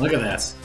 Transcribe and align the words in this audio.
Look 0.00 0.14
at 0.14 0.20
this. 0.20 0.56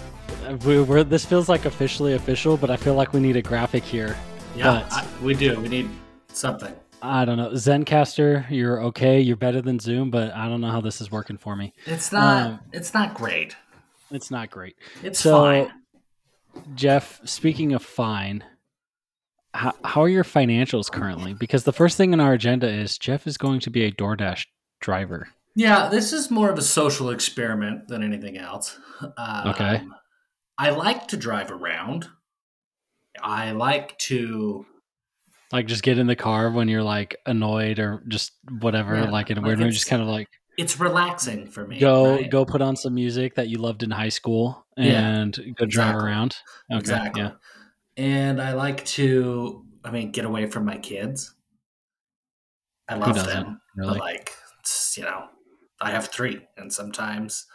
We, 0.66 0.82
we're, 0.82 1.04
this 1.04 1.26
feels 1.26 1.50
like 1.50 1.66
officially 1.66 2.14
official, 2.14 2.56
but 2.56 2.70
I 2.70 2.78
feel 2.78 2.94
like 2.94 3.12
we 3.12 3.20
need 3.20 3.36
a 3.36 3.42
graphic 3.42 3.84
here. 3.84 4.16
Yeah, 4.56 4.88
I, 4.90 5.06
we 5.22 5.34
do. 5.34 5.60
We 5.60 5.68
need 5.68 5.90
something. 6.30 6.74
I 7.02 7.26
don't 7.26 7.36
know. 7.36 7.50
Zencastr, 7.50 8.50
you're 8.50 8.82
okay. 8.86 9.20
You're 9.20 9.36
better 9.36 9.62
than 9.62 9.78
Zoom, 9.80 10.10
but 10.10 10.34
I 10.34 10.48
don't 10.48 10.62
know 10.62 10.72
how 10.72 10.80
this 10.80 11.02
is 11.02 11.12
working 11.12 11.38
for 11.38 11.58
me. 11.58 11.74
It's 11.86 12.14
not. 12.14 12.48
Um, 12.48 12.60
it's 12.72 12.94
not 12.94 13.14
great. 13.14 13.58
It's 14.10 14.32
not 14.32 14.50
great. 14.50 14.78
It's 15.04 15.20
so- 15.20 15.38
fine. 15.42 15.72
Jeff, 16.74 17.20
speaking 17.26 17.74
of 17.74 17.84
fine, 17.84 18.42
how, 19.54 19.74
how 19.84 20.02
are 20.04 20.10
your 20.10 20.24
financials 20.24 20.90
currently? 20.90 21.34
Because 21.34 21.66
the 21.66 21.74
first 21.74 21.98
thing 21.98 22.14
on 22.14 22.22
our 22.22 22.32
agenda 22.32 22.70
is 22.70 22.98
Jeff 22.98 23.28
is 23.28 23.38
going 23.38 23.60
to 23.60 23.70
be 23.70 23.84
a 23.84 23.92
DoorDash 23.92 24.46
driver. 24.80 25.28
Yeah, 25.56 25.88
this 25.90 26.12
is 26.14 26.30
more 26.30 26.50
of 26.50 26.58
a 26.58 26.62
social 26.62 27.10
experiment 27.12 27.88
than 27.88 28.04
anything 28.04 28.38
else. 28.38 28.78
Um, 29.18 29.48
Okay. 29.50 29.82
I 30.58 30.70
like 30.70 31.08
to 31.10 31.18
drive 31.18 31.52
around. 31.52 32.08
I 33.22 33.52
like 33.52 33.98
to. 34.00 34.66
Like, 35.52 35.68
just 35.68 35.84
get 35.84 35.98
in 35.98 36.08
the 36.08 36.16
car 36.16 36.52
when 36.52 36.68
you're 36.68 36.84
like 36.84 37.16
annoyed 37.26 37.80
or 37.80 38.04
just 38.08 38.34
whatever, 38.60 38.96
Yeah, 38.96 39.10
like 39.12 39.30
in 39.32 39.38
a 39.38 39.42
weird 39.42 39.60
mood, 39.60 39.72
just 39.74 39.88
kind 39.88 40.02
of 40.02 40.08
like 40.08 40.28
It's 40.58 40.80
relaxing 40.80 41.48
for 41.48 41.66
me. 41.68 41.80
go 41.80 42.16
right? 42.16 42.30
go 42.32 42.46
put 42.46 42.62
on 42.62 42.76
some 42.76 42.94
music 42.96 43.36
that 43.36 43.48
you 43.50 43.58
loved 43.58 43.84
in 43.84 43.92
high 43.92 44.10
school 44.10 44.66
Yeah, 44.78 45.08
and 45.22 45.34
go 45.58 45.66
drive 45.66 45.90
exactly. 45.96 46.04
around. 46.10 46.36
Okay, 46.72 46.80
exactly. 46.80 47.22
yeah. 47.22 47.32
And 47.98 48.42
I 48.42 48.54
like 48.54 48.84
to. 48.86 49.66
I 49.86 49.92
mean, 49.92 50.12
get 50.12 50.26
away 50.26 50.48
from 50.48 50.66
my 50.66 50.78
kids. 50.78 51.34
I 52.90 52.96
love 52.96 53.16
them. 53.26 53.62
really? 53.76 53.94
But 53.94 54.00
like, 54.00 54.32
you 54.98 55.04
know, 55.04 55.26
I 55.82 55.92
have 55.92 56.08
three, 56.08 56.42
and 56.58 56.72
sometimes 56.72 57.46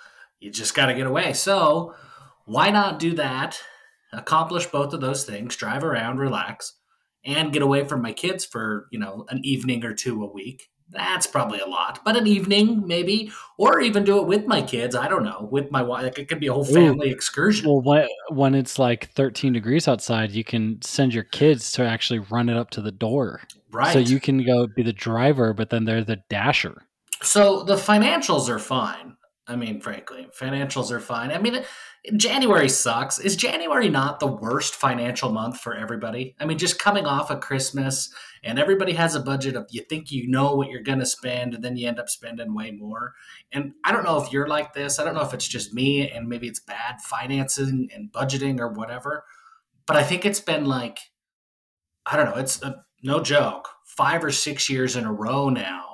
you 0.40 0.50
just 0.50 0.74
got 0.74 0.86
to 0.86 0.94
get 0.94 1.06
away. 1.06 1.32
So 1.32 1.94
why 2.44 2.70
not 2.70 2.98
do 2.98 3.14
that? 3.14 3.60
Accomplish 4.12 4.66
both 4.66 4.92
of 4.92 5.00
those 5.00 5.24
things: 5.24 5.56
drive 5.56 5.84
around, 5.84 6.18
relax, 6.18 6.74
and 7.24 7.52
get 7.52 7.62
away 7.62 7.84
from 7.84 8.02
my 8.02 8.12
kids 8.12 8.44
for 8.44 8.88
you 8.90 8.98
know 8.98 9.24
an 9.28 9.40
evening 9.44 9.84
or 9.84 9.94
two 9.94 10.24
a 10.24 10.32
week. 10.32 10.68
That's 10.92 11.26
probably 11.26 11.60
a 11.60 11.66
lot, 11.66 12.00
but 12.04 12.16
an 12.16 12.26
evening 12.26 12.84
maybe, 12.84 13.30
or 13.56 13.80
even 13.80 14.02
do 14.02 14.18
it 14.18 14.26
with 14.26 14.46
my 14.46 14.60
kids. 14.60 14.96
I 14.96 15.06
don't 15.06 15.22
know, 15.22 15.48
with 15.50 15.70
my 15.70 15.82
wife. 15.82 16.02
Like 16.02 16.18
it 16.18 16.28
could 16.28 16.40
be 16.40 16.48
a 16.48 16.52
whole 16.52 16.68
Ooh. 16.68 16.74
family 16.74 17.10
excursion. 17.10 17.68
Well, 17.70 17.80
when, 17.80 18.08
when 18.30 18.54
it's 18.56 18.76
like 18.76 19.10
13 19.12 19.52
degrees 19.52 19.86
outside, 19.86 20.32
you 20.32 20.42
can 20.42 20.82
send 20.82 21.14
your 21.14 21.22
kids 21.22 21.70
to 21.72 21.84
actually 21.84 22.18
run 22.18 22.48
it 22.48 22.56
up 22.56 22.70
to 22.70 22.80
the 22.80 22.90
door. 22.90 23.42
right. 23.70 23.92
So 23.92 24.00
you 24.00 24.18
can 24.18 24.44
go 24.44 24.66
be 24.66 24.82
the 24.82 24.92
driver, 24.92 25.54
but 25.54 25.70
then 25.70 25.84
they're 25.84 26.02
the 26.02 26.22
dasher. 26.28 26.82
So 27.22 27.62
the 27.62 27.76
financials 27.76 28.48
are 28.48 28.58
fine. 28.58 29.16
I 29.46 29.56
mean, 29.56 29.80
frankly, 29.80 30.28
financials 30.38 30.92
are 30.92 31.00
fine. 31.00 31.32
I 31.32 31.38
mean, 31.38 31.64
January 32.16 32.68
sucks. 32.68 33.18
Is 33.18 33.34
January 33.34 33.88
not 33.88 34.20
the 34.20 34.28
worst 34.28 34.76
financial 34.76 35.30
month 35.30 35.60
for 35.60 35.74
everybody? 35.74 36.36
I 36.38 36.44
mean, 36.44 36.56
just 36.56 36.78
coming 36.78 37.04
off 37.04 37.32
of 37.32 37.40
Christmas 37.40 38.14
and 38.44 38.60
everybody 38.60 38.92
has 38.92 39.16
a 39.16 39.20
budget 39.20 39.56
of 39.56 39.66
you 39.70 39.82
think 39.82 40.12
you 40.12 40.28
know 40.28 40.54
what 40.54 40.68
you're 40.68 40.84
going 40.84 41.00
to 41.00 41.06
spend 41.06 41.54
and 41.54 41.64
then 41.64 41.76
you 41.76 41.88
end 41.88 41.98
up 41.98 42.08
spending 42.08 42.54
way 42.54 42.70
more. 42.70 43.14
And 43.50 43.72
I 43.84 43.90
don't 43.90 44.04
know 44.04 44.22
if 44.22 44.32
you're 44.32 44.46
like 44.46 44.72
this. 44.72 45.00
I 45.00 45.04
don't 45.04 45.14
know 45.14 45.24
if 45.24 45.34
it's 45.34 45.48
just 45.48 45.74
me 45.74 46.08
and 46.08 46.28
maybe 46.28 46.46
it's 46.46 46.60
bad 46.60 47.00
financing 47.00 47.88
and 47.92 48.12
budgeting 48.12 48.60
or 48.60 48.68
whatever. 48.68 49.24
But 49.84 49.96
I 49.96 50.04
think 50.04 50.24
it's 50.24 50.40
been 50.40 50.64
like, 50.64 51.00
I 52.06 52.16
don't 52.16 52.26
know, 52.26 52.40
it's 52.40 52.62
a, 52.62 52.84
no 53.02 53.20
joke, 53.20 53.68
five 53.84 54.22
or 54.22 54.30
six 54.30 54.70
years 54.70 54.94
in 54.94 55.06
a 55.06 55.12
row 55.12 55.48
now 55.48 55.89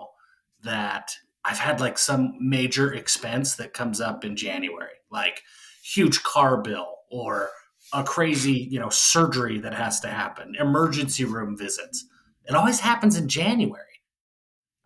that 0.67 1.13
I've 1.45 1.59
had 1.59 1.81
like 1.81 1.99
some 1.99 2.37
major 2.41 2.93
expense 2.93 3.57
that 3.57 3.73
comes 3.73 4.01
up 4.01 4.25
in 4.25 4.37
January, 4.37 4.95
like 5.11 5.43
huge 5.83 6.23
car 6.23 6.61
bill 6.61 6.95
or 7.11 7.51
a 7.93 8.03
crazy, 8.03 8.69
you 8.71 8.81
know, 8.81 8.89
surgery 8.91 9.59
that 9.61 9.73
has 9.75 10.01
to 10.01 10.09
happen, 10.09 10.55
emergency 10.59 11.25
room 11.25 11.57
visits. 11.57 12.05
It 12.45 12.55
always 12.55 12.81
happens 12.81 13.17
in 13.17 13.29
January. 13.29 13.83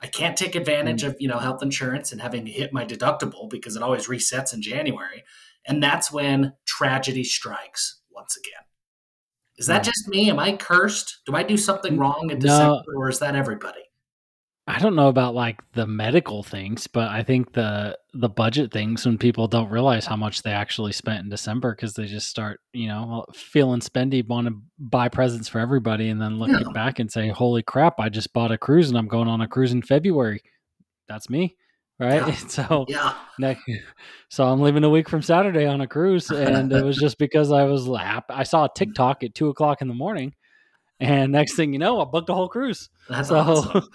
I 0.02 0.06
can't 0.06 0.36
take 0.36 0.54
advantage 0.54 1.02
of, 1.02 1.16
you 1.18 1.28
know, 1.28 1.38
health 1.38 1.62
insurance 1.62 2.12
and 2.12 2.20
having 2.20 2.44
to 2.46 2.50
hit 2.50 2.72
my 2.72 2.84
deductible 2.86 3.50
because 3.50 3.76
it 3.76 3.82
always 3.82 4.06
resets 4.06 4.54
in 4.54 4.62
January. 4.62 5.24
And 5.66 5.82
that's 5.82 6.10
when 6.10 6.54
tragedy 6.66 7.24
strikes 7.24 8.00
once 8.10 8.36
again. 8.36 8.64
Is 9.58 9.66
that 9.66 9.84
Hmm. 9.84 9.90
just 9.90 10.08
me? 10.08 10.30
Am 10.30 10.38
I 10.38 10.56
cursed? 10.56 11.18
Do 11.26 11.34
I 11.34 11.42
do 11.42 11.56
something 11.58 11.98
wrong 11.98 12.30
in 12.30 12.38
No. 12.38 12.40
December 12.40 12.96
or 12.96 13.08
is 13.10 13.18
that 13.18 13.36
everybody? 13.36 13.89
I 14.66 14.78
don't 14.78 14.94
know 14.94 15.08
about 15.08 15.34
like 15.34 15.58
the 15.72 15.86
medical 15.86 16.42
things, 16.44 16.86
but 16.86 17.08
I 17.08 17.22
think 17.24 17.52
the 17.54 17.98
the 18.14 18.28
budget 18.28 18.72
things 18.72 19.04
when 19.04 19.18
people 19.18 19.48
don't 19.48 19.68
realize 19.70 20.06
how 20.06 20.16
much 20.16 20.42
they 20.42 20.52
actually 20.52 20.92
spent 20.92 21.24
in 21.24 21.28
December 21.28 21.74
because 21.74 21.94
they 21.94 22.06
just 22.06 22.28
start, 22.28 22.60
you 22.72 22.86
know, 22.86 23.24
feeling 23.34 23.80
spendy, 23.80 24.26
want 24.26 24.46
to 24.48 24.54
buy 24.78 25.08
presents 25.08 25.48
for 25.48 25.58
everybody, 25.58 26.08
and 26.08 26.20
then 26.20 26.38
look 26.38 26.50
Yeah. 26.50 26.70
back 26.72 26.98
and 27.00 27.10
say, 27.10 27.28
"Holy 27.28 27.62
crap! 27.62 27.98
I 27.98 28.08
just 28.10 28.32
bought 28.32 28.52
a 28.52 28.58
cruise 28.58 28.88
and 28.90 28.98
I'm 28.98 29.08
going 29.08 29.28
on 29.28 29.40
a 29.40 29.48
cruise 29.48 29.72
in 29.72 29.82
February." 29.82 30.40
That's 31.08 31.28
me, 31.28 31.56
right? 31.98 32.26
Yeah. 32.26 32.34
So 32.48 32.84
Yeah. 32.88 33.14
next, 33.40 33.62
so 34.28 34.46
I'm 34.46 34.60
leaving 34.60 34.84
a 34.84 34.90
week 34.90 35.08
from 35.08 35.22
Saturday 35.22 35.66
on 35.66 35.80
a 35.80 35.88
cruise, 35.88 36.30
and 36.30 36.72
it 36.72 36.84
was 36.84 36.96
just 36.98 37.18
because 37.18 37.50
I 37.50 37.64
was 37.64 37.88
lap. 37.88 38.26
I 38.28 38.44
saw 38.44 38.66
a 38.66 38.70
TikTok 38.72 39.24
at 39.24 39.34
two 39.34 39.48
o'clock 39.48 39.82
in 39.82 39.88
the 39.88 39.94
morning, 39.94 40.34
and 41.00 41.32
next 41.32 41.56
thing 41.56 41.72
you 41.72 41.80
know, 41.80 42.00
I 42.00 42.04
booked 42.04 42.28
a 42.28 42.34
whole 42.34 42.48
cruise. 42.48 42.88
That's 43.08 43.30
So- 43.30 43.38
awesome. 43.40 43.88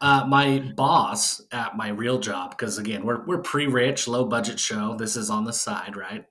Uh, 0.00 0.24
my 0.26 0.60
boss 0.76 1.42
at 1.52 1.76
my 1.76 1.88
real 1.88 2.18
job, 2.18 2.50
because 2.50 2.78
again, 2.78 3.04
we're, 3.04 3.24
we're 3.26 3.42
pre 3.42 3.66
rich, 3.66 4.08
low 4.08 4.24
budget 4.24 4.58
show. 4.58 4.96
This 4.96 5.14
is 5.14 5.28
on 5.28 5.44
the 5.44 5.52
side, 5.52 5.94
right? 5.94 6.24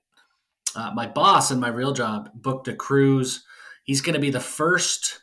Uh, 0.74 0.90
my 0.94 1.06
boss 1.06 1.50
in 1.50 1.60
my 1.60 1.68
real 1.68 1.92
job 1.92 2.30
booked 2.34 2.68
a 2.68 2.74
cruise. 2.74 3.44
He's 3.84 4.00
going 4.00 4.14
to 4.14 4.20
be 4.20 4.30
the 4.30 4.40
first, 4.40 5.22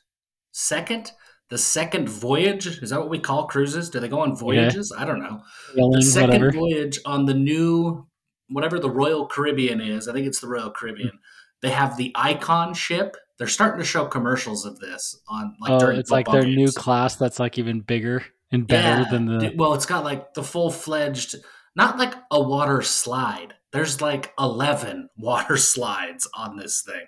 second, 0.52 1.12
the 1.50 1.58
second 1.58 2.10
voyage. 2.10 2.68
Is 2.68 2.90
that 2.90 3.00
what 3.00 3.10
we 3.10 3.20
call 3.20 3.48
cruises? 3.48 3.90
Do 3.90 4.00
they 4.00 4.08
go 4.08 4.22
on 4.22 4.36
voyages? 4.36 4.94
I 4.98 5.06
don't 5.06 5.20
know. 5.20 5.42
Yelling, 5.76 5.92
The 5.94 6.02
second 6.02 6.30
whatever. 6.30 6.52
voyage 6.52 7.00
on 7.06 7.26
the 7.26 7.34
new, 7.34 8.08
whatever 8.50 8.80
the 8.80 8.90
Royal 8.90 9.28
Caribbean 9.28 9.82
is. 9.82 10.08
I 10.08 10.14
think 10.14 10.28
it's 10.28 10.42
the 10.42 10.48
Royal 10.48 10.72
Caribbean. 10.72 11.20
They 11.62 11.70
have 11.70 11.98
the 11.98 12.12
Icon 12.16 12.74
ship. 12.74 13.16
They're 13.38 13.48
starting 13.48 13.80
to 13.80 13.86
show 13.86 14.06
commercials 14.06 14.66
of 14.66 14.80
this 14.80 15.20
on 15.28 15.56
like 15.60 15.72
oh, 15.72 15.80
during 15.80 16.00
it's 16.00 16.12
like 16.12 16.28
their 16.28 16.46
new 16.46 16.72
class 16.72 17.16
that's 17.16 17.40
like 17.40 17.58
even 17.58 17.82
bigger 17.82 18.24
and 18.52 18.68
better 18.68 19.02
Yeah. 19.02 19.06
than 19.12 19.26
the. 19.26 19.54
Well, 19.56 19.74
it's 19.74 19.86
got 19.86 20.04
like 20.04 20.34
the 20.34 20.44
full 20.44 20.72
fledged, 20.72 21.36
not 21.76 21.98
like 21.98 22.14
a 22.32 22.42
water 22.42 22.82
slide. 22.82 23.54
There's 23.72 24.02
like 24.02 24.34
11 24.40 25.10
water 25.18 25.58
slides 25.58 26.28
on 26.34 26.58
this 26.58 26.82
thing. 26.82 27.06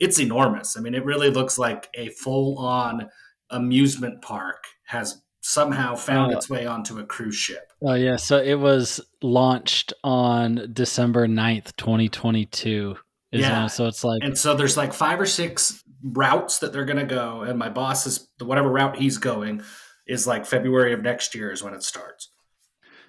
It's 0.00 0.18
enormous. 0.18 0.76
I 0.76 0.80
mean, 0.80 0.94
it 0.94 1.04
really 1.04 1.30
looks 1.30 1.58
like 1.58 1.88
a 1.94 2.08
full 2.10 2.58
on 2.58 3.08
amusement 3.50 4.20
park 4.22 4.64
has 4.86 5.22
somehow 5.42 5.94
found 5.94 6.32
Oh. 6.32 6.36
its 6.36 6.48
way 6.48 6.66
onto 6.66 6.98
a 6.98 7.04
cruise 7.04 7.34
ship. 7.36 7.72
Oh 7.84 7.94
yeah, 7.94 8.16
so 8.16 8.38
it 8.38 8.54
was 8.54 9.00
launched 9.22 9.92
on 10.04 10.68
December 10.72 11.26
9th, 11.26 11.74
2022. 11.76 12.96
Is 13.32 13.40
Yeah. 13.40 13.66
so 13.66 13.86
it's 13.86 14.04
like 14.04 14.22
And 14.22 14.36
so 14.38 14.54
there's 14.54 14.76
like 14.76 14.92
five 14.92 15.20
or 15.20 15.26
six 15.26 15.82
routes 16.02 16.58
that 16.58 16.72
they're 16.72 16.84
going 16.84 16.98
to 16.98 17.04
go. 17.14 17.42
And 17.42 17.58
my 17.58 17.68
boss 17.70 18.06
is, 18.06 18.28
whatever 18.40 18.68
route 18.68 18.96
he's 18.96 19.18
going, 19.18 19.62
is 20.06 20.26
like 20.26 20.44
February 20.46 20.92
of 20.92 21.02
next 21.02 21.34
year 21.34 21.50
is 21.52 21.62
when 21.62 21.74
it 21.74 21.82
starts. 21.82 22.28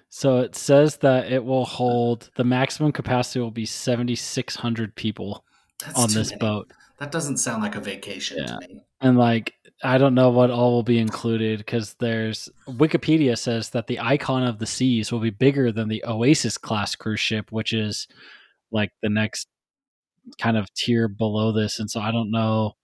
so 0.08 0.38
it 0.38 0.54
says 0.54 0.96
that 0.98 1.30
it 1.32 1.44
will 1.44 1.64
hold 1.64 2.30
the 2.36 2.44
maximum 2.44 2.92
capacity 2.92 3.40
will 3.40 3.50
be 3.50 3.66
7600 3.66 4.94
people 4.94 5.44
That's 5.84 5.98
on 5.98 6.12
this 6.12 6.30
many. 6.30 6.38
boat. 6.40 6.72
That 6.98 7.10
doesn't 7.10 7.38
sound 7.38 7.62
like 7.62 7.74
a 7.74 7.80
vacation 7.80 8.38
Yeah. 8.38 8.46
to 8.46 8.58
me. 8.60 8.80
And 9.00 9.18
like 9.18 9.54
I 9.82 9.98
don't 9.98 10.14
know 10.14 10.30
what 10.30 10.50
all 10.50 10.70
will 10.72 10.82
be 10.84 10.98
included 10.98 11.66
cuz 11.66 11.94
there's 11.98 12.48
Wikipedia 12.68 13.36
says 13.36 13.70
that 13.70 13.86
the 13.88 13.98
Icon 14.00 14.44
of 14.44 14.58
the 14.60 14.66
Seas 14.66 15.10
will 15.10 15.18
be 15.20 15.30
bigger 15.30 15.72
than 15.72 15.88
the 15.88 16.04
Oasis 16.06 16.56
class 16.56 16.94
cruise 16.94 17.20
ship 17.20 17.50
which 17.50 17.72
is 17.72 18.06
like 18.70 18.92
the 19.02 19.08
next 19.10 19.48
kind 20.40 20.56
of 20.56 20.72
tier 20.74 21.08
below 21.08 21.50
this 21.52 21.80
and 21.80 21.90
so 21.90 22.00
I 22.00 22.12
don't 22.12 22.30
know 22.30 22.76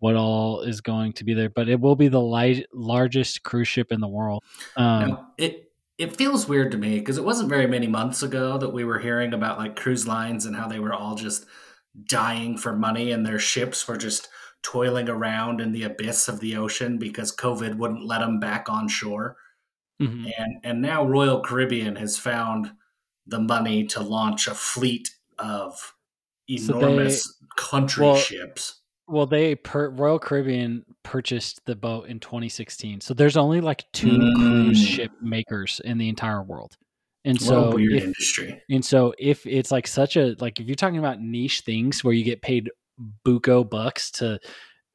what 0.00 0.14
all 0.16 0.60
is 0.60 0.80
going 0.80 1.12
to 1.12 1.24
be 1.24 1.34
there 1.34 1.50
but 1.50 1.68
it 1.68 1.80
will 1.80 1.96
be 1.96 2.08
the 2.08 2.20
light, 2.20 2.66
largest 2.72 3.42
cruise 3.42 3.68
ship 3.68 3.90
in 3.92 4.00
the 4.00 4.08
world. 4.08 4.42
Um 4.76 5.08
Now, 5.08 5.28
it 5.38 5.72
it 5.98 6.16
feels 6.16 6.46
weird 6.48 6.70
to 6.72 6.78
me 6.78 6.98
because 7.00 7.18
it 7.18 7.24
wasn't 7.24 7.48
very 7.48 7.66
many 7.66 7.88
months 7.88 8.22
ago 8.22 8.56
that 8.58 8.70
we 8.72 8.84
were 8.84 9.00
hearing 9.00 9.34
about 9.34 9.58
like 9.58 9.74
cruise 9.74 10.06
lines 10.06 10.46
and 10.46 10.54
how 10.54 10.68
they 10.68 10.78
were 10.78 10.94
all 10.94 11.16
just 11.16 11.44
dying 12.04 12.56
for 12.56 12.76
money 12.76 13.10
and 13.10 13.26
their 13.26 13.40
ships 13.40 13.88
were 13.88 13.96
just 13.96 14.28
toiling 14.62 15.08
around 15.08 15.60
in 15.60 15.72
the 15.72 15.82
abyss 15.82 16.28
of 16.28 16.38
the 16.38 16.56
ocean 16.56 16.98
because 16.98 17.34
COVID 17.34 17.76
wouldn't 17.78 18.04
let 18.04 18.20
them 18.20 18.38
back 18.38 18.68
on 18.68 18.86
shore. 18.88 19.36
mhm. 20.00 20.30
And 20.38 20.60
and 20.62 20.80
now 20.82 21.04
Royal 21.04 21.40
Caribbean 21.40 21.96
has 21.96 22.16
found 22.18 22.72
the 23.26 23.40
money 23.40 23.84
to 23.86 24.00
launch 24.00 24.46
a 24.46 24.54
fleet 24.54 25.10
of 25.38 25.94
So 26.56 26.72
they- 26.72 26.78
enormous 26.78 27.42
country 27.56 28.06
well, 28.06 28.16
ships. 28.16 28.77
Well, 29.08 29.26
they 29.26 29.54
per 29.54 29.88
Royal 29.88 30.18
Caribbean 30.18 30.84
purchased 31.02 31.64
the 31.64 31.74
boat 31.74 32.08
in 32.08 32.20
2016. 32.20 33.00
So 33.00 33.14
there's 33.14 33.36
only 33.36 33.60
like 33.60 33.84
two 33.92 34.08
Mm. 34.10 34.34
cruise 34.36 34.82
ship 34.86 35.10
makers 35.22 35.80
in 35.84 35.96
the 35.98 36.08
entire 36.08 36.42
world. 36.42 36.76
And 37.24 37.40
so 37.40 37.74
weird 37.74 37.92
if 37.94 38.04
industry. 38.04 38.62
and 38.70 38.84
so 38.84 39.12
if 39.18 39.44
it's 39.46 39.70
like 39.72 39.86
such 39.86 40.16
a 40.16 40.34
like 40.38 40.60
if 40.60 40.66
you're 40.66 40.76
talking 40.76 40.98
about 40.98 41.20
niche 41.20 41.60
things 41.62 42.04
where 42.04 42.14
you 42.14 42.22
get 42.24 42.42
paid 42.42 42.70
buco 43.26 43.68
bucks 43.68 44.10
to 44.12 44.38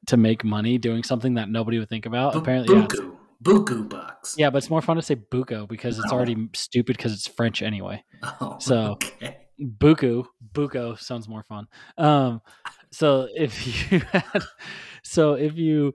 to 0.06 0.16
make 0.16 0.42
money 0.44 0.78
doing 0.78 1.02
something 1.02 1.34
that 1.34 1.48
nobody 1.48 1.78
would 1.78 1.88
think 1.88 2.06
about, 2.06 2.32
Bu- 2.34 2.38
apparently 2.40 2.74
yeah, 2.76 2.84
it's- 2.84 3.00
buku, 3.00 3.16
buku 3.64 3.88
bucks. 3.88 4.34
yeah, 4.38 4.50
but 4.50 4.58
it's 4.58 4.70
more 4.70 4.82
fun 4.82 4.96
to 4.96 5.02
say 5.02 5.16
buco 5.16 5.68
because 5.68 5.98
it's 5.98 6.10
No. 6.10 6.16
already 6.16 6.48
stupid 6.54 6.96
because 6.96 7.12
it's 7.12 7.26
French 7.26 7.62
anyway. 7.62 8.02
Oh, 8.40 8.56
So- 8.60 8.92
okay. 8.92 9.38
Buku, 9.60 10.24
buco 10.52 10.98
sounds 10.98 11.28
more 11.28 11.44
fun. 11.44 11.66
Um, 11.96 12.40
so 12.94 13.28
if 13.34 13.90
you 13.92 13.98
had, 14.12 14.42
so 15.02 15.34
if 15.34 15.56
you 15.56 15.94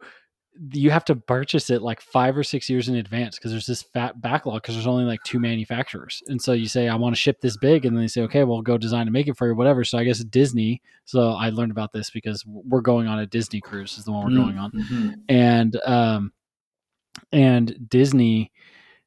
you 0.73 0.91
have 0.91 1.05
to 1.05 1.15
purchase 1.15 1.69
it 1.69 1.81
like 1.81 2.01
five 2.01 2.35
or 2.35 2.43
six 2.43 2.69
years 2.69 2.89
in 2.89 2.95
advance 2.97 3.37
because 3.37 3.51
there's 3.51 3.65
this 3.65 3.81
fat 3.81 4.19
backlog 4.21 4.61
because 4.61 4.75
there's 4.75 4.87
only 4.87 5.05
like 5.05 5.23
two 5.23 5.39
manufacturers, 5.39 6.21
and 6.27 6.41
so 6.41 6.51
you 6.51 6.67
say 6.67 6.89
I 6.89 6.95
want 6.95 7.15
to 7.15 7.21
ship 7.21 7.39
this 7.39 7.55
big, 7.57 7.85
and 7.85 7.95
then 7.95 8.03
they 8.03 8.07
say 8.09 8.21
okay, 8.23 8.43
well 8.43 8.61
go 8.61 8.77
design 8.77 9.03
and 9.03 9.11
make 9.13 9.27
it 9.27 9.37
for 9.37 9.47
you, 9.47 9.55
whatever. 9.55 9.83
So 9.85 9.97
I 9.97 10.03
guess 10.03 10.19
Disney. 10.23 10.81
So 11.05 11.29
I 11.31 11.49
learned 11.49 11.71
about 11.71 11.93
this 11.93 12.09
because 12.09 12.43
we're 12.45 12.81
going 12.81 13.07
on 13.07 13.19
a 13.19 13.25
Disney 13.25 13.61
cruise 13.61 13.97
is 13.97 14.03
the 14.05 14.11
one 14.11 14.25
we're 14.25 14.43
going 14.43 14.57
on 14.57 14.71
Mhm. 14.71 15.13
and 15.29 15.75
um 15.85 16.33
and 17.31 17.89
disney 17.89 18.51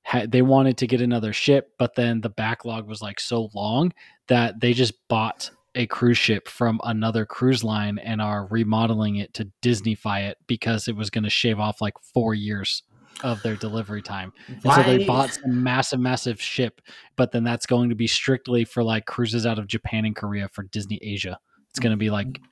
had 0.03 0.31
they 0.33 0.43
wanted 0.43 0.77
to 0.79 0.87
get 0.87 1.01
another 1.01 1.33
ship 1.33 1.71
but 1.79 1.95
then 1.95 2.21
the 2.21 2.29
backlog 2.29 2.87
was 2.89 3.01
like 3.01 3.21
so 3.21 3.49
long 3.55 3.93
that 4.29 4.61
they 4.61 4.73
just 4.73 4.95
bought 5.09 5.51
a 5.75 5.87
cruise 5.87 6.19
ship 6.19 6.49
from 6.49 6.81
another 6.85 7.25
cruise 7.25 7.65
line 7.65 7.99
and 7.99 8.21
are 8.21 8.47
remodeling 8.51 9.17
it 9.17 9.33
to 9.35 9.51
disneyfy 9.63 10.29
it 10.29 10.39
because 10.47 10.89
it 10.89 10.97
was 10.97 11.11
going 11.11 11.25
to 11.25 11.31
shave 11.31 11.59
off 11.59 11.81
like 11.81 11.95
four 12.13 12.35
years 12.35 12.83
of 13.23 13.43
their 13.43 13.57
delivery 13.57 14.03
time. 14.03 14.33
And 14.49 14.63
so 14.63 14.83
they 14.83 15.05
bought 15.05 15.33
some 15.35 15.63
massive 15.63 16.01
massive 16.01 16.41
ship 16.41 16.81
but 17.17 17.33
then 17.33 17.45
that's 17.45 17.67
going 17.67 17.89
to 17.91 17.95
be 17.95 18.07
strictly 18.07 18.65
for 18.65 18.83
like 18.83 19.07
cruises 19.07 19.47
out 19.47 19.59
of 19.59 19.67
japan 19.67 20.05
and 20.05 20.17
korea 20.17 20.49
for 20.49 20.65
disney 20.65 20.99
asia. 21.03 21.39
It's 21.71 21.79
going 21.79 21.93
to 21.93 21.97
be 21.97 22.11
like 22.11 22.27
mm-hmm. 22.27 22.45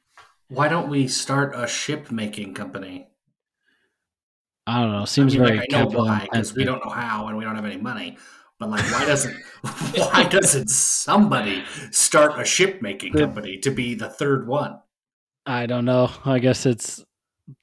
Why 0.50 0.66
don't 0.66 0.88
we 0.88 1.06
start 1.06 1.54
a 1.54 1.68
ship 1.68 2.10
making 2.10 2.54
company? 2.54 3.06
i 4.66 4.80
don't 4.80 4.92
know. 4.92 5.04
Seems 5.04 5.34
I 5.34 5.38
mean, 5.38 5.46
very 5.46 5.58
like, 5.58 5.74
I 5.74 5.82
know 5.82 5.90
why 5.90 6.28
because 6.30 6.54
we 6.54 6.64
don't 6.64 6.84
know 6.84 6.90
how 6.90 7.28
and 7.28 7.36
we 7.36 7.44
don't 7.44 7.56
have 7.56 7.64
any 7.64 7.76
money. 7.76 8.18
But 8.60 8.68
like, 8.70 8.84
why 8.92 9.04
doesn't 9.06 9.34
why 9.96 10.24
doesn't 10.30 10.68
somebody 10.70 11.64
start 11.90 12.38
a 12.38 12.44
ship 12.44 12.80
making 12.82 13.14
company 13.14 13.56
to 13.58 13.70
be 13.70 13.94
the 13.94 14.08
third 14.08 14.46
one? 14.46 14.78
I 15.46 15.66
don't 15.66 15.84
know. 15.86 16.10
I 16.24 16.38
guess 16.38 16.66
it's 16.66 17.02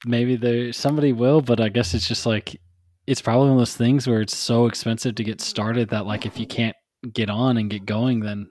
maybe 0.04 0.36
there 0.36 0.72
somebody 0.72 1.12
will, 1.12 1.40
but 1.40 1.60
I 1.60 1.68
guess 1.70 1.94
it's 1.94 2.06
just 2.08 2.26
like 2.26 2.60
it's 3.06 3.22
probably 3.22 3.44
one 3.48 3.52
of 3.52 3.58
those 3.60 3.76
things 3.76 4.06
where 4.06 4.20
it's 4.20 4.36
so 4.36 4.66
expensive 4.66 5.14
to 5.14 5.24
get 5.24 5.40
started 5.40 5.88
that 5.90 6.04
like 6.04 6.26
if 6.26 6.38
you 6.38 6.46
can't 6.46 6.76
get 7.12 7.30
on 7.30 7.56
and 7.56 7.70
get 7.70 7.86
going, 7.86 8.20
then 8.20 8.48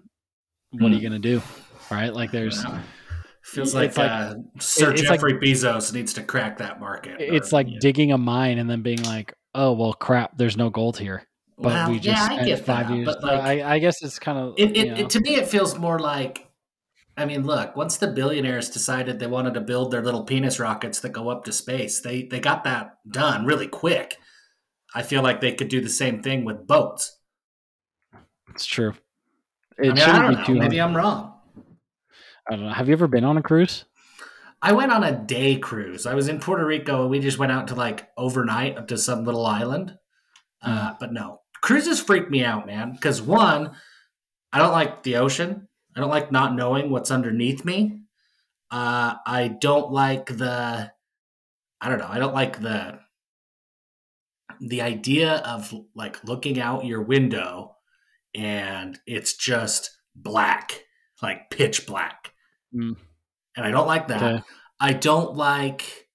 what 0.71 0.91
are 0.91 0.95
you 0.95 0.99
Hmm. 0.99 1.03
gonna 1.07 1.19
do? 1.19 1.41
Right? 1.91 2.13
Like 2.13 2.31
there's 2.31 2.65
Feels 3.43 3.73
like, 3.75 3.95
like- 3.97 4.09
uh, 4.11 4.35
Sir 4.59 4.91
it's 4.91 5.03
like- 5.03 5.19
Jeffrey 5.19 5.33
Bezos 5.35 5.93
needs 5.93 6.13
to 6.13 6.23
crack 6.23 6.57
that 6.59 6.79
market. 6.79 7.17
it's 7.19 7.51
or- 7.51 7.57
like 7.57 7.67
yeah. 7.69 7.77
digging 7.81 8.11
a 8.13 8.17
mine 8.17 8.57
and 8.57 8.69
then 8.69 8.81
being 8.81 9.03
like, 9.03 9.33
oh 9.53 9.73
well 9.73 9.93
crap, 9.93 10.37
there's 10.37 10.55
no 10.57 10.69
gold 10.69 10.97
here. 10.97 11.26
But 11.57 11.73
Well, 11.73 11.89
we 11.91 11.99
just 11.99 12.29
yeah, 12.31 12.37
I 12.39 12.45
get 12.45 12.65
five 12.65 12.87
that, 12.87 12.95
years. 12.95 13.05
but, 13.05 13.23
like, 13.23 13.39
I, 13.63 13.75
I 13.75 13.79
guess 13.79 14.03
it's 14.03 14.19
kind 14.19 14.37
of 14.37 14.53
It, 14.57 14.77
it, 14.77 14.99
it 14.99 15.09
to 15.11 15.19
me 15.19 15.35
it 15.35 15.47
feels 15.47 15.77
more 15.77 15.99
like 15.99 16.43
I 17.19 17.25
mean, 17.25 17.47
look, 17.47 17.75
once 17.75 17.97
the 17.97 18.09
billionaires 18.09 18.69
decided 18.69 19.17
they 19.17 19.25
wanted 19.25 19.55
to 19.55 19.61
build 19.61 19.89
their 19.89 20.03
little 20.03 20.23
penis 20.23 20.59
rockets 20.59 20.99
that 20.99 21.09
go 21.13 21.29
up 21.29 21.45
to 21.45 21.51
space, 21.51 21.99
they 22.01 22.23
they 22.23 22.39
got 22.39 22.63
that 22.65 22.97
done 23.09 23.45
really 23.45 23.67
quick. 23.67 24.17
I 24.93 25.01
feel 25.01 25.23
like 25.23 25.41
they 25.41 25.53
could 25.53 25.67
do 25.67 25.81
the 25.81 25.89
same 25.89 26.21
thing 26.21 26.45
with 26.45 26.67
boats. 26.67 27.17
it's 28.49 28.65
true. 28.65 28.93
It 29.79 29.91
I 29.91 29.93
mean, 29.93 29.97
I 29.97 30.05
shouldn't 30.05 30.21
don't 30.21 30.29
be 30.29 30.35
know. 30.35 30.43
too 30.45 30.55
Maybe 30.55 30.77
hard. 30.77 30.91
I'm 30.91 30.97
wrong. 30.97 31.33
I 32.49 32.55
don't 32.55 32.65
know. 32.65 32.73
Have 32.73 32.87
you 32.87 32.93
ever 32.93 33.07
been 33.07 33.23
on 33.23 33.37
a 33.37 33.41
cruise? 33.43 33.85
I 34.61 34.71
went 34.73 34.91
on 34.91 35.03
a 35.03 35.11
day 35.11 35.57
cruise. 35.57 36.05
I 36.05 36.15
was 36.15 36.27
in 36.27 36.39
Puerto 36.39 36.65
Rico 36.65 37.01
and 37.01 37.11
we 37.11 37.19
just 37.19 37.37
went 37.37 37.51
out 37.51 37.67
to 37.69 37.75
like 37.75 38.07
overnight 38.17 38.77
up 38.77 38.87
to 38.87 38.97
some 38.97 39.23
little 39.25 39.45
island. 39.45 39.97
Uh, 40.61 40.93
but 40.99 41.13
no, 41.13 41.41
cruises 41.67 41.99
freak 41.99 42.29
me 42.29 42.45
out, 42.45 42.65
man. 42.65 42.93
Because 42.93 43.21
one, 43.21 43.71
I 44.53 44.59
don't 44.59 44.71
like 44.71 45.03
the 45.03 45.17
ocean. 45.17 45.67
I 45.93 45.99
don't 45.99 46.09
like 46.09 46.31
not 46.31 46.55
knowing 46.55 46.89
what's 46.89 47.11
underneath 47.11 47.65
me. 47.65 48.03
Uh, 48.71 49.15
I 49.25 49.49
don't 49.59 49.91
like 49.91 50.27
the. 50.27 50.89
I 51.81 51.89
don't 51.89 51.99
know. 51.99 52.07
I 52.09 52.19
don't 52.19 52.33
like 52.33 52.61
the. 52.61 52.99
The 54.61 54.81
idea 54.81 55.35
of 55.35 55.73
like 55.93 56.23
looking 56.23 56.57
out 56.57 56.85
your 56.85 57.01
window, 57.01 57.75
and 58.33 58.97
it's 59.05 59.35
just 59.35 59.91
black, 60.15 60.83
like 61.21 61.49
pitch 61.49 61.85
black, 61.85 62.31
Mm. 62.73 62.95
and 63.57 63.65
I 63.65 63.71
don't 63.71 63.87
like 63.87 64.07
that. 64.07 64.23
Okay. 64.23 64.43
I 64.79 64.93
don't 64.93 65.35
like 65.35 66.07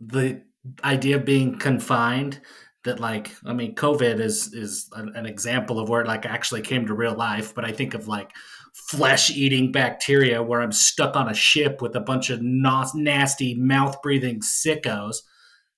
the 0.00 0.42
idea 0.84 1.16
of 1.16 1.24
being 1.24 1.58
confined. 1.58 2.40
That 2.84 2.98
like, 2.98 3.34
I 3.44 3.52
mean, 3.52 3.74
COVID 3.74 4.20
is 4.20 4.54
is 4.54 4.88
an, 4.92 5.14
an 5.14 5.26
example 5.26 5.78
of 5.78 5.88
where 5.88 6.00
it 6.00 6.06
like 6.06 6.24
actually 6.24 6.62
came 6.62 6.86
to 6.86 6.94
real 6.94 7.14
life. 7.14 7.54
But 7.54 7.64
I 7.64 7.72
think 7.72 7.94
of 7.94 8.08
like 8.08 8.32
flesh 8.72 9.30
eating 9.30 9.72
bacteria 9.72 10.42
where 10.42 10.62
I'm 10.62 10.72
stuck 10.72 11.16
on 11.16 11.28
a 11.28 11.34
ship 11.34 11.82
with 11.82 11.94
a 11.94 12.00
bunch 12.00 12.30
of 12.30 12.40
nos- 12.40 12.94
nasty 12.94 13.54
mouth 13.54 14.00
breathing 14.02 14.40
sickos. 14.40 15.16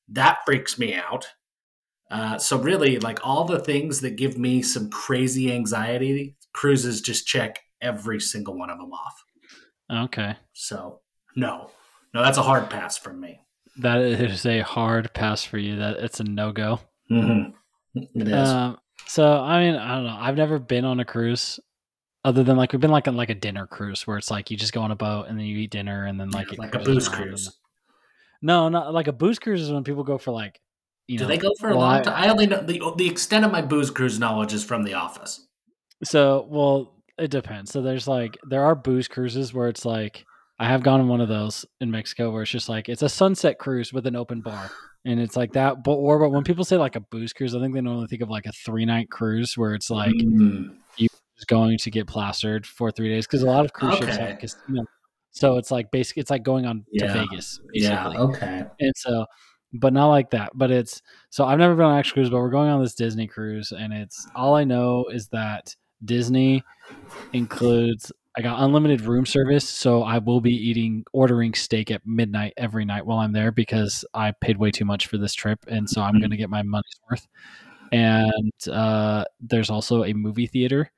That 0.08 0.38
freaks 0.44 0.78
me 0.78 0.94
out. 0.94 1.28
Uh, 2.10 2.38
so 2.38 2.58
really, 2.58 2.98
like 2.98 3.18
all 3.24 3.44
the 3.44 3.58
things 3.58 4.02
that 4.02 4.16
give 4.16 4.36
me 4.36 4.62
some 4.62 4.90
crazy 4.90 5.50
anxiety, 5.50 6.36
cruises 6.52 7.00
just 7.00 7.26
check 7.26 7.60
every 7.80 8.20
single 8.20 8.56
one 8.56 8.70
of 8.70 8.78
them 8.78 8.92
off. 8.92 9.24
Okay. 10.04 10.36
So 10.52 11.00
no, 11.34 11.70
no, 12.14 12.22
that's 12.22 12.38
a 12.38 12.42
hard 12.42 12.68
pass 12.70 12.98
from 12.98 13.20
me. 13.20 13.40
That 13.78 14.02
is 14.02 14.44
a 14.44 14.60
hard 14.60 15.14
pass 15.14 15.42
for 15.42 15.56
you. 15.58 15.76
That 15.76 15.96
it's 15.96 16.20
a 16.20 16.24
no 16.24 16.52
go. 16.52 16.80
Mm-hmm. 17.12 18.20
It 18.20 18.28
is. 18.28 18.48
Um, 18.48 18.78
so 19.06 19.38
I 19.40 19.62
mean, 19.64 19.74
I 19.74 19.94
don't 19.96 20.04
know. 20.04 20.16
I've 20.18 20.36
never 20.36 20.58
been 20.58 20.84
on 20.84 21.00
a 21.00 21.04
cruise, 21.04 21.60
other 22.24 22.42
than 22.42 22.56
like 22.56 22.72
we've 22.72 22.80
been 22.80 22.90
like 22.90 23.08
on 23.08 23.16
like 23.16 23.30
a 23.30 23.34
dinner 23.34 23.66
cruise 23.66 24.06
where 24.06 24.16
it's 24.18 24.30
like 24.30 24.50
you 24.50 24.56
just 24.56 24.72
go 24.72 24.80
on 24.80 24.90
a 24.90 24.96
boat 24.96 25.26
and 25.28 25.38
then 25.38 25.44
you 25.46 25.58
eat 25.58 25.70
dinner 25.70 26.06
and 26.06 26.18
then 26.18 26.30
like 26.30 26.52
it 26.52 26.58
like 26.58 26.74
a 26.74 26.78
booze 26.78 27.08
cruise. 27.08 27.46
and- 27.46 27.56
no, 28.44 28.68
not 28.68 28.92
like 28.92 29.06
a 29.06 29.12
booze 29.12 29.38
cruise 29.38 29.60
is 29.60 29.70
when 29.70 29.84
people 29.84 30.02
go 30.02 30.18
for 30.18 30.32
like, 30.32 30.60
you 31.06 31.16
Do 31.18 31.24
know. 31.24 31.30
Do 31.30 31.36
they 31.36 31.42
go 31.42 31.52
for 31.60 31.68
a 31.70 31.76
well, 31.76 31.80
long 31.86 32.00
I- 32.00 32.02
time? 32.02 32.14
I 32.16 32.28
only 32.28 32.46
know 32.46 32.60
the 32.62 32.80
the 32.96 33.08
extent 33.08 33.44
of 33.44 33.52
my 33.52 33.62
booze 33.62 33.90
cruise 33.90 34.18
knowledge 34.18 34.52
is 34.52 34.64
from 34.64 34.82
The 34.84 34.94
Office. 34.94 35.46
So 36.02 36.46
well, 36.48 36.94
it 37.18 37.30
depends. 37.30 37.70
So 37.72 37.82
there's 37.82 38.08
like 38.08 38.38
there 38.48 38.64
are 38.64 38.74
booze 38.74 39.06
cruises 39.06 39.52
where 39.52 39.68
it's 39.68 39.84
like 39.84 40.24
I 40.58 40.66
have 40.66 40.82
gone 40.82 41.00
on 41.00 41.08
one 41.08 41.20
of 41.20 41.28
those 41.28 41.64
in 41.80 41.90
Mexico 41.90 42.30
where 42.30 42.42
it's 42.42 42.50
just 42.50 42.68
like 42.68 42.88
it's 42.88 43.02
a 43.02 43.08
sunset 43.08 43.58
cruise 43.58 43.92
with 43.92 44.06
an 44.06 44.16
open 44.16 44.40
bar. 44.40 44.70
And 45.04 45.18
it's 45.18 45.36
like 45.36 45.52
that, 45.54 45.82
but 45.82 45.94
or 45.94 46.18
but 46.20 46.30
when 46.30 46.44
people 46.44 46.64
say 46.64 46.76
like 46.76 46.94
a 46.94 47.00
booze 47.00 47.32
cruise, 47.32 47.54
I 47.56 47.60
think 47.60 47.74
they 47.74 47.80
normally 47.80 48.06
think 48.06 48.22
of 48.22 48.30
like 48.30 48.46
a 48.46 48.52
three 48.52 48.84
night 48.84 49.10
cruise 49.10 49.56
where 49.58 49.74
it's 49.74 49.90
like 49.90 50.14
Mm. 50.14 50.76
is 50.98 51.08
going 51.48 51.76
to 51.78 51.90
get 51.90 52.06
plastered 52.06 52.64
for 52.66 52.92
three 52.92 53.08
days 53.08 53.26
because 53.26 53.42
a 53.42 53.46
lot 53.46 53.64
of 53.64 53.72
cruise 53.72 53.94
ships 53.96 54.16
have 54.16 54.38
casino. 54.38 54.84
So 55.32 55.56
it's 55.56 55.70
like 55.72 55.90
basically 55.90 56.20
it's 56.20 56.30
like 56.30 56.44
going 56.44 56.66
on 56.66 56.84
Yeah. 56.92 57.06
to 57.06 57.12
Vegas, 57.14 57.58
yeah. 57.72 58.08
Okay. 58.16 58.62
And 58.78 58.92
so, 58.96 59.26
but 59.72 59.92
not 59.92 60.08
like 60.08 60.30
that. 60.30 60.52
But 60.54 60.70
it's 60.70 61.02
so 61.30 61.46
I've 61.46 61.58
never 61.58 61.74
been 61.74 61.86
on 61.86 61.94
an 61.94 61.98
actual 61.98 62.14
cruise, 62.14 62.30
but 62.30 62.36
we're 62.38 62.50
going 62.50 62.68
on 62.70 62.80
this 62.80 62.94
Disney 62.94 63.26
cruise, 63.26 63.72
and 63.72 63.92
it's 63.92 64.24
all 64.36 64.54
I 64.54 64.62
know 64.64 65.06
is 65.12 65.26
that 65.28 65.74
Disney 66.04 66.62
includes. 67.32 68.12
I 68.36 68.40
got 68.42 68.62
unlimited 68.62 69.02
room 69.02 69.26
service, 69.26 69.68
so 69.68 70.02
I 70.02 70.18
will 70.18 70.40
be 70.40 70.52
eating, 70.54 71.04
ordering 71.12 71.52
steak 71.54 71.90
at 71.90 72.00
midnight 72.06 72.54
every 72.56 72.84
night 72.86 73.04
while 73.04 73.18
I'm 73.18 73.32
there 73.32 73.52
because 73.52 74.04
I 74.14 74.32
paid 74.40 74.56
way 74.56 74.70
too 74.70 74.86
much 74.86 75.06
for 75.06 75.18
this 75.18 75.34
trip, 75.34 75.60
and 75.68 75.88
so 75.88 76.00
I'm 76.02 76.14
Mhm. 76.16 76.20
going 76.20 76.30
to 76.30 76.36
get 76.38 76.48
my 76.50 76.62
money's 76.62 77.00
worth. 77.10 77.26
And 77.92 78.52
uh, 78.70 79.24
there's 79.40 79.70
also 79.70 80.04
a 80.04 80.14
movie 80.14 80.46
theater, 80.46 80.90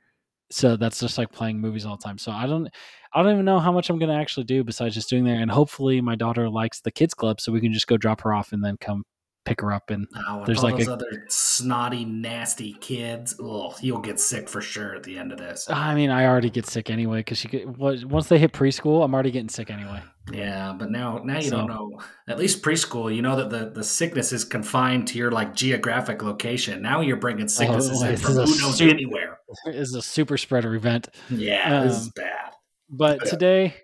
so 0.50 0.76
that's 0.76 1.00
just 1.00 1.18
like 1.18 1.32
playing 1.32 1.60
movies 1.60 1.86
all 1.86 1.96
the 1.96 2.02
time. 2.04 2.18
So 2.18 2.32
I 2.32 2.46
don't, 2.46 2.68
I 3.14 3.22
don't 3.22 3.32
even 3.32 3.44
know 3.46 3.60
how 3.60 3.72
much 3.72 3.90
I'm 3.90 3.98
going 3.98 4.10
to 4.10 4.20
actually 4.20 4.44
do 4.44 4.64
besides 4.64 4.94
just 4.94 5.10
doing 5.10 5.24
there. 5.24 5.40
And 5.40 5.50
hopefully, 5.50 6.00
my 6.00 6.16
daughter 6.16 6.48
likes 6.50 6.80
the 6.82 6.92
kids 6.92 7.14
club, 7.14 7.40
so 7.40 7.52
we 7.52 7.60
can 7.60 7.72
just 7.72 7.88
go 7.88 7.96
drop 7.98 8.20
her 8.22 8.34
off 8.34 8.52
and 8.52 8.64
then 8.64 8.76
come 8.80 9.04
pick 9.44 9.60
her 9.60 9.72
up. 9.72 9.90
And 9.90 10.06
Oh, 10.28 10.42
There's 10.46 10.62
like 10.62 10.76
those 10.78 10.88
a- 10.88 10.92
other 10.94 11.24
snotty, 11.28 12.04
nasty 12.04 12.72
kids. 12.80 13.36
Oh, 13.40 13.74
you'll 13.80 14.00
get 14.00 14.18
sick 14.20 14.48
for 14.48 14.60
sure 14.60 14.94
at 14.94 15.02
the 15.02 15.18
end 15.18 15.32
of 15.32 15.38
this. 15.38 15.68
I 15.68 15.94
mean, 15.94 16.10
I 16.10 16.26
already 16.26 16.50
get 16.50 16.66
sick 16.66 16.90
anyway 16.90 17.18
because 17.20 17.38
she 17.38 17.48
get, 17.48 17.68
once 17.68 18.28
they 18.28 18.38
hit 18.38 18.52
preschool, 18.52 19.04
I'm 19.04 19.12
already 19.14 19.30
getting 19.30 19.48
sick 19.48 19.70
anyway. 19.70 20.02
Yeah, 20.32 20.74
but 20.78 20.90
now 20.90 21.20
now 21.22 21.36
you 21.36 21.50
So- 21.50 21.56
don't 21.58 21.68
know. 21.68 22.00
At 22.26 22.38
least 22.38 22.62
preschool, 22.62 23.14
you 23.14 23.20
know 23.20 23.36
that 23.36 23.50
the, 23.50 23.70
the 23.70 23.84
sickness 23.84 24.32
is 24.32 24.44
confined 24.44 25.08
to 25.08 25.18
your 25.18 25.30
like 25.30 25.54
geographic 25.54 26.22
location. 26.22 26.80
Now 26.80 27.00
you're 27.02 27.18
bringing 27.18 27.48
sicknesses 27.48 28.02
Oh, 28.02 28.06
in 28.08 28.16
from 28.16 28.32
who 28.32 28.38
knows 28.40 28.78
super- 28.78 28.90
anywhere. 28.94 29.38
It's 29.66 29.94
a 29.94 30.02
super 30.02 30.36
spreader 30.38 30.74
event. 30.74 31.08
Yeah, 31.30 31.84
this 31.84 31.96
is 31.98 32.06
Um, 32.06 32.12
bad. 32.16 32.50
But 32.90 33.26
today, 33.26 33.74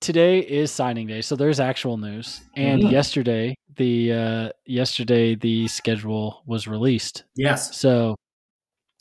today 0.00 0.38
is 0.40 0.70
signing 0.70 1.06
day, 1.06 1.20
so 1.22 1.36
there's 1.36 1.60
actual 1.60 1.96
news. 1.96 2.40
And 2.56 2.82
Mhm. 2.82 2.90
yesterday, 2.90 3.56
the 3.76 4.12
uh, 4.12 4.48
yesterday 4.66 5.34
the 5.34 5.68
schedule 5.68 6.42
was 6.46 6.66
released. 6.66 7.24
Yes. 7.36 7.76
So 7.76 8.16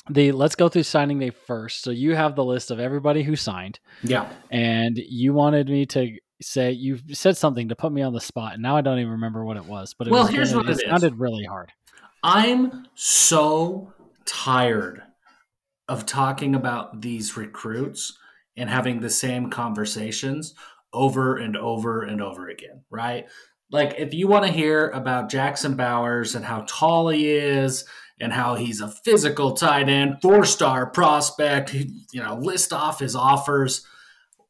the 0.09 0.31
let's 0.31 0.55
go 0.55 0.69
through 0.69 0.83
signing 0.83 1.19
day 1.19 1.31
first. 1.31 1.81
So 1.81 1.91
you 1.91 2.15
have 2.15 2.35
the 2.35 2.43
list 2.45 2.71
of 2.71 2.79
everybody 2.79 3.23
who 3.23 3.35
signed, 3.35 3.79
Yeah. 4.03 4.29
and 4.51 4.97
you 4.97 5.33
wanted 5.33 5.67
me 5.69 5.85
to 5.87 6.17
say 6.41 6.71
you 6.71 6.99
said 7.11 7.37
something 7.37 7.69
to 7.69 7.75
put 7.75 7.91
me 7.91 8.01
on 8.01 8.13
the 8.13 8.21
spot, 8.21 8.53
and 8.53 8.61
now 8.61 8.75
I 8.77 8.81
don't 8.81 8.99
even 8.99 9.13
remember 9.13 9.43
what 9.45 9.57
it 9.57 9.65
was. 9.65 9.93
But 9.97 10.07
it 10.07 10.11
Well, 10.11 10.23
was 10.23 10.31
here's 10.31 10.51
gonna- 10.53 10.63
what 10.67 10.69
it 10.69 10.83
is. 10.83 10.89
sounded 10.89 11.17
really 11.19 11.45
hard. 11.45 11.71
I'm 12.23 12.87
so 12.95 13.93
tired 14.25 15.01
of 15.87 16.05
talking 16.05 16.55
about 16.55 17.01
these 17.01 17.37
recruits 17.37 18.17
and 18.57 18.69
having 18.69 18.99
the 19.01 19.09
same 19.09 19.49
conversations 19.49 20.55
over 20.93 21.37
and 21.37 21.55
over 21.57 22.01
and 22.03 22.21
over 22.21 22.47
again, 22.49 22.83
right? 22.89 23.27
Like, 23.71 23.95
if 23.97 24.13
you 24.13 24.27
want 24.27 24.45
to 24.45 24.51
hear 24.51 24.89
about 24.89 25.29
Jackson 25.29 25.75
Bowers 25.75 26.35
and 26.35 26.45
how 26.45 26.65
tall 26.67 27.09
he 27.09 27.31
is 27.31 27.85
and 28.19 28.31
how 28.31 28.55
he's 28.55 28.79
a 28.79 28.87
physical 28.87 29.53
tight 29.53 29.89
end, 29.89 30.17
four 30.21 30.45
star 30.45 30.85
prospect, 30.85 31.73
you 31.73 32.21
know, 32.21 32.35
list 32.35 32.71
off 32.71 32.99
his 32.99 33.15
offers. 33.15 33.85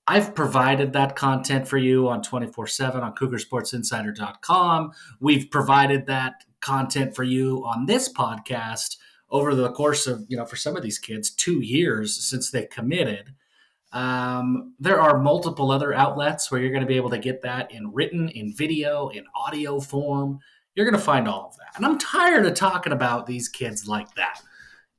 I've 0.08 0.36
provided 0.36 0.94
that 0.94 1.16
content 1.16 1.68
for 1.68 1.78
you 1.78 2.08
on 2.10 2.22
24 2.22 2.68
7 2.68 3.02
on 3.02 3.16
cougarsportsinsider.com. 3.16 4.92
We've 5.20 5.50
provided 5.50 6.06
that 6.06 6.44
content 6.62 7.16
for 7.16 7.24
you 7.24 7.64
on 7.66 7.88
this 7.88 8.12
podcast 8.12 8.98
over 9.32 9.56
the 9.56 9.72
course 9.72 10.06
of, 10.06 10.26
you 10.28 10.38
know, 10.38 10.46
for 10.46 10.56
some 10.56 10.76
of 10.76 10.84
these 10.84 11.00
kids, 11.00 11.32
two 11.32 11.60
years 11.60 12.16
since 12.16 12.52
they 12.52 12.66
committed. 12.66 13.34
Um, 13.96 14.74
there 14.78 15.00
are 15.00 15.22
multiple 15.22 15.72
other 15.72 15.94
outlets 15.94 16.52
where 16.52 16.60
you're 16.60 16.72
going 16.72 16.82
to 16.82 16.88
be 16.88 16.98
able 16.98 17.12
to 17.12 17.18
get 17.18 17.42
that 17.44 17.72
in 17.72 17.94
written, 17.94 18.28
in 18.28 18.54
video, 18.54 19.08
in 19.08 19.24
audio 19.34 19.80
form. 19.80 20.40
You're 20.75 20.86
going 20.86 21.00
to 21.00 21.06
find 21.06 21.30
all 21.30 21.48
of 21.48 21.56
that. 21.56 21.78
And 21.78 21.86
I'm 21.86 21.98
tired 21.98 22.46
of 22.46 22.54
talking 22.56 22.92
about 22.92 23.25
these 23.25 23.48
kids 23.48 23.88
like 23.88 24.14
that. 24.16 24.42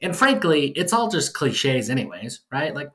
And 0.00 0.17
frankly, 0.17 0.69
it's 0.69 0.95
all 0.95 1.11
just 1.11 1.35
cliches, 1.35 1.91
anyways, 1.91 2.41
right? 2.50 2.75
Like 2.75 2.91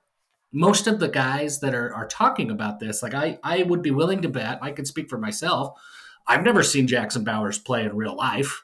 most 0.52 0.88
of 0.88 1.00
the 1.00 1.08
guys 1.08 1.60
that 1.60 1.76
are, 1.76 1.94
are 1.94 2.08
talking 2.08 2.50
about 2.50 2.80
this, 2.80 3.04
like 3.04 3.14
I, 3.14 3.38
I 3.44 3.62
would 3.62 3.84
be 3.84 3.92
willing 3.92 4.24
to 4.24 4.30
bet, 4.30 4.58
I 4.60 4.72
can 4.72 4.86
speak 4.86 5.08
for 5.08 5.20
myself. 5.20 5.80
I've 6.26 6.44
never 6.44 6.64
seen 6.64 6.88
Jackson 6.88 7.24
Bowers 7.24 7.60
play 7.60 7.86
in 7.86 7.96
real 7.96 8.16
life. 8.16 8.64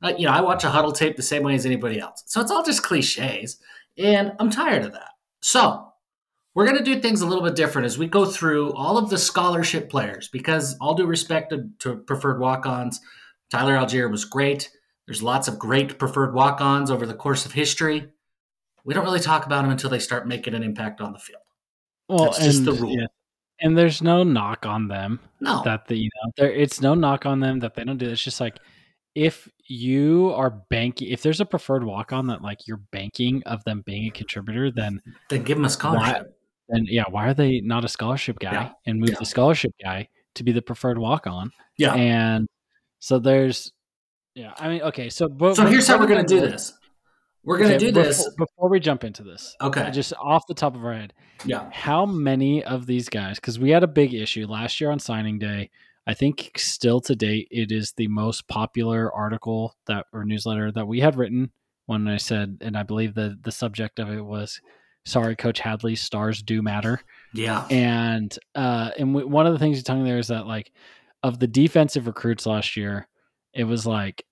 Uh, 0.00 0.12
you 0.16 0.26
know, 0.26 0.32
I 0.32 0.42
watch 0.42 0.62
a 0.62 0.68
Hudl 0.68 0.94
tape 0.94 1.16
the 1.16 1.22
same 1.24 1.42
way 1.42 1.56
as 1.56 1.66
anybody 1.66 1.98
else. 1.98 2.22
So 2.26 2.40
it's 2.40 2.52
all 2.52 2.62
just 2.62 2.84
cliches. 2.84 3.58
And 3.96 4.32
I'm 4.38 4.50
tired 4.50 4.84
of 4.84 4.92
that. 4.92 5.10
So 5.40 5.87
we're 6.58 6.64
going 6.66 6.76
to 6.76 6.82
do 6.82 7.00
things 7.00 7.20
a 7.20 7.26
little 7.26 7.44
bit 7.44 7.54
different 7.54 7.86
as 7.86 7.98
we 7.98 8.08
go 8.08 8.24
through 8.24 8.72
all 8.72 8.98
of 8.98 9.10
the 9.10 9.16
scholarship 9.16 9.88
players 9.88 10.26
because, 10.26 10.76
all 10.80 10.92
due 10.92 11.06
respect 11.06 11.50
to, 11.50 11.68
to 11.78 11.98
preferred 11.98 12.40
walk 12.40 12.66
ons, 12.66 13.00
Tyler 13.48 13.76
Allgeier 13.76 14.10
was 14.10 14.24
great. 14.24 14.68
There's 15.06 15.22
lots 15.22 15.46
of 15.46 15.56
great 15.56 16.00
preferred 16.00 16.34
walk 16.34 16.60
ons 16.60 16.90
over 16.90 17.06
the 17.06 17.14
course 17.14 17.46
of 17.46 17.52
history. 17.52 18.08
We 18.84 18.92
don't 18.92 19.04
really 19.04 19.20
talk 19.20 19.46
about 19.46 19.62
them 19.62 19.70
until 19.70 19.88
they 19.88 20.00
start 20.00 20.26
making 20.26 20.52
an 20.54 20.64
impact 20.64 21.00
on 21.00 21.12
the 21.12 21.20
field. 21.20 21.42
Well, 22.08 22.24
That's 22.24 22.42
just 22.42 22.58
and, 22.58 22.66
the 22.66 22.72
rule. 22.72 22.90
yeah, 22.90 23.06
and 23.60 23.78
there's 23.78 24.02
no 24.02 24.24
knock 24.24 24.66
on 24.66 24.88
them 24.88 25.20
No. 25.38 25.62
that 25.62 25.86
the 25.86 25.96
you 25.96 26.10
know 26.16 26.32
there 26.38 26.50
it's 26.50 26.80
no 26.80 26.94
knock 26.94 27.24
on 27.24 27.38
them 27.38 27.60
that 27.60 27.76
they 27.76 27.84
don't 27.84 27.98
do. 27.98 28.06
it. 28.06 28.10
It's 28.10 28.24
just 28.24 28.40
like 28.40 28.58
if 29.14 29.48
you 29.68 30.32
are 30.34 30.50
banking, 30.50 31.06
if 31.06 31.22
there's 31.22 31.40
a 31.40 31.46
preferred 31.46 31.84
walk 31.84 32.12
on 32.12 32.26
that 32.26 32.42
like 32.42 32.66
you're 32.66 32.80
banking 32.90 33.44
of 33.44 33.62
them 33.62 33.82
being 33.86 34.08
a 34.08 34.10
contributor, 34.10 34.72
then 34.72 35.00
then 35.28 35.44
give 35.44 35.56
them 35.56 35.64
a 35.64 35.70
scholarship. 35.70 36.34
Then 36.68 36.84
yeah, 36.88 37.04
why 37.10 37.28
are 37.28 37.34
they 37.34 37.60
not 37.60 37.84
a 37.84 37.88
scholarship 37.88 38.38
guy 38.38 38.52
Yeah. 38.52 38.70
and 38.86 39.00
move 39.00 39.10
Yeah. 39.10 39.16
the 39.18 39.26
scholarship 39.26 39.72
guy 39.82 40.08
to 40.34 40.44
be 40.44 40.52
the 40.52 40.62
preferred 40.62 40.98
walk 40.98 41.26
on? 41.26 41.50
Yeah. 41.76 41.94
And 41.94 42.46
so 43.00 43.18
there's 43.18 43.72
yeah, 44.34 44.54
I 44.58 44.68
mean 44.68 44.82
okay, 44.82 45.08
so 45.10 45.28
but, 45.28 45.56
so 45.56 45.66
here's 45.66 45.88
how 45.88 45.98
we're 45.98 46.06
going 46.06 46.24
to 46.24 46.34
do 46.34 46.40
this. 46.40 46.72
We're 47.44 47.58
going 47.58 47.70
to 47.70 47.76
okay, 47.76 47.86
do 47.86 47.92
before- 47.92 48.02
this. 48.04 48.30
before 48.36 48.68
we 48.68 48.80
jump 48.80 49.04
into 49.04 49.22
this. 49.22 49.56
Okay. 49.60 49.90
Just 49.90 50.12
off 50.20 50.46
the 50.48 50.54
top 50.54 50.74
of 50.76 50.84
our 50.84 50.92
head, 50.92 51.14
Yeah. 51.44 51.70
how 51.72 52.04
many 52.04 52.62
of 52.64 52.86
these 52.86 53.08
guys 53.08 53.36
because 53.40 53.58
we 53.58 53.70
had 53.70 53.82
a 53.82 53.88
big 53.88 54.12
issue 54.12 54.46
last 54.46 54.80
year 54.80 54.90
on 54.90 54.98
signing 54.98 55.38
day 55.38 55.70
i 56.06 56.14
think 56.14 56.52
still 56.56 57.00
to 57.02 57.14
date 57.14 57.46
it 57.50 57.70
is 57.70 57.92
the 57.92 58.08
most 58.08 58.48
popular 58.48 59.12
article 59.14 59.74
that 59.86 60.06
or 60.12 60.24
newsletter 60.24 60.72
that 60.72 60.86
we 60.88 61.00
had 61.00 61.16
written 61.16 61.50
when 61.86 62.08
i 62.08 62.16
said 62.16 62.58
and 62.60 62.76
i 62.76 62.82
believe 62.82 63.14
the 63.14 63.38
the 63.42 63.52
subject 63.52 63.98
of 64.00 64.08
it 64.10 64.22
was 64.24 64.60
sorry 65.08 65.34
coach 65.34 65.60
hadley 65.60 65.96
stars 65.96 66.42
do 66.42 66.62
matter. 66.62 67.00
Yeah. 67.34 67.66
and 67.70 68.36
uh 68.54 68.90
and 68.98 69.14
one 69.14 69.46
of 69.46 69.52
the 69.52 69.58
things 69.58 69.76
you're 69.76 69.82
telling 69.82 70.04
me 70.04 70.10
there 70.10 70.18
is 70.18 70.28
that 70.28 70.46
like 70.46 70.72
of 71.22 71.38
the 71.38 71.46
defensive 71.46 72.06
recruits 72.06 72.46
last 72.46 72.76
year 72.76 73.08
it 73.52 73.64
was 73.64 73.86
like 73.86 74.24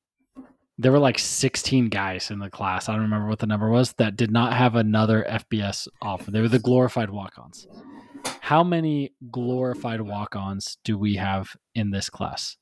there 0.78 0.92
were 0.92 0.98
like 0.98 1.18
16 1.18 1.88
guys 1.88 2.30
in 2.30 2.38
the 2.38 2.50
class. 2.50 2.88
I 2.88 2.92
don't 2.92 3.02
remember 3.02 3.28
what 3.28 3.38
the 3.38 3.46
number 3.46 3.70
was 3.70 3.94
that 3.94 4.14
did 4.16 4.30
not 4.30 4.52
have 4.52 4.74
another 4.74 5.26
fbs 5.28 5.88
offer. 6.02 6.30
They 6.30 6.40
were 6.40 6.48
the 6.48 6.58
glorified 6.58 7.08
walk-ons. 7.10 7.66
How 8.40 8.62
many 8.62 9.12
glorified 9.30 10.02
walk-ons 10.02 10.76
do 10.84 10.98
we 10.98 11.16
have 11.16 11.56
in 11.74 11.90
this 11.90 12.10
class 12.10 12.56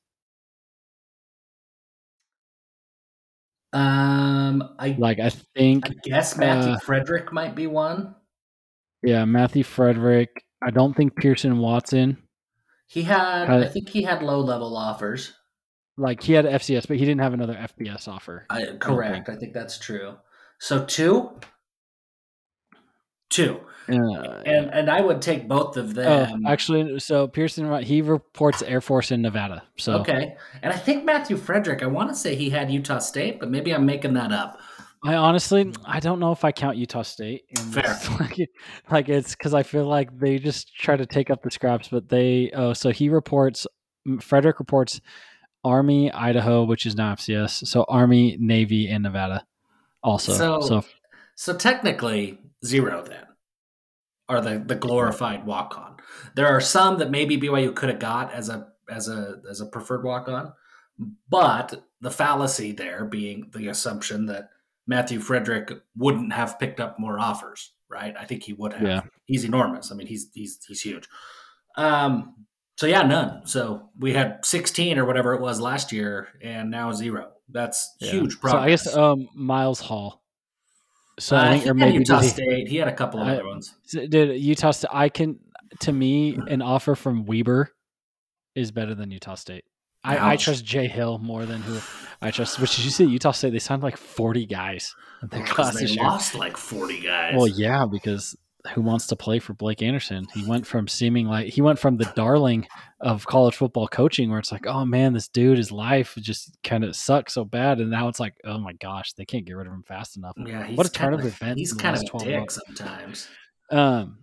Um, 3.75 4.75
I, 4.79 4.95
like 4.97 5.19
i 5.19 5.29
think 5.29 5.89
I 5.89 5.93
guess 6.03 6.37
Matthew 6.37 6.71
uh, 6.73 6.79
Frederick 6.79 7.33
might 7.33 7.55
be 7.55 7.67
one. 7.67 8.15
yeah 9.03 9.25
matthew 9.25 9.63
frederick 9.65 10.29
i 10.63 10.71
don't 10.71 10.95
think 10.95 11.15
pearson 11.17 11.57
watson 11.57 12.17
He 12.87 13.01
had, 13.03 13.49
I 13.49 13.67
think 13.67 13.89
he 13.89 14.01
had 14.03 14.23
low 14.23 14.39
level 14.39 14.77
offers. 14.77 15.33
like 15.97 16.23
he 16.23 16.31
had 16.33 16.45
fcs 16.45 16.87
but 16.87 16.95
he 16.97 17.03
didn't 17.05 17.19
have 17.21 17.33
another 17.33 17.55
fbs 17.55 18.07
offer 18.07 18.45
I, 18.49 18.65
correct. 18.79 19.27
I 19.27 19.35
think 19.35 19.53
that's 19.53 19.77
true. 19.77 20.15
So 20.59 20.85
two, 20.85 21.37
two, 23.29 23.59
uh, 23.89 23.93
and 24.45 24.69
and 24.73 24.89
I 24.89 25.01
would 25.01 25.21
take 25.21 25.47
both 25.47 25.77
of 25.77 25.89
Oh, 25.97 26.25
them. 26.25 26.45
actually, 26.45 26.99
so 26.99 27.27
Pearson 27.27 27.81
he 27.83 28.01
reports 28.01 28.61
Air 28.61 28.81
Force 28.81 29.11
in 29.11 29.21
Nevada. 29.21 29.63
So 29.77 29.93
okay, 29.99 30.35
and 30.61 30.73
I 30.73 30.77
think 30.77 31.05
Matthew 31.05 31.37
Frederick. 31.37 31.83
I 31.83 31.87
want 31.87 32.09
to 32.09 32.15
say 32.15 32.35
he 32.35 32.49
had 32.49 32.71
Utah 32.71 32.99
State, 32.99 33.39
but 33.39 33.49
maybe 33.49 33.71
I'm 33.73 33.85
making 33.85 34.13
that 34.13 34.31
up. 34.31 34.59
I 35.03 35.15
honestly 35.15 35.71
I 35.85 35.99
don't 35.99 36.19
know 36.19 36.31
if 36.31 36.43
I 36.43 36.51
count 36.51 36.77
Utah 36.77 37.03
State. 37.03 37.43
Fair. 37.71 37.99
Like, 38.19 38.49
like 38.89 39.09
it's 39.09 39.35
because 39.35 39.53
I 39.53 39.61
feel 39.63 39.85
like 39.85 40.17
they 40.17 40.39
just 40.39 40.73
try 40.75 40.95
to 40.97 41.05
take 41.05 41.29
up 41.29 41.43
the 41.43 41.51
scraps, 41.51 41.89
but 41.89 42.09
they 42.09 42.49
oh 42.55 42.73
so 42.73 42.89
he 42.89 43.09
reports 43.09 43.67
Frederick 44.19 44.59
reports 44.59 45.01
Army 45.63 46.11
Idaho, 46.11 46.63
which 46.63 46.85
is 46.85 46.95
now 46.95 47.13
FCS. 47.15 47.67
So 47.67 47.85
Army 47.87 48.37
Navy 48.39 48.87
in 48.87 49.01
Nevada, 49.03 49.45
also. 50.03 50.33
So- 50.33 50.61
so 50.61 50.85
So 51.35 51.55
technically 51.55 52.39
zero 52.65 53.03
then, 53.07 53.25
are 54.27 54.41
the 54.41 54.63
the 54.65 54.75
glorified 54.75 55.45
walk 55.45 55.77
on. 55.77 55.97
There 56.35 56.47
are 56.47 56.61
some 56.61 56.99
that 56.99 57.11
maybe 57.11 57.37
BYU 57.37 57.75
could 57.75 57.89
have 57.89 57.99
got 57.99 58.33
as 58.33 58.49
a 58.49 58.67
as 58.89 59.07
a 59.07 59.41
as 59.49 59.61
a 59.61 59.65
preferred 59.65 60.03
walk 60.03 60.27
on, 60.27 60.53
but 61.29 61.83
the 62.01 62.11
fallacy 62.11 62.71
there 62.71 63.05
being 63.05 63.49
the 63.53 63.67
assumption 63.67 64.25
that 64.27 64.49
Matthew 64.87 65.19
Frederick 65.19 65.71
wouldn't 65.95 66.33
have 66.33 66.59
picked 66.59 66.79
up 66.79 66.99
more 66.99 67.19
offers, 67.19 67.71
right? 67.89 68.13
I 68.19 68.25
think 68.25 68.43
he 68.43 68.53
would 68.53 68.73
have. 68.73 68.87
Yeah. 68.87 69.01
He's 69.25 69.43
enormous. 69.43 69.91
I 69.91 69.95
mean, 69.95 70.07
he's 70.07 70.29
he's 70.33 70.59
he's 70.67 70.81
huge. 70.81 71.07
Um. 71.77 72.45
So 72.77 72.87
yeah, 72.87 73.03
none. 73.03 73.47
So 73.47 73.89
we 73.97 74.11
had 74.11 74.43
16 74.43 74.99
or 74.99 75.05
whatever 75.05 75.33
it 75.33 75.39
was 75.39 75.61
last 75.61 75.93
year, 75.93 76.27
and 76.41 76.69
now 76.69 76.91
zero. 76.91 77.31
That's 77.49 77.95
yeah. 78.01 78.11
huge 78.11 78.37
So. 78.41 78.57
I 78.57 78.69
guess 78.69 78.95
um 78.95 79.29
Miles 79.33 79.79
Hall. 79.79 80.21
So 81.19 81.35
Uh, 81.37 81.41
I 81.43 81.51
think 81.57 81.67
or 81.67 81.73
maybe 81.73 81.97
Utah 81.99 82.19
he- 82.19 82.27
State. 82.27 82.67
He 82.67 82.77
had 82.77 82.87
a 82.87 82.93
couple 82.95 83.21
of 83.21 83.27
I- 83.27 83.33
other 83.35 83.47
ones. 83.47 83.73
Did 83.91 84.39
Utah 84.41 84.71
State? 84.71 84.89
I 84.91 85.09
can 85.09 85.39
to 85.79 85.91
me 85.91 86.35
an 86.47 86.61
offer 86.61 86.95
from 86.95 87.25
Weber 87.25 87.71
is 88.55 88.71
better 88.71 88.93
than 88.95 89.11
Utah 89.11 89.35
State. 89.35 89.65
I, 90.03 90.33
I 90.33 90.35
trust 90.35 90.63
Jay 90.63 90.87
Hill 90.87 91.17
more 91.17 91.45
than 91.47 91.61
who 91.63 91.79
I 92.21 92.29
trust. 92.31 92.59
Which 92.59 92.75
did 92.75 92.85
you 92.85 92.91
see? 92.91 93.05
Utah 93.05 93.31
State 93.31 93.51
they 93.53 93.59
signed 93.59 93.81
like 93.81 93.97
forty 93.97 94.45
guys 94.45 94.93
in 95.23 95.29
their 95.29 95.41
Because 95.41 95.71
class 95.71 95.79
they 95.79 95.87
year. 95.87 96.03
lost 96.03 96.35
like 96.35 96.57
40 96.57 96.99
guys. 97.01 97.33
Well, 97.35 97.47
yeah, 97.47 97.85
because 97.91 98.35
who 98.73 98.81
wants 98.81 99.07
to 99.07 99.15
play 99.15 99.39
for 99.39 99.53
Blake 99.53 99.81
Anderson? 99.81 100.25
He 100.33 100.43
went 100.45 100.65
from 100.65 100.87
seeming 100.87 101.27
like 101.27 101.47
he 101.47 101.61
went 101.61 101.79
from 101.79 101.97
the 101.97 102.11
darling 102.15 102.67
of 102.99 103.25
college 103.25 103.55
football 103.55 103.87
coaching, 103.87 104.29
where 104.29 104.39
it's 104.39 104.51
like, 104.51 104.65
oh 104.67 104.85
man, 104.85 105.13
this 105.13 105.27
dude, 105.27 105.57
his 105.57 105.71
life 105.71 106.15
just 106.19 106.57
kind 106.63 106.83
of 106.83 106.95
sucks 106.95 107.33
so 107.33 107.45
bad, 107.45 107.79
and 107.79 107.89
now 107.89 108.07
it's 108.07 108.19
like, 108.19 108.35
oh 108.43 108.57
my 108.57 108.73
gosh, 108.73 109.13
they 109.13 109.25
can't 109.25 109.45
get 109.45 109.55
rid 109.55 109.67
of 109.67 109.73
him 109.73 109.83
fast 109.83 110.17
enough. 110.17 110.33
yeah, 110.45 110.67
what 110.71 110.87
a 110.87 110.91
turn 110.91 111.13
of 111.13 111.21
events 111.25 111.59
He's 111.59 111.73
kind 111.73 111.95
of 111.95 112.01
last 112.01 112.07
a 112.07 112.11
12 112.11 112.25
dick 112.25 112.39
months. 112.39 112.59
sometimes. 112.65 113.27
Um, 113.71 114.19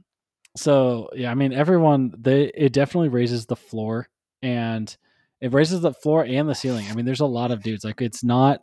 so 0.57 1.09
yeah, 1.15 1.31
I 1.31 1.35
mean, 1.35 1.53
everyone 1.53 2.13
they 2.19 2.45
it 2.55 2.73
definitely 2.73 3.09
raises 3.09 3.47
the 3.47 3.57
floor, 3.57 4.09
and 4.43 4.95
it 5.41 5.53
raises 5.53 5.81
the 5.81 5.93
floor 5.93 6.25
and 6.25 6.49
the 6.49 6.55
ceiling. 6.55 6.87
I 6.91 6.95
mean, 6.95 7.05
there's 7.05 7.21
a 7.21 7.27
lot 7.27 7.51
of 7.51 7.63
dudes. 7.63 7.85
Like 7.85 8.01
it's 8.01 8.23
not, 8.23 8.61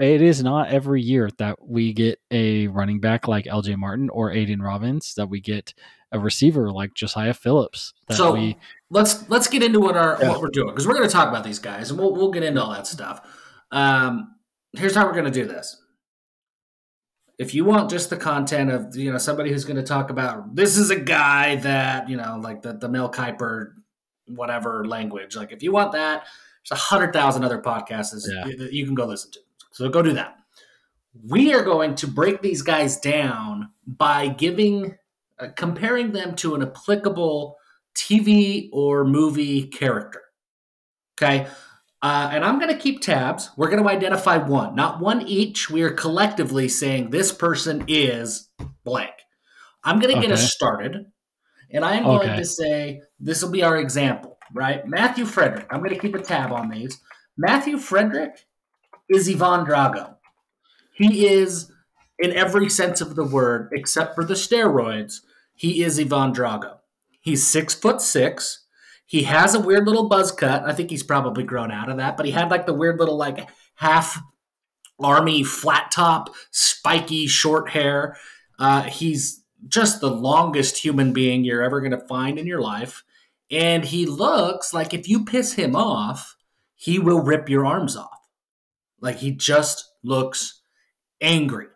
it 0.00 0.22
is 0.22 0.42
not 0.42 0.68
every 0.68 1.02
year 1.02 1.28
that 1.38 1.58
we 1.66 1.92
get 1.92 2.20
a 2.30 2.66
running 2.68 3.00
back 3.00 3.28
like 3.28 3.46
L.J. 3.46 3.76
Martin 3.76 4.08
or 4.10 4.30
Aidan 4.32 4.62
Robbins 4.62 5.14
that 5.16 5.26
we 5.28 5.40
get 5.40 5.74
a 6.12 6.18
receiver 6.18 6.70
like 6.72 6.94
Josiah 6.94 7.34
Phillips. 7.34 7.92
That 8.08 8.16
So 8.16 8.32
we 8.32 8.56
let's 8.90 9.28
let's 9.28 9.46
get 9.48 9.62
into 9.62 9.80
what 9.80 9.96
our 9.96 10.18
Yeah. 10.20 10.30
what 10.30 10.40
we're 10.40 10.48
doing 10.48 10.68
because 10.68 10.86
we're 10.86 10.94
going 10.96 11.08
to 11.08 11.12
talk 11.12 11.28
about 11.28 11.44
these 11.44 11.58
guys 11.58 11.90
and 11.90 11.98
we'll 11.98 12.12
we'll 12.14 12.30
get 12.32 12.42
into 12.42 12.62
all 12.62 12.72
that 12.72 12.86
stuff. 12.86 13.20
Um, 13.70 14.34
here's 14.76 14.94
how 14.94 15.06
we're 15.06 15.12
going 15.12 15.24
to 15.26 15.30
do 15.30 15.46
this. 15.46 15.80
if 17.38 17.54
you 17.54 17.64
want 17.64 17.88
just 17.90 18.10
the 18.10 18.16
content 18.16 18.70
of 18.70 18.96
you 18.96 19.10
know 19.12 19.18
somebody 19.18 19.50
who's 19.50 19.64
going 19.64 19.76
to 19.76 19.82
talk 19.82 20.10
about 20.10 20.54
this 20.54 20.76
is 20.76 20.90
a 20.90 20.96
guy 20.98 21.56
that 21.56 22.08
you 22.08 22.16
know 22.16 22.38
like 22.42 22.62
the 22.62 22.72
the 22.74 22.88
Mel 22.88 23.10
Kiper 23.10 23.72
whatever 24.26 24.84
language, 24.84 25.34
like 25.36 25.50
if 25.52 25.62
you 25.62 25.72
want 25.72 25.92
that, 25.92 26.22
there's 26.68 26.78
a 26.78 26.82
hundred 26.82 27.12
thousand 27.12 27.42
other 27.44 27.60
podcasts 27.60 28.14
Yeah. 28.28 28.46
you, 28.46 28.68
you 28.70 28.84
can 28.86 28.94
go 28.94 29.06
listen 29.06 29.30
to. 29.32 29.40
So 29.80 29.88
go 29.88 30.02
do 30.02 30.12
that. 30.12 30.36
We 31.26 31.54
are 31.54 31.64
going 31.64 31.94
to 31.94 32.06
break 32.06 32.42
these 32.42 32.60
guys 32.60 33.00
down 33.00 33.70
by 33.86 34.28
giving 34.28 34.98
uh, 35.38 35.46
comparing 35.56 36.12
them 36.12 36.34
to 36.36 36.54
an 36.54 36.60
applicable 36.60 37.56
TV 37.96 38.68
or 38.74 39.06
movie 39.06 39.68
character. 39.68 40.20
Okay. 41.16 41.46
Uh, 42.02 42.28
and 42.30 42.44
I'm 42.44 42.58
going 42.58 42.70
to 42.70 42.78
keep 42.78 43.00
tabs. 43.00 43.52
We're 43.56 43.70
going 43.70 43.82
to 43.82 43.88
identify 43.88 44.36
one, 44.36 44.74
not 44.74 45.00
one 45.00 45.26
each. 45.26 45.70
We 45.70 45.80
are 45.80 45.92
collectively 45.92 46.68
saying 46.68 47.08
this 47.08 47.32
person 47.32 47.86
is 47.88 48.50
blank. 48.84 49.14
I'm 49.82 49.98
going 49.98 50.14
to 50.14 50.20
get 50.20 50.30
us 50.30 50.52
started. 50.52 51.06
And 51.70 51.86
I 51.86 51.96
am 51.96 52.04
going 52.04 52.36
to 52.36 52.44
say 52.44 53.00
this 53.18 53.42
will 53.42 53.50
be 53.50 53.62
our 53.62 53.78
example, 53.78 54.36
right? 54.52 54.86
Matthew 54.86 55.24
Frederick. 55.24 55.68
I'm 55.70 55.78
going 55.80 55.94
to 55.94 55.98
keep 55.98 56.14
a 56.14 56.20
tab 56.20 56.52
on 56.52 56.68
these. 56.68 57.00
Matthew 57.38 57.78
Frederick 57.78 58.44
is 59.10 59.28
Ivan 59.28 59.66
Drago. 59.66 60.14
He 60.94 61.26
is, 61.26 61.70
in 62.18 62.32
every 62.32 62.68
sense 62.68 63.00
of 63.00 63.16
the 63.16 63.24
word, 63.24 63.70
except 63.72 64.14
for 64.14 64.24
the 64.24 64.34
steroids, 64.34 65.20
he 65.54 65.82
is 65.82 65.98
Ivan 65.98 66.32
Drago. 66.32 66.78
He's 67.20 67.46
six 67.46 67.74
foot 67.74 68.00
six. 68.00 68.64
He 69.04 69.24
has 69.24 69.54
a 69.54 69.60
weird 69.60 69.86
little 69.86 70.08
buzz 70.08 70.30
cut. 70.30 70.62
I 70.64 70.72
think 70.72 70.88
he's 70.88 71.02
probably 71.02 71.42
grown 71.42 71.72
out 71.72 71.90
of 71.90 71.96
that, 71.96 72.16
but 72.16 72.26
he 72.26 72.32
had 72.32 72.50
like 72.50 72.64
the 72.64 72.72
weird 72.72 72.98
little 72.98 73.16
like 73.16 73.48
half 73.74 74.18
army 75.00 75.42
flat 75.42 75.90
top, 75.90 76.30
spiky 76.52 77.26
short 77.26 77.70
hair. 77.70 78.16
Uh, 78.58 78.82
he's 78.82 79.42
just 79.68 80.00
the 80.00 80.10
longest 80.10 80.76
human 80.78 81.12
being 81.12 81.44
you're 81.44 81.62
ever 81.62 81.80
going 81.80 81.90
to 81.90 82.06
find 82.06 82.38
in 82.38 82.46
your 82.46 82.60
life. 82.60 83.02
And 83.50 83.84
he 83.84 84.06
looks 84.06 84.72
like 84.72 84.94
if 84.94 85.08
you 85.08 85.24
piss 85.24 85.54
him 85.54 85.74
off, 85.74 86.36
he 86.76 86.98
will 86.98 87.20
rip 87.20 87.48
your 87.48 87.66
arms 87.66 87.96
off. 87.96 88.19
Like 89.00 89.16
he 89.16 89.32
just 89.32 89.84
looks 90.02 90.62
angry. 91.20 91.66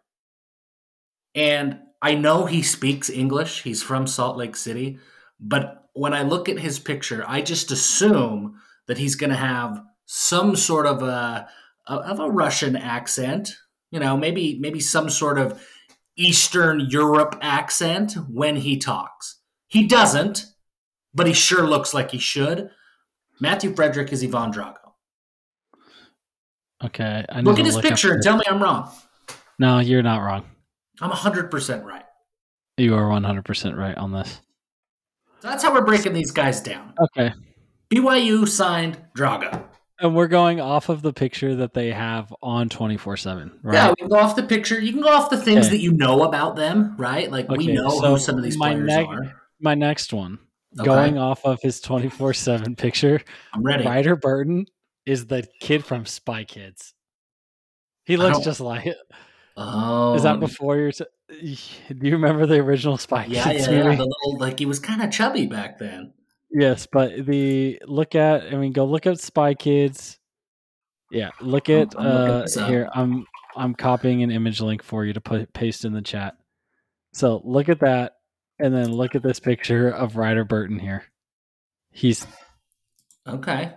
And 1.34 1.80
I 2.00 2.14
know 2.14 2.46
he 2.46 2.62
speaks 2.62 3.10
English. 3.10 3.62
He's 3.62 3.82
from 3.82 4.06
Salt 4.06 4.36
Lake 4.36 4.56
City. 4.56 4.98
But 5.40 5.84
when 5.94 6.14
I 6.14 6.22
look 6.22 6.48
at 6.48 6.58
his 6.58 6.78
picture, 6.78 7.24
I 7.26 7.40
just 7.40 7.70
assume 7.70 8.60
that 8.86 8.98
he's 8.98 9.14
going 9.14 9.30
to 9.30 9.36
have 9.36 9.82
some 10.06 10.54
sort 10.54 10.86
of 10.86 11.02
a 11.02 11.48
of 11.86 12.20
a 12.20 12.30
Russian 12.30 12.76
accent. 12.76 13.56
You 13.90 14.00
know, 14.00 14.16
maybe 14.16 14.58
maybe 14.60 14.80
some 14.80 15.08
sort 15.08 15.38
of 15.38 15.62
Eastern 16.16 16.80
Europe 16.80 17.36
accent 17.40 18.14
when 18.28 18.56
he 18.56 18.76
talks. 18.76 19.40
He 19.68 19.86
doesn't, 19.86 20.46
but 21.14 21.26
he 21.26 21.32
sure 21.32 21.66
looks 21.66 21.94
like 21.94 22.10
he 22.10 22.18
should. 22.18 22.70
Matthew 23.40 23.74
Frederick 23.74 24.12
is 24.12 24.22
Ivan 24.22 24.52
Drago. 24.52 24.83
Okay. 26.84 27.24
I 27.28 27.40
Look 27.40 27.58
at 27.58 27.66
his 27.66 27.76
up 27.76 27.82
picture 27.82 28.12
and 28.14 28.22
tell 28.22 28.36
me 28.36 28.44
I'm 28.48 28.62
wrong. 28.62 28.90
No, 29.58 29.78
you're 29.78 30.02
not 30.02 30.18
wrong. 30.18 30.44
I'm 31.00 31.10
100% 31.10 31.84
right. 31.84 32.04
You 32.76 32.94
are 32.94 33.04
100% 33.04 33.76
right 33.76 33.96
on 33.96 34.12
this. 34.12 34.40
So 35.40 35.48
that's 35.48 35.62
how 35.62 35.72
we're 35.72 35.84
breaking 35.84 36.12
these 36.12 36.30
guys 36.30 36.60
down. 36.60 36.94
Okay. 37.00 37.32
BYU 37.92 38.48
signed 38.48 38.98
Drago. 39.16 39.62
And 40.00 40.16
we're 40.16 40.26
going 40.28 40.60
off 40.60 40.88
of 40.88 41.02
the 41.02 41.12
picture 41.12 41.54
that 41.56 41.72
they 41.72 41.92
have 41.92 42.34
on 42.42 42.68
24 42.68 43.16
7, 43.16 43.60
right? 43.62 43.74
Yeah, 43.74 43.88
we 43.90 43.94
can 43.96 44.08
go 44.08 44.16
off 44.16 44.34
the 44.34 44.42
picture. 44.42 44.80
You 44.80 44.92
can 44.92 45.00
go 45.02 45.08
off 45.08 45.30
the 45.30 45.36
things 45.36 45.66
Okay. 45.66 45.76
that 45.76 45.80
you 45.82 45.92
know 45.92 46.24
about 46.24 46.56
them, 46.56 46.96
right? 46.98 47.30
Like 47.30 47.48
we 47.48 47.68
know 47.68 47.88
so 47.90 48.08
who 48.14 48.18
some 48.18 48.36
of 48.36 48.42
these 48.42 48.56
my 48.58 48.70
players 48.72 48.86
neg- 48.88 49.06
are. 49.06 49.40
My 49.60 49.74
next 49.76 50.12
one, 50.12 50.40
Okay. 50.80 50.84
going 50.84 51.16
off 51.18 51.44
of 51.44 51.60
his 51.62 51.80
24 51.80 52.34
7 52.34 52.74
picture, 52.74 53.20
I'm 53.54 53.62
ready. 53.62 53.84
Ryder 53.84 54.16
Burton 54.16 54.66
is 55.06 55.26
the 55.26 55.46
kid 55.60 55.84
from 55.84 56.06
Spy 56.06 56.44
Kids. 56.44 56.94
He 58.04 58.16
looks 58.16 58.40
just 58.40 58.60
like 58.60 58.86
it. 58.86 58.96
Oh, 59.56 60.14
Is 60.14 60.24
that 60.24 60.40
before 60.40 60.76
your. 60.76 60.92
T- 60.92 61.04
Do 61.88 62.06
you 62.06 62.12
remember 62.12 62.44
the 62.46 62.56
original 62.58 62.98
Spy 62.98 63.26
Yeah, 63.26 63.44
Kids 63.44 63.66
yeah, 63.66 63.72
yeah. 63.72 63.82
The 63.96 64.02
little 64.04 64.38
like 64.38 64.58
he 64.58 64.66
was 64.66 64.78
kind 64.78 65.02
of 65.02 65.10
chubby 65.10 65.46
back 65.46 65.78
then. 65.78 66.12
Yes, 66.50 66.86
but 66.90 67.24
the 67.26 67.80
look 67.86 68.14
at 68.14 68.52
I 68.52 68.56
mean 68.56 68.72
go 68.72 68.84
look 68.84 69.06
at 69.06 69.18
Spy 69.20 69.54
Kids. 69.54 70.18
Yeah, 71.10 71.30
look 71.40 71.68
I'm- 71.70 71.80
at 71.82 71.94
I'm 71.98 72.06
uh 72.06 72.66
here 72.66 72.88
I'm 72.94 73.26
I'm 73.56 73.74
copying 73.74 74.22
an 74.22 74.30
image 74.30 74.60
link 74.60 74.82
for 74.82 75.04
you 75.04 75.12
to 75.12 75.20
put 75.20 75.52
paste 75.52 75.84
in 75.84 75.92
the 75.92 76.02
chat. 76.02 76.36
So 77.12 77.40
look 77.44 77.68
at 77.68 77.80
that 77.80 78.16
and 78.58 78.74
then 78.74 78.90
look 78.92 79.14
at 79.14 79.22
this 79.22 79.38
picture 79.40 79.88
of 79.88 80.16
Ryder 80.16 80.44
Burton 80.44 80.78
here. 80.78 81.04
He's 81.90 82.26
Okay, 83.26 83.72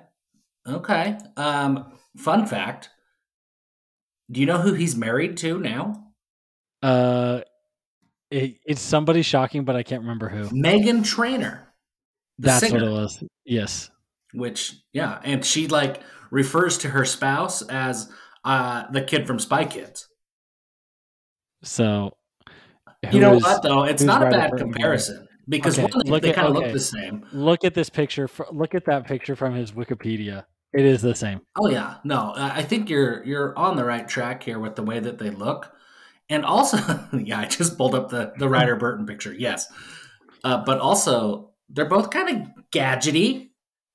okay. 0.68 1.18
Um, 1.36 1.92
fun 2.18 2.46
fact. 2.46 2.90
Do 4.30 4.40
you 4.42 4.46
know 4.46 4.58
who 4.60 4.74
he's 4.74 4.96
married 4.96 5.38
to 5.38 5.60
now? 5.60 6.04
uh 6.84 7.42
it, 8.30 8.58
it's 8.66 8.82
somebody 8.82 9.24
shocking 9.24 9.64
but 9.66 9.76
I 9.76 9.82
can't 9.84 10.02
remember 10.02 10.30
who. 10.30 10.44
Meghan 10.50 11.04
Trainor. 11.04 11.68
That's 12.38 12.60
singer. 12.68 12.82
what 12.82 12.88
it 12.88 12.92
was. 12.92 13.24
Yes. 13.46 13.90
which 14.34 14.76
yeah 14.94 15.20
and 15.24 15.44
she 15.44 15.68
like 15.68 16.02
refers 16.30 16.78
to 16.80 16.90
her 16.90 17.04
spouse 17.06 17.62
as 17.64 18.12
uh 18.46 18.84
the 18.92 19.02
kid 19.02 19.26
from 19.26 19.40
spy 19.40 19.66
kids 19.66 20.08
So 21.64 22.12
you 23.12 23.22
know 23.22 23.36
is- 23.36 23.44
what 23.44 23.64
though 23.64 23.86
it's 23.86 24.04
not 24.04 24.22
a 24.22 24.30
bad 24.30 24.52
comparison 24.58 25.28
because 25.50 25.80
Okay, 25.80 25.84
one, 25.92 26.02
they, 26.06 26.12
look 26.12 26.22
they 26.22 26.34
kind 26.34 26.48
of 26.50 26.58
okay. 26.58 26.66
look 26.66 26.74
the 26.74 26.80
same 26.80 27.26
look 27.32 27.64
at 27.64 27.74
this 27.74 27.90
picture 27.90 28.30
look 28.52 28.76
at 28.76 28.86
that 28.86 29.06
picture 29.08 29.36
from 29.36 29.56
his 29.56 29.72
Wikipedia. 29.72 30.44
It 30.74 30.86
is 30.86 31.02
the 31.02 31.16
same. 31.16 31.42
oh 31.58 31.70
yeah 31.70 31.96
no 32.04 32.34
i 32.36 32.62
think 32.62 32.90
you're 32.90 33.24
you're 33.26 33.58
on 33.58 33.76
the 33.76 33.86
right 33.86 34.08
track 34.08 34.44
here 34.44 34.60
with 34.60 34.76
the 34.76 34.84
way 34.84 35.00
that 35.00 35.18
they 35.18 35.30
look 35.30 35.72
and 36.30 36.46
also 36.46 36.78
yeah 37.14 37.40
i 37.40 37.46
just 37.46 37.78
pulled 37.78 37.96
up 37.96 38.10
the 38.10 38.34
the 38.38 38.50
ryder 38.50 38.76
burton 38.84 39.06
picture 39.06 39.34
yes 39.34 39.68
uh, 40.44 40.64
but 40.64 40.80
also 40.80 41.52
they're 41.70 41.86
both 41.86 42.10
kind 42.10 42.30
of 42.30 42.48
gadgety 42.72 43.50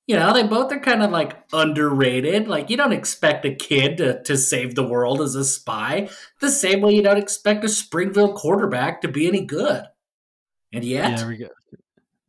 you 0.07 0.17
know 0.17 0.33
they 0.33 0.43
both 0.43 0.73
are 0.73 0.81
kind 0.81 1.03
of 1.03 1.11
like 1.11 1.37
underrated 1.53 2.49
like 2.49 2.69
you 2.71 2.77
don't 2.77 2.93
expect 2.93 3.45
a 3.45 3.55
kid 3.55 3.99
to, 3.99 4.23
to 4.23 4.37
save 4.37 4.75
the 4.75 4.87
world 4.87 5.21
as 5.21 5.35
a 5.35 5.45
spy 5.45 6.09
the 6.41 6.51
same 6.51 6.81
way 6.81 6.93
you 6.95 7.03
don't 7.03 7.19
expect 7.19 7.65
a 7.65 7.69
Springville 7.69 8.33
quarterback 8.33 9.01
to 9.03 9.09
be 9.09 9.29
any 9.29 9.45
good 9.45 9.85
and 10.73 10.85
yet 10.85 11.11
Yeah, 11.11 11.17
there 11.17 11.29
we 11.29 11.37
go. 11.37 11.49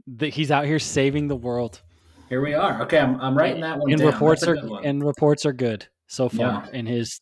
The, 0.06 0.30
he's 0.30 0.52
out 0.52 0.66
here 0.66 0.80
saving 0.80 1.30
the 1.30 1.36
world. 1.36 1.82
Here 2.30 2.42
we 2.42 2.54
are 2.54 2.82
okay 2.84 3.00
i'm, 3.00 3.20
I'm 3.22 3.38
writing 3.38 3.62
that 3.62 3.78
one 3.80 3.92
and 3.92 4.00
down 4.02 4.12
reports 4.12 4.44
are 4.48 4.56
good 4.56 4.70
one. 4.70 4.86
and 4.86 5.04
reports 5.04 5.46
are 5.46 5.54
good 5.54 5.88
so 6.08 6.30
far 6.30 6.68
in 6.72 6.86
his 6.86 7.22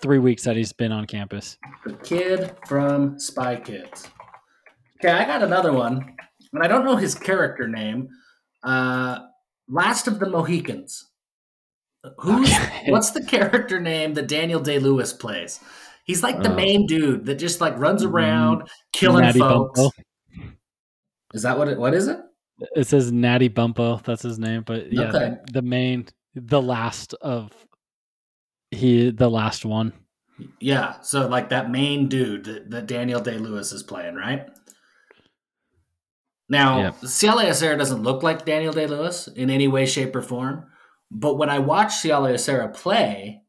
three 0.00 0.18
weeks 0.18 0.44
that 0.44 0.56
he's 0.56 0.72
been 0.72 0.92
on 0.92 1.06
campus. 1.06 1.56
The 1.86 1.94
kid 1.94 2.54
from 2.66 3.18
Spy 3.18 3.56
Kids. 3.56 4.08
Okay, 5.00 5.10
I 5.12 5.24
got 5.24 5.42
another 5.42 5.72
one, 5.72 6.16
and 6.52 6.62
I 6.62 6.68
don't 6.68 6.84
know 6.84 6.96
his 6.96 7.14
character 7.14 7.66
name. 7.66 8.08
Uh, 8.62 9.20
Last 9.68 10.06
of 10.06 10.18
the 10.18 10.28
Mohicans. 10.28 11.06
Who's 12.18 12.52
Okay. 12.52 12.84
what's 12.90 13.10
the 13.12 13.24
character 13.24 13.80
name 13.80 14.14
that 14.14 14.28
Daniel 14.28 14.60
Day 14.60 14.78
Lewis 14.78 15.12
plays? 15.14 15.60
He's 16.04 16.22
like 16.22 16.42
the 16.42 16.52
Uh, 16.52 16.56
main 16.56 16.86
dude 16.86 17.24
that 17.26 17.36
just 17.36 17.60
like 17.62 17.78
runs 17.78 18.02
around 18.04 18.68
killing 18.92 19.32
folks. 19.32 19.80
Bumppo. 19.80 19.90
Is 21.32 21.42
that 21.42 21.56
what 21.58 21.68
it? 21.68 21.78
What 21.78 21.94
is 21.94 22.06
it? 22.06 22.18
It 22.74 22.86
says 22.86 23.12
Natty 23.12 23.48
Bumppo. 23.50 24.02
That's 24.02 24.22
his 24.22 24.38
name. 24.38 24.62
But 24.66 24.92
yeah, 24.92 25.08
Okay. 25.08 25.36
the, 25.46 25.52
the 25.54 25.62
main, 25.62 26.06
the 26.34 26.62
last 26.62 27.14
of 27.14 27.52
he, 28.70 29.10
the 29.10 29.28
last 29.30 29.64
one. 29.64 29.92
Yeah, 30.60 31.00
so 31.00 31.26
like 31.28 31.48
that 31.50 31.70
main 31.70 32.08
dude 32.08 32.44
that, 32.44 32.70
that 32.70 32.86
Daniel 32.86 33.20
Day 33.20 33.38
Lewis 33.38 33.72
is 33.72 33.82
playing, 33.82 34.14
right? 34.16 34.46
Now, 36.48 36.78
Yep. 36.80 36.94
Siale 37.02 37.44
Esera 37.46 37.76
doesn't 37.78 38.02
look 38.02 38.22
like 38.22 38.44
Daniel 38.44 38.72
Day 38.72 38.86
Lewis 38.86 39.28
in 39.28 39.50
any 39.50 39.66
way, 39.68 39.86
shape, 39.86 40.14
or 40.14 40.22
form. 40.22 40.66
But 41.10 41.38
when 41.38 41.48
I 41.50 41.58
watch 41.58 41.88
Siale 41.94 42.32
Esera 42.34 42.72
play, 42.74 43.42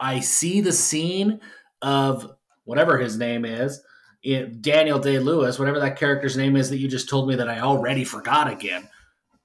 I 0.00 0.20
see 0.20 0.60
the 0.60 0.72
scene 0.72 1.40
of 1.82 2.30
whatever 2.64 2.98
his 2.98 3.18
name 3.18 3.44
is, 3.44 3.82
it, 4.22 4.62
Daniel 4.62 4.98
Day 4.98 5.18
Lewis, 5.18 5.58
whatever 5.58 5.80
that 5.80 5.98
character's 5.98 6.36
name 6.36 6.56
is 6.56 6.70
that 6.70 6.78
you 6.78 6.88
just 6.88 7.08
told 7.08 7.28
me 7.28 7.36
that 7.36 7.48
I 7.48 7.60
already 7.60 8.04
forgot 8.04 8.50
again. 8.50 8.88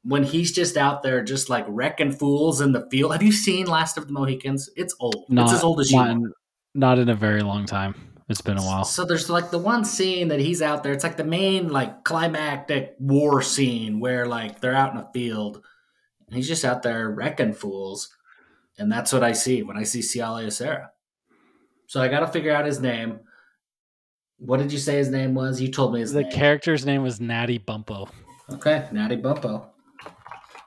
When 0.03 0.23
he's 0.23 0.51
just 0.51 0.77
out 0.77 1.03
there, 1.03 1.23
just 1.23 1.49
like 1.49 1.65
wrecking 1.67 2.13
fools 2.13 2.61
in 2.61 2.71
the 2.71 2.87
field. 2.89 3.11
Have 3.11 3.23
you 3.23 3.31
seen 3.31 3.65
Last 3.65 3.97
of 3.97 4.07
the 4.07 4.13
Mohicans? 4.13 4.69
It's 4.77 4.95
old. 4.99 5.25
Not 5.27 5.45
it's 5.45 5.55
as 5.55 5.63
old 5.63 5.81
as 5.81 5.91
you. 5.91 5.97
not, 5.97 6.09
in, 6.09 6.33
not 6.73 6.99
in 6.99 7.09
a 7.09 7.15
very 7.15 7.41
long 7.41 7.65
time. 7.65 7.95
It's 8.29 8.41
been 8.41 8.57
a 8.57 8.61
while. 8.61 8.85
So 8.85 9.05
there's 9.05 9.29
like 9.29 9.51
the 9.51 9.57
one 9.57 9.83
scene 9.83 10.29
that 10.29 10.39
he's 10.39 10.61
out 10.61 10.83
there. 10.83 10.93
It's 10.93 11.03
like 11.03 11.17
the 11.17 11.23
main 11.23 11.69
like 11.69 12.03
climactic 12.03 12.95
war 12.99 13.41
scene 13.41 13.99
where 13.99 14.25
like 14.25 14.61
they're 14.61 14.75
out 14.75 14.93
in 14.93 14.99
a 14.99 15.09
field. 15.13 15.63
And 16.27 16.35
he's 16.35 16.47
just 16.47 16.65
out 16.65 16.83
there 16.83 17.09
wrecking 17.09 17.53
fools, 17.53 18.09
and 18.77 18.91
that's 18.91 19.13
what 19.13 19.23
I 19.23 19.31
see 19.31 19.63
when 19.63 19.77
I 19.77 19.83
see 19.83 20.01
Siale 20.01 20.45
Esera. 20.45 20.89
So 21.87 22.01
I 22.01 22.09
got 22.09 22.19
to 22.19 22.27
figure 22.27 22.53
out 22.53 22.65
his 22.65 22.81
name. 22.81 23.21
What 24.39 24.57
did 24.59 24.71
you 24.71 24.77
say 24.77 24.97
his 24.97 25.09
name 25.09 25.33
was? 25.33 25.59
You 25.61 25.69
told 25.71 25.93
me 25.93 25.99
his 25.99 26.13
The 26.13 26.21
name. 26.23 26.31
character's 26.31 26.85
name 26.85 27.01
was 27.03 27.19
Natty 27.19 27.59
Bumppo. 27.59 28.09
okay, 28.51 28.87
Natty 28.91 29.17
Bumppo. 29.17 29.65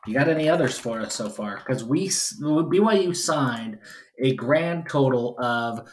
You 0.07 0.15
got 0.15 0.29
any 0.29 0.49
others 0.49 0.79
for 0.79 1.01
us 1.01 1.15
so 1.15 1.29
far? 1.29 1.59
Because 1.59 1.85
we 1.85 2.09
BYU 2.09 3.15
signed 3.15 3.79
a 4.19 4.35
grand 4.35 4.89
total 4.89 5.37
of 5.39 5.89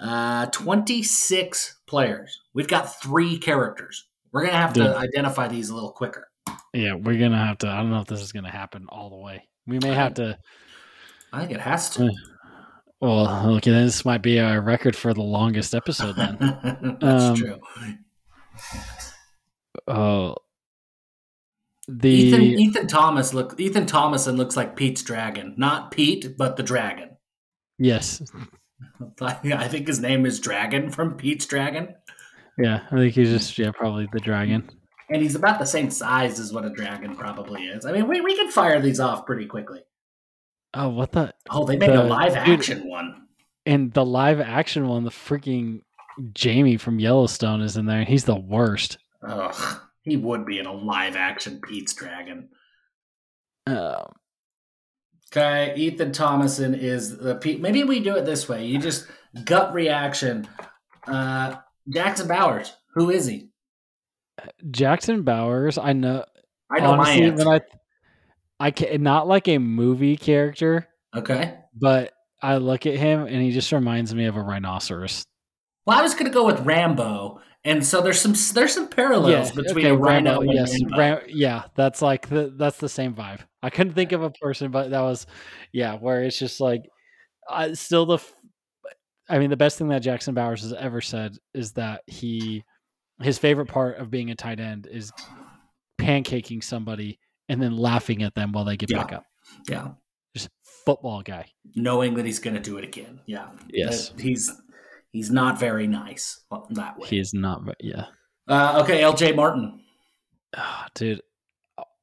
uh, 0.00 0.46
26 0.46 1.80
players. 1.86 2.40
We've 2.54 2.66
got 2.68 3.00
three 3.00 3.38
characters. 3.38 4.06
We're 4.32 4.46
gonna 4.46 4.56
have 4.56 4.72
to 4.74 4.96
identify 4.96 5.46
these 5.48 5.68
a 5.70 5.74
little 5.74 5.92
quicker. 5.92 6.28
Yeah, 6.72 6.94
we're 6.94 7.18
gonna 7.18 7.44
have 7.44 7.58
to. 7.58 7.68
I 7.68 7.76
don't 7.76 7.90
know 7.90 8.00
if 8.00 8.06
this 8.06 8.22
is 8.22 8.32
gonna 8.32 8.50
happen 8.50 8.86
all 8.88 9.10
the 9.10 9.16
way. 9.16 9.46
We 9.66 9.78
may 9.78 9.92
have 9.94 10.14
to. 10.14 10.38
I 11.32 11.40
think 11.40 11.52
it 11.52 11.60
has 11.60 11.90
to. 11.90 12.10
Well, 13.00 13.54
okay, 13.56 13.70
this 13.70 14.04
might 14.04 14.22
be 14.22 14.38
our 14.40 14.60
record 14.60 14.94
for 14.94 15.14
the 15.14 15.22
longest 15.22 15.74
episode 15.74 16.16
then. 16.16 16.36
That's 17.00 17.24
Um, 17.24 17.36
true. 17.36 17.58
Oh, 19.88 20.36
the 21.88 22.08
Ethan 22.10 22.42
Ethan 22.42 22.86
Thomas 22.86 23.32
look 23.34 23.58
Ethan 23.58 23.86
Thomason 23.86 24.36
looks 24.36 24.56
like 24.56 24.76
Pete's 24.76 25.02
dragon, 25.02 25.54
not 25.56 25.90
Pete, 25.90 26.36
but 26.36 26.56
the 26.56 26.62
dragon. 26.62 27.16
yes, 27.78 28.22
I 29.20 29.66
think 29.68 29.86
his 29.88 30.00
name 30.00 30.26
is 30.26 30.38
Dragon 30.38 30.90
from 30.90 31.14
Pete's 31.16 31.46
Dragon, 31.46 31.94
yeah. 32.58 32.82
I 32.90 32.96
think 32.96 33.14
he's 33.14 33.30
just 33.30 33.58
yeah, 33.58 33.70
probably 33.72 34.08
the 34.12 34.20
dragon. 34.20 34.68
and 35.08 35.22
he's 35.22 35.34
about 35.34 35.58
the 35.58 35.64
same 35.66 35.90
size 35.90 36.38
as 36.38 36.52
what 36.52 36.64
a 36.66 36.70
dragon 36.70 37.16
probably 37.16 37.62
is. 37.62 37.84
I 37.86 37.92
mean, 37.92 38.06
we, 38.06 38.20
we 38.20 38.36
can 38.36 38.50
fire 38.50 38.80
these 38.80 39.00
off 39.00 39.24
pretty 39.26 39.46
quickly. 39.46 39.80
Oh, 40.74 40.88
what 40.90 41.12
the? 41.12 41.34
Oh, 41.50 41.64
they 41.66 41.76
made 41.76 41.90
a 41.90 41.98
The- 41.98 42.04
live 42.04 42.32
dude- 42.44 42.58
action 42.60 42.88
one. 42.88 43.26
And 43.66 43.92
the 43.92 44.04
live 44.04 44.40
action 44.40 44.88
one, 44.88 45.04
the 45.04 45.10
freaking 45.10 45.82
Jamie 46.32 46.76
from 46.76 46.98
Yellowstone 46.98 47.60
is 47.60 47.76
in 47.76 47.86
there. 47.86 47.98
and 48.00 48.08
He's 48.08 48.24
the 48.24 48.38
worst. 48.38 48.98
Ugh, 49.26 49.80
he 50.02 50.16
would 50.16 50.46
be 50.46 50.58
in 50.58 50.66
a 50.66 50.72
live 50.72 51.14
action 51.16 51.60
Pete's 51.60 51.94
Dragon. 51.94 52.48
Uh, 53.66 54.04
Okay, 55.32 55.74
Ethan 55.76 56.10
Thomason 56.10 56.74
is 56.74 57.18
the 57.18 57.36
Pete. 57.36 57.60
Maybe 57.60 57.84
we 57.84 58.00
do 58.00 58.16
it 58.16 58.24
this 58.24 58.48
way. 58.48 58.66
You 58.66 58.80
just 58.80 59.06
gut 59.44 59.72
reaction. 59.72 60.48
Uh, 61.06 61.54
Jackson 61.88 62.26
Bowers. 62.26 62.72
Who 62.94 63.10
is 63.10 63.26
he? 63.26 63.50
Jackson 64.72 65.22
Bowers, 65.22 65.78
I 65.78 65.92
know. 65.92 66.24
I 66.68 66.80
know 66.80 66.92
honestly, 66.94 67.20
my 67.20 67.26
answer. 67.28 67.44
when 67.44 67.54
I, 67.54 67.60
I 68.60 68.70
can 68.70 69.02
not 69.02 69.26
like 69.26 69.48
a 69.48 69.58
movie 69.58 70.18
character, 70.18 70.86
okay. 71.16 71.56
but 71.74 72.12
I 72.42 72.58
look 72.58 72.84
at 72.84 72.94
him 72.94 73.26
and 73.26 73.42
he 73.42 73.52
just 73.52 73.72
reminds 73.72 74.14
me 74.14 74.26
of 74.26 74.36
a 74.36 74.42
rhinoceros. 74.42 75.24
Well, 75.86 75.98
I 75.98 76.02
was 76.02 76.12
going 76.12 76.26
to 76.26 76.30
go 76.30 76.44
with 76.44 76.60
Rambo, 76.60 77.40
and 77.64 77.84
so 77.84 78.02
there's 78.02 78.20
some 78.20 78.34
there's 78.54 78.74
some 78.74 78.88
parallels 78.88 79.52
between 79.52 79.86
a 79.86 79.96
rhino 79.96 80.40
Rambo, 80.40 80.42
and 80.42 80.52
yes, 80.52 80.78
Rambo. 80.82 80.98
Ram- 80.98 81.22
yeah, 81.28 81.64
that's 81.74 82.02
like 82.02 82.28
the 82.28 82.52
that's 82.56 82.76
the 82.76 82.88
same 82.88 83.14
vibe. 83.14 83.40
I 83.62 83.70
couldn't 83.70 83.94
think 83.94 84.12
of 84.12 84.22
a 84.22 84.30
person, 84.30 84.70
but 84.70 84.90
that 84.90 85.00
was 85.00 85.26
yeah, 85.72 85.94
where 85.96 86.22
it's 86.22 86.38
just 86.38 86.60
like 86.60 86.82
I 87.48 87.72
still 87.72 88.04
the. 88.04 88.18
I 89.28 89.38
mean, 89.38 89.50
the 89.50 89.56
best 89.56 89.78
thing 89.78 89.88
that 89.88 90.00
Jackson 90.00 90.34
Bowers 90.34 90.62
has 90.62 90.72
ever 90.74 91.00
said 91.00 91.36
is 91.54 91.72
that 91.72 92.02
he 92.06 92.62
his 93.22 93.38
favorite 93.38 93.68
part 93.68 93.98
of 93.98 94.10
being 94.10 94.30
a 94.30 94.34
tight 94.34 94.60
end 94.60 94.86
is 94.90 95.12
pancaking 95.98 96.62
somebody 96.62 97.18
and 97.50 97.60
then 97.60 97.76
laughing 97.76 98.22
at 98.22 98.34
them 98.34 98.52
while 98.52 98.64
they 98.64 98.76
get 98.76 98.90
Yeah. 98.90 98.98
back 99.02 99.12
up. 99.12 99.24
yeah, 99.68 99.88
Just 100.34 100.48
football 100.84 101.22
guy. 101.22 101.46
knowing 101.74 102.14
that 102.14 102.24
he's 102.24 102.38
going 102.38 102.54
to 102.54 102.60
do 102.62 102.78
it 102.78 102.84
again. 102.84 103.20
Yeah. 103.26 103.48
Yes. 103.68 104.10
That 104.10 104.20
he's 104.22 104.50
he's 105.12 105.30
not 105.30 105.58
very 105.58 105.86
nice 105.86 106.40
that 106.70 106.98
way. 106.98 107.08
He 107.08 107.18
is 107.18 107.34
not. 107.34 107.62
Yeah, 107.80 108.06
Uh, 108.48 108.80
okay, 108.84 109.02
L.J. 109.02 109.32
Martin, 109.32 109.80
Ah, 110.56 110.86
dude, 110.94 111.20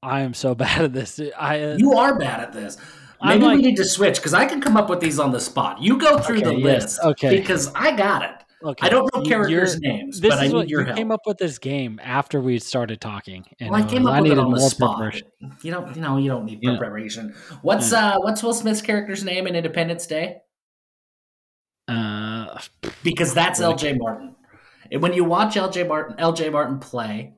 I 0.04 0.22
am 0.22 0.34
so 0.34 0.54
bad 0.64 0.82
at 0.86 0.94
this. 0.94 1.16
dude. 1.16 1.34
I 1.38 1.64
uh, 1.64 1.78
you 1.78 1.94
are 1.94 2.18
bad 2.20 2.40
at 2.42 2.54
this. 2.54 2.78
Maybe 3.24 3.46
we 3.48 3.56
need 3.56 3.78
to 3.78 3.84
switch 3.86 4.18
because 4.18 4.36
I 4.36 4.46
can 4.46 4.62
come 4.62 4.78
up 4.78 4.90
with 4.92 5.00
these 5.00 5.18
on 5.20 5.32
the 5.32 5.40
spot. 5.40 5.82
You 5.82 5.98
go 5.98 6.20
through 6.20 6.42
the 6.42 6.54
yes, 6.54 6.64
list, 6.84 7.00
okay. 7.04 7.40
Because 7.40 7.72
I 7.74 7.96
got 7.96 8.22
it. 8.24 8.44
Okay. 8.64 8.88
I 8.88 8.90
don't 8.90 9.14
know 9.16 9.22
characters' 9.24 9.80
you're- 9.82 9.98
names, 9.98 10.20
This 10.20 10.30
but 10.30 10.40
I 10.40 10.46
is 10.46 10.52
need 10.52 10.58
what 10.58 10.70
your 10.70 10.80
you 10.82 10.86
help. 10.88 10.98
came 10.98 11.12
up 11.12 11.22
with 11.26 11.38
this 11.38 11.58
game 11.60 12.00
after 12.04 12.40
we 12.42 12.60
started 12.60 13.00
talking. 13.02 13.46
And 13.60 13.72
well, 13.72 13.84
I 13.84 13.88
came 13.88 14.04
was- 14.04 14.14
up 14.14 14.24
with 14.24 14.32
it 14.32 14.40
on 14.40 14.52
the 14.52 14.60
more 14.60 14.70
spot. 14.70 14.98
preparation. 14.98 15.28
You 15.64 15.72
don't, 15.72 15.96
you 15.96 16.02
know, 16.02 16.18
you 16.18 16.30
don't 16.30 16.46
need 16.46 16.60
Yeah. 16.62 16.78
preparation. 16.78 17.34
What's 17.62 17.92
uh, 17.94 18.16
what's 18.20 18.42
Will 18.44 18.54
Smith's 18.54 18.82
character's 18.82 19.24
name 19.24 19.48
in 19.48 19.56
Independence 19.56 20.08
Day? 20.08 20.38
Uh, 21.88 22.60
because 23.04 23.34
that's 23.34 23.60
LJ 23.60 23.98
Martin. 23.98 24.36
And 24.92 25.02
When 25.02 25.14
you 25.14 25.24
watch 25.26 25.56
LJ 25.56 25.88
Martin, 25.88 26.16
LJ 26.18 26.52
Martin 26.52 26.80
play, 26.80 27.34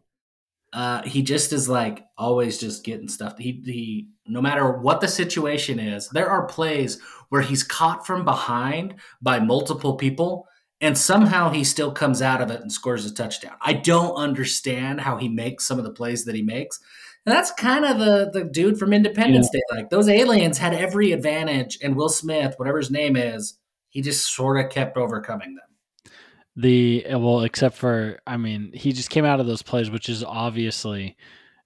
uh, 0.74 1.02
he 1.02 1.24
just 1.24 1.52
is 1.52 1.68
like 1.68 2.06
always 2.18 2.60
just 2.60 2.84
getting 2.84 3.08
stuff. 3.08 3.38
He 3.40 3.62
he, 3.66 4.08
no 4.28 4.40
matter 4.42 4.78
what 4.78 5.02
the 5.02 5.08
situation 5.08 5.80
is, 5.80 6.08
there 6.10 6.30
are 6.30 6.46
plays 6.46 7.00
where 7.30 7.42
he's 7.42 7.64
caught 7.64 8.06
from 8.06 8.24
behind 8.24 8.96
by 9.22 9.40
multiple 9.40 9.96
people, 9.96 10.46
and 10.82 10.98
somehow 10.98 11.50
he 11.50 11.64
still 11.64 11.92
comes 11.92 12.22
out 12.22 12.42
of 12.42 12.52
it 12.52 12.62
and 12.62 12.72
scores 12.72 13.06
a 13.06 13.14
touchdown. 13.14 13.56
I 13.62 13.74
don't 13.74 14.16
understand 14.16 15.02
how 15.02 15.18
he 15.18 15.28
makes 15.28 15.66
some 15.66 15.78
of 15.78 15.84
the 15.84 15.92
plays 15.92 16.26
that 16.26 16.36
he 16.36 16.42
makes. 16.42 16.80
And 17.26 17.36
that's 17.36 17.52
kind 17.52 17.86
of 17.86 18.00
the 18.00 18.30
the 18.32 18.46
dude 18.46 18.80
from 18.80 18.94
Independence 18.94 19.50
Day. 19.50 19.62
Like 19.72 19.90
those 19.90 20.08
aliens 20.08 20.58
had 20.58 20.74
every 20.74 21.12
advantage, 21.12 21.78
and 21.84 21.96
Will 21.96 22.10
Smith, 22.10 22.56
whatever 22.58 22.78
his 22.78 22.90
name 22.90 23.16
is, 23.18 23.56
he 23.90 24.02
just 24.02 24.34
sort 24.34 24.64
of 24.64 24.72
kept 24.72 24.98
overcoming 24.98 25.56
them. 25.56 26.14
the 26.56 27.06
uh, 27.06 27.20
well, 27.20 27.42
except 27.42 27.76
for 27.76 28.20
I 28.26 28.38
mean, 28.38 28.72
he 28.74 28.94
just 28.94 29.10
came 29.10 29.26
out 29.26 29.40
of 29.40 29.48
those 29.48 29.62
plays, 29.62 29.92
which 29.92 30.10
is 30.10 30.24
obviously, 30.24 31.18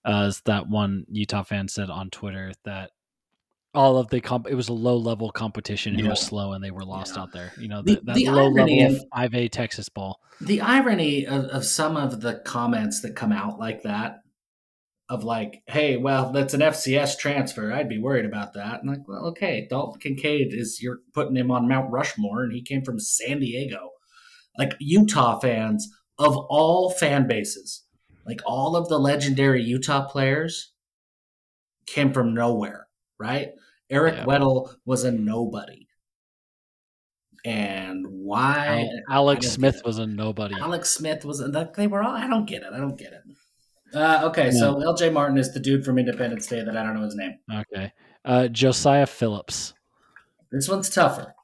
uh, 0.06 0.24
as 0.28 0.42
that 0.42 0.68
one 0.68 1.06
Utah 1.10 1.44
fan 1.44 1.68
said 1.68 1.90
on 1.90 2.10
Twitter 2.10 2.52
that 2.66 2.92
all 3.74 3.98
of 3.98 4.08
the 4.10 4.22
comp 4.22 4.48
it 4.48 4.56
was 4.56 4.70
a 4.70 4.74
low 4.74 4.98
level 4.98 5.32
competition. 5.32 6.00
It 6.00 6.08
was 6.08 6.22
slow, 6.22 6.54
and 6.54 6.64
they 6.64 6.72
were 6.72 6.86
lost 6.86 7.16
Yeah. 7.16 7.22
out 7.24 7.32
there. 7.34 7.52
You 7.60 7.68
know, 7.68 7.82
The- 7.82 7.96
the, 7.96 8.02
that 8.06 8.16
the 8.16 8.30
low 8.30 8.46
irony 8.46 8.82
level 8.82 8.96
of- 8.98 9.02
of 9.02 9.08
five 9.16 9.34
A 9.36 9.48
Texas 9.48 9.90
ball. 9.90 10.20
The 10.42 10.62
irony 10.62 11.26
of, 11.26 11.46
of 11.46 11.66
some 11.66 11.98
of 11.98 12.22
the 12.22 12.36
comments 12.46 13.02
that 13.02 13.16
come 13.16 13.32
out 13.32 13.60
like 13.60 13.84
that, 13.84 14.18
of 15.10 15.24
like, 15.24 15.62
hey, 15.68 15.98
well, 15.98 16.32
that's 16.32 16.54
an 16.54 16.62
FCS 16.62 17.18
transfer. 17.18 17.72
I'd 17.72 17.90
be 17.90 18.00
worried 18.00 18.26
about 18.26 18.54
that. 18.54 18.82
And 18.82 18.90
like, 18.90 19.08
well, 19.08 19.26
okay, 19.28 19.68
Dalton 19.70 20.00
Kincaid 20.00 20.54
is 20.54 20.80
you're 20.82 21.00
putting 21.14 21.36
him 21.36 21.52
on 21.52 21.68
Mount 21.68 21.92
Rushmore, 21.92 22.44
and 22.44 22.54
he 22.54 22.62
came 22.62 22.84
from 22.84 23.00
San 23.00 23.40
Diego. 23.40 23.90
Like 24.58 24.76
Utah 24.80 25.40
fans 25.40 25.88
of 26.20 26.38
all 26.38 26.90
fan 26.92 27.28
bases, 27.28 27.84
like 28.26 28.42
all 28.46 28.76
of 28.76 28.88
the 28.88 29.00
legendary 29.00 29.62
Utah 29.64 30.08
players 30.08 30.72
came 31.86 32.14
from 32.14 32.34
nowhere, 32.34 32.88
right? 33.20 33.50
Eric 33.94 34.16
Yeah. 34.16 34.26
Weddle 34.26 34.74
was 34.86 35.04
a 35.04 35.12
nobody. 35.12 35.88
And 37.46 38.06
why 38.08 38.88
Alex 39.10 39.48
Smith 39.50 39.82
was 39.84 39.98
a 40.00 40.06
nobody. 40.08 40.56
Alex 40.56 40.92
Smith 40.92 41.26
was 41.26 41.42
like 41.42 41.76
they 41.76 41.88
were 41.88 42.02
all. 42.02 42.16
I 42.16 42.28
don't 42.28 42.46
get 42.48 42.62
it. 42.64 42.70
I 42.74 42.78
don't 42.78 42.98
get 42.98 43.12
it. 43.14 43.22
Uh, 43.94 44.22
okay, 44.24 44.50
so 44.50 44.82
L.J. 44.82 45.12
Martin 45.12 45.38
is 45.38 45.54
the 45.54 45.60
dude 45.60 45.86
from 45.86 46.00
Independence 46.00 46.48
Day 46.48 46.64
that 46.64 46.76
I 46.76 46.82
don't 46.84 46.96
know 46.96 47.04
his 47.04 47.16
name. 47.16 47.34
Okay, 47.54 47.92
uh, 48.26 48.48
Josiah 48.48 49.06
Phillips. 49.06 49.74
This 50.52 50.68
one's 50.70 50.90
tougher 50.90 51.36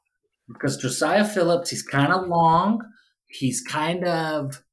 because 0.48 0.76
Josiah 0.78 1.24
Phillips. 1.24 1.70
He's 1.70 1.82
kind 1.82 2.12
of 2.12 2.26
long. 2.28 2.80
He's 3.28 3.60
kind 3.60 4.04
of 4.04 4.64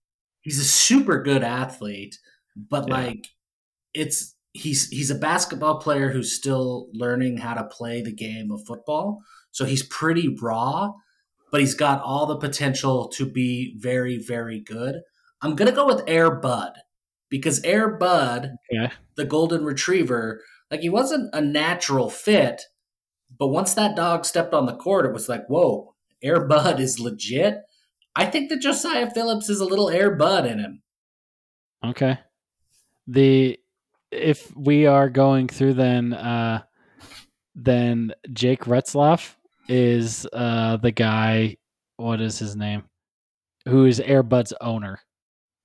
he's 0.42 0.60
a 0.60 0.64
super 0.64 1.22
good 1.22 1.44
athlete, 1.44 2.18
but 2.56 2.88
Yeah. 2.88 2.94
like 2.96 3.28
it's 3.94 4.34
he's 4.54 4.90
he's 4.90 5.12
a 5.12 5.16
basketball 5.16 5.80
player 5.80 6.12
who's 6.12 6.34
still 6.34 6.90
learning 6.94 7.38
how 7.38 7.54
to 7.54 7.64
play 7.66 8.02
the 8.02 8.14
game 8.14 8.52
of 8.52 8.66
football. 8.66 9.22
So 9.52 9.66
he's 9.66 9.84
pretty 9.84 10.36
raw, 10.42 10.94
but 11.52 11.62
he's 11.62 11.76
got 11.76 12.02
all 12.02 12.26
the 12.26 12.38
potential 12.38 13.08
to 13.10 13.26
be 13.26 13.76
very 13.78 14.18
very 14.18 14.60
good. 14.60 15.02
I'm 15.42 15.56
gonna 15.56 15.72
go 15.72 15.86
with 15.86 16.04
Air 16.08 16.32
Bud 16.32 16.74
because 17.30 17.64
Air 17.64 17.98
Bud 17.98 18.52
Okay, 18.72 18.92
the 19.16 19.26
golden 19.26 19.64
retriever, 19.64 20.42
like 20.72 20.82
he 20.82 20.90
wasn't 20.90 21.30
a 21.34 21.42
natural 21.42 22.10
fit, 22.10 22.64
but 23.38 23.48
once 23.48 23.74
that 23.74 23.96
dog 23.96 24.26
stepped 24.26 24.54
on 24.54 24.66
the 24.66 24.76
court, 24.76 25.06
it 25.06 25.14
was 25.14 25.30
like, 25.30 25.48
whoa, 25.48 25.96
Air 26.24 26.46
Bud 26.46 26.80
is 26.80 27.00
legit. 27.00 27.60
I 28.16 28.26
think 28.26 28.50
that 28.50 28.62
Josiah 28.62 29.10
Phillips 29.12 29.50
is 29.50 29.60
a 29.60 29.66
little 29.66 29.90
Air 29.90 30.16
Bud 30.16 30.46
in 30.46 30.60
him. 30.60 30.82
okay. 31.84 32.20
The 33.10 33.58
if 34.12 34.56
we 34.56 34.86
are 34.86 35.10
going 35.10 35.48
through, 35.48 35.74
then 35.74 36.14
uh, 36.14 36.64
then 37.56 38.14
Jake 38.34 38.62
Retzlaff 38.62 39.36
is 39.68 40.28
uh, 40.34 40.78
the 40.78 40.92
guy. 40.92 41.58
What 41.98 42.22
is 42.22 42.38
his 42.38 42.56
name? 42.56 42.84
Who 43.68 43.86
is 43.86 44.00
Airbud's 44.00 44.54
owner? 44.62 45.00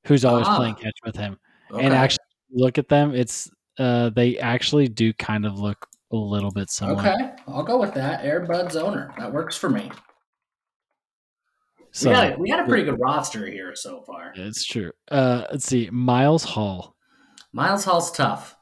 Who's 0.07 0.25
always 0.25 0.47
Ah. 0.49 0.57
playing 0.57 0.75
catch 0.77 0.97
with 1.05 1.15
him? 1.17 1.39
Okay. 1.71 1.85
And 1.85 1.95
actually, 1.95 2.25
look 2.51 2.79
at 2.79 2.89
them. 2.89 3.15
It's 3.15 3.51
uh, 3.79 4.11
they 4.11 4.39
actually 4.39 4.89
do 4.89 5.13
kind 5.13 5.47
of 5.47 5.59
look 5.59 5.87
a 6.11 6.17
little 6.17 6.51
bit 6.51 6.71
similar. 6.71 6.99
okay, 7.01 7.33
I'll 7.47 7.63
go 7.63 7.79
with 7.79 7.95
that. 7.95 8.23
Airbud's 8.25 8.77
owner. 8.77 9.15
That 9.19 9.33
works 9.33 9.57
for 9.57 9.71
me. 9.71 9.91
So 11.93 12.09
we, 12.09 12.15
got 12.15 12.33
a, 12.33 12.37
we 12.41 12.49
got 12.51 12.61
a 12.61 12.65
pretty 12.65 12.85
good 12.85 12.99
roster 12.99 13.47
here 13.47 13.75
so 13.75 14.01
far. 14.03 14.33
it's 14.35 14.65
true. 14.65 14.93
Uh, 15.11 15.45
let's 15.51 15.67
see. 15.67 15.91
Miles 15.93 16.43
Hall. 16.43 16.97
Miles 17.53 17.85
Hall's 17.85 18.11
tough. 18.13 18.57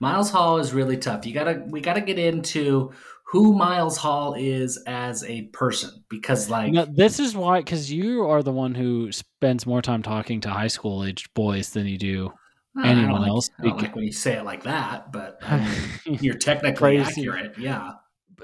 Miles 0.00 0.30
Hall 0.30 0.58
is 0.58 0.72
really 0.72 0.96
tough. 0.96 1.26
You 1.26 1.34
gotta 1.34 1.62
we 1.68 1.80
gotta 1.80 2.00
get 2.00 2.18
into 2.18 2.92
who 3.26 3.54
Miles 3.54 3.96
Hall 3.96 4.34
is 4.34 4.82
as 4.86 5.24
a 5.24 5.42
person 5.52 5.90
because 6.10 6.50
like 6.50 6.72
No, 6.72 6.84
this 6.84 7.18
is 7.18 7.34
why, 7.36 7.60
because 7.60 7.90
you 7.90 8.28
are 8.28 8.42
the 8.42 8.52
one 8.52 8.74
who 8.74 9.10
spends 9.12 9.64
more 9.66 9.80
time 9.80 10.02
talking 10.02 10.40
to 10.42 10.50
high 10.50 10.66
school 10.68 11.04
aged 11.04 11.32
boys 11.34 11.70
than 11.70 11.86
you 11.86 11.98
do 11.98 12.32
uh, 12.78 12.82
don't 12.82 12.98
anyone 12.98 13.20
like- 13.22 13.28
else. 13.30 13.48
I 13.60 13.68
don't 13.68 13.80
like 13.82 13.94
when 13.94 14.04
you 14.04 14.12
say 14.12 14.34
it 14.36 14.44
like 14.44 14.64
that, 14.64 15.12
but 15.12 15.38
I 15.42 15.58
mean, 16.06 16.18
you're 16.20 16.34
technically 16.36 16.98
accurate. 16.98 17.56
Yeah. 17.58 17.92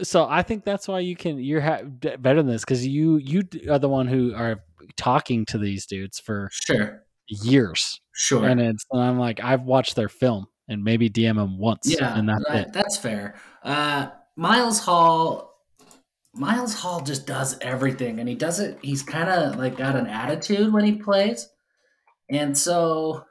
so 0.02 0.26
I 0.28 0.42
think 0.42 0.64
that's 0.64 0.86
why 0.88 1.00
you 1.00 1.16
can 1.16 1.38
you're 1.38 1.60
ha- 1.60 1.82
better 1.82 2.36
than 2.42 2.46
this 2.46 2.64
because 2.64 2.86
you 2.86 3.16
you 3.16 3.42
are 3.68 3.78
the 3.80 3.88
one 3.88 4.06
who 4.06 4.32
are 4.34 4.60
talking 4.96 5.44
to 5.46 5.58
these 5.58 5.86
dudes 5.86 6.18
for 6.20 6.48
Sure. 6.52 7.02
Years, 7.28 8.00
Sure. 8.14 8.46
and 8.46 8.60
it's 8.60 8.84
and 8.90 9.02
I'm 9.02 9.18
like 9.18 9.42
I've 9.42 9.62
watched 9.62 9.96
their 9.96 10.08
film 10.08 10.46
and 10.68 10.82
maybe 10.82 11.08
DM 11.10 11.36
them 11.36 11.58
once, 11.58 11.80
yeah, 11.90 12.16
and 12.18 12.28
that's 12.28 12.44
that- 12.48 12.66
it. 12.68 12.72
that's 12.72 12.96
fair. 12.96 13.34
Uh, 13.62 14.08
Miles 14.36 14.78
Hall, 14.80 15.54
Miles 16.34 16.74
Hall 16.74 17.00
just 17.00 17.26
does 17.26 17.58
everything, 17.60 18.18
and 18.20 18.28
he 18.28 18.34
does 18.34 18.60
it. 18.60 18.78
He's 18.82 19.02
kind 19.02 19.28
of 19.28 19.56
like 19.56 19.76
got 19.76 19.96
an 19.96 20.06
attitude 20.06 20.72
when 20.72 20.84
he 20.84 20.92
plays, 20.92 21.48
and 22.30 22.56
so 22.56 23.24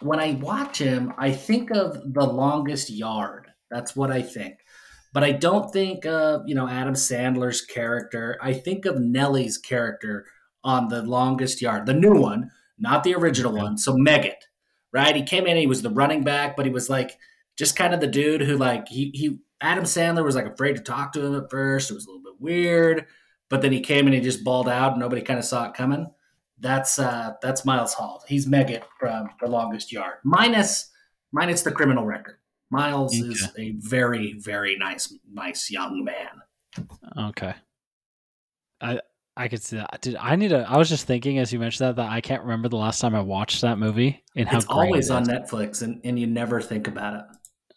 when 0.00 0.20
I 0.20 0.32
watch 0.34 0.78
him, 0.78 1.12
I 1.16 1.32
think 1.32 1.70
of 1.70 2.12
the 2.12 2.24
longest 2.26 2.90
yard. 2.90 3.46
That's 3.70 3.96
what 3.96 4.10
I 4.10 4.22
think. 4.22 4.56
But 5.12 5.24
I 5.24 5.32
don't 5.32 5.72
think 5.72 6.04
of, 6.04 6.42
you 6.46 6.54
know, 6.54 6.68
Adam 6.68 6.94
Sandler's 6.94 7.60
character. 7.62 8.36
I 8.42 8.52
think 8.52 8.84
of 8.84 8.98
Nelly's 9.00 9.56
character 9.56 10.26
on 10.64 10.88
the 10.88 11.02
longest 11.02 11.62
yard, 11.62 11.86
the 11.86 11.94
new 11.94 12.14
one, 12.14 12.50
not 12.78 13.04
the 13.04 13.14
original 13.14 13.52
one. 13.52 13.78
So 13.78 13.94
Megget, 13.94 14.42
right? 14.92 15.14
He 15.14 15.22
came 15.22 15.46
in, 15.46 15.56
he 15.56 15.66
was 15.66 15.82
the 15.82 15.90
running 15.90 16.24
back, 16.24 16.56
but 16.56 16.66
he 16.66 16.72
was 16.72 16.90
like 16.90 17.18
just 17.56 17.76
kind 17.76 17.94
of 17.94 18.00
the 18.00 18.06
dude 18.06 18.40
who 18.40 18.56
like 18.56 18.88
he 18.88 19.10
he 19.14 19.38
Adam 19.60 19.84
Sandler 19.84 20.24
was 20.24 20.34
like 20.34 20.46
afraid 20.46 20.76
to 20.76 20.82
talk 20.82 21.12
to 21.12 21.24
him 21.24 21.36
at 21.36 21.50
first. 21.50 21.90
It 21.90 21.94
was 21.94 22.06
a 22.06 22.10
little 22.10 22.24
bit 22.24 22.40
weird, 22.40 23.06
but 23.48 23.62
then 23.62 23.72
he 23.72 23.80
came 23.80 24.06
in 24.06 24.14
and 24.14 24.14
he 24.14 24.20
just 24.20 24.44
balled 24.44 24.68
out 24.68 24.92
and 24.92 25.00
nobody 25.00 25.22
kind 25.22 25.38
of 25.38 25.44
saw 25.44 25.68
it 25.68 25.74
coming. 25.74 26.10
That's 26.58 26.98
uh 26.98 27.34
that's 27.42 27.64
Miles 27.64 27.94
Hall. 27.94 28.24
He's 28.26 28.46
Megget 28.46 28.82
from 28.98 29.28
the 29.40 29.48
longest 29.48 29.92
yard. 29.92 30.16
Minus 30.24 30.90
minus 31.32 31.62
the 31.62 31.72
criminal 31.72 32.04
record. 32.04 32.38
Miles 32.70 33.14
is 33.14 33.48
a 33.56 33.72
very, 33.78 34.32
very 34.32 34.76
nice, 34.76 35.14
nice 35.32 35.70
young 35.70 36.02
man. 36.02 36.42
Okay. 37.16 37.54
I 38.80 39.00
I 39.36 39.48
could 39.48 39.62
see 39.62 39.76
that. 39.76 40.00
Did 40.00 40.16
I 40.16 40.36
need 40.36 40.52
a? 40.52 40.68
I 40.68 40.76
was 40.76 40.88
just 40.88 41.06
thinking 41.06 41.38
as 41.38 41.52
you 41.52 41.58
mentioned 41.58 41.88
that 41.88 41.96
that 41.96 42.10
I 42.10 42.20
can't 42.20 42.42
remember 42.42 42.68
the 42.68 42.76
last 42.76 43.00
time 43.00 43.14
I 43.14 43.20
watched 43.20 43.62
that 43.62 43.78
movie 43.78 44.22
and 44.36 44.48
how 44.48 44.58
It's 44.58 44.66
always 44.66 45.10
it 45.10 45.14
on. 45.14 45.26
Netflix 45.26 45.82
and, 45.82 46.00
and 46.04 46.18
you 46.18 46.26
never 46.26 46.60
think 46.60 46.86
about 46.86 47.14
it. 47.14 47.24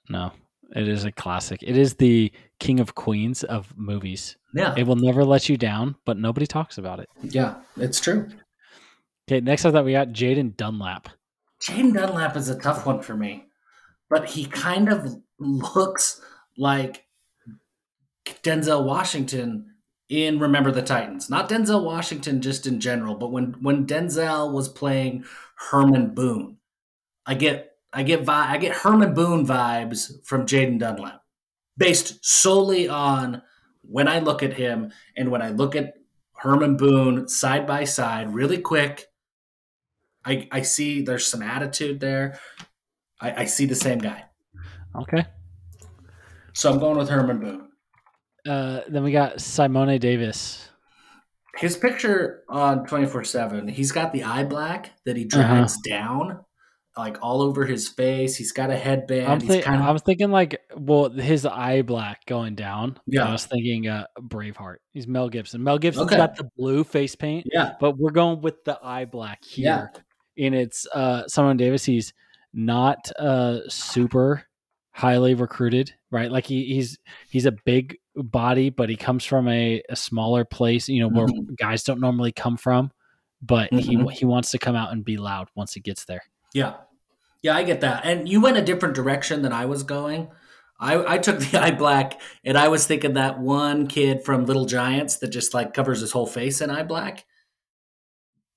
No, 0.10 0.32
it 0.76 0.88
is 0.88 1.04
a 1.06 1.12
classic. 1.12 1.64
It 1.64 1.76
is 1.76 1.96
the 1.96 2.32
king 2.60 2.80
of 2.80 2.94
queens 2.96 3.44
of 3.44 3.74
movies. 3.76 4.38
Yeah. 4.54 4.76
It 4.78 4.86
will 4.86 4.96
never 4.96 5.26
let 5.26 5.50
you 5.50 5.58
down, 5.58 5.96
but 6.06 6.18
nobody 6.18 6.46
talks 6.48 6.78
about 6.78 7.00
it. 7.00 7.10
yeah, 7.24 7.56
it's 7.76 8.00
true. 8.00 8.30
Okay, 9.30 9.42
next 9.42 9.66
up 9.66 9.74
that 9.74 9.84
we 9.84 9.92
got 9.92 10.10
Jaden 10.10 10.56
Dunlap. 10.56 11.10
Jaden 11.62 11.94
Dunlap 11.94 12.38
is 12.38 12.50
a 12.50 12.58
tough 12.60 12.86
one 12.86 13.02
for 13.02 13.16
me, 13.16 13.46
but 14.10 14.30
he 14.30 14.46
kind 14.46 14.90
of 14.90 15.18
looks 15.40 16.22
like 16.58 17.06
Denzel 18.44 18.86
Washington 18.86 19.67
in 20.10 20.40
Remember 20.40 20.72
the 20.72 20.82
Titans. 20.82 21.30
Not 21.30 21.50
Denzel 21.50 21.84
Washington 21.84 22.42
just 22.42 22.66
in 22.66 22.80
general, 22.80 23.16
but 23.16 23.32
when 23.32 23.54
when 23.62 23.86
Denzel 23.86 24.52
was 24.52 24.70
playing 24.70 25.26
Herman 25.56 26.14
Boone, 26.14 26.58
I 27.26 27.36
get 27.36 27.72
I 27.92 28.04
get 28.04 28.24
vi- 28.24 28.54
I 28.54 28.58
get 28.58 28.76
Herman 28.78 29.14
Boone 29.14 29.46
vibes 29.46 30.26
from 30.26 30.46
Jaden 30.46 30.80
Dunlap, 30.80 31.22
based 31.78 32.24
solely 32.26 32.88
on 32.88 33.42
when 33.82 34.08
I 34.08 34.20
look 34.20 34.44
at 34.44 34.54
him 34.54 34.92
and 35.16 35.32
when 35.32 35.42
I 35.42 35.50
look 35.50 35.76
at 35.76 35.94
Herman 36.34 36.78
Boone 36.78 37.28
side 37.28 37.66
by 37.66 37.84
side, 37.84 38.34
really 38.34 38.60
quick. 38.60 39.08
I, 40.26 40.48
I 40.52 40.62
see 40.62 41.02
there's 41.02 41.26
some 41.26 41.42
attitude 41.42 42.02
there. 42.02 42.38
I, 43.22 43.44
I 43.44 43.46
see 43.46 43.66
the 43.66 43.76
same 43.76 44.00
guy. 44.00 44.26
Okay. 44.94 45.26
So 46.54 46.72
I'm 46.72 46.80
going 46.80 46.98
with 46.98 47.08
Herman 47.08 47.40
Boone. 47.40 47.67
Uh, 48.48 48.82
then 48.88 49.04
we 49.04 49.12
got 49.12 49.42
Simone 49.42 49.98
Davis. 50.00 50.70
His 51.58 51.76
picture 51.76 52.44
on 52.50 52.86
24 52.86 53.24
7, 53.24 53.68
he's 53.68 53.92
got 53.92 54.14
the 54.14 54.24
eye 54.24 54.44
black 54.44 54.92
that 55.06 55.18
he 55.18 55.26
drags 55.26 55.76
down, 55.82 56.40
like 56.96 57.18
all 57.24 57.42
over 57.42 57.66
his 57.66 57.88
face. 57.90 58.36
He's 58.36 58.52
got 58.52 58.70
a 58.70 58.76
headband. 58.78 59.28
I'm, 59.32 59.40
he's 59.42 59.50
thi- 59.50 59.62
kind 59.64 59.82
I 59.82 59.88
of, 59.88 59.94
was 59.94 60.04
thinking 60.04 60.30
like, 60.30 60.62
well, 60.76 61.10
his 61.10 61.48
eye 61.48 61.82
black 61.82 62.24
going 62.28 62.54
down. 62.54 63.00
Yeah. 63.08 63.28
I 63.28 63.32
was 63.32 63.46
thinking 63.48 63.88
uh, 63.88 64.06
Braveheart. 64.20 64.78
He's 64.94 65.08
Mel 65.08 65.30
Gibson. 65.30 65.64
Mel 65.64 65.80
Gibson's 65.80 66.06
Okay. 66.08 66.18
got 66.18 66.36
the 66.36 66.48
blue 66.58 66.84
face 66.84 67.16
paint, 67.16 67.48
yeah, 67.52 67.74
but 67.80 67.98
we're 67.98 68.12
going 68.12 68.42
with 68.42 68.64
the 68.64 68.78
eye 68.84 69.06
black 69.06 69.44
here. 69.44 69.90
Yeah. 70.38 70.46
And 70.46 70.54
it's 70.54 70.86
uh, 70.94 71.28
Simone 71.28 71.58
Davis. 71.58 71.84
He's 71.84 72.14
not 72.54 73.12
uh, 73.18 73.62
super 73.68 74.44
highly 74.92 75.34
recruited, 75.34 75.92
right? 76.12 76.32
Like 76.32 76.46
he, 76.46 76.66
he's 76.66 77.00
he's 77.32 77.48
a 77.48 77.52
big 77.66 77.98
body, 78.24 78.70
but 78.70 78.90
he 78.90 78.96
comes 78.96 79.24
from 79.26 79.48
a, 79.48 79.82
a 79.90 79.96
smaller 79.96 80.44
place, 80.46 80.90
you 80.90 81.00
know, 81.02 81.10
where 81.10 81.28
Mhm. 81.28 81.56
guys 81.58 81.84
don't 81.84 82.00
normally 82.00 82.32
come 82.32 82.58
from. 82.58 82.92
But 83.42 83.72
he 83.74 83.96
Mhm. 83.96 84.12
he 84.12 84.26
wants 84.26 84.50
to 84.52 84.58
come 84.58 84.76
out 84.76 84.92
and 84.92 85.06
be 85.06 85.18
loud 85.18 85.50
once 85.56 85.74
he 85.74 85.80
gets 85.80 86.06
there. 86.06 86.24
yeah. 86.54 86.76
Yeah, 87.44 87.56
I 87.56 87.62
get 87.64 87.82
that. 87.82 88.04
And 88.04 88.28
you 88.28 88.42
went 88.42 88.58
a 88.58 88.64
different 88.64 88.96
direction 88.96 89.44
than 89.44 89.54
I 89.54 89.66
was 89.68 89.84
going. 89.84 90.30
I, 90.80 91.14
I 91.14 91.18
took 91.20 91.38
the 91.52 91.62
eye 91.62 91.70
black 91.72 92.20
and 92.44 92.58
I 92.58 92.68
was 92.68 92.88
thinking 92.88 93.14
that 93.14 93.40
one 93.40 93.86
kid 93.88 94.24
from 94.26 94.46
Little 94.48 94.66
Giants 94.66 95.18
that 95.18 95.28
just 95.30 95.54
like 95.54 95.72
covers 95.74 96.02
his 96.02 96.12
whole 96.12 96.26
face 96.26 96.62
in 96.62 96.72
eye 96.72 96.82
black. 96.84 97.26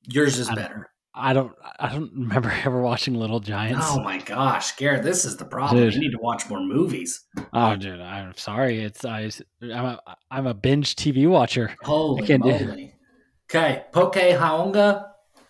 Yours 0.08 0.38
is 0.38 0.48
better. 0.50 0.88
I 1.14 1.32
don't 1.32 1.52
I 1.78 1.88
don't 1.92 2.12
remember 2.16 2.52
ever 2.64 2.80
watching 2.80 3.14
Little 3.14 3.40
Giants. 3.40 3.86
Oh 3.88 4.00
my 4.00 4.18
gosh, 4.18 4.76
Garrett, 4.76 5.02
this 5.02 5.24
is 5.24 5.36
the 5.36 5.44
problem. 5.44 5.82
Dude. 5.82 5.94
You 5.94 6.00
need 6.00 6.12
to 6.12 6.18
watch 6.18 6.48
more 6.48 6.60
movies. 6.60 7.20
Oh, 7.52 7.76
dude, 7.76 8.00
I'm 8.00 8.34
sorry. 8.36 8.80
It's 8.80 9.04
I, 9.04 9.30
I'm 9.62 9.70
a 9.84 10.00
I'm 10.30 10.46
a 10.46 10.54
binge 10.54 10.96
TV 10.96 11.28
watcher. 11.28 11.74
Holy 11.82 12.26
can't 12.26 12.42
do- 12.42 12.50
moly. 12.50 12.94
Okay, 13.50 13.84
Poke 13.92 14.14
Haonga, 14.14 15.06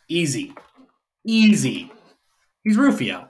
easy. 0.09 0.55
Easy. 1.27 1.93
He's 2.65 2.79
Rufio. 2.79 3.29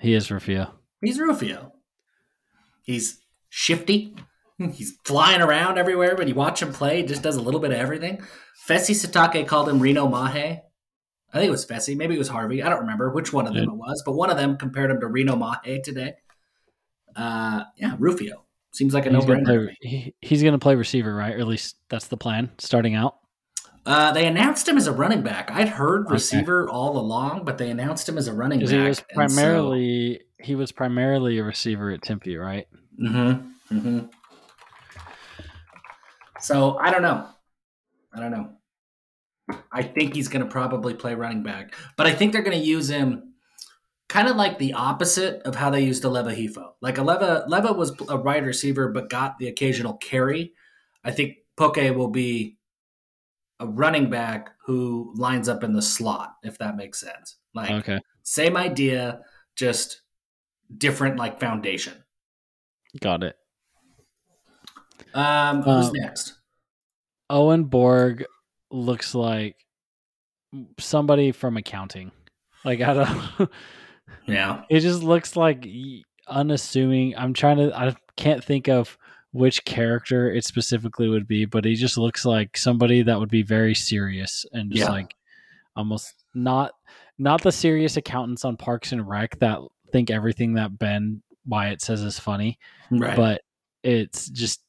He 0.00 0.12
is 0.14 0.28
Rufio. 0.30 0.72
He's 1.00 1.20
Rufio. 1.20 1.72
He's 2.82 3.20
shifty. 3.48 4.16
He's 4.72 4.96
flying 5.04 5.40
around 5.40 5.78
everywhere, 5.78 6.16
but 6.16 6.26
you 6.28 6.34
watch 6.34 6.62
him 6.62 6.72
play, 6.72 6.96
he 6.96 7.02
just 7.06 7.22
does 7.22 7.36
a 7.36 7.40
little 7.42 7.60
bit 7.60 7.70
of 7.72 7.76
everything. 7.76 8.22
Fesi 8.68 8.94
Sitake 8.94 9.46
called 9.46 9.68
him 9.68 9.78
Reno 9.80 10.08
Mahe. 10.08 10.62
I 11.32 11.38
think 11.38 11.48
it 11.48 11.50
was 11.50 11.66
Fesi. 11.66 11.96
Maybe 11.96 12.14
it 12.14 12.18
was 12.18 12.28
Harvey. 12.28 12.62
I 12.62 12.68
don't 12.68 12.80
remember 12.80 13.10
which 13.10 13.32
one 13.32 13.46
of 13.46 13.54
them 13.54 13.64
it 13.64 13.74
was, 13.74 14.02
but 14.06 14.12
one 14.12 14.30
of 14.30 14.36
them 14.36 14.56
compared 14.56 14.90
him 14.90 15.00
to 15.00 15.06
Reno 15.06 15.36
Mahe 15.36 15.82
today. 15.82 16.14
Uh, 17.14 17.64
yeah, 17.76 17.94
Rufio. 17.98 18.44
Seems 18.70 18.92
like 18.94 19.06
a 19.06 19.10
to 19.10 19.58
me. 19.58 19.76
he, 19.80 20.14
he's 20.20 20.42
gonna 20.42 20.58
play 20.58 20.74
receiver, 20.74 21.14
right? 21.14 21.34
Or 21.34 21.38
at 21.38 21.46
least 21.46 21.76
that's 21.88 22.08
the 22.08 22.16
plan 22.16 22.50
starting 22.58 22.94
out. 22.94 23.16
Uh, 23.86 24.12
they 24.12 24.26
announced 24.26 24.68
him 24.68 24.76
as 24.76 24.86
a 24.86 24.92
running 24.92 25.22
back. 25.22 25.50
I'd 25.50 25.68
heard 25.68 26.06
Okay. 26.06 26.14
receiver 26.14 26.68
all 26.68 26.98
along, 26.98 27.44
but 27.44 27.56
they 27.56 27.70
announced 27.70 28.08
him 28.08 28.18
as 28.18 28.26
a 28.28 28.34
running 28.34 28.60
back. 28.60 28.68
He 28.68 28.78
was 28.78 29.02
primarily 29.14 30.20
he 30.40 30.54
was 30.54 30.72
primarily 30.72 31.38
a 31.38 31.44
receiver 31.44 31.90
at 31.90 32.02
Tempe, 32.02 32.36
right? 32.36 32.66
Mm-hmm. 33.00 33.76
Mm-hmm. 33.78 34.06
So 36.40 36.76
I 36.78 36.90
don't 36.90 37.02
know. 37.02 37.28
I 38.12 38.20
don't 38.20 38.30
know. 38.30 38.50
I 39.70 39.82
think 39.82 40.14
he's 40.14 40.28
going 40.28 40.44
to 40.44 40.50
probably 40.50 40.94
play 40.94 41.14
running 41.14 41.42
back, 41.42 41.74
but 41.96 42.06
I 42.06 42.12
think 42.14 42.32
they're 42.32 42.42
going 42.42 42.58
to 42.58 42.64
use 42.64 42.88
him 42.88 43.34
kind 44.08 44.28
of 44.28 44.36
like 44.36 44.58
the 44.58 44.72
opposite 44.72 45.42
of 45.42 45.54
how 45.54 45.70
they 45.70 45.82
used 45.82 46.02
Aleva 46.04 46.34
Hifo. 46.34 46.72
Like 46.80 46.96
Aleva, 46.96 47.46
Leva 47.48 47.72
was 47.72 47.92
a 48.08 48.16
wide 48.16 48.44
receiver, 48.46 48.88
but 48.88 49.10
got 49.10 49.38
the 49.38 49.48
occasional 49.48 49.94
carry. 49.98 50.52
I 51.04 51.10
think 51.12 51.36
Poke 51.56 51.76
will 51.76 52.10
be 52.10 52.58
a 53.60 53.66
running 53.66 54.10
back 54.10 54.50
who 54.64 55.12
lines 55.16 55.48
up 55.48 55.64
in 55.64 55.72
the 55.72 55.82
slot, 55.82 56.34
if 56.42 56.58
that 56.58 56.76
makes 56.76 57.00
sense. 57.00 57.36
Like 57.54 57.70
Okay, 57.70 57.98
same 58.22 58.56
idea, 58.56 59.20
just 59.54 60.02
different 60.76 61.16
like 61.16 61.40
foundation. 61.40 62.04
got 63.00 63.22
it. 63.22 63.36
Um, 65.14 65.62
who's 65.62 65.86
Um, 65.86 65.92
next? 65.94 66.34
Owen 67.30 67.64
Borg 67.64 68.24
looks 68.76 69.14
like 69.14 69.56
somebody 70.78 71.32
from 71.32 71.56
accounting. 71.56 72.12
Like 72.64 72.80
I 72.80 72.94
don't. 72.94 73.50
Yeah. 74.28 74.62
it 74.70 74.80
just 74.80 75.02
looks 75.02 75.34
like 75.34 75.66
unassuming. 76.28 77.14
I'm 77.16 77.32
trying 77.32 77.56
to. 77.56 77.76
I 77.76 77.94
can't 78.16 78.42
think 78.42 78.68
of 78.68 78.96
which 79.32 79.64
character 79.64 80.30
it 80.30 80.44
specifically 80.44 81.08
would 81.08 81.26
be, 81.26 81.44
but 81.44 81.64
he 81.64 81.74
just 81.74 81.98
looks 81.98 82.24
like 82.24 82.56
somebody 82.56 83.02
that 83.02 83.18
would 83.18 83.30
be 83.30 83.42
very 83.42 83.74
serious 83.74 84.46
and 84.52 84.70
just 84.70 84.84
Yeah. 84.86 84.92
like 84.92 85.14
almost 85.74 86.14
not 86.34 86.72
not 87.18 87.42
the 87.42 87.50
serious 87.52 87.96
accountants 87.96 88.44
on 88.44 88.56
Parks 88.56 88.92
and 88.92 89.06
Rec 89.06 89.38
that 89.40 89.58
think 89.92 90.10
everything 90.10 90.54
that 90.54 90.78
Ben 90.78 91.22
Wyatt 91.46 91.80
says 91.82 92.02
is 92.02 92.18
funny, 92.18 92.58
Right. 92.90 93.16
but 93.16 93.42
it's 93.82 94.28
just 94.28 94.60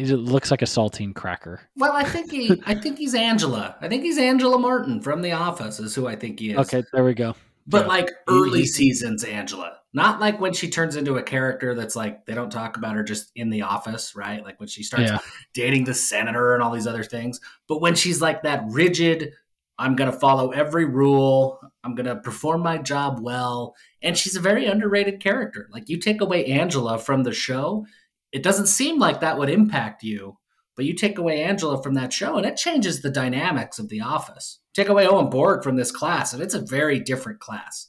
it 0.00 0.16
looks 0.16 0.50
like 0.50 0.62
a 0.62 0.66
saltine 0.66 1.14
cracker. 1.14 1.60
well, 1.76 1.92
I 1.92 2.04
think 2.04 2.30
he 2.30 2.60
I 2.66 2.74
think 2.74 2.98
he's 2.98 3.14
Angela. 3.14 3.76
I 3.80 3.88
think 3.88 4.02
he's 4.02 4.18
Angela 4.18 4.58
Martin 4.58 5.00
from 5.00 5.22
The 5.22 5.32
Office 5.32 5.78
is 5.80 5.94
who 5.94 6.06
I 6.06 6.16
think 6.16 6.40
he 6.40 6.50
is. 6.52 6.58
Okay, 6.58 6.82
there 6.92 7.04
we 7.04 7.14
go. 7.14 7.34
But 7.66 7.82
Yeah. 7.82 7.88
like 7.88 8.10
early 8.28 8.66
seasons 8.66 9.22
Angela. 9.24 9.78
Not 9.94 10.20
like 10.20 10.40
when 10.40 10.54
she 10.54 10.70
turns 10.70 10.96
into 10.96 11.16
a 11.18 11.22
character 11.22 11.74
that's 11.74 11.94
like 11.94 12.24
they 12.24 12.34
don't 12.34 12.50
talk 12.50 12.76
about 12.78 12.94
her 12.94 13.02
just 13.02 13.30
in 13.36 13.50
the 13.50 13.62
office, 13.62 14.16
right? 14.16 14.42
Like 14.42 14.58
when 14.58 14.68
she 14.68 14.82
starts 14.82 15.10
Yeah. 15.10 15.18
dating 15.54 15.84
the 15.84 15.94
senator 15.94 16.54
and 16.54 16.62
all 16.62 16.72
these 16.72 16.86
other 16.86 17.04
things. 17.04 17.40
But 17.68 17.80
when 17.82 17.94
she's 17.94 18.20
like 18.22 18.42
that 18.42 18.64
rigid, 18.68 19.32
I'm 19.78 19.94
going 19.96 20.10
to 20.10 20.18
follow 20.18 20.50
every 20.52 20.84
rule, 20.86 21.60
I'm 21.84 21.94
going 21.94 22.06
to 22.06 22.16
perform 22.16 22.62
my 22.62 22.78
job 22.78 23.20
well, 23.20 23.74
and 24.00 24.16
she's 24.16 24.36
a 24.36 24.40
very 24.40 24.66
underrated 24.66 25.20
character. 25.20 25.68
Like 25.72 25.88
you 25.88 25.98
take 25.98 26.20
away 26.20 26.46
Angela 26.46 26.98
from 26.98 27.22
the 27.24 27.32
show, 27.32 27.84
it 28.32 28.42
doesn't 28.42 28.66
seem 28.66 28.98
like 28.98 29.20
that 29.20 29.38
would 29.38 29.50
impact 29.50 30.02
you, 30.02 30.38
but 30.76 30.84
you 30.84 30.94
take 30.94 31.18
away 31.18 31.42
Angela 31.42 31.82
from 31.82 31.94
that 31.94 32.12
show 32.12 32.36
and 32.36 32.46
it 32.46 32.56
changes 32.56 33.02
the 33.02 33.10
dynamics 33.10 33.78
of 33.78 33.88
the 33.88 34.00
office. 34.00 34.58
Take 34.74 34.88
away 34.88 35.06
Owen 35.06 35.28
Borg 35.30 35.62
from 35.62 35.76
this 35.76 35.90
class 35.92 36.32
and 36.32 36.42
it's 36.42 36.54
a 36.54 36.64
very 36.64 36.98
different 36.98 37.40
class. 37.40 37.88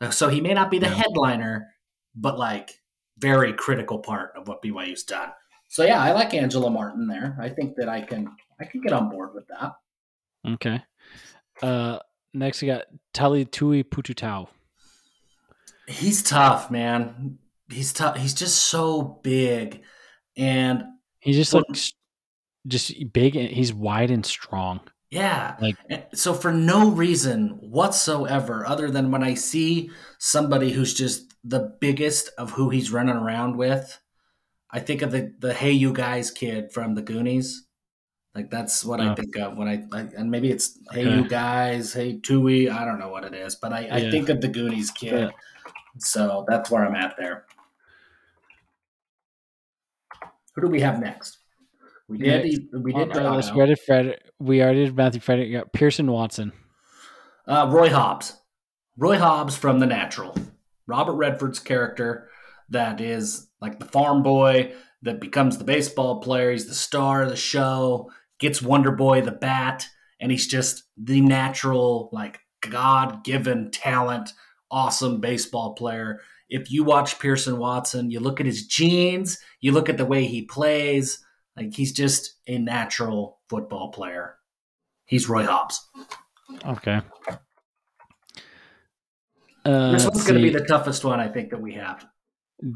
Uh, 0.00 0.10
So 0.10 0.28
he 0.28 0.40
may 0.40 0.54
not 0.54 0.70
be 0.70 0.78
the 0.78 0.86
Yeah. 0.86 0.94
headliner, 0.94 1.68
but 2.14 2.38
like 2.38 2.80
very 3.18 3.52
critical 3.52 3.98
part 3.98 4.32
of 4.36 4.48
what 4.48 4.62
BYU's 4.62 5.04
done. 5.04 5.30
So 5.68 5.84
yeah, 5.84 6.00
I 6.02 6.12
like 6.12 6.34
Angela 6.34 6.70
Martin 6.70 7.06
there. 7.06 7.36
I 7.40 7.48
think 7.50 7.76
that 7.76 7.88
I 7.88 8.00
can 8.02 8.28
I 8.60 8.64
can 8.64 8.80
get 8.80 8.92
on 8.92 9.10
board 9.10 9.34
with 9.34 9.46
that. 9.48 9.72
Okay. 10.46 10.82
Uh 11.62 11.98
next 12.34 12.62
we 12.62 12.68
got 12.68 12.84
Tali 13.12 13.44
Tui 13.44 13.84
Pututau. 13.84 14.48
He's 15.86 16.22
tough, 16.22 16.70
man. 16.70 17.38
He's 17.72 17.92
tough. 17.92 18.16
He's 18.16 18.34
just 18.34 18.64
so 18.64 19.02
big, 19.22 19.82
and 20.36 20.84
He 21.20 21.32
just 21.32 21.52
Well- 21.54 21.62
looks 21.68 21.92
just 22.66 22.92
big 23.12 23.36
and 23.36 23.48
he's 23.48 23.72
wide 23.72 24.10
and 24.10 24.24
strong. 24.26 24.80
yeah. 25.10 25.56
Like- 25.60 25.76
eh, 25.90 26.02
so 26.14 26.34
for 26.34 26.52
no 26.52 26.90
reason 26.90 27.50
whatsoever, 27.60 28.66
other 28.66 28.90
than 28.90 29.10
when 29.10 29.22
I 29.22 29.34
see 29.34 29.90
somebody 30.18 30.72
who's 30.72 30.94
just 30.94 31.32
the 31.44 31.76
biggest 31.80 32.30
of 32.38 32.50
who 32.52 32.70
he's 32.70 32.90
running 32.92 33.14
around 33.16 33.56
with, 33.56 34.00
I 34.70 34.80
think 34.80 35.02
of 35.02 35.12
the 35.12 35.32
the 35.38 35.54
Hey 35.54 35.72
You 35.72 35.92
Guys 35.92 36.30
kid 36.30 36.72
from 36.72 36.94
the 36.94 37.02
Goonies. 37.02 37.66
Like 38.34 38.50
that's 38.50 38.84
what 38.84 39.00
I 39.00 39.10
Oh. 39.10 39.14
think 39.14 39.36
of 39.36 39.56
when 39.56 39.68
I, 39.68 39.84
I 39.92 40.00
and 40.16 40.30
maybe 40.30 40.50
it's 40.50 40.78
Hey 40.92 41.06
Okay. 41.06 41.16
You 41.16 41.28
Guys, 41.28 41.92
Hey 41.92 42.18
Tui. 42.18 42.68
I 42.70 42.84
don't 42.84 42.98
know 42.98 43.10
what 43.10 43.24
it 43.24 43.34
is, 43.34 43.54
but 43.56 43.72
I, 43.72 43.88
I 43.90 44.10
think 44.10 44.28
of 44.28 44.40
the 44.40 44.48
Goonies 44.48 44.90
kid. 44.90 45.12
Yeah. 45.20 45.30
So 45.98 46.44
that's 46.48 46.70
where 46.70 46.84
I'm 46.86 46.94
at 46.96 47.16
there. 47.18 47.44
Who 50.54 50.62
do 50.62 50.68
we 50.68 50.80
have 50.80 51.00
next? 51.00 51.38
We 52.08 52.18
did. 52.18 52.44
Next 52.44 52.84
we 52.84 52.92
did. 52.92 53.16
our 53.16 53.36
list, 53.36 53.50
Drago. 53.50 53.54
we 53.54 53.58
already 53.58 53.74
Fred. 53.74 54.18
We 54.38 54.62
already 54.62 54.84
did 54.84 54.96
Matthew 54.96 55.20
Frederick. 55.20 55.48
We 55.48 55.54
got 55.54 55.72
Pearson 55.72 56.10
Watson. 56.10 56.52
Uh, 57.46 57.68
Roy 57.70 57.90
Hobbs. 57.90 58.36
Roy 58.96 59.18
Hobbs 59.18 59.56
from 59.56 59.78
The 59.78 59.86
Natural. 59.86 60.36
Robert 60.86 61.14
Redford's 61.14 61.58
character 61.58 62.28
that 62.68 63.00
is 63.00 63.48
like 63.60 63.78
the 63.78 63.86
farm 63.86 64.22
boy 64.22 64.72
that 65.02 65.20
becomes 65.20 65.58
the 65.58 65.64
baseball 65.64 66.20
player. 66.20 66.50
He's 66.52 66.66
the 66.66 66.74
star 66.74 67.22
of 67.22 67.30
the 67.30 67.36
show, 67.36 68.10
gets 68.38 68.62
Wonder 68.62 68.92
Boy 68.92 69.20
the 69.20 69.32
bat, 69.32 69.86
and 70.20 70.30
he's 70.30 70.46
just 70.46 70.84
the 70.96 71.20
natural, 71.20 72.08
like 72.12 72.40
God 72.60 73.24
given 73.24 73.70
talent, 73.70 74.30
awesome 74.70 75.20
baseball 75.20 75.74
player. 75.74 76.20
If 76.52 76.70
you 76.70 76.84
watch 76.84 77.18
Pearson 77.18 77.56
Watson, 77.56 78.10
you 78.10 78.20
look 78.20 78.38
at 78.38 78.44
his 78.46 78.66
genes, 78.66 79.38
you 79.60 79.72
look 79.72 79.88
at 79.88 79.96
the 79.96 80.04
way 80.04 80.26
he 80.26 80.42
plays, 80.42 81.18
like 81.56 81.72
he's 81.74 81.92
just 81.92 82.34
a 82.46 82.58
natural 82.58 83.40
football 83.48 83.90
player. 83.90 84.36
He's 85.06 85.30
Roy 85.30 85.44
Hobbs. 85.44 85.80
Okay. 86.66 87.00
Uh, 89.64 89.92
This 89.92 90.04
one's 90.04 90.24
going 90.24 90.34
to 90.40 90.42
be 90.42 90.50
the 90.50 90.64
toughest 90.66 91.04
one 91.04 91.20
I 91.20 91.28
think 91.28 91.50
that 91.50 91.60
we 91.60 91.72
have. 91.74 92.06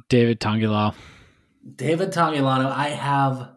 David 0.08 0.40
Tongila. 0.40 0.94
David 1.74 2.12
Tangilano, 2.12 2.70
I 2.70 2.88
have 2.88 3.50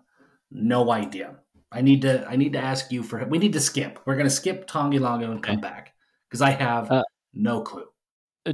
no 0.52 0.92
idea. 0.92 1.36
I 1.72 1.82
need 1.82 2.02
to 2.02 2.28
I 2.28 2.36
need 2.36 2.54
to 2.54 2.60
ask 2.60 2.92
you 2.92 3.04
for 3.04 3.24
we 3.26 3.38
need 3.38 3.54
to 3.54 3.60
skip. 3.60 4.00
We're 4.06 4.16
gonna 4.18 4.30
skip 4.32 4.68
Tongilano 4.68 5.32
and 5.32 5.42
come 5.42 5.54
Okay. 5.60 5.62
back. 5.62 5.94
Because 6.28 6.42
I 6.42 6.50
have 6.52 6.92
Uh, 6.92 7.04
no 7.34 7.62
clue. 7.62 7.86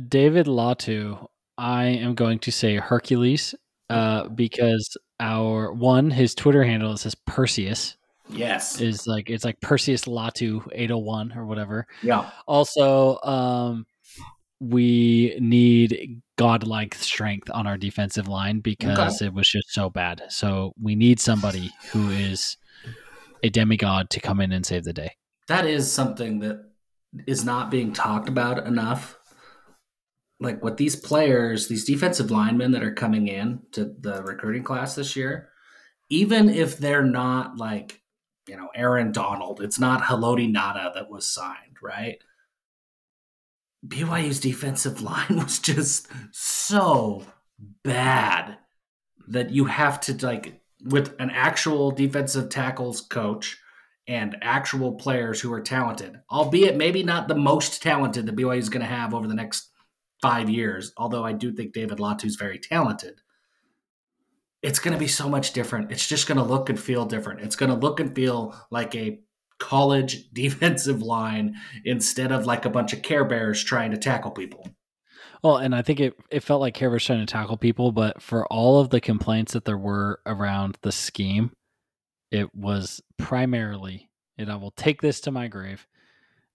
David 0.10 0.48
Latu. 0.48 1.26
I 1.58 1.86
am 1.86 2.16
going 2.16 2.40
to 2.40 2.52
say 2.52 2.76
Hercules 2.76 3.56
uh, 3.90 4.28
because 4.30 4.98
our 5.20 5.72
one 5.74 6.10
his 6.12 6.36
Twitter 6.36 6.64
handle 6.64 6.92
is 6.94 7.02
says 7.02 7.16
Perseus 7.16 7.96
Yes. 8.30 8.82
is 8.82 9.06
like 9.08 9.30
it's 9.30 9.46
like 9.46 9.62
Perseus 9.62 10.06
Latu 10.06 10.68
eight 10.74 10.90
hundred 10.90 11.06
one 11.06 11.32
or 11.34 11.46
whatever. 11.46 11.86
yeah. 12.02 12.30
Also, 12.48 13.20
um, 13.22 13.86
we 14.60 15.38
need 15.40 16.22
godlike 16.38 16.96
strength 16.96 17.50
on 17.54 17.68
our 17.68 17.78
defensive 17.78 18.28
line 18.28 18.60
because 18.62 19.22
it 19.22 19.34
was 19.34 19.48
just 19.48 19.72
so 19.72 19.90
bad. 19.90 20.24
So 20.30 20.74
we 20.82 20.96
need 20.96 21.20
somebody 21.20 21.72
who 21.92 22.10
is 22.10 22.58
a 23.44 23.50
demigod 23.50 24.10
to 24.12 24.20
come 24.20 24.42
in 24.42 24.52
and 24.52 24.66
save 24.66 24.84
the 24.86 24.94
day. 24.94 25.12
That 25.48 25.66
is 25.68 25.92
something 25.92 26.40
that 26.40 26.66
is 27.28 27.46
not 27.46 27.70
being 27.70 27.94
talked 27.94 28.28
about 28.28 28.66
enough. 28.66 29.18
Like 30.40 30.64
with 30.64 30.78
these 30.78 30.96
players, 30.96 31.68
these 31.68 31.86
defensive 31.86 32.30
linemen 32.30 32.72
that 32.72 32.84
are 32.84 32.94
coming 32.94 33.28
in 33.28 33.62
to 33.72 33.86
the 33.86 34.22
recruiting 34.24 34.64
class 34.64 34.96
this 34.96 35.16
year, 35.16 35.50
even 36.10 36.50
if 36.50 36.78
they're 36.78 37.04
not 37.04 37.58
like, 37.58 38.02
you 38.48 38.58
know, 38.58 38.70
Aaron 38.76 39.12
Donald, 39.12 39.62
it's 39.62 39.80
not 39.80 40.04
Haloti 40.04 40.54
Ngata 40.54 40.94
that 40.94 41.10
was 41.10 41.28
signed, 41.28 41.78
right? 41.82 42.18
BYU's 43.88 44.40
defensive 44.40 45.02
line 45.02 45.38
was 45.38 45.60
just 45.60 46.08
so 46.32 47.24
bad 47.84 48.58
that 49.28 49.52
you 49.52 49.66
have 49.66 50.00
to 50.02 50.26
like 50.26 50.62
with 50.84 51.16
an 51.20 51.32
actual 51.32 51.92
defensive 51.92 52.50
tackles 52.50 53.02
coach 53.02 53.58
and 54.08 54.38
actual 54.42 54.94
players 54.94 55.42
who 55.42 55.52
are 55.52 55.62
talented, 55.62 56.20
albeit 56.32 56.76
maybe 56.76 57.02
not 57.02 57.28
the 57.28 57.36
most 57.36 57.82
talented 57.82 58.28
that 58.28 58.36
BYU 58.36 58.60
is 58.60 58.70
going 58.70 58.82
to 58.82 58.88
have 58.88 59.14
over 59.14 59.28
the 59.28 59.34
next 59.34 59.72
five 60.26 60.50
years. 60.50 60.92
Although 60.98 61.24
I 61.24 61.34
do 61.34 61.52
think 61.52 61.72
David 61.72 62.00
Latu 62.00 62.26
is 62.26 62.36
very 62.36 62.58
talented. 62.58 63.22
It's 64.64 64.80
going 64.80 64.94
to 64.96 65.00
be 65.00 65.08
so 65.08 65.30
much 65.30 65.54
different. 65.54 65.92
It's 65.92 66.08
just 66.08 66.28
going 66.28 66.40
to 66.40 66.44
look 66.44 66.68
and 66.68 66.80
feel 66.80 67.06
different. 67.06 67.42
It's 67.42 67.56
going 67.56 67.70
to 67.70 67.78
look 67.78 68.00
and 68.00 68.16
feel 68.16 68.56
like 68.72 68.96
a 68.96 69.20
college 69.60 70.28
defensive 70.34 71.04
line 71.04 71.56
instead 71.84 72.32
of 72.32 72.48
like 72.48 72.66
a 72.66 72.72
bunch 72.72 72.92
of 72.92 73.04
Care 73.04 73.24
Bears 73.24 73.64
trying 73.64 73.92
to 73.92 73.98
tackle 73.98 74.32
people. 74.32 74.68
Well, 75.44 75.58
and 75.58 75.76
I 75.76 75.84
think 75.84 76.00
it, 76.00 76.16
it 76.32 76.40
felt 76.40 76.62
like 76.62 76.74
Care 76.74 76.90
was 76.90 77.06
trying 77.06 77.20
to 77.20 77.32
tackle 77.32 77.58
people, 77.58 77.92
but 77.92 78.20
for 78.20 78.48
all 78.48 78.80
of 78.80 78.90
the 78.90 79.00
complaints 79.00 79.54
that 79.54 79.66
there 79.66 79.78
were 79.78 80.22
around 80.26 80.80
the 80.82 80.92
scheme, 80.92 81.52
it 82.32 82.56
was 82.56 83.00
primarily, 83.20 84.10
and 84.40 84.52
I 84.52 84.56
will 84.56 84.72
take 84.72 85.04
this 85.04 85.22
to 85.22 85.32
my 85.32 85.48
grave, 85.50 85.86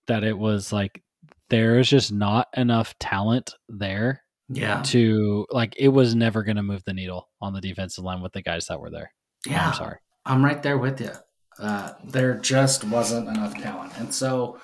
that 0.09 0.25
it 0.25 0.37
was 0.37 0.73
like 0.73 1.05
there 1.51 1.79
is 1.79 1.89
just 1.89 2.13
not 2.13 2.49
enough 2.57 2.99
talent 2.99 3.55
there 3.69 4.23
Yeah. 4.49 4.83
to 4.87 5.47
like 5.51 5.75
it 5.79 5.89
was 5.89 6.15
never 6.15 6.43
going 6.43 6.57
to 6.57 6.63
move 6.63 6.83
the 6.85 6.95
needle 6.95 7.29
on 7.41 7.53
the 7.53 7.61
defensive 7.61 8.05
line 8.05 8.23
with 8.23 8.33
the 8.33 8.43
guys 8.43 8.67
that 8.67 8.81
were 8.81 8.91
there. 8.91 9.13
Yeah. 9.47 9.69
I'm 9.69 9.75
sorry. 9.75 9.97
I'm 10.25 10.45
right 10.45 10.63
there 10.63 10.79
with 10.79 11.01
you. 11.01 11.11
Uh, 11.59 11.93
there 12.05 12.35
just 12.35 12.85
wasn't 12.85 13.29
enough 13.29 13.55
talent. 13.61 13.93
And 13.99 14.15
so, 14.15 14.59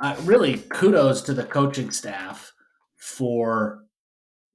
uh, 0.00 0.16
really, 0.22 0.58
kudos 0.70 1.22
to 1.22 1.32
the 1.34 1.44
coaching 1.44 1.90
staff 1.90 2.52
for 2.96 3.84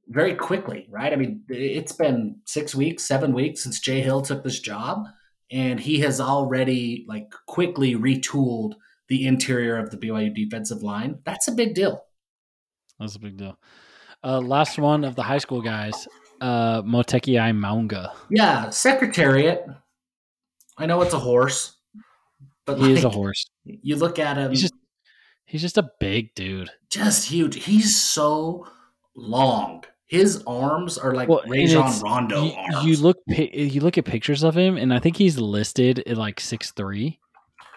very 0.08 0.36
quickly, 0.36 0.88
right? 0.90 1.14
I 1.14 1.16
mean, 1.16 1.44
it's 1.50 1.92
been 1.94 2.38
six 2.46 2.76
weeks, 2.76 3.04
seven 3.04 3.34
weeks 3.34 3.64
since 3.64 3.80
Jay 3.80 4.02
Hill 4.02 4.22
took 4.22 4.44
this 4.44 4.60
job, 4.60 5.06
and 5.52 5.80
he 5.80 6.00
has 6.00 6.20
already 6.20 7.06
like 7.08 7.28
quickly 7.48 7.96
retooled 7.96 8.74
the 9.08 9.26
interior 9.28 9.78
of 9.78 9.92
the 9.92 9.98
BYU 9.98 10.34
defensive 10.34 10.82
line. 10.84 11.20
That's 11.26 11.48
a 11.48 11.52
big 11.52 11.74
deal. 11.76 12.02
That's 13.00 13.16
a 13.16 13.20
big 13.20 13.38
deal. 13.38 13.58
Uh, 14.24 14.40
last 14.40 14.80
one 14.80 15.04
of 15.04 15.16
the 15.16 15.24
high 15.24 15.38
school 15.38 15.62
guys, 15.62 16.08
uh, 16.42 16.82
Moteki 16.82 17.36
Maunga. 17.56 18.12
Yeah, 18.30 18.70
Secretariat. 18.72 19.66
I 20.78 20.86
know 20.88 21.02
it's 21.02 21.14
a 21.14 21.20
horse, 21.20 21.78
but 22.66 22.80
He 22.80 22.92
is 22.94 23.04
a 23.04 23.10
horse. 23.10 23.46
You 23.64 23.96
look 23.98 24.18
at 24.20 24.38
him. 24.38 24.50
He's 24.52 24.62
just 24.62 24.74
he's 25.46 25.62
just 25.62 25.78
a 25.78 25.90
big 26.00 26.34
dude. 26.36 26.70
just 26.90 27.30
huge. 27.30 27.64
He's 27.64 27.96
so 28.00 28.68
long. 29.16 29.84
his 30.08 30.44
arms 30.48 30.98
are 30.98 31.14
like 31.14 31.30
Well, 31.30 31.42
Rajon 31.48 32.00
Rondo 32.02 32.44
you, 32.46 32.52
arms. 32.54 32.86
you 32.88 32.98
look 32.98 33.18
you 33.28 33.82
look 33.82 33.98
at 33.98 34.06
pictures 34.06 34.44
of 34.44 34.56
him, 34.58 34.78
and 34.78 34.94
I 34.94 35.00
think 35.00 35.18
he's 35.18 35.38
listed 35.40 36.00
at 36.08 36.18
like 36.18 36.40
six 36.40 36.72
three, 36.72 37.20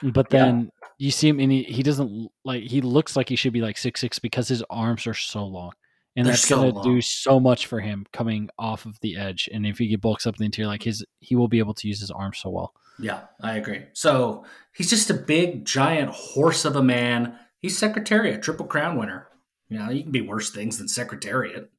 but 0.02 0.30
then 0.30 0.70
you 0.98 1.10
see 1.10 1.28
him, 1.28 1.38
and 1.40 1.50
he, 1.50 1.62
he 1.62 1.82
doesn't 1.82 2.28
like 2.44 2.64
he 2.64 2.80
looks 2.80 3.16
like 3.16 3.28
he 3.28 3.36
should 3.36 3.52
be 3.52 3.60
like 3.60 3.78
six 3.78 4.00
six 4.00 4.18
because 4.18 4.48
his 4.48 4.62
arms 4.68 5.06
are 5.06 5.14
so 5.14 5.44
long, 5.44 5.72
and 6.16 6.26
They're 6.26 6.32
that's 6.32 6.46
so 6.46 6.56
gonna 6.56 6.74
long. 6.74 6.84
do 6.84 7.00
so 7.00 7.38
much 7.38 7.66
for 7.66 7.80
him 7.80 8.04
coming 8.12 8.50
off 8.58 8.84
of 8.84 8.98
the 9.00 9.16
edge. 9.16 9.48
And 9.52 9.64
if 9.64 9.78
he 9.78 9.94
bulks 9.96 10.26
up 10.26 10.36
the 10.36 10.44
interior, 10.44 10.68
like 10.68 10.82
his 10.82 11.04
he 11.20 11.36
will 11.36 11.48
be 11.48 11.60
able 11.60 11.74
to 11.74 11.88
use 11.88 12.00
his 12.00 12.10
arms 12.10 12.38
so 12.38 12.50
well. 12.50 12.74
Yeah, 12.98 13.20
I 13.40 13.56
agree. 13.56 13.84
So 13.92 14.44
he's 14.74 14.90
just 14.90 15.08
a 15.08 15.14
big, 15.14 15.64
giant 15.64 16.10
horse 16.10 16.64
of 16.64 16.74
a 16.74 16.82
man. 16.82 17.38
He's 17.60 17.78
Secretariat, 17.78 18.42
Triple 18.42 18.66
Crown 18.66 18.98
winner. 18.98 19.28
You 19.68 19.78
know, 19.78 19.90
you 19.90 20.02
can 20.02 20.10
be 20.10 20.20
worse 20.20 20.50
things 20.50 20.78
than 20.78 20.88
Secretariat. 20.88 21.70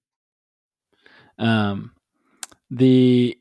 Um, 1.38 1.92
the 2.72 3.38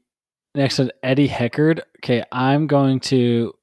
next 0.55 0.79
one, 0.79 0.91
Eddie 1.03 1.29
Heckard. 1.29 1.81
Okay, 1.99 2.25
I'm 2.33 2.67
going 2.67 3.01
to 3.01 3.55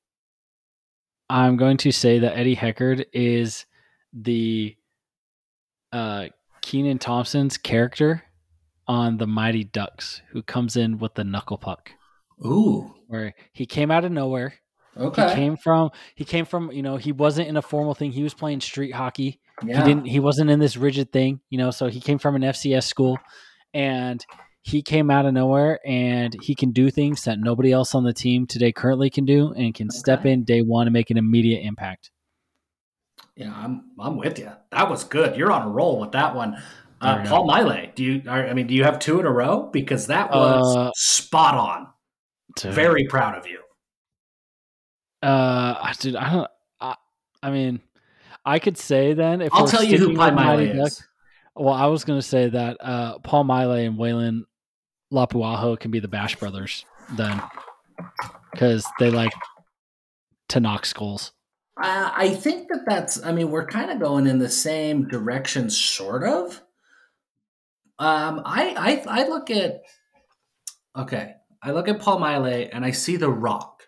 I'm 1.29 1.57
going 1.57 1.77
to 1.77 1.91
say 1.91 2.19
that 2.19 2.37
Eddie 2.37 2.55
Heckard 2.55 3.05
is 3.13 3.65
the 4.13 4.75
uh 5.91 6.27
Kenan 6.61 6.99
Thompson's 6.99 7.57
character 7.57 8.23
on 8.87 9.17
the 9.17 9.27
Mighty 9.27 9.63
Ducks, 9.63 10.21
who 10.31 10.41
comes 10.43 10.75
in 10.75 10.97
with 10.99 11.15
the 11.15 11.23
knuckle 11.23 11.57
puck, 11.57 11.91
Ooh, 12.45 12.93
where 13.07 13.33
he 13.53 13.65
came 13.65 13.91
out 13.91 14.05
of 14.05 14.11
nowhere. 14.11 14.53
okay. 14.97 15.29
He 15.29 15.35
came 15.35 15.57
from 15.57 15.89
he 16.15 16.25
came 16.25 16.45
from 16.45 16.71
you 16.71 16.81
know 16.83 16.97
he 16.97 17.11
wasn't 17.11 17.47
in 17.47 17.57
a 17.57 17.61
formal 17.61 17.93
thing. 17.95 18.11
He 18.11 18.23
was 18.23 18.33
playing 18.33 18.61
street 18.61 18.91
hockey. 18.93 19.39
yeah. 19.65 19.79
He 19.81 19.87
didn't. 19.93 20.05
He 20.05 20.19
wasn't 20.19 20.49
in 20.49 20.59
this 20.59 20.77
rigid 20.77 21.11
thing, 21.11 21.39
you 21.49 21.57
know. 21.57 21.71
So 21.71 21.87
he 21.87 21.99
came 22.01 22.17
from 22.19 22.35
an 22.35 22.41
FCS 22.43 22.83
school, 22.83 23.17
and 23.73 24.23
he 24.67 24.81
came 24.81 25.11
out 25.11 25.27
of 25.27 25.33
nowhere, 25.35 25.79
and 25.85 26.35
he 26.41 26.55
can 26.55 26.71
do 26.71 26.89
things 26.89 27.23
that 27.25 27.37
nobody 27.39 27.71
else 27.71 27.93
on 27.93 28.03
the 28.03 28.13
team 28.13 28.47
today 28.47 28.71
currently 28.71 29.11
can 29.11 29.23
do, 29.23 29.53
and 29.53 29.75
can 29.75 29.91
step 29.91 30.25
in 30.25 30.43
day 30.43 30.61
one 30.61 30.87
and 30.87 30.93
make 30.93 31.11
an 31.11 31.17
immediate 31.17 31.59
impact. 31.61 32.09
Yeah, 33.35 33.53
I'm 33.55 33.91
I'm 33.99 34.17
with 34.17 34.39
you. 34.39 34.49
That 34.71 34.89
was 34.89 35.03
good. 35.03 35.37
You're 35.37 35.51
on 35.51 35.67
a 35.67 35.69
roll 35.69 35.99
with 35.99 36.13
that 36.13 36.33
one. 36.35 36.55
Uh, 36.99 37.23
Paul 37.27 37.45
Miley, 37.45 37.91
do 37.93 38.03
you? 38.03 38.23
Are, 38.27 38.47
I 38.47 38.53
mean, 38.53 38.65
do 38.65 38.73
you 38.73 38.83
have 38.85 38.97
two 38.97 39.19
in 39.19 39.27
a 39.27 39.31
row? 39.31 39.69
Because 39.71 40.07
that 40.07 40.31
was 40.31 40.75
Uh, 40.75 40.91
spot 40.95 41.53
on. 41.53 41.87
Very 42.73 43.05
proud 43.05 43.37
of 43.37 43.45
you. 43.45 43.59
Uh, 45.21 45.75
I- 45.79 45.93
dude, 45.99 46.15
I 46.15 46.31
don't. 46.33 46.47
I, 46.81 46.95
I 47.43 47.51
mean, 47.51 47.81
I 48.43 48.57
could 48.57 48.77
say 48.79 49.13
then 49.13 49.41
if 49.41 49.53
I'll 49.53 49.67
tell 49.67 49.83
you 49.83 49.97
who 49.99 50.15
Paul 50.15 50.25
with 50.25 50.33
Mighty 50.33 50.35
Miley 50.35 50.67
Duck- 50.73 50.87
is. 50.87 51.03
Well, 51.55 51.73
I 51.73 51.85
was 51.85 52.03
going 52.03 52.19
to 52.19 52.25
say 52.27 52.49
that 52.49 52.77
uh, 52.81 53.19
Paul 53.19 53.43
Miley 53.43 53.85
and 53.85 53.97
Waylon 53.97 54.41
Lapuaho 55.13 55.79
can 55.79 55.91
be 55.91 55.99
the 55.99 56.07
Bash 56.07 56.35
brothers 56.35 56.85
then, 57.11 57.41
because 58.51 58.85
they 58.99 59.09
like 59.09 59.33
to 60.49 60.59
knock 60.59 60.85
skulls. 60.85 61.31
Uh, 61.81 62.11
I 62.15 62.29
think 62.29 62.69
that 62.69 62.83
that's. 62.87 63.23
I 63.23 63.31
mean, 63.31 63.51
we're 63.51 63.67
kind 63.67 63.91
of 63.91 63.99
going 63.99 64.27
in 64.27 64.39
the 64.39 64.49
same 64.49 65.07
direction, 65.07 65.69
sort 65.69 66.23
of. 66.23 66.61
Um, 67.99 68.41
I 68.45 69.03
I 69.07 69.23
I 69.23 69.27
look 69.27 69.49
at. 69.49 69.81
Okay, 70.97 71.33
I 71.61 71.71
look 71.71 71.87
at 71.89 71.99
Paul 71.99 72.19
Miley 72.19 72.71
and 72.71 72.85
I 72.85 72.91
see 72.91 73.17
The 73.17 73.29
Rock 73.29 73.83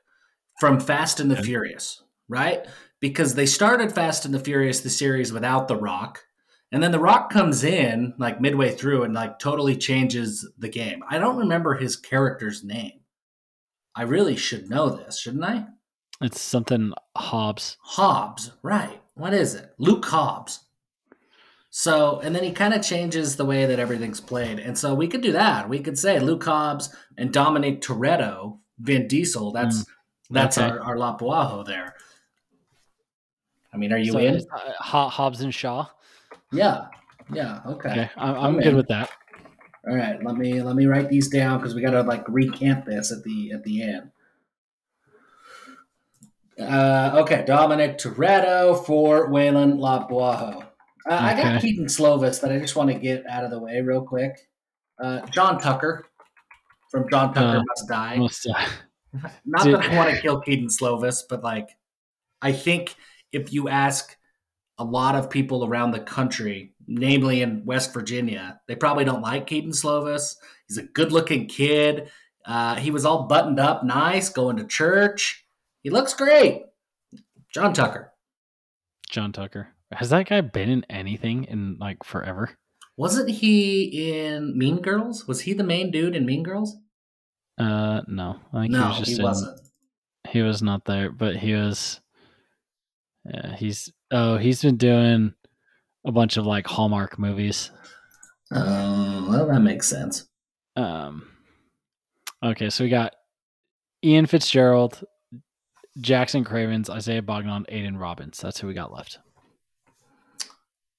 from 0.60 0.80
Fast 0.80 1.20
and 1.20 1.32
the 1.32 1.36
Okay. 1.36 1.44
Furious, 1.44 2.04
right? 2.28 2.66
Because 3.00 3.36
they 3.36 3.46
started 3.46 3.94
Fast 3.94 4.26
and 4.26 4.34
the 4.34 4.40
Furious 4.40 4.82
the 4.82 4.90
series 4.90 5.32
without 5.32 5.68
The 5.68 5.78
Rock, 5.78 6.24
and 6.72 6.84
then 6.84 6.92
The 6.92 7.00
Rock 7.00 7.30
comes 7.32 7.64
in 7.64 8.14
like 8.18 8.42
midway 8.42 8.72
through 8.76 9.04
and 9.04 9.14
like 9.14 9.40
totally 9.40 9.76
changes 9.76 10.48
the 10.58 10.70
game. 10.70 11.04
I 11.10 11.18
don't 11.20 11.38
remember 11.38 11.76
his 11.76 11.96
character's 11.96 12.64
name. 12.64 13.00
I 13.96 14.04
really 14.04 14.36
should 14.36 14.70
know 14.70 14.90
this, 14.90 15.20
shouldn't 15.20 15.44
I? 15.44 15.66
It's 16.22 16.42
something 16.42 16.94
Hobbs. 17.16 17.78
Hobbs, 17.82 18.52
right. 18.64 19.02
What 19.16 19.34
is 19.34 19.56
it? 19.56 19.74
Luke 19.78 20.06
Hobbs. 20.06 20.62
So, 21.70 22.20
and 22.22 22.36
then 22.36 22.44
he 22.44 22.52
kind 22.52 22.74
of 22.74 22.82
changes 22.84 23.36
the 23.36 23.46
way 23.46 23.66
that 23.66 23.80
everything's 23.80 24.20
played. 24.20 24.58
And 24.60 24.78
so 24.78 24.96
we 24.96 25.08
could 25.08 25.22
do 25.22 25.32
that. 25.34 25.70
We 25.70 25.80
could 25.80 25.98
say 26.00 26.20
Luke 26.20 26.44
Hobbs 26.44 26.94
and 27.18 27.32
Dominic 27.32 27.82
Toretto, 27.82 28.60
Vin 28.80 29.08
Diesel. 29.08 29.52
That's 29.52 29.86
that's 30.30 30.58
okay. 30.58 30.68
our, 30.68 30.80
our 30.82 30.96
Lapuaho 30.96 31.66
there. 31.66 31.96
I 33.74 33.78
mean, 33.78 33.94
are 33.94 33.98
you 33.98 34.14
So 34.14 34.18
in? 34.20 34.42
uh, 34.52 35.10
Hobbs 35.10 35.42
and 35.42 35.54
Shaw. 35.54 35.88
Yeah. 36.52 36.86
Yeah. 37.34 37.62
Okay. 37.66 37.90
Okay, 37.90 38.10
I'm, 38.18 38.36
I'm 38.36 38.44
I'm 38.56 38.60
good 38.60 38.76
with 38.76 38.88
that. 38.88 39.10
All 39.88 39.96
right. 39.96 40.22
Let 40.24 40.36
me 40.38 40.62
let 40.62 40.76
me 40.76 40.86
write 40.86 41.10
these 41.10 41.28
down 41.30 41.60
because 41.60 41.76
we 41.76 41.82
got 41.82 41.92
to 41.92 42.02
like 42.04 42.28
recant 42.28 42.86
this 42.86 43.12
at 43.12 43.24
the 43.24 43.52
at 43.52 43.64
the 43.64 43.84
end. 43.84 44.12
Uh, 46.60 47.12
okay, 47.22 47.44
Dominic 47.46 47.98
Toretto 48.00 48.84
for 48.86 49.30
Waylon 49.30 49.78
Lapuaho. 49.78 50.64
Uh, 51.10 51.14
I 51.14 51.34
got 51.36 51.58
Okay. 51.58 51.70
Kedon 51.70 51.86
Slovis 51.86 52.42
that 52.42 52.52
I 52.52 52.58
just 52.58 52.76
want 52.76 52.90
to 52.92 52.98
get 52.98 53.26
out 53.28 53.44
of 53.44 53.52
the 53.52 53.60
way 53.60 53.80
real 53.82 54.02
quick. 54.02 54.50
Uh, 55.00 55.22
John 55.28 55.60
Tucker 55.62 56.06
from 56.90 57.08
John 57.10 57.34
Tucker 57.34 57.60
Uh, 57.60 57.64
Must 57.64 57.88
Die. 57.88 58.18
Most, 58.18 58.48
uh, 58.48 58.68
Not 59.46 59.64
Dude. 59.66 59.76
that 59.76 59.92
I 59.92 59.96
want 59.96 60.16
to 60.16 60.20
kill 60.22 60.42
Kedon 60.42 60.68
Slovis, 60.68 61.22
but 61.30 61.44
like, 61.44 61.70
I 62.42 62.52
think 62.52 62.96
if 63.32 63.54
you 63.54 63.70
ask 63.70 64.17
a 64.78 64.84
lot 64.84 65.16
of 65.16 65.30
people 65.30 65.66
around 65.66 65.92
the 65.92 66.00
country, 66.00 66.74
namely 66.88 67.42
in 67.42 67.66
West 67.66 67.94
Virginia, 67.94 68.60
they 68.68 68.76
probably 68.76 69.06
don't 69.06 69.22
like 69.22 69.48
Kedon 69.48 69.72
Slovis. 69.72 70.36
He's 70.68 70.78
a 70.78 70.84
good-looking 70.84 71.48
kid. 71.48 72.10
Uh, 72.46 72.76
he 72.76 72.92
was 72.92 73.06
all 73.06 73.24
buttoned 73.24 73.60
up, 73.60 73.84
nice, 73.84 74.30
going 74.30 74.58
to 74.58 74.66
church. 74.66 75.46
He 75.84 75.90
looks 75.90 76.14
great. 76.14 76.64
John 77.54 77.74
Tucker. 77.74 78.14
John 79.10 79.32
Tucker. 79.32 79.70
Has 79.92 80.10
that 80.10 80.28
guy 80.28 80.42
been 80.42 80.70
in 80.70 80.86
anything 80.90 81.46
in 81.46 81.78
like 81.80 82.04
forever? 82.04 82.52
Wasn't 82.98 83.30
he 83.30 84.12
in 84.12 84.58
Mean 84.58 84.82
Girls? 84.82 85.28
Was 85.28 85.42
he 85.42 85.54
the 85.54 85.64
main 85.64 85.92
dude 85.92 86.16
in 86.16 86.26
Mean 86.26 86.44
Girls? 86.44 86.76
Uh, 87.58 88.02
no. 88.08 88.40
I 88.54 88.62
think 88.64 88.76
he 88.76 88.80
was 88.82 88.98
just 88.98 89.12
he 89.12 89.18
in, 89.18 89.24
wasn't. 89.24 89.62
He 90.30 90.42
was 90.42 90.62
not 90.62 90.86
there, 90.86 91.12
but 91.12 91.38
he 91.38 91.54
was. 91.54 92.02
Yeah, 93.26 93.56
he's. 93.56 93.92
Oh, 94.12 94.38
he's 94.38 94.62
been 94.62 94.78
doing 94.78 95.34
a 96.06 96.12
bunch 96.12 96.38
of 96.38 96.46
like 96.46 96.68
Hallmark 96.68 97.20
movies. 97.20 97.72
Oh, 98.52 99.28
well, 99.30 99.48
that 99.48 99.60
makes 99.60 99.88
sense. 99.88 100.28
Um. 100.76 101.28
Okay, 102.44 102.70
so 102.70 102.84
we 102.84 102.90
got 102.90 103.16
Ian 104.04 104.28
Fitzgerald, 104.28 105.04
Jackson 106.00 106.44
Cravens, 106.44 106.90
Isaiah 106.90 107.22
Bagnah, 107.22 107.66
Aidan 107.68 107.98
Robbins. 107.98 108.40
That's 108.40 108.60
who 108.60 108.68
we 108.68 108.74
got 108.74 108.94
left. 108.94 109.20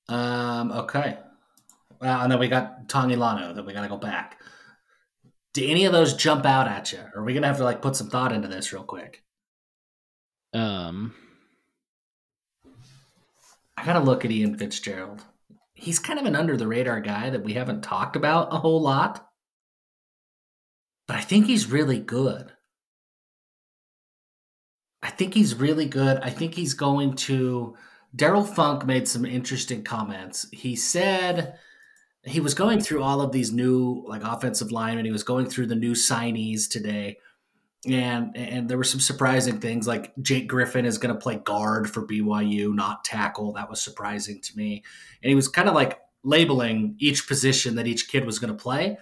Um, 0.09 0.73
okay. 0.73 1.19
Well, 2.01 2.21
and 2.21 2.31
then 2.31 2.39
we 2.39 2.49
got 2.49 2.89
Tongi 2.89 3.17
Lano 3.17 3.55
that 3.55 3.65
we 3.65 3.73
got 3.73 3.83
to 3.83 3.89
go 3.89 3.97
back. 3.97 4.41
Do 5.55 5.67
any 5.67 5.85
of 5.85 5.93
those 5.93 6.15
jump 6.15 6.45
out 6.45 6.69
at 6.69 6.93
you? 6.93 6.99
Or 7.15 7.21
are 7.21 7.25
we 7.25 7.33
going 7.33 7.43
to 7.43 7.49
have 7.49 7.59
to 7.59 7.65
like 7.65 7.83
put 7.83 7.97
some 7.97 8.11
thought 8.11 8.33
into 8.33 8.49
this 8.49 8.73
real 8.73 8.85
quick? 8.85 9.23
Um. 10.53 11.15
I 13.79 13.85
got 13.85 13.93
to 13.93 14.01
look 14.01 14.25
at 14.25 14.33
Ian 14.33 14.59
Fitzgerald. 14.59 15.25
He's 15.73 16.01
kind 16.01 16.19
of 16.19 16.27
an 16.27 16.35
under 16.35 16.57
the 16.57 16.67
radar 16.67 17.01
guy 17.01 17.31
that 17.31 17.45
we 17.45 17.53
haven't 17.53 17.83
talked 17.83 18.17
about 18.17 18.53
a 18.53 18.59
whole 18.59 18.83
lot. 18.83 19.25
But 21.07 21.17
I 21.17 21.21
think 21.21 21.47
he's 21.47 21.71
really 21.71 22.01
good. 22.01 22.53
I 25.01 25.11
think 25.11 25.33
he's 25.33 25.55
really 25.55 25.87
good. 25.87 26.19
I 26.19 26.31
think 26.31 26.55
he's 26.55 26.75
going 26.75 27.15
to. 27.15 27.77
Darrell 28.17 28.43
Funk 28.43 28.85
made 28.85 29.07
some 29.07 29.25
interesting 29.25 29.85
comments. 29.85 30.49
He 30.51 30.75
said 30.75 31.57
he 32.25 32.41
was 32.41 32.55
going 32.55 32.81
through 32.81 33.05
all 33.05 33.21
of 33.21 33.31
these 33.31 33.53
new 33.53 34.05
like 34.09 34.25
offensive 34.25 34.73
linemen. 34.73 35.05
He 35.05 35.13
was 35.13 35.23
going 35.23 35.47
through 35.47 35.67
the 35.67 35.77
new 35.77 35.93
signees 35.93 36.69
today, 36.69 37.19
and 37.93 38.37
and 38.37 38.69
there 38.69 38.79
were 38.79 38.85
some 38.85 39.01
surprising 39.01 39.61
things 39.61 39.87
like 39.87 40.13
Jake 40.23 40.49
Griffin 40.49 40.85
is 40.85 40.99
going 40.99 41.15
to 41.15 41.21
play 41.21 41.37
guard 41.37 41.91
for 41.91 42.07
BYU, 42.07 42.75
not 42.75 43.05
tackle. 43.05 43.53
That 43.53 43.71
was 43.71 43.83
surprising 43.83 44.41
to 44.43 44.57
me. 44.57 44.85
And 45.23 45.29
he 45.29 45.35
was 45.35 45.49
kind 45.49 45.69
of 45.69 45.75
like 45.75 45.99
labeling 46.25 46.97
each 46.99 47.27
position 47.27 47.77
that 47.77 47.87
each 47.87 48.09
kid 48.09 48.25
was 48.25 48.39
going 48.39 48.57
to 48.57 48.63
play. 48.63 48.99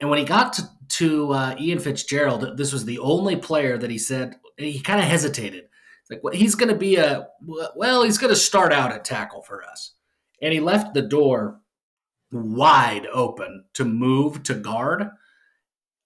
And 0.00 0.10
when 0.10 0.18
he 0.18 0.24
got 0.24 0.52
to, 0.54 0.68
to 0.88 1.32
uh, 1.32 1.56
Ian 1.58 1.80
Fitzgerald, 1.80 2.56
this 2.56 2.72
was 2.72 2.84
the 2.84 2.98
only 3.00 3.36
player 3.36 3.76
that 3.78 3.90
he 3.90 3.98
said 3.98 4.36
he 4.56 4.80
kind 4.80 5.00
of 5.00 5.06
hesitated. 5.06 5.64
Like, 6.10 6.22
well, 6.22 6.34
he's 6.34 6.54
going 6.54 6.70
to 6.70 6.78
be 6.78 6.96
a 6.96 7.28
well, 7.76 8.02
he's 8.02 8.18
going 8.18 8.32
to 8.32 8.40
start 8.40 8.72
out 8.72 8.92
at 8.92 9.04
tackle 9.04 9.42
for 9.42 9.62
us, 9.64 9.92
and 10.40 10.52
he 10.52 10.60
left 10.60 10.94
the 10.94 11.02
door 11.02 11.60
wide 12.32 13.06
open 13.12 13.64
to 13.74 13.84
move 13.84 14.42
to 14.44 14.54
guard, 14.54 15.08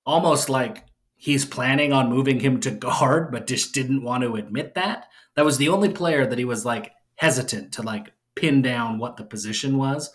almost 0.05 0.49
like 0.49 0.85
he's 1.23 1.45
planning 1.45 1.93
on 1.93 2.11
moving 2.11 2.41
him 2.41 2.59
to 2.59 2.69
guard, 2.73 3.31
but 3.31 3.47
just 3.47 3.73
didn't 3.73 4.03
want 4.03 4.25
to 4.25 4.35
admit 4.35 4.75
that. 4.75 5.07
That 5.37 5.45
was 5.45 5.57
the 5.57 5.69
only 5.69 5.89
player 5.89 6.27
that 6.27 6.37
he 6.37 6.45
was 6.45 6.65
like 6.65 6.91
hesitant 7.15 7.71
to 7.75 7.83
like 7.83 8.13
pin 8.35 8.61
down 8.61 8.99
what 8.99 9.17
the 9.17 9.23
position 9.23 9.79
was. 9.79 10.13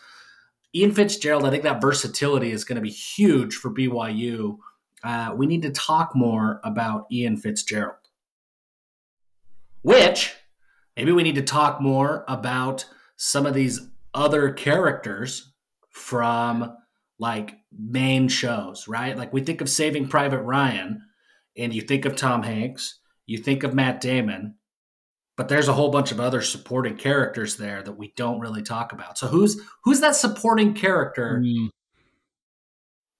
Ian 0.76 0.91
Fitzgerald, 0.91 1.45
I 1.45 1.49
think 1.49 1.64
that 1.64 1.80
versatility 1.80 2.51
is 2.51 2.66
going 2.66 2.76
to 2.76 2.82
be 2.82 2.89
huge 2.89 3.55
for 3.55 3.74
BYU. 3.74 4.58
Uh, 5.01 5.34
we 5.34 5.47
need 5.47 5.62
to 5.62 5.72
talk 5.72 6.14
more 6.14 6.60
about 6.66 7.05
Ian 7.10 7.38
Fitzgerald. 7.38 7.95
Which 9.84 10.36
maybe 10.97 11.14
we 11.14 11.24
need 11.24 11.36
to 11.36 11.41
talk 11.41 11.80
more 11.80 12.26
about 12.28 12.84
some 13.16 13.45
of 13.45 13.53
these 13.53 13.80
other 14.14 14.51
characters 14.51 15.53
from 15.89 16.76
like 17.20 17.55
main 17.78 18.28
shows, 18.28 18.88
right? 18.88 19.18
Like 19.18 19.34
we 19.34 19.41
think 19.41 19.61
of 19.61 19.70
Saving 19.70 20.07
Private 20.07 20.41
Ryan 20.41 21.01
and 21.57 21.74
you 21.74 21.82
think 21.82 22.05
of 22.05 22.15
Tom 22.15 22.43
Hanks, 22.43 22.99
you 23.26 23.38
think 23.38 23.63
of 23.63 23.74
Matt 23.74 24.01
Damon, 24.01 24.55
but 25.36 25.49
there's 25.49 25.68
a 25.68 25.74
whole 25.74 25.89
bunch 25.89 26.11
of 26.11 26.20
other 26.20 26.41
supporting 26.41 26.95
characters 26.95 27.57
there 27.57 27.82
that 27.84 27.97
we 27.97 28.13
don't 28.15 28.39
really 28.39 28.61
talk 28.61 28.91
about. 28.91 29.18
So 29.18 29.28
who's 29.28 29.61
who's 29.84 29.99
that 30.01 30.15
supporting 30.15 30.74
character 30.74 31.41
mm. 31.43 31.70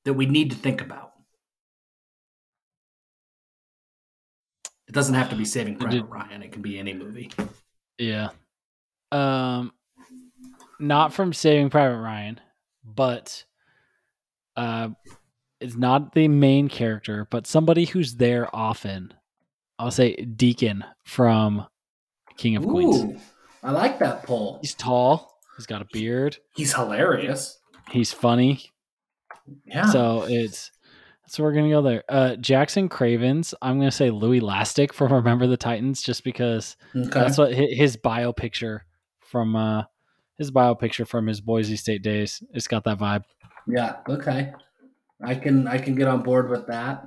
that 0.06 0.14
we 0.14 0.26
need 0.26 0.52
to 0.52 0.58
think 0.58 0.82
about? 0.82 1.14
It 4.88 4.94
doesn't 4.94 5.16
have 5.16 5.30
to 5.32 5.36
be 5.36 5.46
Saving 5.46 5.78
Private 5.78 6.06
Ryan. 6.06 6.44
It 6.44 6.52
can 6.52 6.62
be 6.62 6.80
any 6.80 6.94
movie. 6.94 7.32
Yeah. 7.98 8.30
Um 9.12 9.72
not 10.80 11.14
from 11.14 11.34
Saving 11.34 11.70
Private 11.70 11.98
Ryan, 11.98 12.40
but 12.84 13.44
uh 14.58 14.90
it's 15.60 15.76
not 15.76 16.14
the 16.14 16.28
main 16.28 16.68
character, 16.68 17.28
but 17.32 17.48
somebody 17.48 17.86
who's 17.86 18.16
there 18.16 18.54
often. 18.56 19.14
I'll 19.80 19.92
say 19.92 20.16
Deacon 20.16 20.84
from 21.04 21.66
King 22.38 22.58
of 22.58 22.66
Ooh, 22.66 22.72
Queens. 22.72 23.22
I 23.64 23.72
like 23.72 24.00
that 24.00 24.24
poll. 24.24 24.60
He's 24.62 24.76
tall. 24.76 25.40
He's 25.56 25.66
got 25.66 25.82
a 25.82 25.88
beard. 25.92 26.38
He's 26.56 26.74
hilarious. 26.74 27.60
He's 27.90 28.12
funny. 28.12 28.72
Yeah. 29.66 29.86
So 29.88 30.26
it's 30.28 30.72
so 31.28 31.44
we're 31.44 31.54
gonna 31.54 31.70
go 31.70 31.82
there. 31.82 32.04
Uh, 32.08 32.36
Jackson 32.36 32.90
Cravens. 32.90 33.54
I'm 33.62 33.80
gonna 33.80 33.92
say 33.92 34.10
Louis 34.10 34.40
Lastik 34.40 34.94
from 34.94 35.12
Remember 35.14 35.48
the 35.48 35.58
Titans, 35.58 36.02
just 36.02 36.24
because 36.24 36.78
okay. 36.96 37.10
that's 37.10 37.38
what 37.38 37.54
his 37.54 37.98
bio 37.98 38.32
picture 38.34 38.86
from 39.20 39.56
uh 39.56 39.84
his 40.38 40.52
bio 40.52 40.76
picture 40.76 41.06
from 41.06 41.28
his 41.28 41.42
Boise 41.42 41.76
State 41.76 42.04
days. 42.04 42.42
It's 42.54 42.68
got 42.68 42.84
that 42.86 43.00
vibe. 43.00 43.24
Yeah. 43.68 43.98
Okay. 44.08 44.54
I 45.24 45.36
can 45.36 45.68
I 45.68 45.78
can 45.78 45.96
get 45.96 46.08
on 46.08 46.24
board 46.24 46.50
with 46.50 46.68
that. 46.68 47.06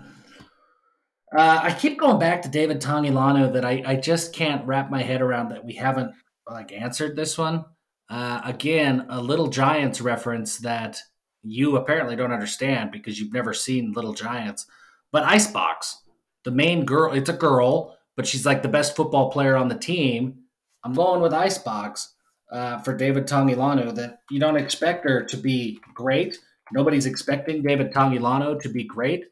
Uh, 1.37 1.61
I 1.63 1.73
keep 1.73 1.99
going 1.99 2.19
back 2.19 2.43
to 2.43 2.49
David 2.49 2.81
Tongilano 2.81 3.53
that 3.53 3.65
I, 3.65 3.83
I 3.87 3.97
just 3.97 4.35
can't 4.35 4.67
wrap 4.67 4.91
my 4.91 5.03
head 5.03 5.23
around 5.23 5.51
that 5.51 5.65
we 5.65 5.75
haven't 5.75 6.13
like 6.49 6.73
answered 6.73 7.15
this 7.15 7.39
one. 7.39 7.65
Uh, 8.09 8.41
again, 8.45 9.07
a 9.09 9.21
Little 9.21 9.47
Giants 9.47 10.01
reference 10.01 10.59
that 10.59 11.01
you 11.45 11.77
apparently 11.77 12.17
don't 12.17 12.33
understand 12.33 12.91
because 12.91 13.21
you've 13.21 13.33
never 13.33 13.55
seen 13.55 13.93
Little 13.93 14.13
Giants. 14.13 14.67
But 15.13 15.23
Icebox, 15.23 16.03
the 16.45 16.51
main 16.51 16.85
girl, 16.85 17.13
it's 17.13 17.31
a 17.31 17.35
girl, 17.35 17.97
but 18.17 18.27
she's 18.27 18.45
like 18.45 18.63
the 18.63 18.69
best 18.69 18.97
football 18.97 19.31
player 19.31 19.57
on 19.57 19.69
the 19.69 19.79
team. 19.79 20.41
I'm 20.85 20.95
going 20.95 21.21
with 21.21 21.33
Icebox 21.33 22.13
uh, 22.51 22.79
for 22.79 22.97
David 22.97 23.27
Tongilano 23.27 23.95
that 23.95 24.19
you 24.31 24.41
don't 24.41 24.57
expect 24.57 25.05
her 25.05 25.23
to 25.25 25.37
be 25.37 25.81
great. 25.95 26.39
Nobody's 26.73 27.07
expecting 27.07 27.63
David 27.63 27.93
Tongilano 27.93 28.61
to 28.63 28.69
be 28.69 28.85
great. 28.85 29.25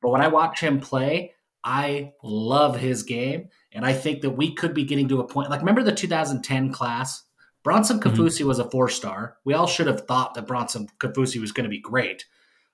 But 0.00 0.10
when 0.10 0.20
I 0.20 0.28
watch 0.28 0.60
him 0.60 0.80
play, 0.80 1.34
I 1.64 2.12
love 2.22 2.76
his 2.78 3.02
game, 3.02 3.48
and 3.72 3.86
I 3.86 3.94
think 3.94 4.20
that 4.20 4.30
we 4.30 4.54
could 4.54 4.74
be 4.74 4.84
getting 4.84 5.08
to 5.08 5.20
a 5.20 5.26
point 5.26 5.48
like 5.48 5.60
remember 5.60 5.82
the 5.82 5.92
2010 5.92 6.72
class. 6.72 7.22
Bronson 7.62 7.98
Kaufusi 7.98 8.40
mm-hmm. 8.40 8.48
was 8.48 8.58
a 8.58 8.70
four 8.70 8.90
star. 8.90 9.38
We 9.46 9.54
all 9.54 9.66
should 9.66 9.86
have 9.86 10.06
thought 10.06 10.34
that 10.34 10.46
Bronson 10.46 10.86
Kaufusi 10.98 11.40
was 11.40 11.52
going 11.52 11.64
to 11.64 11.70
be 11.70 11.80
great, 11.80 12.26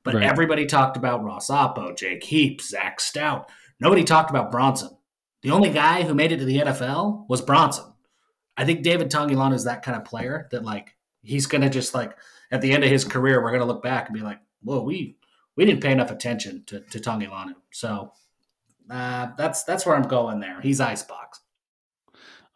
but 0.02 0.14
right. 0.14 0.24
everybody 0.24 0.66
talked 0.66 0.96
about 0.96 1.22
Ross 1.22 1.48
Apo, 1.48 1.94
Jake 1.94 2.24
Heaps, 2.24 2.70
Zach 2.70 3.00
Stout. 3.00 3.48
Nobody 3.78 4.02
talked 4.02 4.30
about 4.30 4.50
Bronson. 4.50 4.90
The 5.42 5.52
only 5.52 5.70
guy 5.70 6.02
who 6.02 6.12
made 6.12 6.32
it 6.32 6.38
to 6.38 6.44
the 6.44 6.58
NFL 6.58 7.28
was 7.28 7.40
Bronson. 7.40 7.84
I 8.56 8.64
think 8.64 8.82
David 8.82 9.10
Tongilano 9.10 9.54
is 9.54 9.64
that 9.64 9.84
kind 9.84 9.96
of 9.96 10.04
player 10.04 10.48
that 10.50 10.64
like 10.64 10.96
he's 11.22 11.46
going 11.46 11.62
to 11.62 11.70
just 11.70 11.94
like 11.94 12.16
at 12.50 12.60
the 12.60 12.72
end 12.72 12.84
of 12.84 12.90
his 12.90 13.04
career, 13.04 13.42
we're 13.42 13.50
going 13.50 13.60
to 13.60 13.66
look 13.66 13.82
back 13.82 14.08
and 14.08 14.14
be 14.14 14.22
like, 14.22 14.40
"Whoa, 14.62 14.82
we 14.82 15.16
we 15.56 15.64
didn't 15.64 15.82
pay 15.82 15.92
enough 15.92 16.10
attention 16.10 16.64
to 16.66 16.80
to 16.80 16.98
Tongilano." 16.98 17.54
So 17.70 18.12
uh, 18.90 19.28
that's 19.36 19.62
that's 19.64 19.86
where 19.86 19.96
I'm 19.96 20.08
going 20.08 20.40
there. 20.40 20.60
He's 20.60 20.80
icebox. 20.80 21.40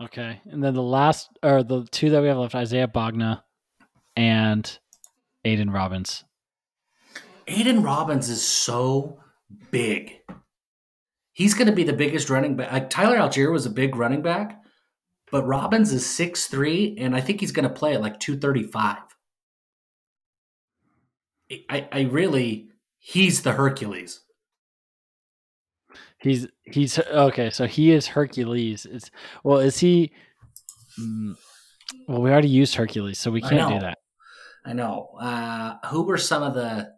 Okay, 0.03 0.41
and 0.51 0.63
then 0.63 0.75
the 0.75 0.83
last 0.83 1.31
or 1.43 1.63
the 1.63 1.87
two 1.91 2.11
that 2.11 2.23
we 2.23 2.29
have 2.29 2.39
left: 2.39 2.55
Isaiah 2.55 2.89
Bagnah 2.89 3.43
and 4.17 4.79
Aidan 5.45 5.71
Robbins. 5.71 6.25
Aidan 7.47 7.83
Robbins 7.83 8.29
is 8.29 8.47
so 8.47 9.21
big. 9.71 10.21
He's 11.33 11.55
going 11.55 11.67
to 11.67 11.73
be 11.73 11.85
the 11.85 11.93
biggest 11.93 12.31
running 12.31 12.57
back. 12.57 12.73
Like 12.73 12.91
Tyler 12.91 13.19
Allgeier 13.19 13.53
was 13.53 13.67
a 13.67 13.71
big 13.71 13.97
running 13.97 14.23
back, 14.23 14.63
but 15.31 15.47
Robbins 15.47 15.93
is 15.93 16.05
six 16.05 16.47
three, 16.47 16.97
and 16.99 17.15
I 17.15 17.21
think 17.21 17.41
he's 17.41 17.53
going 17.53 17.69
to 17.69 17.75
play 17.75 17.95
at 17.95 18.01
like 18.01 18.19
235. 18.19 18.99
I, 21.51 21.89
I 21.93 22.01
really, 22.03 22.69
he's 22.99 23.43
the 23.43 23.53
Hercules. 23.53 24.21
He's 26.19 26.47
he's 26.63 26.99
okay. 26.99 27.51
So 27.51 27.67
he 27.67 27.93
is 27.93 28.07
Hercules. 28.07 28.87
It's 28.87 29.11
well, 29.43 29.59
is 29.59 29.79
he? 29.79 30.11
Mm, 30.99 31.35
well, 32.09 32.23
we 32.23 32.31
already 32.31 32.49
used 32.49 32.75
Hercules, 32.77 33.19
so 33.19 33.31
we 33.31 33.43
can't 33.43 33.71
do 33.71 33.81
that. 33.81 33.99
I 34.65 34.73
know. 34.73 35.11
Uh, 35.21 35.77
who 35.89 36.05
were 36.05 36.17
some 36.17 36.43
of 36.43 36.55
the? 36.55 36.91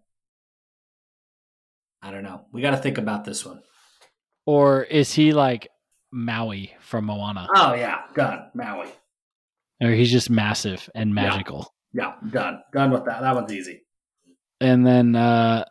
I 2.02 2.12
don't 2.12 2.22
know. 2.22 2.46
We 2.52 2.62
got 2.62 2.70
to 2.70 2.76
think 2.76 2.98
about 2.98 3.24
this 3.24 3.44
one. 3.44 3.62
Or 4.44 4.84
is 4.84 5.12
he 5.12 5.32
like 5.32 5.66
Maui 6.12 6.72
from 6.80 7.06
Moana? 7.06 7.48
Oh 7.56 7.74
yeah, 7.74 8.02
done. 8.14 8.50
Maui. 8.54 8.88
Or 9.82 9.90
he's 9.90 10.12
just 10.12 10.30
massive 10.30 10.88
and 10.94 11.12
magical. 11.12 11.74
Yeah, 11.92 12.14
yeah 12.22 12.30
done. 12.30 12.62
Done 12.72 12.90
with 12.92 13.06
that. 13.06 13.22
That 13.22 13.34
one's 13.34 13.52
easy. 13.52 13.82
And 14.60 14.86
then 14.86 15.16
uh 15.16 15.64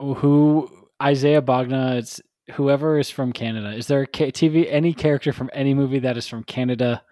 who 0.00 0.70
Isaiah 1.02 1.42
Bagnah, 1.42 1.98
it's 1.98 2.20
whoever 2.52 2.98
is 2.98 3.10
from 3.10 3.32
Canada. 3.32 3.72
Is 3.74 3.86
there 3.86 4.02
a 4.02 4.06
TV 4.06 4.66
any 4.68 4.94
character 4.94 5.32
from 5.32 5.50
any 5.52 5.74
movie 5.74 5.98
that 6.00 6.16
is 6.16 6.26
from 6.26 6.44
Canada? 6.44 7.02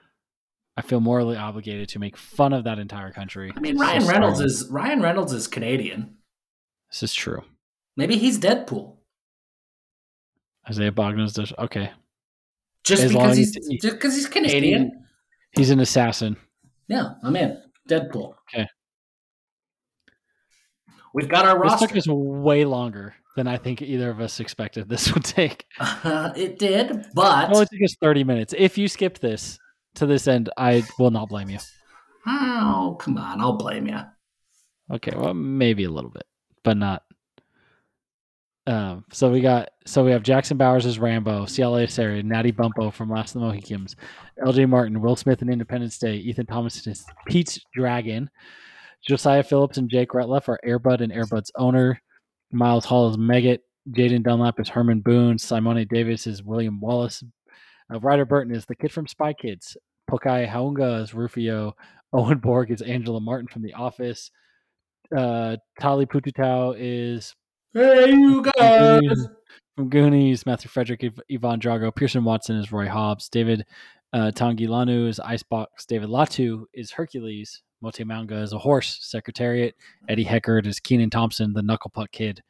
I 0.77 0.83
feel 0.83 1.01
morally 1.01 1.37
obligated 1.37 1.89
to 1.91 1.99
make 1.99 2.17
fun 2.17 2.53
of 2.53 2.65
that 2.65 2.79
entire 2.79 3.11
country. 3.11 3.53
I 3.57 3.61
mean, 3.61 3.79
Ryan 3.79 4.03
so 4.03 4.09
Reynolds 4.09 4.41
is 4.41 4.69
Ryan 4.71 5.01
Reynolds 5.01 5.33
is 5.33 5.47
Canadian. 5.47 6.17
This 6.91 7.03
is 7.03 7.15
true. 7.15 7.43
Maybe 7.97 8.19
he's 8.19 8.39
Deadpool. 8.39 8.97
Isaiah 10.69 10.93
Bagnah's 10.93 11.35
just 11.35 11.55
okay. 11.59 11.91
Just 12.85 13.05
as 13.05 13.13
because 13.13 13.37
he's, 13.37 13.55
he's 13.55 13.83
just 13.83 13.95
because 13.95 14.15
he's 14.15 14.29
Canadian. 14.29 15.05
He's 15.53 15.71
an 15.71 15.81
assassin. 15.81 16.37
Yeah, 16.89 17.15
I'm 17.23 17.35
in. 17.37 17.61
Deadpool. 17.89 18.35
Okay. 18.55 18.67
We've 21.17 21.31
got 21.31 21.47
our 21.47 21.59
roster. 21.59 21.87
This 21.87 21.89
took 21.89 21.97
us 21.97 22.07
way 22.09 22.67
longer 22.67 23.15
than 23.37 23.47
I 23.47 23.57
think 23.57 23.81
either 23.81 24.11
of 24.11 24.21
us 24.21 24.39
expected 24.39 24.87
this 24.87 25.11
would 25.15 25.25
take. 25.25 25.65
Uh, 25.81 26.31
it 26.37 26.59
did, 26.59 27.07
but 27.15 27.51
it 27.51 27.55
only 27.55 27.65
took 27.65 27.83
us 27.83 27.97
thirty 28.03 28.23
minutes. 28.23 28.53
If 28.57 28.77
you 28.77 28.87
skipped 28.87 29.23
this 29.23 29.59
to 29.95 30.05
this 30.05 30.29
end, 30.29 30.51
I 30.59 30.85
will 30.99 31.11
not 31.11 31.31
blame 31.31 31.49
you. 31.49 31.59
Oh, 32.27 32.99
come 33.01 33.17
on, 33.17 33.41
I'll 33.41 33.57
blame 33.57 33.87
you. 33.87 33.99
Okay, 34.93 35.13
well, 35.17 35.33
maybe 35.33 35.85
a 35.85 35.91
little 35.91 36.11
bit, 36.11 36.27
but 36.63 36.77
not. 36.77 37.03
Um, 38.67 39.07
so 39.11 39.31
we 39.31 39.41
got 39.41 39.71
so 39.87 40.05
we 40.05 40.11
have 40.11 40.23
Jackson 40.23 40.59
Bowers 40.59 40.85
as 40.85 40.99
Rambo, 40.99 41.47
Siale 41.47 41.87
Esera, 41.87 42.23
Natty 42.23 42.53
Bumppo 42.53 42.93
from 42.93 43.09
Last 43.09 43.35
of 43.35 43.41
the 43.41 43.47
Mohicans, 43.47 43.97
LJ 44.45 44.69
Martin, 44.69 45.01
Will 45.01 45.17
Smith 45.17 45.41
in 45.41 45.49
Independence 45.49 45.97
Day, 45.97 46.17
Ethan 46.17 46.45
Thomas 46.45 46.87
is 46.87 47.07
Pete's 47.27 47.59
Dragon, 47.75 48.29
Josiah 49.07 49.43
Phillips 49.43 49.79
and 49.79 49.91
Jake 49.91 50.11
Ratliff 50.11 50.49
are 50.49 50.61
Airbud 50.67 51.01
and 51.01 51.13
Airbud's 51.13 51.53
owner. 51.57 52.01
Miles 52.53 52.85
Hall 52.85 53.11
is 53.11 53.17
Megget. 53.17 53.61
Jaden 53.91 54.23
Dunlap 54.23 54.59
is 54.59 54.69
Herman 54.69 55.01
Boone. 55.01 55.39
Simone 55.39 55.87
Davis 55.89 56.27
is 56.27 56.43
William 56.43 56.81
Wallace. 56.81 57.23
Uh, 57.93 58.01
Ryder 58.01 58.25
Burton 58.25 58.55
is 58.55 58.67
the 58.67 58.75
kid 58.75 58.93
from 58.93 59.07
Spy 59.07 59.33
Kids. 59.33 59.77
Pokai 60.11 60.49
Haunga 60.49 61.03
is 61.03 61.15
Rufio. 61.15 61.75
Owen 62.13 62.39
Borg 62.39 62.71
is 62.71 62.83
Angela 62.83 63.21
Martin 63.21 63.49
from 63.49 63.63
The 63.63 63.75
Office. 63.75 64.31
Uh, 65.17 65.57
Tali 65.81 66.07
Pututau 66.07 66.75
is 66.79 67.35
Hey 67.75 68.11
you 68.11 68.43
guys 68.43 69.29
from 69.77 69.89
Goonies. 69.91 70.47
Matthew 70.47 70.69
Frederick, 70.69 71.05
Ivan 71.31 71.61
Drago. 71.61 71.95
Pearson 71.95 72.25
Watson 72.25 72.57
is 72.57 72.73
Roy 72.73 72.89
Hobbs. 72.89 73.29
David 73.29 73.67
uh, 74.13 74.31
Tongilano 74.35 75.09
is 75.09 75.21
Icebox. 75.21 75.85
David 75.87 76.09
Latu 76.09 76.65
is 76.73 76.91
Hercules. 76.91 77.63
Mote 77.81 78.05
Manga 78.05 78.37
is 78.37 78.53
a 78.53 78.59
horse. 78.59 78.99
Secretariat. 79.03 79.75
Eddie 80.09 80.25
Heckard 80.25 80.67
is 80.67 80.81
Kenan 80.81 81.11
Thompson, 81.11 81.53
the 81.53 81.63
knuckle 81.63 81.91
puck 81.91 82.11
kid. 82.13 82.43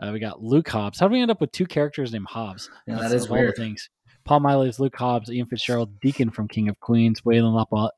Uh, 0.00 0.10
we 0.12 0.20
got 0.20 0.42
Luke 0.42 0.68
Hobbs. 0.68 1.00
How 1.00 1.08
do 1.08 1.12
we 1.14 1.20
end 1.20 1.30
up 1.30 1.40
with 1.40 1.50
two 1.52 1.66
characters 1.66 2.12
named 2.12 2.26
Hobbs? 2.28 2.70
Yeah, 2.86 2.96
That's 2.96 3.10
that 3.10 3.16
is 3.16 3.28
weird. 3.28 3.56
things. 3.56 3.88
Paul 4.24 4.40
Miley 4.40 4.68
is 4.68 4.78
Luke 4.78 4.94
Hobbs. 4.96 5.30
Ian 5.30 5.46
Fitzgerald, 5.46 5.98
Deacon 6.00 6.30
from 6.30 6.46
King 6.48 6.68
of 6.68 6.78
Queens. 6.80 7.22
Waylon 7.22 7.54
Lapa, 7.54 7.90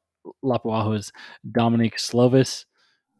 Lapuaho 0.44 0.96
is 0.96 1.12
Dominic 1.52 1.96
Slovis. 1.96 2.64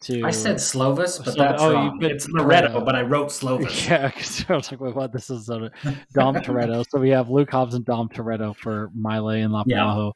To 0.05 0.23
I 0.25 0.31
said 0.31 0.57
Slovis, 0.57 1.23
but 1.23 1.35
So- 1.35 1.39
that's 1.39 1.61
oh, 1.63 1.75
wrong. 1.75 2.01
put 2.01 2.11
It's 2.11 2.27
Loretto, 2.29 2.69
Toretto. 2.81 2.85
but 2.87 2.97
I 2.97 3.03
wrote 3.03 3.29
Slovis. 3.29 3.87
Yeah, 3.91 4.07
because 4.07 4.47
I 4.49 4.55
was 4.55 4.71
like, 4.71 4.81
wait, 4.81 4.95
what? 4.95 5.13
This 5.13 5.29
is 5.29 5.51
uh, 5.51 5.69
Dom 6.15 6.37
Toretto. 6.37 6.83
So 6.89 6.99
we 6.99 7.11
have 7.11 7.29
Luke 7.29 7.51
Hobbs 7.51 7.75
and 7.75 7.85
Dom 7.85 8.09
Toretto 8.09 8.57
for 8.57 8.91
Mile 8.95 9.29
and 9.29 9.53
Lapuaho. 9.53 10.13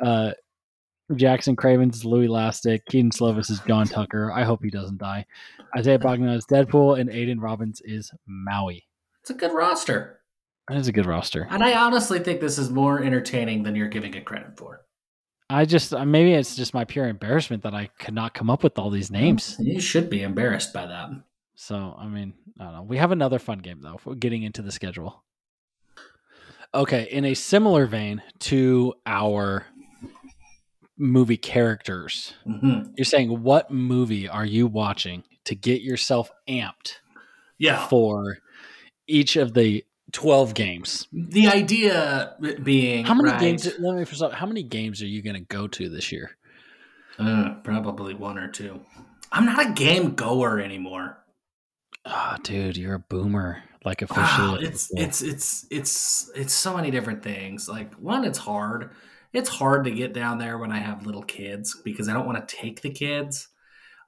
Uh, 0.00 0.30
Jackson 1.14 1.54
Cravens 1.54 1.98
is 1.98 2.04
Louis 2.04 2.28
Lastik. 2.28 2.84
Kedon 2.86 3.10
Slovis 3.10 3.50
is 3.50 3.60
John 3.60 3.86
Tucker. 3.86 4.32
I 4.32 4.42
hope 4.42 4.62
he 4.62 4.70
doesn't 4.70 4.98
die. 4.98 5.26
Isaiah 5.76 5.98
Bagnah 5.98 6.36
is 6.36 6.46
Deadpool, 6.46 6.98
and 6.98 7.08
Aidan 7.10 7.38
Robbins 7.38 7.80
is 7.84 8.10
Maui. 8.26 8.86
It's 9.20 9.30
a 9.30 9.34
good 9.34 9.52
roster. 9.52 10.20
That 10.68 10.78
is 10.78 10.88
a 10.88 10.92
good 10.92 11.06
roster. 11.06 11.46
And 11.50 11.62
I 11.62 11.74
honestly 11.78 12.18
think 12.18 12.40
this 12.40 12.58
is 12.58 12.70
more 12.70 13.02
entertaining 13.02 13.62
than 13.62 13.76
you're 13.76 13.88
giving 13.88 14.14
it 14.14 14.24
credit 14.24 14.56
for. 14.56 14.82
I 15.48 15.64
just 15.64 15.94
uh, 15.94 16.04
maybe 16.04 16.32
it's 16.32 16.56
just 16.56 16.74
my 16.74 16.84
pure 16.84 17.06
embarrassment 17.06 17.62
that 17.62 17.74
I 17.74 17.88
could 18.00 18.14
not 18.14 18.34
come 18.34 18.50
up 18.50 18.64
with 18.64 18.78
all 18.78 18.90
these 18.90 19.12
names. 19.12 19.56
You 19.60 19.80
should 19.80 20.10
be 20.10 20.22
embarrassed 20.22 20.72
by 20.72 20.86
that. 20.86 21.10
So 21.54 21.94
I 21.96 22.06
mean, 22.06 22.34
I 22.58 22.64
don't 22.64 22.72
know. 22.72 22.82
We 22.82 22.96
have 22.96 23.12
another 23.12 23.38
fun 23.38 23.60
game 23.60 23.80
though. 23.80 24.14
Getting 24.14 24.42
into 24.42 24.60
the 24.60 24.72
schedule. 24.72 25.22
Okay, 26.74 27.04
in 27.04 27.24
a 27.24 27.34
similar 27.34 27.86
vein 27.86 28.22
to 28.40 28.94
our 29.06 29.66
movie 30.98 31.36
characters, 31.36 32.34
hmm 32.44 32.80
you're 32.96 33.04
saying 33.04 33.42
what 33.42 33.70
movie 33.70 34.28
are 34.28 34.44
you 34.46 34.66
watching 34.66 35.22
to 35.44 35.54
get 35.54 35.82
yourself 35.82 36.30
amped 36.48 36.94
Yeah. 37.58 37.86
for 37.88 38.38
each 39.06 39.36
of 39.36 39.52
the 39.54 39.84
twelve 40.12 40.54
games? 40.54 41.06
The 41.12 41.48
idea 41.48 42.34
being 42.62 43.04
How 43.04 43.14
many 43.14 43.30
right, 43.30 43.40
games? 43.40 43.68
Let 43.78 43.96
me 43.96 44.04
first 44.04 44.22
off, 44.22 44.32
how 44.32 44.46
many 44.46 44.62
games 44.62 45.02
are 45.02 45.06
you 45.06 45.20
going 45.22 45.34
to 45.36 45.40
go 45.40 45.66
to 45.68 45.88
this 45.88 46.10
year? 46.10 46.30
Uh, 47.18 47.54
probably 47.64 48.14
one 48.14 48.38
or 48.38 48.48
two. 48.48 48.80
I'm 49.32 49.44
not 49.46 49.66
a 49.66 49.72
game 49.72 50.14
goer 50.14 50.60
anymore. 50.60 51.18
Oh, 52.04 52.36
dude, 52.42 52.76
you're 52.76 52.94
a 52.94 52.98
boomer. 52.98 53.62
Like 53.84 54.02
officially, 54.02 54.48
Wow, 54.48 54.54
at 54.56 54.62
it's 54.62 54.90
it's 54.96 55.22
it's 55.22 55.66
it's 55.70 56.30
it's 56.34 56.52
so 56.52 56.74
many 56.76 56.90
different 56.90 57.22
things. 57.22 57.68
Like 57.68 57.94
one, 57.94 58.24
it's 58.24 58.38
hard. 58.38 58.90
It's 59.32 59.48
hard 59.48 59.84
to 59.84 59.90
get 59.90 60.12
down 60.12 60.38
there 60.38 60.58
when 60.58 60.72
I 60.72 60.78
have 60.78 61.06
little 61.06 61.22
kids 61.22 61.80
because 61.84 62.08
I 62.08 62.12
don't 62.12 62.26
want 62.26 62.46
to 62.46 62.56
take 62.56 62.80
the 62.80 62.90
kids. 62.90 63.48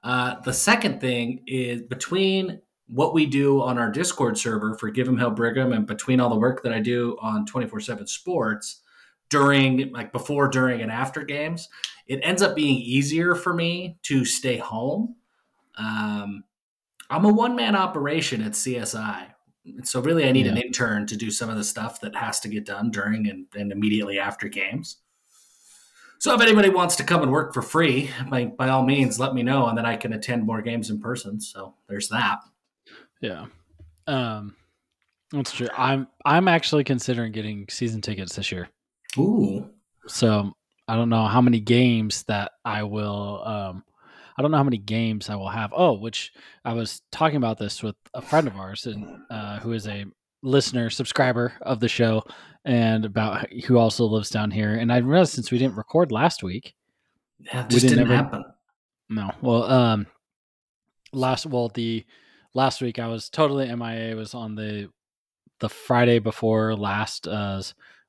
Uh, 0.03 0.39
the 0.41 0.53
second 0.53 1.01
thing 1.01 1.43
is 1.45 1.81
between 1.81 2.61
what 2.87 3.13
we 3.13 3.25
do 3.25 3.61
on 3.61 3.77
our 3.77 3.91
Discord 3.91 4.37
server 4.37 4.75
for 4.75 4.89
Give 4.89 5.07
'em 5.07 5.17
Hell 5.17 5.31
Brigham 5.31 5.73
and 5.73 5.85
between 5.85 6.19
all 6.19 6.29
the 6.29 6.35
work 6.39 6.63
that 6.63 6.73
I 6.73 6.79
do 6.79 7.17
on 7.21 7.45
24 7.45 7.79
7 7.79 8.07
sports 8.07 8.81
during, 9.29 9.91
like 9.91 10.11
before, 10.11 10.47
during, 10.47 10.81
and 10.81 10.91
after 10.91 11.23
games, 11.23 11.69
it 12.07 12.19
ends 12.23 12.41
up 12.41 12.55
being 12.55 12.77
easier 12.77 13.35
for 13.35 13.53
me 13.53 13.97
to 14.03 14.25
stay 14.25 14.57
home. 14.57 15.15
Um, 15.77 16.43
I'm 17.09 17.25
a 17.25 17.31
one 17.31 17.55
man 17.55 17.75
operation 17.75 18.41
at 18.41 18.53
CSI. 18.53 19.27
So 19.83 20.01
really, 20.01 20.27
I 20.27 20.31
need 20.31 20.47
an 20.47 20.57
intern 20.57 21.05
to 21.07 21.15
do 21.15 21.29
some 21.29 21.49
of 21.49 21.57
the 21.57 21.63
stuff 21.63 22.01
that 22.01 22.15
has 22.15 22.39
to 22.39 22.47
get 22.47 22.65
done 22.65 22.89
during 22.89 23.29
and, 23.29 23.45
and 23.55 23.71
immediately 23.71 24.17
after 24.17 24.47
games. 24.47 24.97
So 26.19 26.33
if 26.35 26.41
anybody 26.41 26.69
wants 26.69 26.97
to 26.97 27.03
come 27.03 27.23
and 27.23 27.31
work 27.31 27.53
for 27.53 27.61
free, 27.61 28.11
by, 28.29 28.45
by 28.45 28.69
all 28.69 28.83
means, 28.85 29.19
let 29.19 29.33
me 29.33 29.41
know, 29.41 29.67
and 29.67 29.77
then 29.77 29.85
I 29.85 29.95
can 29.95 30.11
attend 30.13 30.45
more 30.45 30.61
games 30.61 30.89
in 30.89 30.99
person. 30.99 31.39
So 31.39 31.75
there's 31.87 32.09
that. 32.09 32.39
Yeah. 33.21 33.45
Um 34.07 34.55
that's 35.31 35.51
true. 35.51 35.69
I'm 35.77 36.07
I'm 36.25 36.47
actually 36.47 36.83
considering 36.83 37.31
getting 37.31 37.67
season 37.69 38.01
tickets 38.01 38.35
this 38.35 38.51
year. 38.51 38.69
Ooh, 39.17 39.69
So 40.07 40.51
I 40.87 40.95
don't 40.95 41.09
know 41.09 41.25
how 41.25 41.41
many 41.41 41.59
games 41.59 42.23
that 42.23 42.51
I 42.65 42.83
will 42.83 43.43
um 43.45 43.83
I 44.37 44.41
don't 44.41 44.51
know 44.51 44.57
how 44.57 44.63
many 44.63 44.77
games 44.77 45.29
I 45.29 45.35
will 45.35 45.49
have. 45.49 45.71
Oh, 45.75 45.93
which 45.93 46.31
I 46.65 46.73
was 46.73 47.01
talking 47.11 47.37
about 47.37 47.57
this 47.57 47.83
with 47.83 47.95
a 48.13 48.21
friend 48.21 48.47
of 48.47 48.55
ours 48.55 48.85
and 48.85 49.19
uh, 49.29 49.59
who 49.59 49.73
is 49.73 49.85
a 49.85 50.05
listener, 50.41 50.89
subscriber 50.89 51.51
of 51.61 51.81
the 51.81 51.89
show 51.89 52.23
and 52.65 53.05
about 53.05 53.51
who 53.65 53.77
also 53.77 54.05
lives 54.05 54.29
down 54.29 54.51
here. 54.51 54.73
And 54.75 54.91
I 54.91 54.97
realized 54.97 55.33
since 55.33 55.51
we 55.51 55.57
didn't 55.57 55.77
record 55.77 56.11
last 56.11 56.43
week, 56.43 56.75
yeah, 57.39 57.65
it 57.65 57.73
We 57.73 57.79
didn't 57.79 57.97
didn't 57.97 58.11
ever- 58.11 58.15
happen. 58.15 58.45
No. 59.09 59.31
Well, 59.41 59.63
um, 59.63 60.07
last 61.11 61.45
well 61.45 61.69
the 61.69 62.05
last 62.53 62.81
week 62.81 62.99
I 62.99 63.07
was 63.07 63.29
totally 63.29 63.67
MIA. 63.73 64.15
Was 64.15 64.33
on 64.33 64.55
the 64.55 64.89
the 65.59 65.69
Friday 65.69 66.19
before 66.19 66.75
last. 66.75 67.27
Uh, 67.27 67.61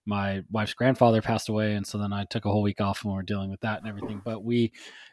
my 0.06 0.42
wife's 0.50 0.74
grandfather 0.74 1.22
passed 1.22 1.48
away, 1.48 1.74
and 1.74 1.86
so 1.86 1.98
then 1.98 2.12
I 2.12 2.24
took 2.24 2.44
a 2.44 2.50
whole 2.50 2.62
week 2.62 2.80
off, 2.80 3.02
and 3.04 3.12
we 3.12 3.16
were 3.16 3.22
dealing 3.22 3.50
with 3.50 3.60
that 3.60 3.78
and 3.80 3.88
everything. 3.88 4.20
But 4.24 4.42
we 4.44 4.72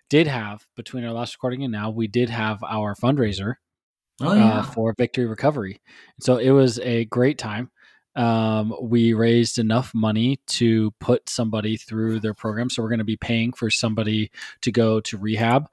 did 0.09 0.27
have 0.27 0.65
between 0.75 1.03
our 1.03 1.11
last 1.11 1.35
recording 1.35 1.63
and 1.63 1.71
now, 1.71 1.89
we 1.89 2.07
did 2.07 2.29
have 2.29 2.63
our 2.63 2.95
fundraiser 2.95 3.55
Oh 4.21 4.33
yeah, 4.33 4.59
uh, 4.59 4.63
for 4.63 4.93
Victory 4.97 5.25
Recovery. 5.25 5.81
So 6.19 6.37
it 6.37 6.49
was 6.51 6.79
a 6.79 7.05
great 7.05 7.37
time. 7.37 7.69
Um, 8.17 8.73
we 8.81 9.13
raised 9.13 9.59
enough 9.59 9.93
money 9.93 10.39
to 10.47 10.91
put 10.99 11.29
somebody 11.29 11.77
through 11.77 12.19
their 12.19 12.33
program. 12.33 12.69
So 12.69 12.81
we're 12.81 12.89
going 12.89 12.97
to 12.99 13.05
be 13.05 13.15
paying 13.15 13.53
for 13.53 13.69
somebody 13.69 14.31
to 14.61 14.71
go 14.71 14.99
to 15.01 15.17
rehab. 15.17 15.69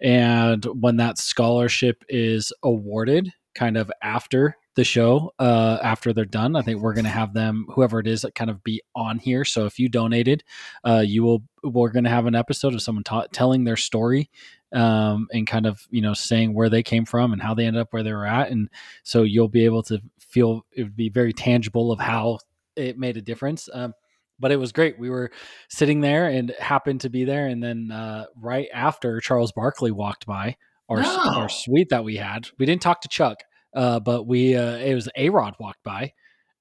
And 0.00 0.64
when 0.64 0.96
that 0.96 1.18
scholarship 1.18 2.02
is 2.08 2.52
awarded, 2.62 3.32
kind 3.54 3.76
of 3.76 3.92
after 4.02 4.56
the 4.74 4.84
show, 4.84 5.32
uh, 5.38 5.78
after 5.82 6.12
they're 6.12 6.24
done, 6.24 6.56
I 6.56 6.62
think 6.62 6.80
we're 6.80 6.94
going 6.94 7.04
to 7.04 7.10
have 7.10 7.34
them, 7.34 7.66
whoever 7.74 8.00
it 8.00 8.06
is, 8.06 8.24
kind 8.34 8.50
of 8.50 8.64
be 8.64 8.80
on 8.94 9.18
here. 9.18 9.44
So 9.44 9.66
if 9.66 9.78
you 9.78 9.88
donated, 9.88 10.44
uh, 10.84 11.02
you 11.06 11.22
will, 11.22 11.42
we're 11.62 11.90
going 11.90 12.04
to 12.04 12.10
have 12.10 12.26
an 12.26 12.34
episode 12.34 12.74
of 12.74 12.80
someone 12.82 13.04
ta- 13.04 13.26
telling 13.32 13.64
their 13.64 13.76
story 13.76 14.30
um, 14.72 15.28
and 15.32 15.46
kind 15.46 15.66
of 15.66 15.86
you 15.90 16.00
know 16.00 16.14
saying 16.14 16.54
where 16.54 16.70
they 16.70 16.82
came 16.82 17.04
from 17.04 17.32
and 17.32 17.42
how 17.42 17.54
they 17.54 17.66
ended 17.66 17.82
up 17.82 17.92
where 17.92 18.02
they 18.02 18.12
were 18.12 18.26
at, 18.26 18.50
and 18.50 18.68
so 19.02 19.22
you'll 19.22 19.48
be 19.48 19.64
able 19.64 19.82
to 19.84 20.00
feel 20.18 20.64
it 20.72 20.84
would 20.84 20.96
be 20.96 21.10
very 21.10 21.32
tangible 21.32 21.92
of 21.92 21.98
how 22.00 22.38
it 22.74 22.98
made 22.98 23.16
a 23.16 23.22
difference. 23.22 23.68
Um, 23.72 23.92
but 24.40 24.50
it 24.50 24.56
was 24.56 24.72
great. 24.72 24.98
We 24.98 25.10
were 25.10 25.30
sitting 25.68 26.00
there 26.00 26.26
and 26.26 26.54
happened 26.58 27.02
to 27.02 27.10
be 27.10 27.24
there, 27.24 27.46
and 27.46 27.62
then 27.62 27.90
uh, 27.92 28.24
right 28.40 28.68
after 28.72 29.20
Charles 29.20 29.52
Barkley 29.52 29.90
walked 29.90 30.26
by 30.26 30.56
our 30.88 31.02
No. 31.02 31.18
our 31.36 31.48
suite 31.48 31.90
that 31.90 32.04
we 32.04 32.16
had, 32.16 32.48
we 32.58 32.64
didn't 32.66 32.82
talk 32.82 33.02
to 33.02 33.08
Chuck, 33.08 33.42
uh, 33.74 34.00
but 34.00 34.26
we 34.26 34.56
uh, 34.56 34.76
it 34.76 34.94
was 34.94 35.08
A 35.16 35.28
Rod 35.30 35.54
walked 35.58 35.82
by, 35.82 36.12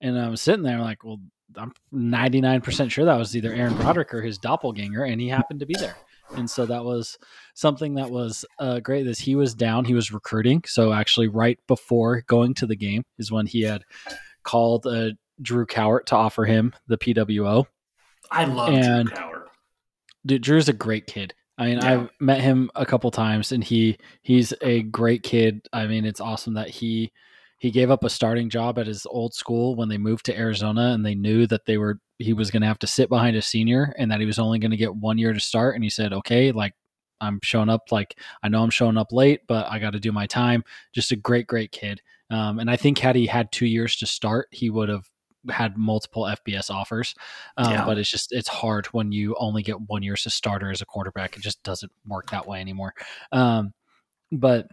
and 0.01 0.17
I 0.19 0.29
was 0.29 0.41
sitting 0.41 0.63
there 0.63 0.79
like, 0.79 1.03
well, 1.03 1.19
I'm 1.57 1.73
99% 1.93 2.91
sure 2.91 3.05
that 3.05 3.17
was 3.17 3.35
either 3.35 3.53
Aaron 3.53 3.77
Roderick 3.77 4.13
or 4.13 4.21
his 4.21 4.37
doppelganger, 4.37 5.03
and 5.03 5.19
he 5.19 5.27
happened 5.27 5.59
to 5.59 5.65
be 5.65 5.75
there. 5.77 5.97
And 6.35 6.49
so 6.49 6.65
that 6.65 6.85
was 6.85 7.17
something 7.55 7.95
that 7.95 8.09
was 8.09 8.45
uh, 8.59 8.79
great. 8.79 9.05
Is 9.05 9.19
he 9.19 9.35
was 9.35 9.53
down, 9.53 9.83
he 9.83 9.93
was 9.93 10.13
recruiting. 10.13 10.63
So 10.65 10.93
actually, 10.93 11.27
right 11.27 11.59
before 11.67 12.21
going 12.27 12.53
to 12.55 12.65
the 12.65 12.75
game 12.77 13.03
is 13.17 13.31
when 13.31 13.47
he 13.47 13.63
had 13.63 13.83
called 14.43 14.87
uh, 14.87 15.09
Drew 15.41 15.65
Cowart 15.65 16.05
to 16.05 16.15
offer 16.15 16.45
him 16.45 16.73
the 16.87 16.97
PWO. 16.97 17.65
I 18.29 18.45
love 18.45 18.69
and- 18.69 19.07
Drew 19.07 19.15
Coward. 19.15 19.37
Dude, 20.25 20.43
Drew's 20.43 20.69
a 20.69 20.73
great 20.73 21.07
kid. 21.07 21.33
I 21.61 21.65
mean, 21.67 21.79
Yeah. 21.79 21.91
I've 22.03 22.09
met 22.19 22.41
him 22.41 22.71
a 22.75 22.85
couple 22.85 23.11
times, 23.11 23.51
and 23.51 23.63
he 23.63 23.97
he's 24.23 24.53
a 24.61 24.83
great 24.83 25.23
kid. 25.23 25.67
I 25.73 25.87
mean, 25.87 26.05
it's 26.05 26.19
awesome 26.21 26.55
that 26.55 26.69
he 26.69 27.11
he 27.59 27.69
gave 27.71 27.91
up 27.91 28.03
a 28.03 28.09
starting 28.09 28.49
job 28.49 28.79
at 28.79 28.87
his 28.87 29.05
old 29.05 29.33
school 29.35 29.75
when 29.75 29.89
they 29.89 29.97
moved 29.99 30.25
to 30.25 30.37
Arizona, 30.37 30.91
and 30.93 31.05
they 31.05 31.15
knew 31.15 31.45
that 31.47 31.65
they 31.65 31.77
were 31.77 31.99
he 32.19 32.33
was 32.33 32.51
going 32.51 32.61
to 32.61 32.67
have 32.67 32.79
to 32.79 32.87
sit 32.87 33.09
behind 33.09 33.35
a 33.37 33.41
senior, 33.41 33.93
and 33.97 34.11
that 34.11 34.19
he 34.19 34.25
was 34.25 34.39
only 34.39 34.59
going 34.59 34.71
to 34.71 34.77
get 34.77 34.95
one 34.95 35.17
year 35.19 35.33
to 35.33 35.39
start. 35.39 35.75
And 35.75 35.83
he 35.83 35.89
said, 35.91 36.13
"Okay, 36.13 36.51
like 36.51 36.73
I'm 37.21 37.39
showing 37.43 37.69
up. 37.69 37.91
Like 37.91 38.17
I 38.43 38.49
know 38.49 38.63
I'm 38.63 38.69
showing 38.71 38.97
up 38.97 39.11
late, 39.11 39.41
but 39.47 39.67
I 39.69 39.79
got 39.79 39.91
to 39.93 39.99
do 39.99 40.11
my 40.11 40.27
time." 40.27 40.63
Just 40.93 41.11
a 41.11 41.15
great, 41.17 41.47
great 41.47 41.71
kid. 41.71 42.01
Um, 42.31 42.59
and 42.59 42.71
I 42.71 42.77
think 42.77 42.97
had 42.99 43.15
he 43.15 43.27
had 43.27 43.51
two 43.51 43.65
years 43.67 43.97
to 43.97 44.05
start, 44.07 44.47
he 44.51 44.69
would 44.71 44.89
have 44.89 45.09
had 45.49 45.77
multiple 45.77 46.23
FBS 46.23 46.69
offers. 46.69 47.15
Um, 47.57 47.71
Yeah. 47.71 47.85
But 47.85 47.97
it's 47.97 48.09
just 48.09 48.31
it's 48.31 48.47
hard 48.47 48.87
when 48.87 49.11
you 49.11 49.35
only 49.39 49.63
get 49.63 49.79
one 49.81 50.03
year 50.03 50.13
as 50.13 50.25
a 50.25 50.29
starter 50.29 50.71
as 50.71 50.81
a 50.81 50.85
quarterback. 50.85 51.35
It 51.35 51.41
just 51.41 51.61
doesn't 51.63 51.91
work 52.07 52.29
that 52.31 52.47
way 52.47 52.59
anymore. 52.61 52.93
Um, 53.31 53.73
but 54.31 54.67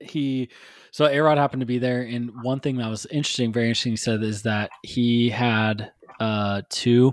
he 0.00 0.50
so 0.90 1.06
Arod 1.06 1.36
happened 1.36 1.60
to 1.60 1.66
be 1.66 1.78
there, 1.78 2.02
and 2.02 2.30
one 2.42 2.60
thing 2.60 2.76
that 2.76 2.88
was 2.88 3.06
interesting, 3.06 3.52
very 3.52 3.68
interesting, 3.68 3.92
he 3.92 3.96
said 3.96 4.22
is 4.22 4.42
that 4.42 4.70
he 4.82 5.30
had 5.30 5.92
uh 6.20 6.62
two. 6.68 7.12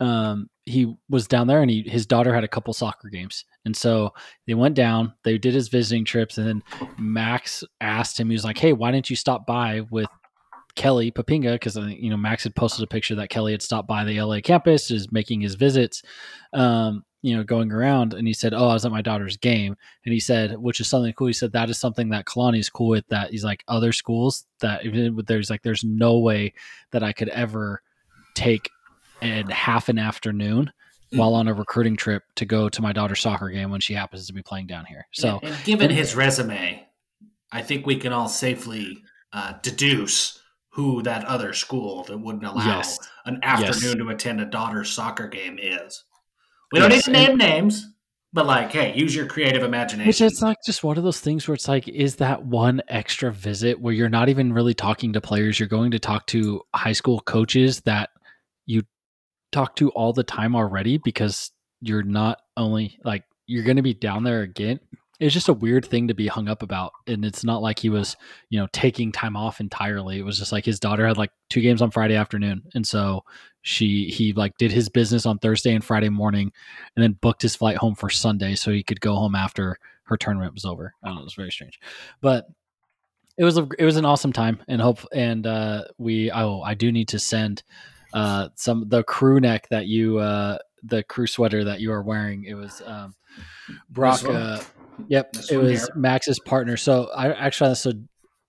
Um, 0.00 0.48
he 0.64 0.96
was 1.08 1.26
down 1.28 1.46
there, 1.46 1.60
and 1.60 1.70
he 1.70 1.82
his 1.82 2.06
daughter 2.06 2.34
had 2.34 2.44
a 2.44 2.48
couple 2.48 2.72
soccer 2.72 3.08
games, 3.08 3.44
and 3.64 3.76
so 3.76 4.12
they 4.46 4.54
went 4.54 4.74
down. 4.74 5.12
They 5.24 5.38
did 5.38 5.54
his 5.54 5.68
visiting 5.68 6.04
trips, 6.04 6.38
and 6.38 6.46
then 6.46 6.62
Max 6.98 7.62
asked 7.80 8.18
him, 8.18 8.28
he 8.30 8.34
was 8.34 8.44
like, 8.44 8.58
"Hey, 8.58 8.72
why 8.72 8.90
didn't 8.90 9.10
you 9.10 9.16
stop 9.16 9.46
by 9.46 9.82
with 9.90 10.08
Kelly 10.74 11.10
Poppinga 11.10 11.52
because 11.52 11.76
you 11.76 12.10
know 12.10 12.16
Max 12.16 12.44
had 12.44 12.54
posted 12.54 12.82
a 12.82 12.86
picture 12.86 13.14
that 13.16 13.28
Kelly 13.28 13.52
had 13.52 13.62
stopped 13.62 13.88
by 13.88 14.04
the 14.04 14.20
LA 14.20 14.40
campus, 14.40 14.90
is 14.90 15.12
making 15.12 15.40
his 15.40 15.54
visits, 15.54 16.02
um, 16.52 17.04
you 17.20 17.36
know, 17.36 17.44
going 17.44 17.70
around, 17.70 18.14
and 18.14 18.26
he 18.26 18.32
said, 18.32 18.54
"Oh, 18.54 18.68
I 18.68 18.74
was 18.74 18.86
at 18.86 18.92
my 18.92 19.02
daughter's 19.02 19.36
game," 19.36 19.76
and 20.04 20.12
he 20.12 20.20
said, 20.20 20.56
which 20.58 20.80
is 20.80 20.88
something 20.88 21.12
cool. 21.12 21.26
He 21.26 21.32
said 21.32 21.52
that 21.52 21.68
is 21.68 21.78
something 21.78 22.08
that 22.10 22.24
Kalani 22.24 22.58
is 22.58 22.70
cool 22.70 22.88
with. 22.88 23.06
That 23.08 23.30
he's 23.30 23.44
like 23.44 23.64
other 23.68 23.92
schools 23.92 24.46
that 24.60 24.84
even 24.86 25.20
there's 25.26 25.50
like 25.50 25.62
there's 25.62 25.84
no 25.84 26.18
way 26.18 26.54
that 26.90 27.02
I 27.02 27.12
could 27.12 27.28
ever 27.28 27.82
take 28.34 28.70
in 29.20 29.48
half 29.50 29.88
an 29.88 29.98
afternoon 29.98 30.72
while 31.10 31.34
on 31.34 31.46
a 31.46 31.54
recruiting 31.54 31.96
trip 31.96 32.22
to 32.36 32.46
go 32.46 32.68
to 32.70 32.82
my 32.82 32.92
daughter's 32.92 33.20
soccer 33.20 33.50
game 33.50 33.70
when 33.70 33.80
she 33.80 33.92
happens 33.92 34.26
to 34.26 34.32
be 34.32 34.42
playing 34.42 34.66
down 34.66 34.86
here. 34.86 35.06
So, 35.12 35.40
and 35.42 35.54
given 35.64 35.90
his 35.90 36.16
resume, 36.16 36.86
I 37.52 37.62
think 37.62 37.84
we 37.84 37.96
can 37.96 38.14
all 38.14 38.28
safely 38.28 39.02
uh, 39.32 39.54
deduce 39.62 40.41
who 40.72 41.02
that 41.02 41.24
other 41.24 41.52
school 41.52 42.02
that 42.04 42.18
wouldn't 42.18 42.44
allow 42.44 42.78
Yes. 42.78 42.98
an 43.26 43.38
afternoon 43.42 43.98
Yes. 43.98 44.06
to 44.06 44.08
attend 44.08 44.40
a 44.40 44.46
daughter's 44.46 44.90
soccer 44.90 45.28
game 45.28 45.58
is. 45.60 46.04
We 46.72 46.80
don't 46.80 46.88
need 46.88 47.02
to 47.02 47.10
name 47.10 47.36
names, 47.36 47.86
but 48.32 48.46
like, 48.46 48.72
hey, 48.72 48.94
use 48.96 49.14
your 49.14 49.26
creative 49.26 49.62
imagination. 49.62 50.08
Which 50.08 50.22
it's 50.22 50.40
like 50.40 50.56
just 50.64 50.82
one 50.82 50.96
of 50.96 51.04
those 51.04 51.20
things 51.20 51.46
where 51.46 51.54
it's 51.54 51.68
like, 51.68 51.86
is 51.88 52.16
that 52.16 52.46
one 52.46 52.80
extra 52.88 53.30
visit 53.30 53.78
where 53.80 53.92
you're 53.92 54.08
not 54.08 54.30
even 54.30 54.54
really 54.54 54.72
talking 54.72 55.12
to 55.12 55.20
players? 55.20 55.60
You're 55.60 55.68
going 55.68 55.90
to 55.90 55.98
talk 55.98 56.26
to 56.28 56.62
high 56.74 56.92
school 56.92 57.20
coaches 57.20 57.82
that 57.82 58.08
you 58.64 58.82
talk 59.50 59.76
to 59.76 59.90
all 59.90 60.14
the 60.14 60.24
time 60.24 60.56
already 60.56 60.96
because 60.96 61.50
you're 61.82 62.02
not 62.02 62.38
only 62.56 62.98
like 63.04 63.24
you're 63.46 63.64
going 63.64 63.76
to 63.76 63.82
be 63.82 63.92
down 63.92 64.24
there 64.24 64.40
again. 64.40 64.80
It's 65.22 65.32
just 65.32 65.48
a 65.48 65.54
weird 65.54 65.86
thing 65.86 66.08
to 66.08 66.14
be 66.14 66.26
hung 66.26 66.48
up 66.48 66.62
about. 66.62 66.92
And 67.06 67.24
it's 67.24 67.44
not 67.44 67.62
like 67.62 67.78
he 67.78 67.88
was, 67.88 68.16
you 68.50 68.58
know, 68.58 68.66
taking 68.72 69.12
time 69.12 69.36
off 69.36 69.60
entirely. 69.60 70.18
It 70.18 70.24
was 70.24 70.38
just 70.38 70.50
like 70.50 70.64
his 70.64 70.80
daughter 70.80 71.06
had 71.06 71.16
like 71.16 71.30
two 71.48 71.60
games 71.60 71.80
on 71.80 71.92
Friday 71.92 72.16
afternoon. 72.16 72.62
And 72.74 72.84
so 72.84 73.22
she, 73.62 74.08
he 74.08 74.32
like 74.32 74.58
did 74.58 74.72
his 74.72 74.88
business 74.88 75.24
on 75.24 75.38
Thursday 75.38 75.74
and 75.74 75.84
Friday 75.84 76.08
morning 76.08 76.50
and 76.96 77.02
then 77.02 77.18
booked 77.20 77.42
his 77.42 77.54
flight 77.54 77.76
home 77.76 77.94
for 77.94 78.10
Sunday 78.10 78.56
so 78.56 78.72
he 78.72 78.82
could 78.82 79.00
go 79.00 79.14
home 79.14 79.36
after 79.36 79.76
her 80.04 80.16
tournament 80.16 80.54
was 80.54 80.64
over. 80.64 80.92
I 81.04 81.06
don't 81.06 81.14
know, 81.14 81.20
it 81.20 81.24
was 81.24 81.34
very 81.34 81.52
strange, 81.52 81.78
but 82.20 82.46
it 83.38 83.44
was 83.44 83.56
a 83.56 83.66
it 83.78 83.84
was 83.84 83.96
an 83.96 84.04
awesome 84.04 84.32
time 84.32 84.60
and 84.68 84.82
hope 84.82 85.06
and 85.12 85.46
uh, 85.46 85.84
we 85.96 86.30
oh 86.30 86.60
I 86.60 86.74
do 86.74 86.92
need 86.92 87.08
to 87.08 87.18
send 87.18 87.62
uh, 88.12 88.48
some 88.56 88.88
the 88.88 89.04
crew 89.04 89.40
neck 89.40 89.68
that 89.70 89.86
you 89.86 90.18
uh, 90.18 90.58
the 90.82 91.02
crew 91.02 91.26
sweater 91.26 91.64
that 91.64 91.80
you 91.80 91.92
are 91.92 92.02
wearing. 92.02 92.44
It 92.44 92.54
was 92.54 92.82
um, 92.84 93.14
Brock. 93.88 94.24
Uh, 94.24 94.60
yep, 95.08 95.34
it 95.50 95.56
was? 95.56 95.90
Max's 95.94 96.38
partner. 96.40 96.76
So 96.76 97.10
I 97.14 97.32
actually 97.32 97.74
so 97.74 97.92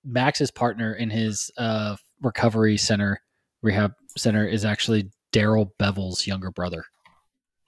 Max's 0.05 0.51
partner 0.51 0.93
in 0.93 1.09
his 1.09 1.51
uh, 1.57 1.95
recovery 2.21 2.77
center 2.77 3.19
rehab 3.61 3.93
center 4.17 4.45
is 4.47 4.65
actually 4.65 5.09
Daryl 5.33 5.69
Bevell's 5.79 6.27
younger 6.27 6.51
brother. 6.51 6.83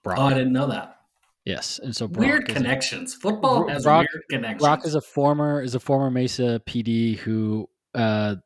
Brock. 0.04 0.18
oh, 0.18 0.22
I 0.22 0.34
didn't 0.34 0.52
know 0.52 0.68
that. 0.68 0.96
Yes, 1.44 1.78
and 1.82 1.94
so 1.94 2.08
Brock 2.08 2.26
weird 2.26 2.48
connections. 2.48 3.14
Football 3.14 3.64
Bro- 3.64 3.68
has 3.68 3.84
Brock- 3.84 4.06
weird 4.12 4.24
connections. 4.30 4.62
Brock 4.62 4.84
is 4.84 4.94
a 4.94 5.00
former 5.00 5.62
is 5.62 5.74
a 5.74 5.80
former 5.80 6.10
Mesa 6.10 6.60
PD 6.66 7.16
who 7.16 7.68
uh 7.94 8.36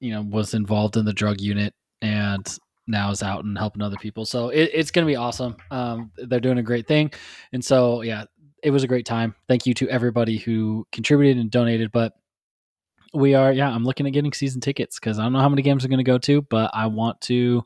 you 0.00 0.12
know 0.12 0.22
was 0.22 0.54
involved 0.54 0.96
in 0.96 1.04
the 1.04 1.12
drug 1.12 1.40
unit 1.40 1.72
and 2.00 2.58
now 2.88 3.10
is 3.10 3.22
out 3.22 3.44
and 3.44 3.56
helping 3.56 3.80
other 3.80 3.96
people. 3.96 4.24
So 4.26 4.48
it, 4.48 4.70
it's 4.74 4.90
going 4.90 5.06
to 5.06 5.10
be 5.10 5.14
awesome. 5.14 5.56
Um, 5.70 6.10
they're 6.16 6.40
doing 6.40 6.58
a 6.58 6.62
great 6.64 6.88
thing, 6.88 7.12
and 7.52 7.64
so 7.64 8.02
yeah, 8.02 8.24
it 8.62 8.70
was 8.70 8.82
a 8.84 8.88
great 8.88 9.06
time. 9.06 9.34
Thank 9.48 9.66
you 9.66 9.74
to 9.74 9.88
everybody 9.88 10.38
who 10.38 10.86
contributed 10.92 11.38
and 11.38 11.50
donated. 11.50 11.92
But 11.92 12.14
we 13.14 13.34
are 13.34 13.52
yeah, 13.52 13.68
I'm 13.70 13.84
looking 13.84 14.06
at 14.06 14.12
getting 14.12 14.32
season 14.32 14.60
tickets 14.60 14.98
because 14.98 15.18
I 15.18 15.22
don't 15.24 15.32
know 15.32 15.40
how 15.40 15.48
many 15.48 15.62
games 15.62 15.84
I'm 15.84 15.90
going 15.90 15.98
to 15.98 16.04
go 16.04 16.18
to, 16.18 16.42
but 16.42 16.70
I 16.72 16.86
want 16.86 17.20
to. 17.22 17.64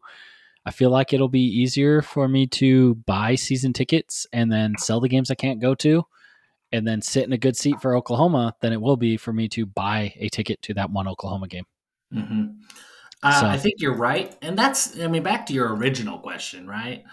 I 0.64 0.72
feel 0.72 0.90
like 0.90 1.12
it'll 1.12 1.28
be 1.28 1.46
easier 1.46 2.02
for 2.02 2.26
me 2.26 2.48
to 2.48 2.96
buy 3.06 3.36
season 3.36 3.72
tickets 3.72 4.26
and 4.32 4.50
then 4.50 4.74
sell 4.78 4.98
the 4.98 5.08
games 5.08 5.30
I 5.30 5.36
can't 5.36 5.60
go 5.60 5.76
to 5.76 6.04
and 6.72 6.84
then 6.84 7.00
sit 7.00 7.22
in 7.22 7.32
a 7.32 7.38
good 7.38 7.56
seat 7.56 7.80
for 7.80 7.94
Oklahoma 7.94 8.52
than 8.60 8.72
it 8.72 8.80
will 8.80 8.96
be 8.96 9.16
for 9.16 9.32
me 9.32 9.48
to 9.50 9.64
buy 9.64 10.12
a 10.16 10.28
ticket 10.28 10.60
to 10.62 10.74
that 10.74 10.90
one 10.90 11.06
Oklahoma 11.06 11.46
game. 11.46 11.64
hmm 12.12 12.46
Uh, 13.22 13.40
So- 13.40 13.46
I 13.46 13.56
think 13.58 13.74
you're 13.78 13.94
right, 13.96 14.36
and 14.42 14.58
that's 14.58 14.98
I 15.00 15.06
mean 15.06 15.22
back 15.22 15.46
to 15.46 15.52
your 15.52 15.72
original 15.74 16.18
question, 16.18 16.66
right? 16.66 17.04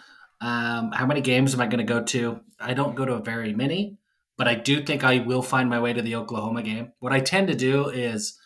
Um, 0.44 0.92
how 0.92 1.06
many 1.06 1.22
games 1.22 1.54
am 1.54 1.62
I 1.62 1.68
going 1.68 1.78
to 1.78 1.94
go 1.94 2.04
to? 2.04 2.42
I 2.60 2.74
don't 2.74 2.96
go 2.96 3.06
to 3.06 3.20
very 3.20 3.54
many, 3.54 3.98
but 4.38 4.46
I 4.46 4.56
do 4.56 4.84
think 4.84 5.06
I 5.06 5.20
will 5.20 5.42
find 5.42 5.70
my 5.70 5.80
way 5.80 5.94
to 5.94 6.02
the 6.02 6.16
Oklahoma 6.16 6.64
game. 6.64 6.92
What 7.00 7.14
I 7.14 7.22
tend 7.22 7.48
to 7.48 7.56
do 7.56 7.88
is 7.88 8.38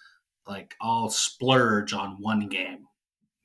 like 0.46 0.76
I'll 0.80 1.10
splurge 1.10 1.94
on 1.94 2.18
one 2.20 2.50
game. 2.50 2.86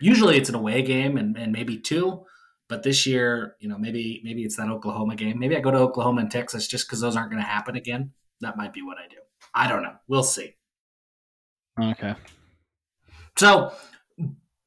Usually 0.03 0.36
it's 0.36 0.50
an 0.50 0.55
away 0.55 0.82
game 0.82 1.16
and, 1.16 1.34
and 1.38 1.50
maybe 1.50 1.78
two, 1.78 2.26
but 2.68 2.82
this 2.82 3.07
year, 3.07 3.57
you 3.59 3.70
know, 3.70 3.78
maybe 3.78 4.20
maybe 4.22 4.42
it's 4.42 4.57
that 4.59 4.68
Oklahoma 4.68 5.16
game. 5.16 5.38
Maybe 5.38 5.57
I 5.57 5.61
go 5.61 5.70
to 5.70 5.78
Oklahoma 5.78 6.20
and 6.20 6.30
Texas 6.30 6.68
just 6.68 6.86
because 6.86 7.00
those 7.00 7.16
aren't 7.16 7.30
going 7.30 7.42
to 7.42 7.48
happen 7.48 7.74
again. 7.74 8.11
That 8.42 8.59
might 8.59 8.74
be 8.74 8.82
what 8.82 8.98
I 8.98 9.09
do. 9.09 9.16
I 9.55 9.66
don't 9.66 9.82
know. 9.82 9.94
We'll 10.09 10.24
see. 10.24 10.57
Okay. 11.80 12.16
So, 13.38 13.72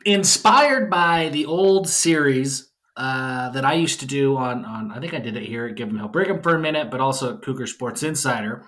inspired 0.07 0.89
by 0.89 1.29
the 1.29 1.45
old 1.45 1.87
series 1.87 2.71
uh, 2.97 3.49
that 3.49 3.65
I 3.65 3.73
used 3.73 3.99
to 4.01 4.05
do 4.05 4.37
on, 4.37 4.63
on, 4.65 4.91
I 4.91 4.99
think 4.99 5.13
I 5.13 5.19
did 5.19 5.35
it 5.35 5.43
here 5.43 5.65
at 5.65 5.75
Give 5.75 5.89
'em 5.89 5.97
Hell 5.97 6.07
Brigham 6.07 6.41
for 6.41 6.55
a 6.55 6.59
minute, 6.59 6.89
but 6.89 7.01
also 7.01 7.35
at 7.35 7.41
Cougar 7.41 7.67
Sports 7.67 8.03
Insider, 8.03 8.65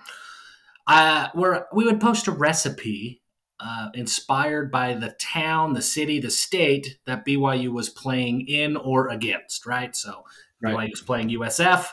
uh, 0.86 1.28
where 1.34 1.66
we 1.72 1.84
would 1.84 2.00
post 2.00 2.28
a 2.28 2.32
recipe 2.32 3.22
uh, 3.60 3.88
inspired 3.94 4.70
by 4.70 4.94
the 4.94 5.14
town, 5.20 5.72
the 5.72 5.82
city, 5.82 6.20
the 6.20 6.30
state 6.30 6.98
that 7.06 7.24
BYU 7.24 7.72
was 7.72 7.88
playing 7.88 8.46
in 8.46 8.76
or 8.76 9.08
against, 9.08 9.66
right? 9.66 9.96
So, 9.96 10.24
Right. 10.60 10.74
BYU 10.74 10.90
was 10.90 11.02
playing 11.02 11.30
USF. 11.30 11.92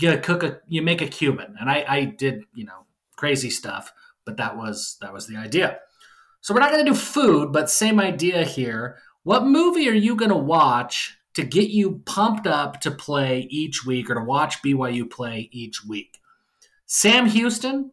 You 0.00 0.18
cook 0.18 0.42
a, 0.44 0.60
you 0.68 0.82
make 0.82 1.02
a 1.02 1.08
Cuban, 1.08 1.56
and 1.60 1.68
I, 1.68 1.84
I 1.88 2.04
did, 2.04 2.44
you 2.54 2.64
know, 2.64 2.86
crazy 3.16 3.50
stuff, 3.50 3.92
but 4.24 4.36
that 4.36 4.56
was 4.56 4.96
that 5.00 5.12
was 5.12 5.26
the 5.26 5.36
idea. 5.36 5.78
So 6.40 6.54
we're 6.54 6.60
not 6.60 6.70
going 6.70 6.84
to 6.84 6.90
do 6.92 6.96
food, 6.96 7.52
but 7.52 7.68
same 7.68 7.98
idea 7.98 8.44
here. 8.44 8.98
What 9.24 9.44
movie 9.46 9.88
are 9.88 9.94
you 9.94 10.14
going 10.14 10.30
to 10.30 10.36
watch 10.36 11.17
to 11.38 11.44
get 11.44 11.70
you 11.70 12.02
pumped 12.04 12.48
up 12.48 12.80
to 12.80 12.90
play 12.90 13.46
each 13.48 13.86
week 13.86 14.10
or 14.10 14.14
to 14.16 14.24
watch 14.24 14.60
BYU 14.60 15.08
play 15.08 15.48
each 15.52 15.84
week? 15.84 16.18
Sam 16.86 17.26
Houston, 17.26 17.92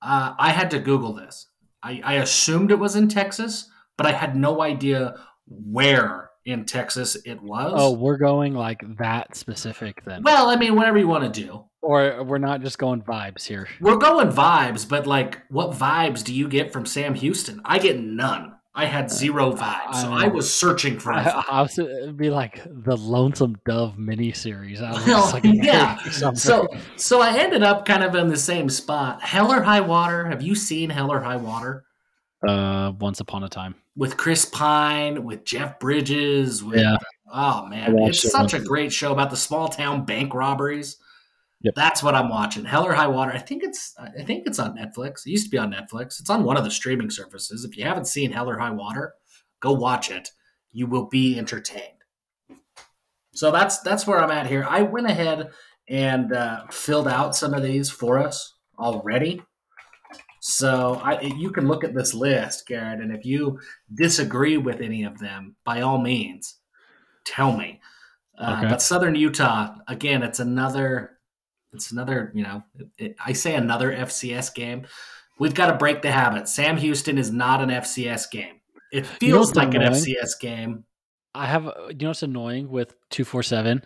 uh, 0.00 0.34
I 0.38 0.50
had 0.50 0.70
to 0.70 0.78
Google 0.78 1.12
this. 1.14 1.48
I, 1.82 2.00
I 2.04 2.14
assumed 2.14 2.70
it 2.70 2.78
was 2.78 2.94
in 2.94 3.08
Texas, 3.08 3.68
but 3.96 4.06
I 4.06 4.12
had 4.12 4.36
no 4.36 4.62
idea 4.62 5.14
where 5.48 6.30
in 6.44 6.64
Texas 6.64 7.16
it 7.24 7.42
was. 7.42 7.72
Oh, 7.76 7.92
we're 7.92 8.18
going 8.18 8.54
like 8.54 8.80
that 8.98 9.36
specific 9.36 10.04
then, 10.04 10.22
well, 10.22 10.48
I 10.48 10.54
mean, 10.56 10.76
whatever 10.76 10.98
you 10.98 11.08
want 11.08 11.32
to 11.32 11.40
do. 11.40 11.64
or 11.80 12.22
we're 12.22 12.38
not 12.38 12.60
just 12.62 12.78
going 12.78 13.02
vibes 13.02 13.44
here. 13.46 13.66
We're 13.80 13.96
going 13.96 14.28
vibes, 14.28 14.88
but 14.88 15.06
like, 15.08 15.42
what 15.50 15.72
vibes 15.72 16.22
do 16.22 16.32
you 16.32 16.46
get 16.46 16.72
from 16.72 16.86
Sam 16.86 17.14
Houston? 17.14 17.60
I 17.64 17.78
get 17.78 17.98
none. 17.98 18.54
I 18.74 18.86
had 18.86 19.10
zero 19.10 19.52
vibes, 19.52 19.96
so 19.96 20.10
I, 20.12 20.24
I- 20.24 20.28
was 20.28 20.52
searching 20.52 20.98
for. 20.98 21.12
I. 21.12 21.44
I 21.50 21.60
was 21.62 21.78
it'd 21.78 22.16
be 22.16 22.30
like 22.30 22.62
the 22.64 22.96
Lonesome 22.96 23.56
Dove 23.66 23.96
miniseries. 23.98 24.80
I 24.82 24.92
was 24.92 25.06
Well, 25.06 25.30
like, 25.30 25.44
yeah. 25.46 25.98
So, 26.08 26.66
so 26.96 27.20
I 27.20 27.36
ended 27.38 27.62
up 27.62 27.84
kind 27.84 28.02
of 28.02 28.14
in 28.14 28.28
the 28.28 28.36
same 28.36 28.70
spot. 28.70 29.20
Hell 29.22 29.52
or 29.52 29.60
High 29.62 29.82
Water. 29.82 30.24
Have 30.26 30.40
you 30.40 30.54
seen 30.54 30.88
Hell 30.88 31.12
or 31.12 31.20
High 31.20 31.36
Water 31.36 31.84
uh, 32.48 32.92
once 32.98 33.20
upon 33.20 33.44
a 33.44 33.48
time, 33.48 33.74
with 33.94 34.16
Chris 34.16 34.46
Pine, 34.46 35.22
with 35.22 35.44
Jeff 35.44 35.78
Bridges? 35.78 36.64
With, 36.64 36.80
Yeah. 36.80 36.96
Oh 37.34 37.66
man, 37.66 37.98
it's 38.00 38.24
it 38.24 38.30
such 38.30 38.52
a 38.54 38.58
great 38.60 38.92
show 38.92 39.12
about 39.12 39.30
the 39.30 39.36
small 39.36 39.68
town 39.68 40.04
bank 40.06 40.32
robberies. 40.34 40.96
Yep. 41.62 41.74
That's 41.74 42.02
what 42.02 42.14
I'm 42.14 42.28
watching. 42.28 42.64
Hell 42.64 42.84
or 42.86 42.92
High 42.92 43.06
Water. 43.06 43.32
I 43.32 43.38
think 43.38 43.62
it's 43.62 43.94
I 43.98 44.22
think 44.22 44.46
it's 44.46 44.58
on 44.58 44.76
Netflix. 44.76 45.26
It 45.26 45.30
used 45.30 45.46
to 45.46 45.50
be 45.50 45.58
on 45.58 45.72
Netflix. 45.72 46.20
It's 46.20 46.30
on 46.30 46.44
one 46.44 46.56
of 46.56 46.64
the 46.64 46.70
streaming 46.70 47.10
services. 47.10 47.64
If 47.64 47.76
you 47.76 47.84
haven't 47.84 48.06
seen 48.06 48.32
Hell 48.32 48.50
or 48.50 48.58
High 48.58 48.70
Water, 48.70 49.14
go 49.60 49.72
watch 49.72 50.10
it. 50.10 50.30
You 50.72 50.86
will 50.86 51.06
be 51.06 51.38
entertained. 51.38 51.86
So 53.34 53.50
that's 53.50 53.80
that's 53.80 54.06
where 54.06 54.20
I'm 54.20 54.30
at 54.30 54.46
here. 54.46 54.66
I 54.68 54.82
went 54.82 55.06
ahead 55.06 55.50
and 55.88 56.32
uh, 56.32 56.66
filled 56.70 57.08
out 57.08 57.36
some 57.36 57.54
of 57.54 57.62
these 57.62 57.90
for 57.90 58.18
us 58.18 58.54
already. 58.78 59.42
So 60.40 61.00
I, 61.04 61.20
you 61.20 61.52
can 61.52 61.68
look 61.68 61.84
at 61.84 61.94
this 61.94 62.14
list, 62.14 62.66
Garrett, 62.66 63.00
and 63.00 63.14
if 63.14 63.24
you 63.24 63.60
disagree 63.94 64.56
with 64.56 64.80
any 64.80 65.04
of 65.04 65.18
them, 65.20 65.54
by 65.64 65.82
all 65.82 65.98
means, 65.98 66.56
tell 67.24 67.56
me. 67.56 67.80
Uh, 68.36 68.56
Okay. 68.58 68.68
But 68.70 68.82
Southern 68.82 69.14
Utah, 69.14 69.76
again, 69.86 70.24
it's 70.24 70.40
another, 70.40 71.18
it's 71.72 71.92
another, 71.92 72.32
you 72.34 72.42
know, 72.42 72.62
it, 72.98 73.16
I 73.24 73.32
say 73.32 73.54
another 73.54 73.92
FCS 73.92 74.54
game. 74.54 74.86
We've 75.38 75.54
got 75.54 75.66
to 75.70 75.76
break 75.76 76.02
the 76.02 76.12
habit. 76.12 76.48
Sam 76.48 76.76
Houston 76.76 77.18
is 77.18 77.30
not 77.30 77.62
an 77.62 77.70
FCS 77.70 78.30
game. 78.30 78.60
It 78.92 79.06
You 79.20 79.28
know 79.28 79.34
feels 79.36 79.54
like 79.54 79.74
an? 79.74 79.82
FCS 79.82 80.38
game. 80.40 80.84
I 81.34 81.46
have. 81.46 81.64
You 81.88 81.94
know 81.94 82.08
what's 82.08 82.22
annoying 82.22 82.68
with 82.68 82.94
two 83.10 83.24
four 83.24 83.42
seven? 83.42 83.82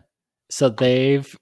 So 0.51 0.69
they've 0.69 1.35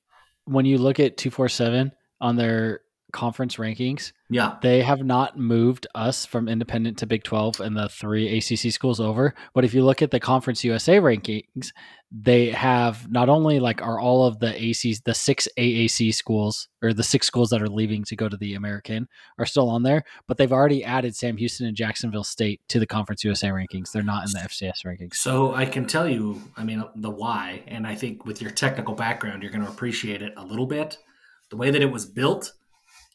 when 0.44 0.66
you 0.66 0.76
look 0.78 1.00
at 1.00 1.16
two 1.16 1.30
four 1.30 1.48
seven 1.48 1.92
on 2.20 2.36
their 2.36 2.80
conference 3.14 3.56
rankings, 3.56 4.12
Yeah. 4.28 4.56
they 4.60 4.82
have 4.82 5.02
not 5.04 5.38
moved 5.38 5.86
us 5.94 6.26
from 6.26 6.48
independent 6.48 6.98
to 6.98 7.06
Big 7.06 7.22
12 7.24 7.60
and 7.60 7.74
the 7.74 7.88
three 7.88 8.36
ACC 8.36 8.70
schools 8.70 9.00
over. 9.00 9.34
But 9.54 9.64
if 9.64 9.72
you 9.72 9.82
look 9.84 10.02
at 10.02 10.10
the 10.10 10.20
Conference 10.20 10.62
USA 10.64 10.96
rankings, 10.96 11.70
they 12.16 12.50
have 12.50 13.10
not 13.10 13.28
only 13.28 13.58
like 13.58 13.82
are 13.82 13.98
all 13.98 14.24
of 14.26 14.38
the 14.38 14.52
ACs, 14.52 15.02
the 15.04 15.14
six 15.14 15.48
AAC 15.58 16.12
schools 16.14 16.68
or 16.82 16.92
the 16.92 17.02
six 17.02 17.26
schools 17.26 17.50
that 17.50 17.62
are 17.62 17.68
leaving 17.68 18.04
to 18.04 18.14
go 18.16 18.28
to 18.28 18.36
the 18.36 18.54
American 18.54 19.08
are 19.38 19.46
still 19.46 19.68
on 19.68 19.82
there, 19.82 20.04
but 20.28 20.36
they've 20.36 20.52
already 20.52 20.84
added 20.84 21.16
Sam 21.16 21.36
Houston 21.36 21.66
and 21.66 21.76
Jacksonville 21.76 22.22
State 22.24 22.60
to 22.68 22.78
the 22.78 22.86
Conference 22.86 23.24
USA 23.24 23.48
rankings. 23.48 23.90
They're 23.92 24.02
not 24.02 24.26
in 24.26 24.32
the 24.32 24.40
FCS 24.40 24.84
rankings. 24.84 25.14
So 25.14 25.54
I 25.54 25.64
can 25.64 25.86
tell 25.86 26.08
you, 26.08 26.40
I 26.56 26.62
mean, 26.64 26.84
the 26.96 27.10
why, 27.10 27.62
and 27.66 27.86
I 27.86 27.94
think 27.94 28.26
with 28.26 28.40
your 28.42 28.50
technical 28.52 28.94
background, 28.94 29.42
you're 29.42 29.52
going 29.52 29.64
to 29.64 29.70
appreciate 29.70 30.22
it 30.22 30.34
a 30.36 30.44
little 30.44 30.66
bit. 30.66 30.98
The 31.50 31.56
way 31.56 31.70
that 31.70 31.82
it 31.82 31.90
was 31.92 32.06
built, 32.06 32.52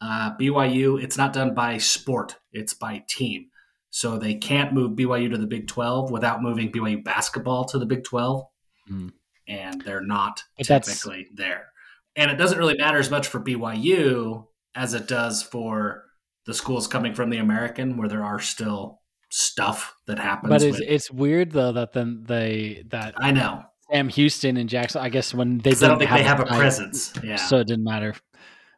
uh, 0.02 0.36
BYU, 0.38 1.02
it's 1.02 1.18
not 1.18 1.34
done 1.34 1.54
by 1.54 1.78
sport; 1.78 2.38
it's 2.52 2.74
by 2.74 3.04
team. 3.08 3.48
So 3.92 4.18
they 4.18 4.36
can't 4.36 4.74
move 4.74 4.92
BYU 4.92 5.32
to 5.32 5.38
the 5.38 5.48
Big 5.48 5.68
12 5.68 6.12
without 6.12 6.42
moving 6.44 6.72
BYU 6.72 7.04
basketball 7.04 7.66
to 7.66 7.80
the 7.80 7.86
Big 7.88 8.04
12, 8.04 8.44
Mm. 8.92 9.12
and 9.48 9.82
they're 9.82 10.02
not 10.06 10.44
But 10.58 10.68
that's- 10.68 10.88
technically 11.02 11.28
there. 11.34 11.68
And 12.16 12.30
it 12.32 12.36
doesn't 12.38 12.58
really 12.58 12.78
matter 12.78 12.98
as 13.00 13.10
much 13.12 13.28
for 13.28 13.40
BYU 13.40 14.48
as 14.76 14.94
it 14.94 15.08
does 15.08 15.42
for 15.44 16.06
the 16.46 16.54
schools 16.54 16.88
coming 16.88 17.14
from 17.14 17.30
the 17.30 17.38
American, 17.38 17.98
where 17.98 18.08
there 18.10 18.24
are 18.24 18.40
still 18.40 19.00
stuff 19.30 19.96
that 20.08 20.18
happens. 20.20 20.50
But 20.50 20.62
it's, 20.64 20.80
with- 20.80 20.90
it's 20.90 21.12
weird 21.12 21.52
though 21.52 21.72
that 21.74 21.94
then 21.94 22.24
they 22.28 22.84
that 22.90 23.14
I 23.18 23.32
know. 23.32 23.64
Sam 23.92 24.10
Houston 24.10 24.58
and 24.58 24.70
Jackson. 24.70 25.02
I 25.02 25.10
guess 25.10 25.34
when 25.34 25.58
they 25.60 25.72
'Cause 25.72 25.82
I 25.84 25.88
don't 25.88 25.98
didn't 26.00 26.12
think 26.12 26.22
they 26.22 26.28
have 26.28 26.40
a 26.40 26.46
tie, 26.46 26.58
presence. 26.58 27.14
Yeah. 27.24 27.36
so 27.38 27.58
it 27.58 27.68
didn't 27.68 27.84
matter. 27.86 28.14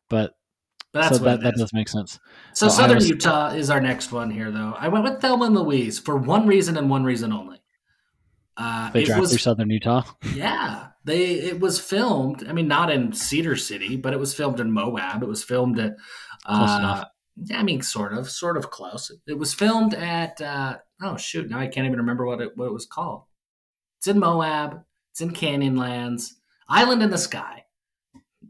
But 0.09 0.34
But 0.94 1.02
that's 1.04 1.18
so 1.18 1.24
what 1.24 1.30
that, 1.30 1.39
it 1.39 1.44
that 1.44 1.54
is. 1.56 1.60
does 1.62 1.74
make 1.74 1.88
sense. 1.88 2.20
So 2.54 2.68
So 2.68 2.76
Southern 2.76 2.98
Iowa- 2.98 3.08
Utah 3.08 3.50
is 3.52 3.70
our 3.70 3.80
next 3.80 4.12
one 4.12 4.30
here, 4.30 4.52
though. 4.52 4.74
I 4.78 4.89
went 4.89 5.04
with 5.06 5.22
Thelma 5.22 5.46
and 5.46 5.56
Louise 5.56 6.00
for 6.00 6.18
one 6.18 6.46
reason 6.48 6.76
and 6.78 6.89
one 6.89 7.04
reason 7.06 7.32
only. 7.32 7.60
Uh, 8.58 8.92
They 8.92 9.06
drive 9.06 9.22
was, 9.22 9.30
through 9.30 9.39
Southern 9.39 9.70
Utah. 9.70 10.04
yeah, 10.36 10.88
they 11.06 11.32
it 11.36 11.60
was 11.62 11.80
filmed. 11.80 12.46
I 12.48 12.52
mean, 12.52 12.68
not 12.68 12.92
in 12.92 13.14
Cedar 13.14 13.56
City, 13.56 13.96
but 13.96 14.14
it 14.14 14.20
was 14.20 14.34
filmed 14.34 14.60
in 14.60 14.72
Moab. 14.72 15.24
It 15.24 15.30
was 15.30 15.44
filmed 15.44 15.80
at 15.80 15.96
Close 16.46 16.70
uh, 16.70 16.78
enough. 16.80 17.06
Yeah, 17.46 17.60
I 17.60 17.64
mean, 17.64 17.82
sort 17.82 18.12
of, 18.14 18.30
sort 18.30 18.58
of 18.58 18.70
close. 18.70 19.10
It 19.26 19.38
was 19.38 19.54
filmed 19.54 19.94
at 19.94 20.42
uh, 20.42 20.78
oh 21.02 21.16
shoot, 21.16 21.50
now 21.50 21.60
I 21.60 21.68
can't 21.68 21.88
even 21.88 22.00
remember 22.00 22.26
what 22.26 22.42
it 22.42 22.52
what 22.58 22.66
it 22.66 22.74
was 22.74 22.86
called. 22.86 23.24
It's 24.00 24.08
in 24.08 24.20
Moab. 24.20 24.84
It's 25.12 25.22
in 25.22 25.32
Canyonlands, 25.32 26.34
Island 26.68 27.02
in 27.02 27.10
the 27.10 27.18
Sky. 27.18 27.61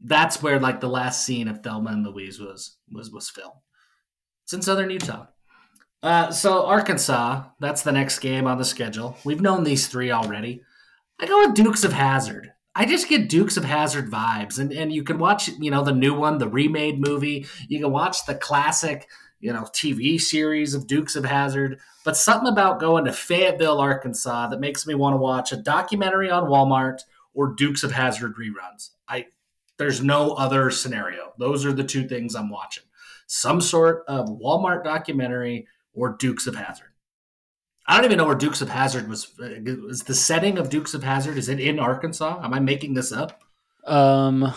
That's 0.04 0.41
where 0.41 0.60
like 0.60 0.80
the 0.80 0.89
last 0.89 1.26
scene 1.26 1.47
of 1.47 1.62
Thelma 1.62 1.91
and 1.91 2.06
Louise 2.06 2.39
was 2.39 2.78
was 2.91 3.12
was 3.12 3.30
filmed. 3.30 3.60
It's 4.43 4.54
in 4.54 4.62
southern 4.62 4.89
Utah. 4.89 5.28
Uh, 6.04 6.32
so 6.32 6.66
Arkansas, 6.66 7.43
that's 7.60 7.84
the 7.84 7.91
next 7.91 8.20
game 8.20 8.47
on 8.47 8.58
the 8.58 8.66
schedule. 8.66 9.18
We've 9.24 9.41
known 9.41 9.64
these 9.64 9.88
three 9.88 10.12
already. 10.12 10.64
I 11.20 11.28
go 11.28 11.45
with 11.45 11.56
Dukes 11.56 11.84
of 11.84 11.93
Hazzard. 11.93 12.52
I 12.74 12.86
just 12.86 13.08
get 13.08 13.30
Dukes 13.30 13.58
of 13.58 13.66
Hazzard 13.66 14.10
vibes, 14.10 14.58
and 14.58 14.72
and 14.72 14.91
you 14.91 15.04
can 15.04 15.20
watch 15.20 15.49
you 15.60 15.70
know 15.70 15.84
the 15.84 15.91
new 15.91 16.14
one, 16.14 16.38
the 16.38 16.47
remade 16.47 16.99
movie. 16.99 17.45
You 17.68 17.80
can 17.80 17.91
watch 17.91 18.26
the 18.26 18.36
classic 18.36 19.08
you 19.39 19.54
know 19.54 19.64
TV 19.74 20.20
series 20.20 20.74
of 20.74 20.88
Dukes 20.88 21.16
of 21.16 21.26
Hazzard. 21.26 21.80
But 22.04 22.18
something 22.18 22.52
about 22.52 22.80
going 22.80 23.06
to 23.06 23.14
Fayetteville, 23.14 23.80
Arkansas, 23.80 24.47
that 24.47 24.60
makes 24.60 24.88
me 24.88 24.95
want 24.95 25.14
to 25.14 25.18
watch 25.18 25.52
a 25.52 25.58
documentary 25.58 26.32
on 26.32 26.49
Walmart 26.49 27.02
or 27.34 27.54
Dukes 27.54 27.84
of 27.84 27.91
Hazzard 27.91 28.36
reruns. 28.36 28.89
I 29.08 29.28
there's 29.82 30.03
no 30.03 30.34
other 30.34 30.69
scenario. 30.69 31.34
Those 31.39 31.65
are 31.65 31.73
the 31.73 31.84
two 31.84 32.07
things 32.07 32.36
I'm 32.36 32.49
watching. 32.51 32.84
Some 33.25 33.59
sort 33.61 34.03
of 34.07 34.27
Walmart 34.29 34.84
documentary 34.84 35.65
or 35.93 36.15
Dukes 36.17 36.45
of 36.45 36.55
Hazzard. 36.55 36.89
I 37.88 37.95
don't 37.95 38.05
even 38.05 38.19
know 38.19 38.25
where 38.27 38.36
Dukes 38.36 38.61
of 38.61 38.69
Hazzard 38.69 39.09
was. 39.09 39.32
uh, 39.41 39.45
Is 39.89 40.03
the 40.03 40.13
setting 40.13 40.59
of 40.59 40.69
Dukes 40.69 40.93
of 40.93 41.01
Hazzard? 41.03 41.36
Is 41.38 41.49
it 41.49 41.59
in 41.59 41.79
Arkansas? 41.79 42.39
Am 42.43 42.53
I 42.53 42.59
making 42.59 42.93
this 42.93 43.11
up? 43.11 43.41
Um, 43.88 44.53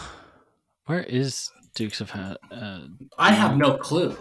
where 0.84 1.02
is 1.04 1.50
Dukes 1.74 2.02
of 2.02 2.10
Hazzard? 2.10 2.36
uh, 2.50 2.80
I 3.18 3.32
have 3.32 3.56
no 3.56 3.78
clue. 3.78 4.14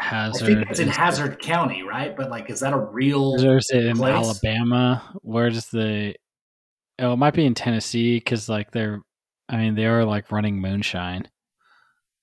I 0.00 0.04
Hazzard? 0.04 0.46
think 0.46 0.70
it's 0.70 0.78
in 0.80 0.88
Is- 0.90 0.96
Hazzard 0.96 1.40
County, 1.40 1.82
right? 1.82 2.14
But 2.14 2.28
like, 2.30 2.50
is 2.50 2.60
that 2.60 2.74
a 2.74 2.78
real? 2.78 3.36
There's 3.38 3.70
it 3.70 3.86
in 3.86 3.96
place? 3.96 4.14
Alabama. 4.14 5.10
Where's 5.22 5.66
the? 5.68 6.14
Oh, 6.98 7.14
it 7.14 7.16
might 7.16 7.32
be 7.34 7.46
in 7.46 7.54
Tennessee 7.54 8.16
because 8.18 8.48
like 8.48 8.70
they're. 8.72 9.00
I 9.50 9.56
mean, 9.56 9.74
they 9.74 9.84
are 9.86 10.04
like 10.04 10.30
running 10.32 10.60
moonshine. 10.60 11.28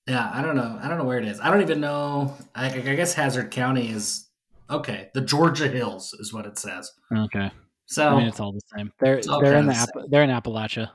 Yeah, 0.08 0.30
I 0.32 0.40
don't 0.40 0.56
know. 0.56 0.78
I 0.82 0.88
don't 0.88 0.96
know 0.98 1.04
where 1.04 1.18
it 1.18 1.26
is. 1.26 1.38
I 1.40 1.50
don't 1.50 1.60
even 1.60 1.80
know. 1.80 2.34
I, 2.54 2.66
I 2.66 2.94
guess 2.94 3.12
Hazzard 3.12 3.50
County 3.50 3.90
is 3.90 4.26
okay. 4.70 5.10
The 5.12 5.20
Georgia 5.20 5.68
Hills 5.68 6.14
is 6.18 6.32
what 6.32 6.46
it 6.46 6.58
says. 6.58 6.90
Okay, 7.14 7.50
So 7.86 8.08
I 8.08 8.16
mean 8.16 8.26
it's 8.26 8.40
all 8.40 8.52
the 8.52 8.60
same. 8.74 8.90
They're 9.00 9.20
they're 9.42 9.56
in 9.56 9.66
the 9.66 9.74
the 9.74 9.78
App- 9.78 10.08
they're 10.10 10.22
in 10.22 10.30
Appalachia. 10.30 10.90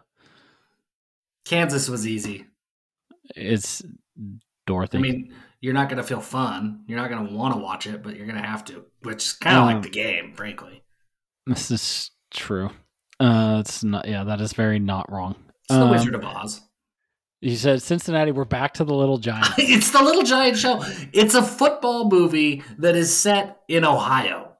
Kansas 1.45 1.89
was 1.89 2.07
easy. 2.07 2.45
It's 3.36 3.84
Dorothy. 4.65 4.97
I 4.97 5.01
mean, 5.01 5.34
you're 5.61 5.73
not 5.73 5.89
going 5.89 5.97
to 5.97 6.03
feel 6.07 6.21
fun. 6.21 6.84
You're 6.88 6.99
not 6.99 7.09
going 7.09 7.27
to 7.27 7.34
want 7.34 7.53
to 7.53 7.59
watch 7.59 7.86
it, 7.88 8.01
but 8.03 8.15
you're 8.15 8.25
going 8.25 8.41
to 8.41 8.47
have 8.47 8.65
to, 8.65 8.86
which 9.03 9.23
is 9.25 9.34
kind 9.34 9.57
of 9.57 9.63
Um, 9.63 9.73
like 9.73 9.84
the 9.84 9.89
game, 9.89 10.34
frankly. 10.34 10.84
this 11.45 11.69
is 11.71 12.11
true. 12.34 12.69
Uh, 13.19 13.57
it's 13.59 13.84
not. 13.84 14.07
Yeah, 14.07 14.23
that 14.23 14.41
is 14.41 14.53
very 14.53 14.79
not 14.79 15.11
wrong. 15.11 15.36
It's 15.70 15.76
the 15.78 15.84
Um, 15.84 15.91
Wizard 15.91 16.16
of 16.16 16.24
Oz. 16.26 16.61
You 17.41 17.55
said 17.57 17.82
Cincinnati. 17.82 18.32
We're 18.32 18.45
back 18.45 18.74
to 18.76 18.86
the 18.86 18.93
Little 18.93 19.18
Giant. 19.18 19.47
it's 19.57 19.91
the 19.91 20.01
Little 20.01 20.24
Giant 20.24 20.57
Show. 20.57 20.82
It's 21.11 21.36
a 21.36 21.43
football 21.43 22.09
movie 22.09 22.64
that 22.78 22.95
is 22.95 23.16
set 23.16 23.59
in 23.68 23.84
Ohio. 23.84 24.53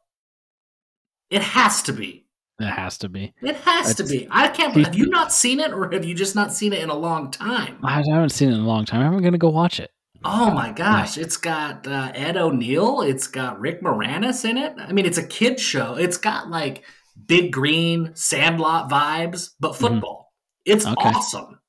It 1.30 1.42
has 1.42 1.82
to 1.84 1.94
be. 1.94 2.26
it 2.60 2.68
has 2.70 2.98
to 3.00 3.10
be. 3.10 3.34
It 3.42 3.56
has 3.58 3.96
to 3.96 4.04
be. 4.04 4.28
I 4.30 4.48
can't. 4.50 4.76
Have 4.76 4.96
you 4.96 5.08
not 5.08 5.32
seen 5.32 5.60
it, 5.60 5.72
or 5.72 5.90
have 5.92 6.06
you 6.06 6.14
just 6.14 6.36
not 6.36 6.54
seen 6.54 6.74
it 6.74 6.82
in 6.82 6.90
a 6.90 6.96
long 6.96 7.32
time? 7.32 7.78
I 7.84 8.04
haven't 8.08 8.30
seen 8.30 8.50
it 8.50 8.56
in 8.56 8.60
a 8.62 8.68
long 8.68 8.86
time. 8.86 9.02
I'm 9.14 9.22
gonna 9.24 9.38
go 9.38 9.50
watch 9.50 9.80
it. 9.80 9.90
Oh 10.26 10.52
my 10.52 10.72
gosh! 10.72 11.18
It's 11.18 11.38
got 11.38 11.88
uh, 11.88 12.12
Ed 12.14 12.38
O'Neill. 12.38 13.02
It's 13.02 13.28
got 13.28 13.60
Rick 13.60 13.82
Moranis 13.82 14.48
in 14.48 14.58
it. 14.58 14.76
I 14.78 14.92
mean, 14.94 15.06
it's 15.06 15.18
a 15.18 15.26
kid 15.28 15.60
show. 15.60 15.96
It's 15.96 16.18
got 16.18 16.50
like 16.50 16.84
Big 17.26 17.52
Green, 17.52 18.12
Sandlot 18.16 18.90
vibes, 18.90 19.50
but 19.60 19.76
football. 19.76 20.23
It's. 20.66 20.86
Okay. 20.86 21.10
awesome. 21.10 21.60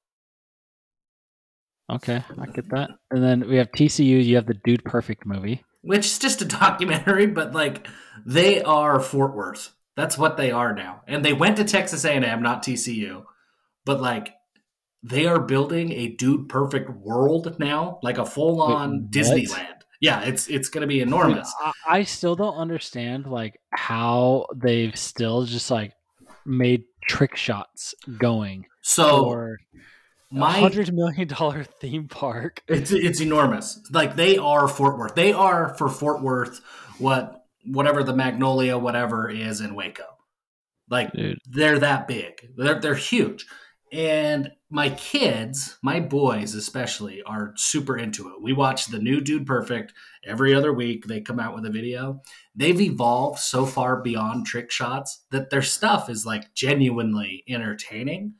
Okay, 1.91 2.25
I 2.41 2.47
get 2.47 2.71
that. 2.71 2.91
And 3.11 3.23
then 3.23 3.49
we 3.49 3.57
have 3.57 3.71
TCU. 3.71 4.25
You 4.25 4.37
have 4.37 4.47
the 4.47 4.59
Dude 4.65 4.85
Perfect 4.85 5.27
movie. 5.27 5.63
Which 5.83 6.07
is 6.07 6.19
just 6.19 6.41
a 6.41 6.45
documentary, 6.47 7.27
but 7.27 7.53
like 7.53 7.87
they 8.25 8.63
are 8.63 9.01
Fort 9.01 9.35
Worth. 9.35 9.73
That's 9.97 10.19
what 10.19 10.37
they 10.37 10.51
are 10.51 10.75
now. 10.75 11.03
And 11.07 11.25
they 11.25 11.33
went 11.33 11.57
to 11.59 11.65
Texas 11.65 12.05
A&M, 12.05 12.43
not 12.43 12.63
TCU, 12.63 13.25
but 13.85 14.01
like 14.01 14.35
they 15.03 15.27
are 15.27 15.39
building 15.39 15.93
a 15.93 16.09
dude 16.09 16.49
perfect 16.49 16.91
world 16.91 17.57
now, 17.61 17.99
like 18.03 18.19
a 18.19 18.25
full 18.25 18.63
on? 18.63 19.09
Disneyland. 19.11 19.83
Yeah, 20.01 20.23
it's 20.23 20.49
it's 20.49 20.69
going 20.69 20.83
to 20.83 20.87
be 20.87 21.01
enormous. 21.01 21.53
I, 21.61 21.73
I 21.89 22.03
still 22.05 22.35
don't 22.35 22.57
understand 22.57 23.27
like 23.27 23.61
how 23.71 24.47
they've 24.55 24.97
still 24.99 25.45
just 25.45 25.71
like 25.71 25.93
made 26.45 26.85
trick 27.07 27.37
shots 27.37 27.95
going 28.19 28.67
So 28.85 29.25
for 29.25 29.59
my 30.31 30.61
hundred 30.61 30.93
million 30.93 31.27
dollar 31.27 31.65
theme 31.81 32.07
park. 32.07 32.63
It's 32.69 32.93
it's 32.93 33.21
enormous. 33.21 33.81
Like 33.91 34.15
they 34.15 34.37
are 34.37 34.69
Fort 34.69 34.99
Worth. 34.99 35.15
They 35.15 35.33
are 35.33 35.75
for 35.77 35.89
Fort 35.89 36.23
Worth 36.23 36.61
what 36.99 37.47
whatever 37.65 38.05
the 38.05 38.15
Magnolia 38.15 38.77
whatever 38.77 39.31
is 39.31 39.63
in 39.63 39.75
Waco. 39.75 40.05
Like 40.91 41.13
Dude. 41.13 41.39
they're 41.47 41.79
that 41.79 42.07
big. 42.07 42.35
They're 42.57 42.79
they're 42.79 42.95
huge. 42.95 43.47
And 43.91 44.51
my 44.71 44.91
kids, 44.91 45.79
my 45.83 46.01
boys 46.01 46.55
especially, 46.55 47.23
are 47.23 47.53
super 47.57 47.97
into 47.97 48.29
it. 48.29 48.43
We 48.43 48.53
watch 48.53 48.87
the 48.87 48.99
new 48.99 49.21
Dude 49.21 49.47
Perfect 49.47 49.95
every 50.27 50.53
other 50.53 50.73
week. 50.73 51.07
They 51.07 51.21
come 51.21 51.39
out 51.39 51.55
with 51.55 51.65
a 51.65 51.71
video. 51.71 52.21
They've 52.55 52.81
evolved 52.81 53.39
so 53.39 53.65
far 53.65 54.03
beyond 54.03 54.47
trick 54.47 54.71
shots 54.71 55.25
that 55.31 55.49
their 55.49 55.63
stuff 55.63 56.11
is 56.11 56.27
like 56.27 56.55
genuinely 56.55 57.45
entertaining. 57.49 58.35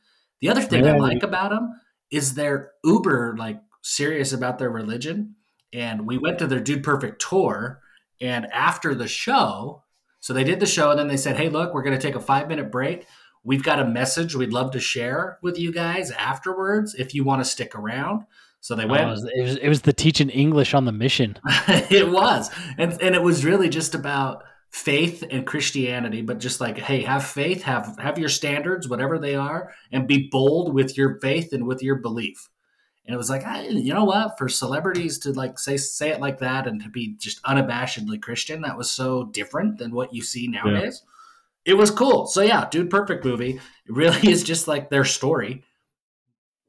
The 0.45 0.51
other 0.51 0.61
thing 0.61 0.85
I 0.87 0.95
like 0.97 1.23
about 1.23 1.49
them 1.49 1.73
is 2.11 2.35
they're 2.35 2.71
uber 2.83 3.35
like 3.35 3.59
serious 3.81 4.31
about 4.31 4.59
their 4.59 4.69
religion. 4.69 5.35
And 5.73 6.05
we 6.05 6.19
went 6.19 6.37
to 6.39 6.45
their 6.47 6.59
Dude 6.59 6.83
Perfect 6.83 7.19
tour, 7.19 7.81
and 8.21 8.45
after 8.53 8.93
the 8.93 9.07
show, 9.07 9.83
so 10.19 10.33
they 10.33 10.43
did 10.43 10.59
the 10.59 10.65
show, 10.67 10.91
and 10.91 10.99
then 10.99 11.07
they 11.07 11.17
said, 11.17 11.35
"Hey, 11.35 11.49
look, 11.49 11.73
we're 11.73 11.81
going 11.81 11.97
to 11.97 12.01
take 12.01 12.15
a 12.15 12.19
five 12.19 12.47
minute 12.47 12.71
break. 12.71 13.07
We've 13.43 13.63
got 13.63 13.79
a 13.79 13.85
message 13.85 14.35
we'd 14.35 14.53
love 14.53 14.71
to 14.71 14.79
share 14.79 15.39
with 15.41 15.57
you 15.59 15.71
guys 15.73 16.11
afterwards 16.11 16.93
if 16.93 17.13
you 17.15 17.23
want 17.23 17.43
to 17.43 17.49
stick 17.49 17.73
around." 17.75 18.21
So 18.61 18.75
they 18.75 18.85
Oh, 18.85 18.87
went. 18.87 19.03
it, 19.03 19.09
was, 19.09 19.23
it, 19.35 19.41
was, 19.41 19.55
it 19.57 19.67
was 19.69 19.81
the 19.81 19.93
teaching 19.93 20.29
English 20.29 20.73
on 20.73 20.85
the 20.85 20.91
mission. 20.91 21.37
it 21.67 22.09
was, 22.09 22.51
and 22.77 22.93
and 23.01 23.15
it 23.15 23.23
was 23.23 23.43
really 23.43 23.67
just 23.67 23.95
about 23.95 24.43
faith 24.75 25.23
and 25.31 25.47
Christianity, 25.47 26.21
but 26.21 26.37
just 26.37 26.59
like, 26.59 26.77
hey, 26.77 27.01
have 27.03 27.25
faith, 27.25 27.63
have 27.63 27.97
have 27.97 28.19
your 28.19 28.27
standards, 28.27 28.89
whatever 28.89 29.17
they 29.17 29.33
are, 29.33 29.73
and 29.93 30.05
be 30.05 30.27
bold 30.29 30.73
with 30.73 30.97
your 30.97 31.17
faith 31.21 31.53
and 31.53 31.65
with 31.65 31.81
your 31.81 31.95
belief. 31.95 32.49
And 33.05 33.13
it 33.13 33.17
was 33.17 33.29
like, 33.29 33.45
I, 33.45 33.67
you 33.67 33.93
know 33.93 34.03
what? 34.03 34.37
For 34.37 34.49
celebrities 34.49 35.17
to 35.19 35.31
like 35.31 35.57
say 35.57 35.77
say 35.77 36.09
it 36.09 36.19
like 36.19 36.39
that 36.39 36.67
and 36.67 36.83
to 36.83 36.89
be 36.89 37.15
just 37.17 37.41
unabashedly 37.43 38.21
Christian, 38.21 38.61
that 38.63 38.77
was 38.77 38.91
so 38.91 39.23
different 39.23 39.77
than 39.77 39.95
what 39.95 40.13
you 40.13 40.21
see 40.21 40.49
nowadays. 40.49 41.03
Yeah. 41.65 41.71
It 41.71 41.77
was 41.77 41.89
cool. 41.89 42.27
So 42.27 42.41
yeah, 42.41 42.67
Dude 42.69 42.89
Perfect 42.89 43.23
movie. 43.23 43.51
It 43.51 43.61
really 43.87 44.29
is 44.29 44.43
just 44.43 44.67
like 44.67 44.89
their 44.89 45.05
story. 45.05 45.63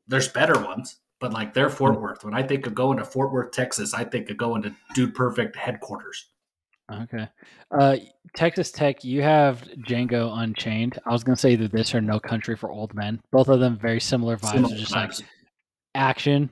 There's 0.07 0.29
better 0.29 0.65
ones, 0.65 0.99
but 1.19 1.33
like 1.33 1.55
they're 1.55 1.71
Fort 1.71 1.97
hmm. 1.97 2.03
Worth. 2.03 2.25
When 2.25 2.35
I 2.35 2.45
think 2.45 2.69
of 2.69 2.75
going 2.77 2.99
to 2.99 3.05
Fort 3.05 3.33
Worth, 3.33 3.51
Texas, 3.51 3.95
I 3.95 4.05
think 4.05 4.31
of 4.31 4.37
going 4.37 4.63
to 4.63 4.77
Dude 4.95 5.17
Perfect 5.17 5.57
headquarters. 5.57 6.29
Okay. 6.93 7.29
Uh, 7.71 7.97
Texas 8.35 8.71
Tech, 8.71 9.03
you 9.03 9.23
have 9.23 9.63
Django 9.89 10.37
Unchained. 10.39 10.99
I 11.05 11.13
was 11.13 11.25
gonna 11.25 11.37
say 11.37 11.53
either 11.53 11.69
this 11.69 11.95
or 11.95 12.01
No 12.01 12.21
Country 12.21 12.57
for 12.57 12.71
Old 12.71 12.95
Men. 12.95 13.21
Both 13.33 13.49
of 13.49 13.61
them 13.61 13.77
very 13.77 14.01
similar 14.01 14.37
vibes, 14.37 14.53
similar 14.53 14.77
just 14.77 14.93
vibes. 14.93 15.21
like 15.21 15.29
action 15.95 16.51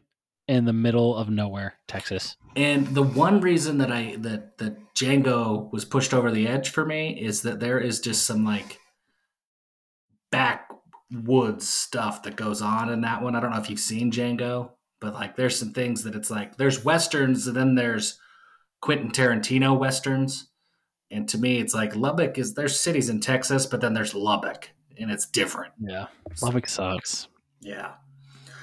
in 0.48 0.64
the 0.64 0.72
middle 0.72 1.16
of 1.16 1.30
nowhere, 1.30 1.74
Texas. 1.86 2.36
And 2.56 2.86
the 2.88 3.02
one 3.02 3.40
reason 3.40 3.78
that 3.78 3.92
I 3.92 4.16
that 4.18 4.58
that 4.58 4.94
Django 4.94 5.70
was 5.72 5.84
pushed 5.84 6.12
over 6.12 6.30
the 6.30 6.48
edge 6.48 6.70
for 6.70 6.84
me 6.84 7.18
is 7.20 7.42
that 7.42 7.60
there 7.60 7.78
is 7.78 8.00
just 8.00 8.26
some 8.26 8.44
like 8.44 8.80
backwoods 10.30 11.68
stuff 11.68 12.22
that 12.24 12.36
goes 12.36 12.60
on 12.60 12.90
in 12.90 13.02
that 13.02 13.22
one. 13.22 13.36
I 13.36 13.40
don't 13.40 13.52
know 13.52 13.60
if 13.60 13.70
you've 13.70 13.78
seen 13.78 14.10
Django, 14.10 14.70
but 15.00 15.14
like 15.14 15.36
there's 15.36 15.58
some 15.58 15.72
things 15.72 16.02
that 16.04 16.14
it's 16.16 16.30
like 16.30 16.56
there's 16.56 16.84
westerns 16.84 17.46
and 17.46 17.56
then 17.56 17.74
there's 17.74 18.18
Quentin 18.84 19.10
Tarantino 19.10 19.78
westerns. 19.78 20.50
And 21.10 21.26
to 21.30 21.38
me, 21.38 21.58
it's 21.58 21.72
like 21.72 21.96
Lubbock 21.96 22.36
is 22.36 22.52
there's 22.52 22.78
cities 22.78 23.08
in 23.08 23.18
Texas, 23.18 23.64
but 23.64 23.80
then 23.80 23.94
there's 23.94 24.14
Lubbock, 24.14 24.68
and 24.98 25.10
it's 25.10 25.24
different. 25.24 25.72
Yeah, 25.80 26.08
Lubbock 26.42 26.68
sucks. 26.68 27.28
Yeah. 27.62 27.92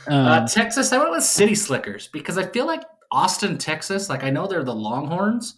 Um, 0.06 0.28
uh, 0.28 0.48
Texas, 0.48 0.94
I 0.94 1.00
went 1.00 1.10
with 1.10 1.24
City 1.24 1.56
Slickers 1.56 2.08
because 2.08 2.38
I 2.38 2.46
feel 2.46 2.68
like 2.68 2.84
Austin, 3.10 3.58
Texas. 3.58 4.10
Like 4.10 4.24
I 4.24 4.30
know 4.30 4.46
they're 4.46 4.64
the 4.64 4.76
Longhorns, 4.76 5.56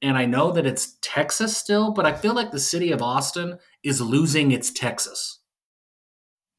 and 0.00 0.18
I 0.18 0.24
know 0.24 0.50
that 0.50 0.66
it's 0.66 0.96
Texas 1.00 1.56
still, 1.56 1.92
but 1.92 2.04
I 2.04 2.12
feel 2.12 2.34
like 2.34 2.50
the 2.50 2.58
city 2.58 2.90
of 2.90 3.02
Austin 3.02 3.56
is 3.84 4.00
losing 4.00 4.50
its 4.50 4.72
Texas. 4.72 5.38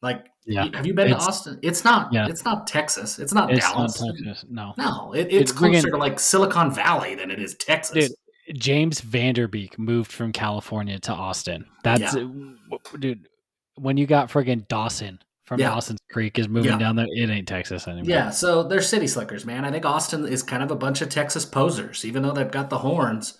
Like 0.04 0.26
yeah. 0.45 0.68
Have 0.74 0.86
you 0.86 0.93
been 0.93 1.12
it's, 1.12 1.24
to 1.24 1.30
Austin? 1.30 1.60
It's 1.62 1.86
not. 1.86 2.12
Yeah. 2.12 2.28
It's 2.28 2.43
not 2.43 2.68
Texas. 2.68 3.18
It's 3.18 3.34
not 3.34 3.51
it's 3.51 3.66
Dallas. 3.66 4.01
Not 4.01 4.16
Texas. 4.16 4.45
No. 4.49 4.74
No. 4.78 5.14
It, 5.14 5.28
it's, 5.28 5.34
it's 5.34 5.51
closer 5.54 5.89
to 5.89 5.97
like 5.97 6.20
Silicon 6.20 6.70
Valley 6.70 7.16
than 7.16 7.32
it 7.32 7.39
is 7.39 7.56
Texas. 7.56 8.10
Dude, 8.10 8.60
James 8.60 8.99
Van 8.99 9.34
Der 9.34 9.47
Beek 9.47 9.80
moved 9.80 10.12
from 10.12 10.34
California 10.34 10.99
to 10.99 11.14
Austin. 11.14 11.66
That's 11.84 12.14
yeah. 12.14 12.28
dude. 12.99 13.30
When 13.76 13.97
you 13.97 14.06
got 14.06 14.30
friggin' 14.30 14.68
Dawson 14.68 15.20
from 15.45 15.62
yeah. 15.62 15.70
Dawson's 15.70 16.01
Creek 16.12 16.38
is 16.38 16.49
moving 16.49 16.72
yeah. 16.72 16.78
down 16.78 16.97
there, 16.97 17.08
it 17.10 17.30
ain't 17.30 17.47
Texas 17.47 17.88
anymore. 17.88 18.10
Yeah. 18.10 18.30
So 18.30 18.64
they're 18.64 18.82
city 18.82 19.08
slickers, 19.08 19.45
man. 19.45 19.64
I 19.64 19.72
think 19.72 19.86
Austin 19.86 20.28
is 20.28 20.43
kind 20.43 20.62
of 20.62 20.70
a 20.70 20.76
bunch 20.76 21.01
of 21.01 21.08
Texas 21.08 21.45
posers, 21.45 22.04
even 22.04 22.22
though 22.22 22.34
they've 22.34 22.51
got 22.51 22.70
the 22.70 22.80
horns. 22.80 23.38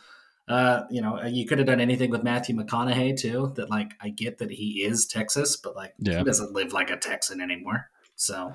Uh, 0.48 0.84
you 0.90 1.02
know, 1.02 1.24
you 1.24 1.46
could 1.46 1.58
have 1.58 1.68
done 1.68 1.80
anything 1.80 2.10
with 2.10 2.24
Matthew 2.24 2.56
McConaughey 2.56 3.18
too. 3.18 3.54
That 3.56 3.70
like 3.70 3.94
I 4.02 4.10
get 4.10 4.38
that 4.40 4.52
he 4.52 4.84
is 4.84 5.08
Texas, 5.08 5.56
but 5.56 5.76
like 5.76 5.94
yeah. 6.00 6.20
he 6.20 6.24
doesn't 6.24 6.52
live 6.52 6.74
like 6.74 6.90
a 6.90 6.98
Texan 6.98 7.40
anymore. 7.40 7.90
So, 8.16 8.54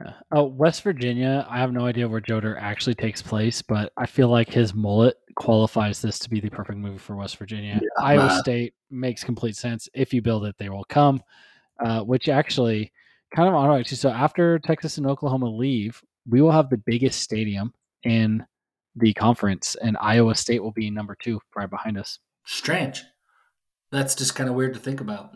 yeah. 0.00 0.12
oh, 0.32 0.44
West 0.44 0.82
Virginia. 0.82 1.46
I 1.48 1.58
have 1.58 1.72
no 1.72 1.86
idea 1.86 2.08
where 2.08 2.20
Joe 2.20 2.40
Dirt 2.40 2.58
actually 2.60 2.94
takes 2.94 3.22
place, 3.22 3.62
but 3.62 3.92
I 3.96 4.06
feel 4.06 4.28
like 4.28 4.50
his 4.50 4.74
mullet 4.74 5.16
qualifies 5.36 6.02
this 6.02 6.18
to 6.20 6.30
be 6.30 6.40
the 6.40 6.50
perfect 6.50 6.78
movie 6.78 6.98
for 6.98 7.16
West 7.16 7.38
Virginia. 7.38 7.80
Yeah, 7.82 8.04
Iowa 8.04 8.24
uh, 8.24 8.40
State 8.40 8.74
makes 8.90 9.24
complete 9.24 9.56
sense. 9.56 9.88
If 9.94 10.12
you 10.12 10.20
build 10.20 10.44
it, 10.44 10.56
they 10.58 10.68
will 10.68 10.84
come. 10.84 11.22
Uh, 11.82 12.02
which 12.02 12.28
actually 12.28 12.92
kind 13.34 13.48
of 13.48 13.54
on 13.54 13.84
So 13.86 14.10
after 14.10 14.58
Texas 14.58 14.98
and 14.98 15.06
Oklahoma 15.06 15.48
leave, 15.48 16.02
we 16.28 16.42
will 16.42 16.50
have 16.50 16.68
the 16.68 16.76
biggest 16.76 17.20
stadium 17.20 17.72
in 18.02 18.44
the 18.96 19.12
conference, 19.14 19.76
and 19.80 19.96
Iowa 20.00 20.34
State 20.34 20.62
will 20.62 20.72
be 20.72 20.90
number 20.90 21.16
two, 21.20 21.40
right 21.54 21.70
behind 21.70 21.98
us. 21.98 22.18
Strange. 22.44 23.02
That's 23.92 24.14
just 24.14 24.34
kind 24.34 24.48
of 24.48 24.54
weird 24.54 24.74
to 24.74 24.80
think 24.80 25.00
about. 25.00 25.30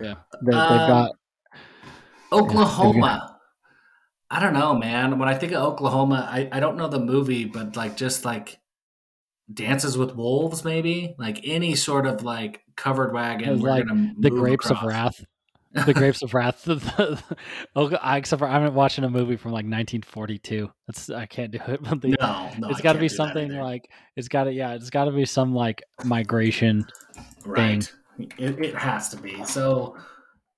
Yeah, 0.00 0.14
they, 0.42 0.54
have 0.54 0.70
um, 0.70 0.88
got 0.88 1.10
Oklahoma. 2.32 3.38
I 4.30 4.40
don't 4.40 4.54
know, 4.54 4.74
man. 4.74 5.18
When 5.18 5.28
I 5.28 5.34
think 5.34 5.52
of 5.52 5.62
Oklahoma, 5.62 6.28
I, 6.28 6.48
I 6.50 6.60
don't 6.60 6.76
know 6.76 6.88
the 6.88 6.98
movie, 6.98 7.44
but 7.44 7.76
like 7.76 7.96
just 7.96 8.24
like 8.24 8.58
Dances 9.52 9.96
with 9.96 10.16
Wolves, 10.16 10.64
maybe 10.64 11.14
like 11.18 11.40
any 11.44 11.76
sort 11.76 12.06
of 12.06 12.22
like 12.22 12.62
covered 12.76 13.12
wagon. 13.12 13.60
like 13.60 13.84
the 14.18 14.30
Grapes 14.30 14.66
across. 14.66 14.82
of 14.82 14.88
Wrath 14.88 15.24
the 15.86 15.94
Grapes 15.94 16.22
of 16.22 16.34
Wrath. 16.34 16.66
except 17.76 18.38
for 18.38 18.48
I'm 18.48 18.74
watching 18.74 19.04
a 19.04 19.10
movie 19.10 19.36
from 19.36 19.52
like 19.52 19.64
1942. 19.64 20.70
That's 20.86 21.10
I 21.10 21.26
can't 21.26 21.50
do 21.50 21.58
it. 21.66 21.80
But 21.84 22.00
the, 22.00 22.16
no, 22.20 22.50
no, 22.58 22.68
it's 22.68 22.80
got 22.80 22.94
to 22.94 22.98
be 22.98 23.08
something 23.08 23.52
like 23.52 23.90
it's 24.16 24.28
got 24.28 24.44
to 24.44 24.52
yeah, 24.52 24.74
it's 24.74 24.90
got 24.90 25.04
to 25.06 25.12
be 25.12 25.24
some 25.24 25.54
like 25.54 25.82
migration 26.04 26.86
right. 27.44 27.84
thing. 27.84 28.28
It, 28.38 28.64
it 28.64 28.74
has 28.74 29.08
to 29.10 29.16
be. 29.16 29.44
So 29.44 29.96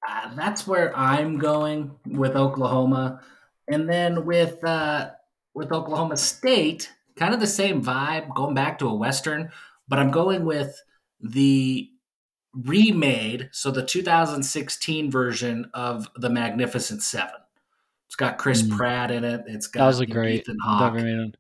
uh, 0.09 0.35
that's 0.35 0.67
where 0.67 0.97
I'm 0.97 1.39
going 1.39 1.93
with 2.07 2.37
Oklahoma, 2.37 3.21
and 3.69 3.89
then 3.89 4.27
with 4.27 4.63
uh, 4.65 5.11
with 5.55 5.73
Oklahoma 5.73 6.17
State, 6.17 6.93
kind 7.17 7.33
of 7.33 7.41
the 7.41 7.47
same 7.47 7.83
vibe, 7.83 8.35
going 8.35 8.55
back 8.55 8.79
to 8.81 8.89
a 8.89 8.95
western, 8.95 9.51
but 9.89 9.99
I'm 9.99 10.11
going 10.11 10.45
with 10.45 10.81
the 11.21 11.91
remade, 12.65 13.49
so 13.53 13.71
the 13.71 13.85
2016 13.85 15.11
version 15.11 15.71
of 15.75 16.09
the 16.17 16.31
Magnificent 16.31 17.03
Seven. 17.03 17.35
It's 18.07 18.17
got 18.17 18.39
Chris 18.39 18.63
mm. 18.63 18.77
Pratt 18.77 19.11
in 19.11 19.25
it. 19.25 19.45
It's 19.47 19.67
got 19.67 19.81
that 19.81 19.87
was 19.87 20.01
a 20.01 20.07
great 20.07 20.41
Ethan 20.41 20.57
Hawke. 20.65 21.35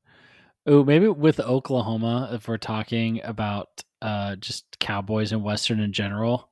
Oh, 0.66 0.84
maybe 0.84 1.08
with 1.08 1.38
Oklahoma, 1.38 2.30
if 2.32 2.48
we're 2.48 2.56
talking 2.56 3.20
about 3.22 3.84
uh, 4.02 4.34
just 4.36 4.78
cowboys 4.80 5.30
and 5.30 5.44
western 5.44 5.78
in 5.78 5.92
general, 5.92 6.50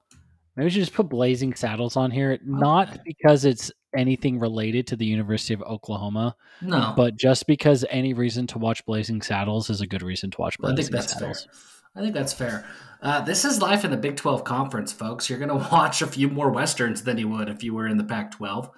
maybe 0.54 0.66
we 0.66 0.70
should 0.70 0.82
just 0.82 0.94
put 0.94 1.08
Blazing 1.08 1.54
Saddles 1.54 1.96
on 1.96 2.12
here. 2.12 2.38
Not 2.44 3.00
because 3.04 3.44
it's 3.44 3.72
anything 3.96 4.38
related 4.38 4.86
to 4.88 4.96
the 4.96 5.04
University 5.04 5.52
of 5.52 5.62
Oklahoma, 5.62 6.36
no, 6.62 6.94
but 6.96 7.16
just 7.16 7.48
because 7.48 7.84
any 7.90 8.14
reason 8.14 8.46
to 8.48 8.58
watch 8.58 8.86
Blazing 8.86 9.20
Saddles 9.20 9.68
is 9.68 9.80
a 9.80 9.86
good 9.86 10.02
reason 10.02 10.30
to 10.30 10.40
watch 10.40 10.58
Blazing 10.58 10.74
I 10.74 10.80
think 10.80 10.90
that's 10.92 11.12
Saddles. 11.12 11.44
Fair. 11.44 11.73
I 11.97 12.01
think 12.01 12.14
that's 12.14 12.32
fair. 12.32 12.66
Uh, 13.01 13.20
this 13.20 13.45
is 13.45 13.61
life 13.61 13.84
in 13.84 13.90
the 13.90 13.97
Big 13.97 14.16
12 14.16 14.45
conference, 14.45 14.92
folks. 14.92 15.28
You're 15.28 15.38
going 15.38 15.49
to 15.61 15.68
watch 15.70 16.03
a 16.03 16.07
few 16.07 16.28
more 16.28 16.51
Westerns 16.51 17.03
than 17.03 17.18
you 17.18 17.28
would 17.28 17.49
if 17.49 17.62
you 17.62 17.74
were 17.74 17.86
in 17.86 17.99
the 17.99 18.05
Pac 18.05 18.32
12. 18.32 18.70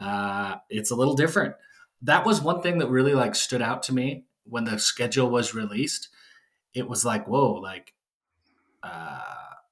Uh, 0.00 0.56
it's 0.68 0.90
a 0.90 0.96
little 0.96 1.14
different. 1.14 1.54
That 2.02 2.26
was 2.26 2.40
one 2.40 2.60
thing 2.60 2.78
that 2.78 2.88
really 2.88 3.14
like 3.14 3.34
stood 3.34 3.62
out 3.62 3.82
to 3.84 3.94
me 3.94 4.24
when 4.44 4.64
the 4.64 4.78
schedule 4.78 5.30
was 5.30 5.54
released. 5.54 6.08
It 6.74 6.88
was 6.88 7.04
like, 7.04 7.26
whoa, 7.26 7.52
like 7.52 7.94
uh, 8.82 9.20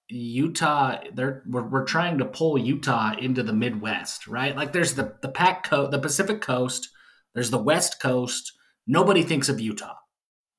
Utah, 0.08 1.00
they're 1.12 1.42
we're, 1.46 1.68
we're 1.68 1.84
trying 1.84 2.18
to 2.18 2.24
pull 2.24 2.56
Utah 2.56 3.14
into 3.18 3.42
the 3.42 3.52
Midwest, 3.52 4.26
right? 4.26 4.56
Like 4.56 4.72
there's 4.72 4.94
the 4.94 5.16
the 5.20 5.28
Pac 5.28 5.68
coast, 5.68 5.90
the 5.90 5.98
Pacific 5.98 6.40
Coast, 6.40 6.88
there's 7.34 7.50
the 7.50 7.58
West 7.58 8.00
Coast. 8.00 8.52
Nobody 8.86 9.22
thinks 9.22 9.48
of 9.48 9.60
Utah. 9.60 9.96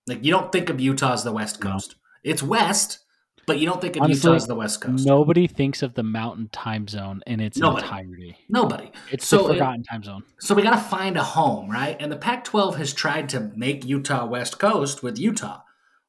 Like 0.08 0.24
you 0.24 0.32
don't 0.32 0.52
think 0.52 0.70
of 0.70 0.80
Utah 0.80 1.14
as 1.14 1.24
the 1.24 1.32
West 1.32 1.60
Coast. 1.60 1.96
No. 1.96 2.05
It's 2.26 2.42
west, 2.42 3.00
but 3.46 3.60
you 3.60 3.68
don't 3.68 3.80
think 3.80 3.96
of 3.96 4.02
Honestly, 4.02 4.32
Utah 4.32 4.36
as 4.36 4.48
the 4.48 4.56
West 4.56 4.82
Coast. 4.82 5.06
Nobody 5.06 5.46
thinks 5.46 5.84
of 5.84 5.94
the 5.94 6.02
Mountain 6.02 6.50
Time 6.52 6.88
Zone 6.88 7.22
in 7.28 7.40
its 7.40 7.58
Nobody. 7.58 7.86
entirety. 7.86 8.38
Nobody. 8.50 8.92
It's 9.12 9.28
so 9.28 9.48
the 9.48 9.54
forgotten 9.54 9.82
it, 9.82 9.88
time 9.90 10.04
zone. 10.04 10.24
So 10.40 10.56
we 10.56 10.64
got 10.64 10.72
to 10.72 10.78
find 10.78 11.18
a 11.18 11.24
home, 11.24 11.70
right? 11.70 11.96
And 12.00 12.12
the 12.12 12.18
Pac-12 12.18 12.78
has 12.78 12.94
tried 12.94 13.30
to 13.30 13.52
make 13.56 13.86
Utah 13.86 14.26
West 14.26 14.58
Coast 14.58 15.04
with 15.04 15.20
Utah, 15.20 15.62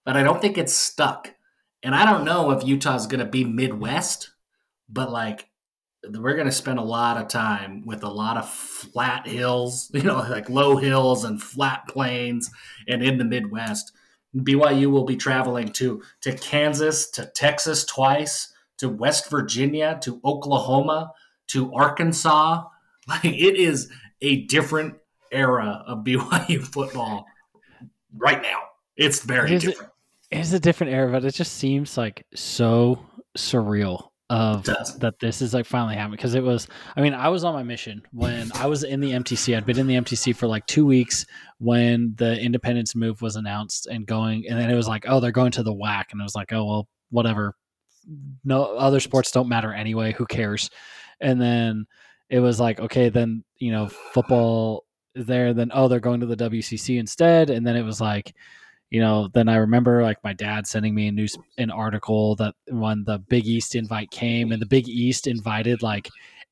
but 0.07 0.17
I 0.17 0.23
don't 0.23 0.41
think 0.41 0.57
it's 0.57 0.73
stuck. 0.73 1.35
And 1.83 1.95
I 1.95 2.11
don't 2.11 2.25
know 2.25 2.51
if 2.51 2.67
Utah's 2.67 3.07
going 3.07 3.21
to 3.21 3.31
be 3.31 3.45
Midwest, 3.45 4.31
but 4.89 5.13
like 5.13 5.49
we're 6.11 6.35
going 6.35 6.47
to 6.47 6.53
spend 6.53 6.79
a 6.79 6.83
lot 6.83 7.19
of 7.19 7.29
time 7.29 7.85
with 7.85 8.03
a 8.03 8.09
lot 8.09 8.39
of 8.39 8.49
flat 8.49 9.27
hills, 9.27 9.91
you 9.95 10.03
know, 10.03 10.27
like 10.31 10.49
low 10.49 10.77
hills 10.77 11.25
and 11.25 11.43
flat 11.43 11.87
plains 11.89 12.51
and 12.89 13.03
in 13.03 13.19
the 13.19 13.25
Midwest. 13.25 13.93
BYU 14.37 14.91
will 14.91 15.05
be 15.05 15.17
traveling 15.17 15.69
to 15.73 16.03
to 16.23 16.33
Kansas, 16.33 17.11
to 17.13 17.27
Texas 17.27 17.85
twice, 17.85 18.53
to 18.79 18.89
West 18.89 19.31
Virginia, 19.31 19.99
to 20.03 20.21
Oklahoma, 20.25 21.13
to 21.49 21.73
Arkansas. 21.75 22.65
Like 23.09 23.25
it 23.25 23.55
is 23.55 23.89
a 24.21 24.47
different 24.47 24.97
era 25.31 25.85
of 25.87 25.99
BYU 26.05 26.61
football 26.61 27.25
right 28.17 28.43
now. 28.43 28.63
It's 28.97 29.21
very 29.21 29.53
it 29.53 29.55
is 29.55 29.63
different. 29.63 29.93
A, 30.33 30.37
it 30.37 30.41
is 30.41 30.53
a 30.53 30.59
different 30.59 30.93
era, 30.93 31.13
but 31.13 31.25
it 31.25 31.33
just 31.33 31.53
seems 31.53 31.97
like 31.97 32.27
so 32.35 32.99
surreal 33.39 34.09
of 34.29 34.65
that 34.65 35.15
this 35.21 35.41
is 35.41 35.55
like 35.55 35.65
finally 35.65 35.95
happening 35.95 36.17
because 36.17 36.35
it 36.35 36.43
was 36.43 36.67
i 36.97 37.01
mean 37.01 37.15
i 37.15 37.29
was 37.29 37.45
on 37.45 37.55
my 37.55 37.63
mission 37.63 38.03
when 38.11 38.51
i 38.55 38.67
was 38.67 38.83
in 38.83 38.99
the 38.99 39.13
mtc 39.13 39.57
i'd 39.57 39.65
been 39.65 39.79
in 39.79 39.87
the 39.87 39.95
mtc 39.95 40.35
for 40.35 40.49
like 40.49 40.67
two 40.67 40.85
weeks 40.85 41.25
when 41.59 42.13
the 42.17 42.37
independence 42.41 42.97
move 42.97 43.23
was 43.23 43.37
announced 43.37 43.87
and 43.87 44.05
going 44.05 44.45
and 44.49 44.59
then 44.59 44.69
it 44.69 44.75
was 44.75 44.89
like 44.89 45.05
oh 45.07 45.21
they're 45.21 45.31
going 45.31 45.53
to 45.53 45.63
the 45.63 45.73
WAC 45.73 46.07
and 46.11 46.21
it 46.21 46.25
was 46.25 46.35
like 46.35 46.53
oh 46.53 46.65
well 46.65 46.89
whatever. 47.11 47.55
No 48.45 48.77
other 48.77 49.01
sports 49.01 49.31
don't 49.31 49.49
matter 49.49 49.73
anyway 49.73 50.13
who 50.13 50.27
cares? 50.27 50.71
And 51.21 51.41
then 51.41 51.87
it 52.29 52.41
was 52.41 52.59
like 52.61 52.81
okay 52.81 53.09
then 53.09 53.45
you 53.59 53.71
know 53.71 53.89
football 53.89 54.87
is 55.17 55.27
there. 55.27 55.55
Then 55.55 55.71
oh, 55.75 55.89
they're 55.89 56.01
going 56.01 56.21
to 56.21 56.27
the 56.27 56.37
WCC 56.37 56.99
instead, 56.99 57.51
and 57.51 57.67
then 57.67 57.77
it 57.77 57.83
was 57.83 58.01
like, 58.01 58.35
you 58.91 59.01
know, 59.01 59.29
then 59.35 59.49
I 59.49 59.57
remember 59.57 60.03
like 60.03 60.23
my 60.23 60.33
dad 60.33 60.67
sending 60.67 60.95
me 60.95 61.09
a 61.09 61.13
news 61.13 61.37
an 61.59 61.71
article 61.71 62.37
that 62.37 62.55
when 62.69 63.05
the 63.05 63.19
Big 63.19 63.47
East 63.47 63.75
invite 63.75 64.11
came, 64.11 64.53
and 64.53 64.63
the 64.63 64.67
Big 64.67 64.89
East 64.89 65.27
invited 65.27 65.83
like 65.83 66.09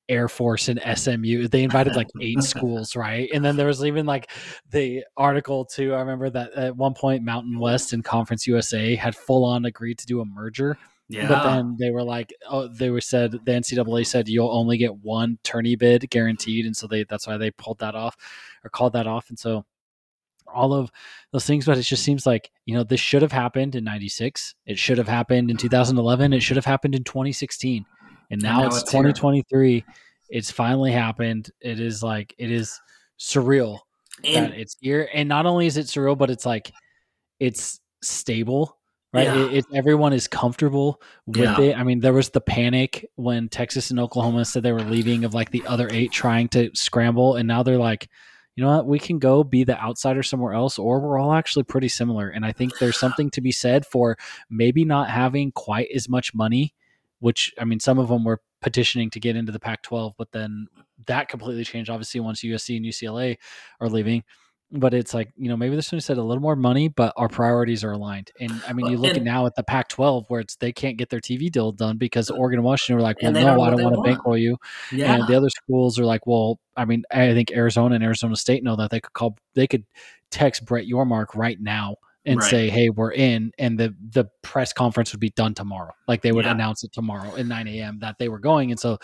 Air 0.08 0.28
Force 0.28 0.68
and 0.68 0.80
SMU. 0.80 1.48
They 1.48 1.62
invited 1.62 1.96
like 1.96 2.08
eight 2.20 2.42
schools, 2.42 2.96
right? 2.96 3.28
And 3.32 3.44
then 3.44 3.56
there 3.56 3.66
was 3.66 3.84
even 3.84 4.06
like 4.06 4.30
the 4.70 5.04
article 5.16 5.64
too. 5.64 5.94
I 5.94 6.00
remember 6.00 6.30
that 6.30 6.52
at 6.52 6.76
one 6.76 6.94
point 6.94 7.22
Mountain 7.22 7.58
West 7.58 7.92
and 7.92 8.04
Conference 8.04 8.46
USA 8.46 8.94
had 8.94 9.16
full 9.16 9.44
on 9.44 9.64
agreed 9.64 9.98
to 9.98 10.06
do 10.06 10.20
a 10.20 10.24
merger. 10.24 10.76
Yeah. 11.08 11.28
But 11.28 11.44
then 11.44 11.76
they 11.78 11.90
were 11.90 12.02
like, 12.02 12.32
oh, 12.48 12.66
they 12.66 12.90
were 12.90 13.00
said 13.00 13.32
the 13.32 13.38
NCAA 13.52 14.06
said 14.06 14.28
you'll 14.28 14.50
only 14.50 14.78
get 14.78 14.96
one 14.96 15.38
tourney 15.42 15.76
bid 15.76 16.08
guaranteed, 16.10 16.64
and 16.66 16.76
so 16.76 16.86
they 16.86 17.04
that's 17.04 17.26
why 17.26 17.36
they 17.36 17.50
pulled 17.50 17.78
that 17.80 17.94
off 17.94 18.16
or 18.64 18.70
called 18.70 18.94
that 18.94 19.06
off, 19.06 19.28
and 19.28 19.38
so 19.38 19.64
all 20.54 20.72
of 20.72 20.90
those 21.32 21.44
things. 21.44 21.66
But 21.66 21.78
it 21.78 21.82
just 21.82 22.04
seems 22.04 22.26
like 22.26 22.50
you 22.66 22.74
know 22.74 22.84
this 22.84 23.00
should 23.00 23.22
have 23.22 23.32
happened 23.32 23.74
in 23.74 23.84
'96. 23.84 24.54
It 24.66 24.78
should 24.78 24.98
have 24.98 25.08
happened 25.08 25.50
in 25.50 25.56
2011. 25.56 26.32
It 26.32 26.40
should 26.40 26.56
have 26.56 26.64
happened 26.64 26.94
in 26.94 27.04
2016, 27.04 27.84
and 28.30 28.42
now, 28.42 28.60
now 28.60 28.66
it's, 28.66 28.82
it's 28.82 28.90
here. 28.90 29.02
2023. 29.02 29.84
It's 30.30 30.50
finally 30.50 30.92
happened. 30.92 31.50
It 31.60 31.80
is 31.80 32.02
like 32.02 32.34
it 32.38 32.50
is 32.50 32.80
surreal 33.18 33.80
And 34.24 34.52
that 34.52 34.58
it's 34.58 34.76
here, 34.80 35.08
and 35.12 35.28
not 35.28 35.46
only 35.46 35.66
is 35.66 35.76
it 35.76 35.86
surreal, 35.86 36.16
but 36.16 36.30
it's 36.30 36.46
like 36.46 36.72
it's 37.38 37.80
stable 38.02 38.78
right? 39.14 39.26
Yeah. 39.28 39.46
It, 39.46 39.52
it, 39.54 39.64
everyone 39.72 40.12
is 40.12 40.26
comfortable 40.26 41.00
with 41.26 41.38
Yeah. 41.38 41.60
it. 41.60 41.78
I 41.78 41.84
mean, 41.84 42.00
there 42.00 42.12
was 42.12 42.30
the 42.30 42.40
panic 42.40 43.08
when 43.14 43.48
Texas 43.48 43.90
and 43.90 44.00
Oklahoma 44.00 44.44
said 44.44 44.64
they 44.64 44.72
were 44.72 44.82
leaving 44.82 45.24
of 45.24 45.32
like 45.32 45.50
the 45.52 45.64
other 45.66 45.88
eight 45.92 46.10
trying 46.10 46.48
to 46.48 46.70
scramble, 46.74 47.36
and 47.36 47.46
now 47.46 47.62
they're 47.62 47.78
like, 47.78 48.08
you 48.56 48.64
know 48.64 48.76
what, 48.76 48.86
we 48.86 48.98
can 48.98 49.18
go 49.18 49.42
be 49.44 49.64
the 49.64 49.80
outsider 49.80 50.22
somewhere 50.22 50.52
else, 50.52 50.78
or 50.78 51.00
we're 51.00 51.18
all 51.18 51.32
actually 51.32 51.64
pretty 51.64 51.88
similar. 51.88 52.28
And 52.28 52.44
I 52.46 52.52
think 52.52 52.78
there's 52.78 52.98
something 52.98 53.30
to 53.30 53.40
be 53.40 53.52
said 53.52 53.84
for 53.84 54.16
maybe 54.48 54.84
not 54.84 55.10
having 55.10 55.52
quite 55.52 55.88
as 55.94 56.08
much 56.08 56.34
money. 56.34 56.74
Which 57.20 57.54
I 57.58 57.64
mean, 57.64 57.80
some 57.80 57.98
of 57.98 58.08
them 58.08 58.22
were 58.24 58.42
petitioning 58.60 59.08
to 59.10 59.20
get 59.20 59.34
into 59.34 59.50
the 59.50 59.60
Pac-12, 59.60 60.12
but 60.18 60.32
then 60.32 60.66
that 61.06 61.28
completely 61.28 61.64
changed. 61.64 61.88
Obviously, 61.88 62.20
once 62.20 62.42
USC 62.42 62.76
and 62.76 62.84
UCLA 62.84 63.38
are 63.80 63.88
leaving, 63.88 64.24
but 64.76 64.92
it's 64.92 65.14
like 65.14 65.32
you 65.36 65.48
know 65.48 65.56
maybe 65.56 65.76
this 65.76 65.92
one 65.92 66.00
said 66.00 66.18
a 66.18 66.22
little 66.22 66.42
more 66.42 66.56
money 66.56 66.88
but 66.88 67.12
our 67.16 67.28
priorities 67.28 67.84
are 67.84 67.92
aligned 67.92 68.30
and 68.40 68.52
i 68.66 68.72
mean 68.72 68.86
you 68.90 68.96
look 68.98 69.12
at 69.12 69.16
And- 69.18 69.24
now 69.24 69.46
at 69.46 69.54
the 69.54 69.62
pac 69.62 69.88
12 69.88 70.24
where 70.28 70.40
it's 70.40 70.56
they 70.56 70.72
can't 70.72 70.96
get 70.96 71.10
their 71.10 71.20
tv 71.20 71.50
deal 71.50 71.70
done 71.72 71.96
because 71.96 72.28
oregon 72.30 72.58
and 72.58 72.64
washington 72.64 72.96
were 72.96 73.02
like 73.02 73.16
well 73.22 73.32
no 73.32 73.40
don't 73.40 73.60
i 73.60 73.70
don't 73.70 73.82
want 73.82 73.94
to 73.94 74.02
bankroll 74.02 74.36
you 74.36 74.56
yeah. 74.92 75.14
and 75.14 75.28
the 75.28 75.34
other 75.36 75.48
schools 75.50 75.98
are 75.98 76.04
like 76.04 76.26
well 76.26 76.58
i 76.76 76.84
mean 76.84 77.04
i 77.12 77.32
think 77.32 77.52
arizona 77.52 77.94
and 77.94 78.02
arizona 78.04 78.34
state 78.36 78.62
know 78.64 78.76
that 78.76 78.90
they 78.90 79.00
could 79.00 79.12
call 79.12 79.36
they 79.54 79.66
could 79.66 79.84
text 80.30 80.64
brett 80.64 80.86
yormark 80.86 81.26
right 81.34 81.60
now 81.60 81.96
and 82.26 82.40
Right. 82.40 82.50
say 82.50 82.70
hey 82.70 82.88
we're 82.90 83.12
in 83.12 83.52
and 83.58 83.78
the 83.78 83.94
the 84.10 84.24
press 84.42 84.72
conference 84.72 85.12
would 85.12 85.20
be 85.20 85.30
done 85.30 85.54
tomorrow 85.54 85.92
like 86.08 86.22
they 86.22 86.32
would 86.32 86.46
Yeah. 86.46 86.52
announce 86.52 86.82
it 86.82 86.92
tomorrow 86.92 87.36
at 87.36 87.46
9 87.46 87.68
a.m 87.68 87.98
that 88.00 88.16
they 88.18 88.28
were 88.28 88.38
going 88.40 88.70
and 88.70 88.80
so 88.80 88.98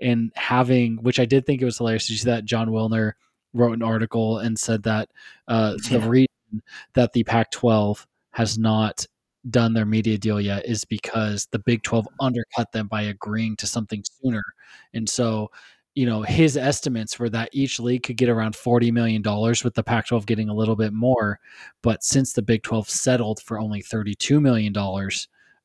and 0.00 0.32
having 0.34 0.96
which 0.96 1.20
i 1.20 1.26
did 1.26 1.46
think 1.46 1.62
it 1.62 1.64
was 1.66 1.78
hilarious 1.78 2.06
did 2.06 2.14
you 2.14 2.18
see 2.18 2.30
that 2.30 2.44
Jon 2.44 2.68
Wilner 2.70 3.12
wrote 3.52 3.74
an 3.74 3.82
article 3.82 4.38
and 4.38 4.58
said 4.58 4.82
that 4.84 5.08
uh, 5.48 5.74
the 5.90 6.00
reason 6.00 6.62
that 6.94 7.12
the 7.12 7.24
Pac 7.24 7.50
12 7.50 8.06
has 8.30 8.58
not 8.58 9.06
done 9.50 9.74
their 9.74 9.86
media 9.86 10.18
deal 10.18 10.40
yet 10.40 10.64
is 10.66 10.84
because 10.84 11.46
the 11.50 11.58
Big 11.58 11.82
12 11.82 12.06
undercut 12.20 12.72
them 12.72 12.86
by 12.86 13.02
agreeing 13.02 13.56
to 13.56 13.66
something 13.66 14.02
sooner. 14.22 14.42
And 14.94 15.08
so, 15.08 15.50
you 15.94 16.06
know, 16.06 16.22
his 16.22 16.56
estimates 16.56 17.18
were 17.18 17.28
that 17.30 17.50
each 17.52 17.80
league 17.80 18.04
could 18.04 18.16
get 18.16 18.28
around 18.28 18.54
$40 18.54 18.92
million 18.92 19.22
with 19.22 19.74
the 19.74 19.82
Pac 19.82 20.06
12 20.06 20.26
getting 20.26 20.48
a 20.48 20.54
little 20.54 20.76
bit 20.76 20.92
more. 20.92 21.38
But 21.82 22.02
since 22.04 22.32
the 22.32 22.42
Big 22.42 22.62
12 22.62 22.88
settled 22.88 23.42
for 23.42 23.58
only 23.58 23.82
$32 23.82 24.40
million 24.40 24.74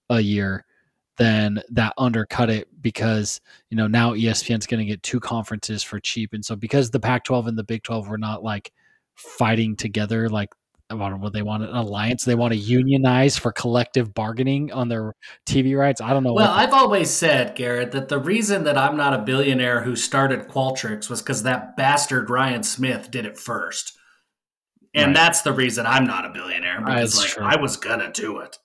a 0.09 0.19
year, 0.19 0.65
then 1.17 1.61
that 1.71 1.93
undercut 1.97 2.49
it 2.49 2.67
because 2.81 3.41
you 3.69 3.77
know 3.77 3.87
now 3.87 4.13
ESPN's 4.13 4.67
going 4.67 4.79
to 4.79 4.85
get 4.85 5.03
two 5.03 5.19
conferences 5.19 5.83
for 5.83 5.99
cheap, 5.99 6.33
and 6.33 6.43
so 6.43 6.55
because 6.55 6.89
the 6.91 6.99
Pac-12 6.99 7.47
and 7.47 7.57
the 7.57 7.63
Big 7.63 7.83
12 7.83 8.07
were 8.07 8.17
not 8.17 8.43
like 8.43 8.71
fighting 9.15 9.75
together, 9.75 10.29
like 10.29 10.49
what 10.89 11.33
they 11.33 11.41
want 11.41 11.63
an 11.63 11.75
alliance, 11.75 12.23
they 12.23 12.35
want 12.35 12.53
to 12.53 12.59
unionize 12.59 13.37
for 13.37 13.51
collective 13.51 14.13
bargaining 14.13 14.71
on 14.71 14.87
their 14.87 15.13
TV 15.45 15.77
rights. 15.77 15.99
I 15.99 16.13
don't 16.13 16.23
know. 16.23 16.33
Well, 16.33 16.49
I've 16.49 16.73
always 16.73 17.09
said, 17.09 17.55
Garrett, 17.55 17.91
that 17.91 18.07
the 18.07 18.19
reason 18.19 18.63
that 18.63 18.77
I'm 18.77 18.95
not 18.95 19.13
a 19.13 19.17
billionaire 19.17 19.81
who 19.81 19.97
started 19.97 20.47
Qualtrics 20.47 21.09
was 21.09 21.21
because 21.21 21.43
that 21.43 21.75
bastard 21.75 22.29
Ryan 22.29 22.63
Smith 22.63 23.11
did 23.11 23.25
it 23.25 23.37
first. 23.37 23.97
And 24.93 25.07
Right. 25.07 25.15
that's 25.15 25.41
the 25.41 25.51
reason 25.51 25.85
I'm 25.85 26.05
not 26.05 26.25
a 26.25 26.29
billionaire 26.29 26.79
because 26.79 27.15
That's 27.15 27.17
like 27.17 27.29
true. 27.29 27.45
I 27.45 27.61
was 27.61 27.75
gonna 27.75 28.11
do 28.11 28.39
it. 28.39 28.57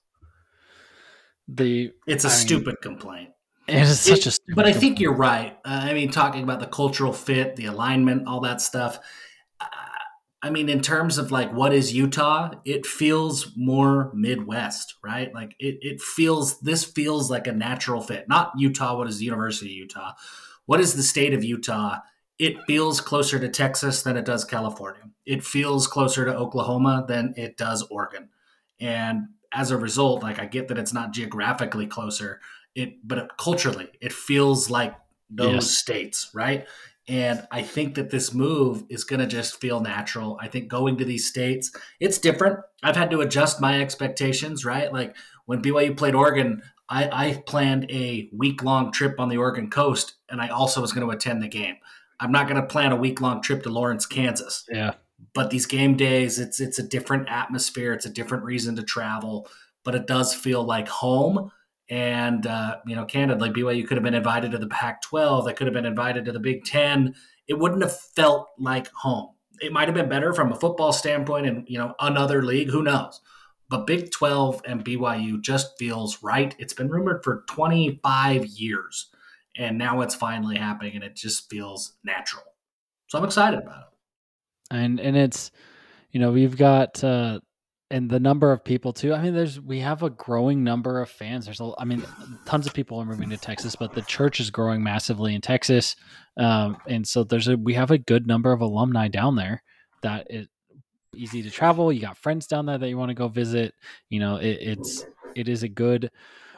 The 1.47 1.91
It's 2.07 2.25
a 2.25 2.29
I 2.29 2.31
mean, 2.31 2.39
stupid 2.39 2.75
complaint. 2.81 3.29
it 3.67 3.75
is 3.75 3.99
such 3.99 4.19
It- 4.19 4.25
a 4.27 4.31
stupid 4.31 4.55
but 4.55 4.65
I 4.65 4.73
think 4.73 4.99
you're 4.99 5.13
right. 5.15 5.57
Uh, 5.65 5.81
I 5.83 5.93
mean, 5.93 6.09
talking 6.11 6.43
about 6.43 6.59
the 6.59 6.67
cultural 6.67 7.13
fit, 7.13 7.55
the 7.55 7.65
alignment, 7.65 8.27
all 8.27 8.41
that 8.41 8.61
stuff. 8.61 8.99
Uh, 9.59 9.65
I 10.41 10.49
mean, 10.49 10.67
in 10.67 10.81
terms 10.81 11.17
of 11.17 11.31
like 11.31 11.53
what 11.53 11.73
is 11.73 11.93
Utah, 11.93 12.51
it 12.65 12.85
feels 12.85 13.53
more 13.55 14.11
Midwest, 14.13 14.95
right? 15.03 15.33
Like 15.33 15.55
it, 15.59 15.77
it 15.81 16.01
feels, 16.01 16.59
this 16.59 16.83
feels 16.83 17.31
like 17.31 17.47
a 17.47 17.53
natural 17.53 18.01
fit. 18.01 18.27
Not 18.27 18.51
Utah, 18.57 18.97
what 18.97 19.07
is 19.07 19.19
the 19.19 19.25
University 19.25 19.67
of 19.71 19.77
Utah? 19.77 20.11
What 20.65 20.79
is 20.81 20.95
the 20.95 21.03
state 21.03 21.33
of 21.33 21.43
Utah? 21.43 21.99
It 22.39 22.57
feels 22.67 22.99
closer 22.99 23.39
to 23.39 23.47
Texas 23.47 24.01
than 24.03 24.17
it 24.17 24.25
does 24.25 24.43
California. 24.43 25.03
It 25.25 25.43
feels 25.45 25.87
closer 25.87 26.25
to 26.25 26.35
Oklahoma 26.35 27.05
than 27.07 27.33
it 27.37 27.55
does 27.57 27.83
Oregon. 27.83 28.29
And 28.81 29.27
as 29.53 29.71
a 29.71 29.77
result, 29.77 30.23
like 30.23 30.39
I 30.39 30.45
get 30.45 30.67
that 30.69 30.77
it's 30.77 30.93
not 30.93 31.11
geographically 31.13 31.87
closer, 31.87 32.41
it 32.75 32.95
but 33.07 33.17
it, 33.19 33.29
culturally 33.37 33.89
it 34.01 34.13
feels 34.13 34.69
like 34.69 34.95
those 35.29 35.53
Yes. 35.53 35.71
states 35.77 36.29
right? 36.33 36.65
And 37.07 37.45
i 37.51 37.61
think 37.61 37.95
that 37.95 38.09
this 38.11 38.33
move 38.33 38.83
is 38.89 39.03
going 39.03 39.19
to 39.19 39.27
just 39.27 39.59
feel 39.59 39.79
natural. 39.81 40.37
I 40.41 40.47
think 40.47 40.69
going 40.69 40.97
to 40.97 41.05
these 41.05 41.27
states 41.27 41.71
it's 41.99 42.17
different. 42.17 42.59
I've 42.81 42.95
had 42.95 43.11
to 43.11 43.21
adjust 43.21 43.61
my 43.61 43.81
expectations 43.81 44.65
right? 44.65 44.91
Like 44.91 45.15
when 45.45 45.61
byu 45.61 45.95
played 45.97 46.15
oregon 46.15 46.61
i, 46.89 47.09
I 47.11 47.43
planned 47.47 47.89
a 47.91 48.29
week 48.33 48.63
long 48.63 48.91
trip 48.91 49.19
on 49.19 49.29
the 49.29 49.37
oregon 49.37 49.69
coast 49.69 50.15
and 50.29 50.41
i 50.41 50.47
also 50.49 50.81
was 50.81 50.91
going 50.93 51.05
to 51.07 51.13
attend 51.15 51.41
the 51.43 51.47
game. 51.47 51.75
I'm 52.19 52.31
not 52.31 52.47
going 52.47 52.61
to 52.61 52.67
plan 52.67 52.91
a 52.91 52.95
week 52.95 53.19
long 53.21 53.41
trip 53.41 53.63
to 53.63 53.69
lawrence 53.69 54.05
kansas. 54.05 54.65
Yeah, 54.71 54.93
but 55.33 55.49
these 55.49 55.65
game 55.65 55.95
days 55.95 56.39
it's 56.39 56.59
it's 56.59 56.79
a 56.79 56.83
different 56.83 57.29
atmosphere 57.29 57.93
it's 57.93 58.05
a 58.05 58.09
different 58.09 58.43
reason 58.43 58.75
to 58.75 58.83
travel 58.83 59.47
but 59.83 59.95
it 59.95 60.07
does 60.07 60.33
feel 60.33 60.63
like 60.63 60.87
home. 60.87 61.51
And 61.89 62.47
uh, 62.47 62.77
you 62.87 62.95
know 62.95 63.05
candidly 63.05 63.49
byu 63.49 63.85
could 63.85 63.97
have 63.97 64.03
been 64.03 64.13
invited 64.13 64.51
to 64.51 64.57
the 64.57 64.67
pac 64.67 65.01
12 65.01 65.45
they 65.45 65.53
could 65.53 65.67
have 65.67 65.73
been 65.73 65.85
invited 65.85 66.25
to 66.25 66.31
the 66.31 66.39
big 66.39 66.63
10 66.63 67.13
it 67.47 67.59
wouldn't 67.59 67.81
have 67.81 67.99
felt 67.99 68.47
like 68.57 68.89
home. 68.93 69.31
It 69.59 69.73
might 69.73 69.89
have 69.89 69.95
been 69.95 70.07
better 70.07 70.33
from 70.33 70.51
a 70.51 70.59
football 70.59 70.93
standpoint 70.93 71.45
and 71.45 71.65
you 71.67 71.77
know 71.77 71.93
another 71.99 72.41
league 72.41 72.69
who 72.69 72.83
knows? 72.83 73.19
But 73.69 73.85
big 73.85 74.11
12 74.11 74.61
and 74.65 74.83
byu 74.85 75.41
just 75.41 75.77
feels 75.77 76.23
right. 76.23 76.55
It's 76.57 76.73
been 76.73 76.89
rumored 76.89 77.23
for 77.23 77.43
25 77.49 78.45
years 78.45 79.09
and 79.57 79.77
now 79.77 80.01
it's 80.01 80.15
finally 80.15 80.55
happening 80.55 80.95
and 80.95 81.03
it 81.03 81.15
just 81.15 81.49
feels 81.49 81.97
natural. 82.03 82.45
So 83.07 83.19
i'm 83.19 83.25
excited 83.25 83.59
about 83.59 83.81
it 83.81 83.92
and 84.73 84.99
and 84.99 85.15
it's 85.15 85.51
you 86.11 86.19
know 86.19 86.31
we've 86.31 86.57
got 86.57 87.03
uh 87.03 87.39
and 87.91 88.09
the 88.09 88.19
number 88.19 88.51
of 88.51 88.63
people 88.63 88.91
too. 88.91 89.13
I 89.13 89.21
mean 89.21 89.33
there's 89.35 89.61
we 89.61 89.79
have 89.81 90.01
a 90.01 90.09
growing 90.09 90.63
number 90.63 90.99
of 91.01 91.09
fans. 91.09 91.45
There's 91.45 91.59
a 91.61 91.71
i 91.77 91.85
mean 91.85 92.03
tons 92.45 92.65
of 92.65 92.73
people 92.73 92.99
are 92.99 93.05
moving 93.05 93.29
to 93.29 93.37
texas 93.37 93.75
but 93.75 93.93
the 93.93 94.01
church 94.01 94.39
is 94.39 94.49
growing 94.49 94.83
massively 94.83 95.35
in 95.35 95.41
texas. 95.41 95.95
Um 96.37 96.77
and 96.87 97.07
so 97.07 97.23
there's 97.23 97.47
a 97.47 97.55
we 97.57 97.75
have 97.75 97.91
a 97.91 97.97
good 97.99 98.25
number 98.25 98.51
of 98.51 98.61
alumni 98.61 99.07
down 99.09 99.35
there 99.35 99.61
that 100.01 100.27
is 100.29 100.47
easy 101.15 101.43
to 101.43 101.51
travel. 101.51 101.93
You 101.93 102.01
got 102.01 102.17
friends 102.17 102.47
down 102.47 102.65
there 102.65 102.79
that 102.79 102.89
you 102.89 102.97
want 102.97 103.09
to 103.09 103.15
go 103.15 103.27
visit. 103.27 103.75
You 104.09 104.19
know 104.21 104.37
it, 104.37 104.57
it's 104.61 105.05
it 105.35 105.47
is 105.47 105.61
a 105.63 105.69
good 105.69 106.09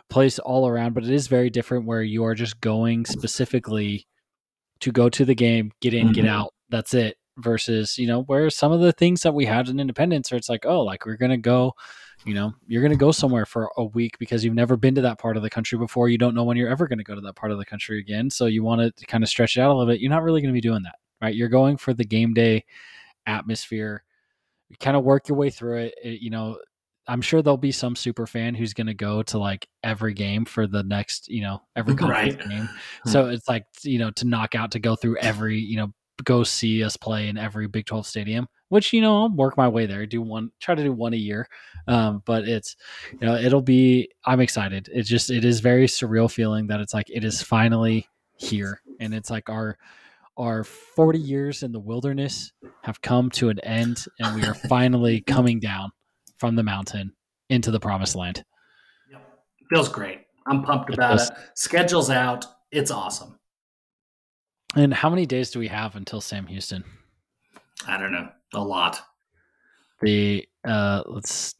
place 0.10 0.38
all 0.40 0.68
around 0.68 0.94
but 0.94 1.04
it 1.04 1.10
is 1.10 1.28
very 1.28 1.50
different 1.50 1.86
where 1.86 2.04
you 2.04 2.24
are 2.24 2.36
just 2.36 2.62
going 2.62 3.06
specifically 3.06 4.06
to 4.80 4.92
go 4.92 5.10
to 5.10 5.26
the 5.26 5.36
game 5.36 5.72
get 5.82 5.94
in 5.94 6.14
get 6.14 6.26
Mhm. 6.26 6.30
out. 6.30 6.54
That's 6.70 6.94
it 6.94 7.18
versus 7.38 7.98
you 7.98 8.08
know 8.08 8.22
where 8.24 8.50
some 8.50 8.72
of 8.72 8.80
the 8.80 8.94
things 8.94 9.22
that 9.22 9.34
we 9.34 9.46
had 9.46 9.68
in 9.68 9.80
independence 9.80 10.32
are 10.32 10.38
it's 10.38 10.50
like 10.50 10.66
oh 10.66 10.82
like 10.82 11.06
we're 11.06 11.18
gonna 11.18 11.38
go 11.38 11.74
you 12.26 12.34
know 12.34 12.54
you're 12.66 12.82
gonna 12.82 12.96
go 12.96 13.12
somewhere 13.12 13.46
for 13.46 13.70
a 13.78 13.84
week 13.84 14.18
because 14.20 14.44
you've 14.46 14.54
never 14.54 14.78
been 14.78 14.96
to 14.96 15.02
that 15.02 15.20
part 15.20 15.36
of 15.38 15.44
the 15.44 15.50
country 15.50 15.78
before. 15.78 16.10
You 16.10 16.18
don't 16.18 16.34
know 16.34 16.44
when 16.44 16.58
you're 16.58 16.70
ever 16.70 16.88
gonna 16.88 17.04
go 17.04 17.16
to 17.16 17.22
that 17.22 17.36
part 17.36 17.52
of 17.52 17.58
the 17.58 17.66
country 17.66 18.00
again. 18.00 18.30
So 18.30 18.46
you 18.46 18.64
want 18.64 18.96
to 18.98 19.06
kind 19.06 19.24
of 19.24 19.30
stretch 19.30 19.58
it 19.58 19.62
out 19.62 19.70
a 19.70 19.76
little 19.76 19.92
bit. 19.92 20.00
You're 20.00 20.10
not 20.12 20.24
really 20.24 20.42
gonna 20.42 20.54
be 20.54 20.62
doing 20.62 20.84
that 20.84 20.96
right? 21.22 21.34
You're 21.36 21.48
going 21.50 21.78
for 21.78 21.94
the 21.94 22.04
game 22.04 22.34
day 22.34 22.66
atmosphere. 23.26 24.04
You 24.70 24.76
kind 24.78 24.98
of 24.98 25.04
work 25.04 25.28
your 25.28 25.38
way 25.38 25.50
through 25.50 25.78
it, 25.78 25.96
it 26.04 26.22
you 26.22 26.30
know 26.30 26.58
i'm 27.08 27.22
sure 27.22 27.42
there'll 27.44 27.56
be 27.56 27.72
some 27.72 27.96
super 27.96 28.26
fan 28.26 28.56
who's 28.56 28.74
gonna 28.74 28.94
go 28.94 29.22
to 29.22 29.38
like 29.38 29.68
every 29.84 30.14
game 30.14 30.44
for 30.44 30.66
the 30.66 30.82
next 30.82 31.28
you 31.30 31.42
know 31.42 31.62
every 31.76 31.94
Right. 32.02 32.38
game. 32.50 32.68
So 33.06 33.28
it's 33.30 33.48
like 33.48 33.66
you 33.84 34.00
know 34.00 34.10
to 34.12 34.26
knock 34.26 34.56
out 34.56 34.72
to 34.72 34.80
go 34.80 34.96
through 34.96 35.18
every 35.18 35.60
you 35.60 35.78
know 35.78 35.94
go 36.24 36.44
see 36.44 36.84
us 36.84 36.98
play 36.98 37.28
in 37.28 37.38
every 37.38 37.68
Big 37.68 37.86
12 37.86 38.08
stadium, 38.08 38.48
which, 38.70 38.94
you 38.94 39.02
know, 39.02 39.24
I'll 39.24 39.30
work 39.30 39.58
my 39.58 39.68
way 39.68 39.86
there, 39.86 40.06
do 40.06 40.22
one, 40.22 40.52
try 40.60 40.76
to 40.76 40.84
do 40.84 40.94
one 40.94 41.14
a 41.14 41.18
year. 41.18 41.48
Um, 41.88 42.24
but 42.26 42.48
it's, 42.48 42.76
you 43.12 43.28
know, 43.28 43.36
it'll 43.36 43.62
be, 43.62 44.10
I'm 44.26 44.40
excited. 44.40 44.90
It 44.94 45.04
just, 45.04 45.30
it 45.30 45.46
is 45.46 45.60
very 45.60 45.88
surreal 45.88 46.32
feeling 46.32 46.68
that 46.68 46.80
it's 46.80 46.94
like, 46.94 47.10
it 47.10 47.24
is 47.24 47.42
finally 47.42 48.08
here. 48.38 48.82
And 49.00 49.14
it's 49.14 49.30
like 49.30 49.50
our, 49.50 49.78
our 50.38 50.64
40 50.64 51.20
years 51.20 51.64
in 51.64 51.72
the 51.72 51.80
wilderness 51.80 52.52
have 52.84 53.02
come 53.02 53.30
to 53.32 53.50
an 53.50 53.60
end 53.60 54.06
and 54.20 54.36
we 54.36 54.46
are 54.48 54.54
finally 54.54 55.22
coming 55.28 55.60
down 55.60 55.92
from 56.38 56.56
the 56.56 56.64
mountain 56.64 57.14
into 57.50 57.72
the 57.72 57.80
promised 57.80 58.16
land. 58.16 58.44
Yep. 59.12 59.22
Feels 59.70 59.90
great. 59.90 60.22
I'm 60.48 60.64
pumped 60.64 60.94
about 60.94 61.22
it. 61.22 61.30
Schedule's 61.56 62.10
out. 62.10 62.46
It's 62.72 62.92
awesome. 62.92 63.40
And 64.76 64.94
how 64.94 65.10
many 65.10 65.26
days 65.26 65.52
do 65.52 65.60
we 65.60 65.68
have 65.68 65.96
until 65.96 66.22
Sam 66.22 66.48
Houston? 66.48 66.84
I 67.88 67.98
don't 67.98 68.12
know. 68.12 68.30
A 68.54 68.64
lot. 68.64 69.02
The 70.02 70.48
uh 70.66 71.04
let's 71.06 71.56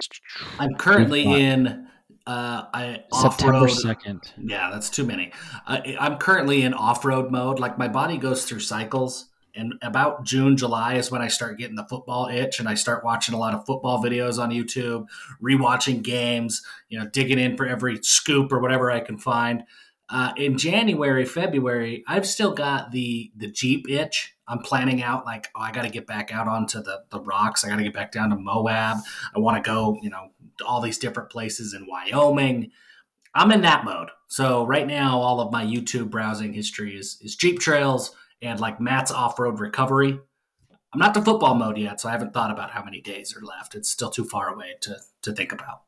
I'm 0.60 0.76
currently 0.76 1.24
in 1.24 1.88
uh 2.28 2.64
I 2.74 3.04
September 3.14 3.70
second. 3.70 4.34
Yeah, 4.38 4.70
that's 4.72 4.90
too 4.90 5.06
many. 5.06 5.32
Uh, 5.66 5.80
I'm 6.00 6.18
currently 6.18 6.64
in 6.64 6.74
off-road 6.74 7.32
mode. 7.32 7.60
Like 7.60 7.78
my 7.78 7.88
body 7.88 8.18
goes 8.18 8.46
through 8.46 8.60
cycles 8.60 9.30
and 9.56 9.74
about 9.82 10.26
June, 10.26 10.58
July 10.58 10.96
is 10.96 11.10
when 11.10 11.22
I 11.22 11.30
start 11.30 11.58
getting 11.58 11.76
the 11.76 11.86
football 11.86 12.28
itch 12.28 12.60
and 12.60 12.68
I 12.68 12.76
start 12.76 13.06
watching 13.06 13.34
a 13.34 13.38
lot 13.38 13.54
of 13.54 13.66
football 13.66 14.04
videos 14.04 14.38
on 14.38 14.52
YouTube, 14.52 15.08
rewatching 15.42 16.04
games, 16.04 16.62
you 16.90 17.00
know, 17.00 17.08
digging 17.08 17.40
in 17.40 17.56
for 17.56 17.66
every 17.66 17.98
scoop 18.04 18.52
or 18.52 18.60
whatever 18.60 18.92
I 18.92 19.00
can 19.00 19.18
find. 19.18 19.64
Uh, 20.08 20.34
in 20.38 20.58
January, 20.58 21.26
February, 21.26 22.04
I've 22.08 22.28
still 22.28 22.54
got 22.54 22.92
the 22.92 23.32
the 23.36 23.48
Jeep 23.48 23.90
itch. 23.90 24.36
I'm 24.48 24.60
planning 24.60 25.02
out 25.02 25.26
like, 25.26 25.48
oh, 25.56 25.62
I 25.62 25.72
got 25.72 25.82
to 25.82 25.90
get 25.90 26.06
back 26.06 26.32
out 26.32 26.48
onto 26.48 26.82
the 26.82 27.04
the 27.10 27.20
rocks. 27.20 27.66
I 27.66 27.70
got 27.70 27.78
to 27.78 27.84
get 27.84 27.94
back 27.94 28.12
down 28.12 28.30
to 28.30 28.36
Moab. 28.36 28.98
I 29.36 29.40
want 29.40 29.64
to 29.64 29.68
go, 29.68 29.98
you 30.04 30.10
know, 30.10 30.30
all 30.66 30.82
these 30.82 31.00
different 31.00 31.30
places 31.30 31.74
in 31.74 31.88
Wyoming. 31.88 32.72
I'm 33.34 33.52
in 33.52 33.62
that 33.62 33.84
mode. 33.84 34.10
So 34.28 34.66
right 34.66 34.88
now, 34.88 35.20
all 35.20 35.42
of 35.42 35.52
my 35.52 35.66
YouTube 35.66 36.12
browsing 36.12 36.54
history 36.54 36.96
is 36.96 37.18
is 37.22 37.36
Jeep 37.36 37.60
trails 37.60 38.16
and 38.42 38.60
like 38.60 38.80
Matt's 38.80 39.12
off 39.12 39.40
road 39.40 39.60
recovery. 39.60 40.20
I'm 40.94 41.00
not 41.00 41.14
to 41.16 41.22
football 41.22 41.56
mode 41.56 41.78
yet, 41.78 42.00
so 42.00 42.08
I 42.10 42.14
haven't 42.14 42.34
thought 42.34 42.52
about 42.52 42.72
how 42.72 42.84
many 42.84 43.02
days 43.02 43.36
are 43.36 43.42
left. 43.42 43.76
It's 43.76 43.90
still 43.90 44.10
too 44.10 44.24
far 44.24 44.54
away 44.54 44.76
to 44.82 44.98
to 45.24 45.34
think 45.34 45.52
about. 45.52 45.82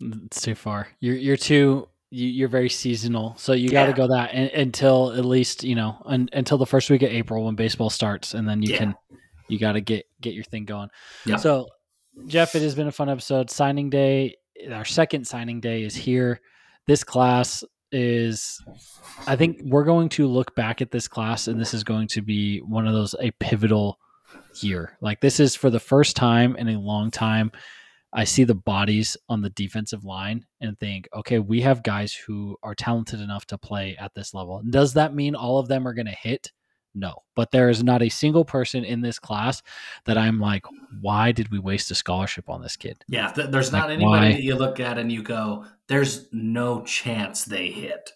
It's 0.00 0.42
too 0.42 0.54
far. 0.56 0.88
You're 1.00 1.16
you're 1.16 1.36
too 1.36 1.88
you, 2.14 2.44
are 2.44 2.48
very 2.48 2.68
seasonal, 2.68 3.34
so 3.38 3.52
you 3.54 3.70
got 3.70 3.86
to 3.86 3.92
go 3.92 4.06
that 4.08 4.34
un, 4.34 4.50
until 4.54 5.12
at 5.12 5.24
least 5.24 5.64
you 5.64 5.74
know 5.74 5.96
un, 6.04 6.28
until 6.32 6.58
the 6.58 6.66
first 6.66 6.90
week 6.90 7.02
of 7.02 7.10
April 7.10 7.44
when 7.44 7.54
baseball 7.54 7.90
starts, 7.90 8.34
and 8.34 8.48
then 8.48 8.62
you 8.62 8.72
Yeah. 8.72 8.78
can 8.78 8.94
you 9.48 9.58
got 9.58 9.72
to 9.72 9.80
get 9.80 10.06
get 10.20 10.34
your 10.34 10.44
thing 10.44 10.64
going. 10.64 10.88
Yeah. 11.26 11.36
So, 11.36 11.68
Jeff, 12.26 12.54
it 12.54 12.62
has 12.62 12.74
been 12.74 12.86
a 12.88 12.92
fun 12.92 13.08
episode. 13.08 13.50
Signing 13.50 13.90
day, 13.90 14.36
our 14.70 14.84
second 14.84 15.26
signing 15.26 15.60
day 15.60 15.82
is 15.82 15.94
here. 15.94 16.40
This 16.86 17.02
class 17.04 17.64
is, 17.90 18.62
I 19.26 19.36
think 19.36 19.60
we're 19.64 19.84
going 19.84 20.08
to 20.10 20.26
look 20.26 20.54
back 20.54 20.80
at 20.80 20.90
this 20.90 21.08
class, 21.08 21.48
and 21.48 21.60
this 21.60 21.74
is 21.74 21.84
going 21.84 22.08
to 22.08 22.22
be 22.22 22.58
one 22.60 22.86
of 22.86 22.94
those 22.94 23.14
a 23.20 23.30
pivotal 23.32 23.98
year. 24.60 24.96
Like 25.00 25.20
this 25.20 25.40
is 25.40 25.54
for 25.54 25.70
the 25.70 25.80
first 25.80 26.16
time 26.16 26.56
in 26.56 26.68
a 26.68 26.78
long 26.80 27.10
time. 27.10 27.52
I 28.12 28.24
see 28.24 28.44
the 28.44 28.54
bodies 28.54 29.16
on 29.28 29.40
the 29.40 29.50
defensive 29.50 30.04
line 30.04 30.44
and 30.60 30.78
think, 30.78 31.08
okay, 31.14 31.38
we 31.38 31.62
have 31.62 31.82
guys 31.82 32.12
who 32.12 32.56
are 32.62 32.74
talented 32.74 33.20
enough 33.20 33.46
to 33.46 33.58
play 33.58 33.96
at 33.98 34.12
this 34.14 34.34
level. 34.34 34.62
Does 34.68 34.92
that 34.94 35.14
mean 35.14 35.34
all 35.34 35.58
of 35.58 35.68
them 35.68 35.88
are 35.88 35.94
going 35.94 36.06
to 36.06 36.12
hit? 36.12 36.52
No, 36.94 37.14
but 37.34 37.50
there 37.50 37.70
is 37.70 37.82
not 37.82 38.02
a 38.02 38.10
single 38.10 38.44
person 38.44 38.84
in 38.84 39.00
this 39.00 39.18
class 39.18 39.62
that 40.04 40.18
I'm 40.18 40.38
like, 40.38 40.66
why 41.00 41.32
did 41.32 41.50
we 41.50 41.58
waste 41.58 41.90
a 41.90 41.94
scholarship 41.94 42.50
on 42.50 42.60
this 42.60 42.76
kid? 42.76 43.02
Yeah, 43.08 43.32
th- 43.32 43.48
there's 43.48 43.72
Like, 43.72 43.82
not 43.84 43.90
anybody 43.90 44.26
why? 44.26 44.32
that 44.32 44.42
you 44.42 44.56
look 44.56 44.78
at 44.78 44.98
and 44.98 45.10
you 45.10 45.22
go, 45.22 45.64
"There's 45.88 46.28
no 46.32 46.82
chance 46.82 47.46
they 47.46 47.68
hit." 47.70 48.10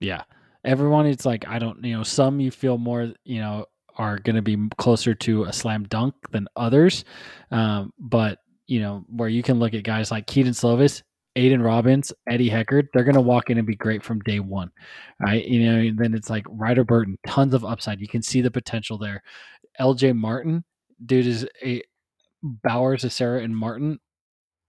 Yeah. 0.00 0.22
Everyone, 0.64 1.04
it's 1.04 1.26
like, 1.26 1.46
I 1.46 1.58
don't, 1.58 1.84
you 1.84 1.94
know, 1.94 2.02
some 2.02 2.40
you 2.40 2.50
feel 2.50 2.78
more, 2.78 3.12
you 3.24 3.40
know, 3.40 3.66
are 3.98 4.18
going 4.18 4.36
to 4.36 4.42
be 4.42 4.56
closer 4.78 5.14
to 5.14 5.44
a 5.44 5.52
slam 5.52 5.84
dunk 5.84 6.14
than 6.30 6.48
others. 6.56 7.04
Um, 7.50 7.92
but, 7.98 8.38
you 8.72 8.80
know, 8.80 9.04
where 9.14 9.28
you 9.28 9.42
can 9.42 9.58
look 9.58 9.74
at 9.74 9.84
guys 9.84 10.10
like 10.10 10.26
Kedon 10.26 10.54
Slovis, 10.54 11.02
Aidan 11.36 11.60
Robbins, 11.60 12.10
Eddie 12.26 12.48
Heckard, 12.48 12.88
they're 12.92 13.04
going 13.04 13.16
to 13.16 13.20
walk 13.20 13.50
in 13.50 13.58
and 13.58 13.66
be 13.66 13.76
great 13.76 14.02
from 14.02 14.18
day 14.20 14.40
one. 14.40 14.70
Right. 15.20 15.44
You 15.44 15.62
know, 15.62 15.92
then 15.94 16.14
it's 16.14 16.30
like 16.30 16.46
Ryder 16.48 16.82
Burton, 16.82 17.18
tons 17.26 17.52
of 17.52 17.66
upside. 17.66 18.00
You 18.00 18.08
can 18.08 18.22
see 18.22 18.40
the 18.40 18.50
potential 18.50 18.96
there. 18.96 19.22
LJ 19.78 20.16
Martin, 20.16 20.64
dude, 21.04 21.26
is 21.26 21.46
a 21.62 21.82
Bowers, 22.42 23.04
Esera, 23.04 23.44
and 23.44 23.54
Martin, 23.54 24.00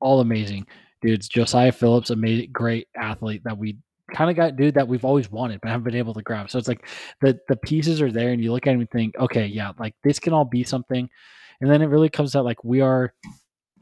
all 0.02 0.20
amazing 0.20 0.68
dudes. 1.02 1.30
Josiah 1.30 1.72
Phillips, 1.72 2.10
amazing, 2.10 2.50
great 2.52 2.90
athlete 2.98 3.42
that 3.46 3.58
we 3.58 3.78
kind 4.14 4.30
of 4.30 4.36
got 4.36 4.58
dude 4.58 4.76
that 4.76 4.88
we've 4.88 5.06
always 5.06 5.32
wanted 5.32 5.62
but 5.62 5.70
haven't 5.70 5.86
been 5.86 5.96
able 5.96 6.14
to 6.14 6.22
grab. 6.22 6.50
So 6.50 6.60
it's 6.60 6.68
like 6.68 6.86
the 7.22 7.40
the 7.48 7.56
pieces 7.56 8.02
are 8.02 8.12
there, 8.12 8.32
and 8.32 8.44
you 8.44 8.52
look 8.52 8.68
at 8.68 8.74
him 8.74 8.82
and 8.82 8.92
think, 8.92 9.16
okay, 9.18 9.46
yeah, 9.46 9.72
like 9.80 9.96
this 10.04 10.20
can 10.20 10.34
all 10.34 10.46
be 10.46 10.66
something. 10.66 11.10
And 11.62 11.72
then 11.72 11.82
it 11.82 11.88
really 11.88 12.10
comes 12.10 12.36
out 12.36 12.44
like 12.44 12.64
we 12.66 12.82
are 12.82 13.14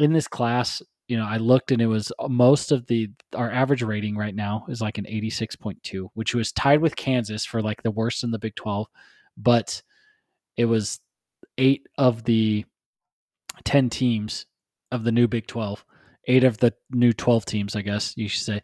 in 0.01 0.13
this 0.13 0.27
class. 0.27 0.81
You 1.07 1.17
know, 1.17 1.25
I 1.25 1.37
looked 1.37 1.71
and 1.71 1.81
it 1.81 1.87
was 1.87 2.11
uh, 2.19 2.29
most 2.29 2.71
of 2.71 2.87
the 2.87 3.09
our 3.35 3.51
average 3.51 3.83
rating 3.83 4.15
right 4.15 4.35
now 4.35 4.65
is 4.69 4.81
like 4.81 4.97
an 4.97 5.07
eighty 5.07 5.29
six 5.29 5.55
point 5.55 5.81
two, 5.83 6.09
which 6.13 6.33
was 6.33 6.51
tied 6.51 6.81
with 6.81 6.95
Kansas 6.95 7.45
for 7.45 7.61
like 7.61 7.83
the 7.83 7.91
worst 7.91 8.23
in 8.23 8.31
the 8.31 8.39
Big 8.39 8.55
Twelve, 8.55 8.87
but 9.37 9.81
it 10.57 10.65
was 10.65 10.99
eight 11.57 11.87
of 11.97 12.23
the 12.23 12.65
ten 13.65 13.89
teams 13.89 14.45
of 14.91 15.03
the 15.03 15.11
new 15.11 15.27
Big 15.27 15.47
Twelve, 15.47 15.85
eight 16.27 16.43
of 16.45 16.57
the 16.57 16.73
new 16.91 17.11
twelve 17.11 17.45
teams, 17.45 17.75
I 17.75 17.81
guess 17.81 18.13
you 18.15 18.29
should 18.29 18.43
say, 18.43 18.61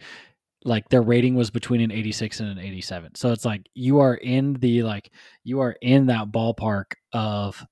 like 0.63 0.87
their 0.89 1.01
rating 1.01 1.35
was 1.35 1.49
between 1.49 1.81
an 1.81 1.91
86 1.91 2.39
and 2.39 2.49
an 2.49 2.59
87 2.59 3.15
so 3.15 3.31
it's 3.31 3.45
like 3.45 3.67
you 3.73 3.99
are 3.99 4.15
in 4.15 4.53
the 4.53 4.83
like 4.83 5.11
you 5.43 5.61
are 5.61 5.75
in 5.81 6.07
that 6.07 6.31
ballpark 6.31 6.93
of 7.13 7.63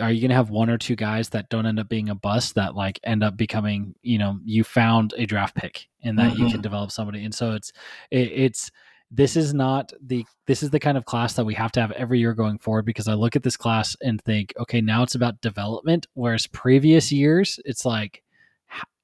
are 0.00 0.10
you 0.10 0.20
going 0.20 0.30
to 0.30 0.34
have 0.34 0.50
one 0.50 0.70
or 0.70 0.78
two 0.78 0.96
guys 0.96 1.28
that 1.30 1.48
don't 1.48 1.66
end 1.66 1.78
up 1.78 1.88
being 1.88 2.08
a 2.08 2.14
bust 2.14 2.54
that 2.54 2.74
like 2.74 3.00
end 3.04 3.22
up 3.22 3.36
becoming 3.36 3.94
you 4.02 4.18
know 4.18 4.38
you 4.44 4.64
found 4.64 5.14
a 5.16 5.26
draft 5.26 5.54
pick 5.54 5.86
and 6.02 6.18
that 6.18 6.32
you 6.32 6.44
can 6.44 6.54
mm-hmm. 6.54 6.60
develop 6.60 6.90
somebody 6.90 7.24
and 7.24 7.34
so 7.34 7.52
it's 7.52 7.72
it, 8.10 8.30
it's 8.32 8.70
this 9.10 9.36
is 9.36 9.54
not 9.54 9.92
the 10.02 10.24
this 10.46 10.62
is 10.62 10.70
the 10.70 10.80
kind 10.80 10.98
of 10.98 11.04
class 11.04 11.34
that 11.34 11.44
we 11.44 11.54
have 11.54 11.72
to 11.72 11.80
have 11.80 11.92
every 11.92 12.18
year 12.18 12.34
going 12.34 12.58
forward 12.58 12.84
because 12.84 13.08
i 13.08 13.14
look 13.14 13.36
at 13.36 13.42
this 13.42 13.56
class 13.56 13.96
and 14.02 14.20
think 14.22 14.52
okay 14.58 14.80
now 14.80 15.02
it's 15.02 15.14
about 15.14 15.40
development 15.40 16.06
whereas 16.14 16.46
previous 16.48 17.12
years 17.12 17.60
it's 17.64 17.84
like 17.84 18.22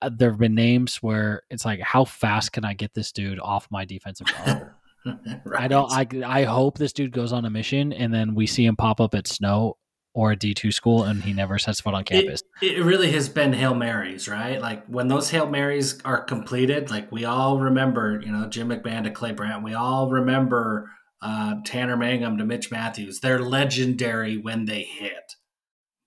uh, 0.03 0.11
there 0.17 0.31
have 0.31 0.41
been 0.41 0.55
names 0.55 0.97
where 0.97 1.43
it's 1.51 1.65
like 1.65 1.81
how 1.81 2.05
fast 2.05 2.53
can 2.53 2.65
i 2.65 2.75
get 2.75 2.93
this 2.95 3.13
dude 3.13 3.39
off 3.41 3.69
my 3.71 3.85
defensive 3.85 4.27
right. 5.45 5.63
I 5.63 5.69
don't. 5.69 5.91
I 5.91 6.07
I 6.25 6.45
hope 6.45 6.79
this 6.79 6.93
dude 6.93 7.13
goes 7.13 7.33
on 7.33 7.45
a 7.45 7.51
mission 7.51 7.93
and 7.93 8.13
then 8.13 8.35
we 8.35 8.47
see 8.47 8.65
him 8.65 8.77
pop 8.77 9.01
up 9.01 9.15
at 9.15 9.27
Snow 9.27 9.77
or 10.15 10.33
a 10.33 10.37
D 10.37 10.53
two 10.55 10.71
school 10.73 11.05
and 11.05 11.23
he 11.23 11.33
never 11.33 11.59
sets 11.59 11.81
foot 11.81 11.95
on 11.95 12.05
campus. 12.05 12.43
It, 12.61 12.79
it 12.79 12.83
really 12.85 13.11
has 13.13 13.29
been 13.29 13.53
Hail 13.53 13.75
Marys, 13.75 14.29
right? 14.29 14.61
Like 14.61 14.85
when 14.87 15.09
those 15.09 15.31
Hail 15.31 15.49
Marys 15.49 16.01
are 16.05 16.23
completed, 16.23 16.91
like 16.91 17.11
we 17.11 17.25
all 17.25 17.59
remember, 17.59 18.21
you 18.25 18.31
know, 18.31 18.47
Jim 18.49 18.69
McMahon 18.69 19.05
to 19.05 19.11
Clay 19.11 19.33
Brown. 19.33 19.63
We 19.63 19.75
all 19.75 20.11
remember 20.11 20.91
uh, 21.23 21.57
Tanner 21.65 21.97
Mangum 21.97 22.37
to 22.39 22.45
Mitch 22.45 22.71
Matthews. 22.71 23.21
They're 23.21 23.39
legendary 23.39 24.37
when 24.37 24.67
they 24.67 24.83
hit. 24.83 25.37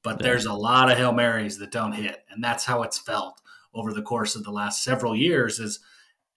But 0.03 0.19
Yeah. 0.19 0.27
there's 0.27 0.45
a 0.45 0.53
lot 0.53 0.91
of 0.91 0.97
Hail 0.97 1.13
Marys 1.13 1.57
that 1.57 1.71
don't 1.71 1.93
hit. 1.93 2.23
And 2.29 2.43
that's 2.43 2.65
how 2.65 2.83
it's 2.83 2.99
felt 2.99 3.41
over 3.73 3.91
the 3.91 4.01
course 4.03 4.35
of 4.35 4.43
the 4.43 4.51
last 4.51 4.83
several 4.83 5.15
years 5.15 5.57
is 5.59 5.79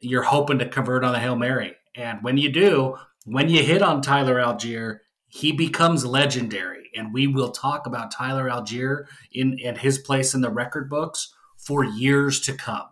you're 0.01 0.23
hoping 0.23 0.59
to 0.61 0.69
convert 0.69 1.05
on 1.05 1.15
a 1.15 1.19
Hail 1.19 1.37
Mary. 1.37 1.75
And 1.95 2.23
when 2.23 2.39
you 2.39 2.51
do, 2.51 2.97
when 3.25 3.49
you 3.51 3.63
hit 3.63 3.83
on 3.83 4.01
Tyler 4.01 4.37
Allgeier, 4.37 5.01
he 5.29 5.53
becomes 5.53 6.05
legendary. 6.05 6.91
And 6.97 7.13
we 7.13 7.27
will 7.27 7.51
talk 7.51 7.87
about 7.87 8.11
Tyler 8.11 8.49
Allgeier 8.49 9.07
in 9.33 9.59
and 9.65 9.77
his 9.79 9.99
place 9.99 10.35
in 10.35 10.41
the 10.41 10.51
record 10.51 10.89
books 10.89 11.33
for 11.57 11.85
years 11.85 12.41
to 12.43 12.55
come. 12.55 12.87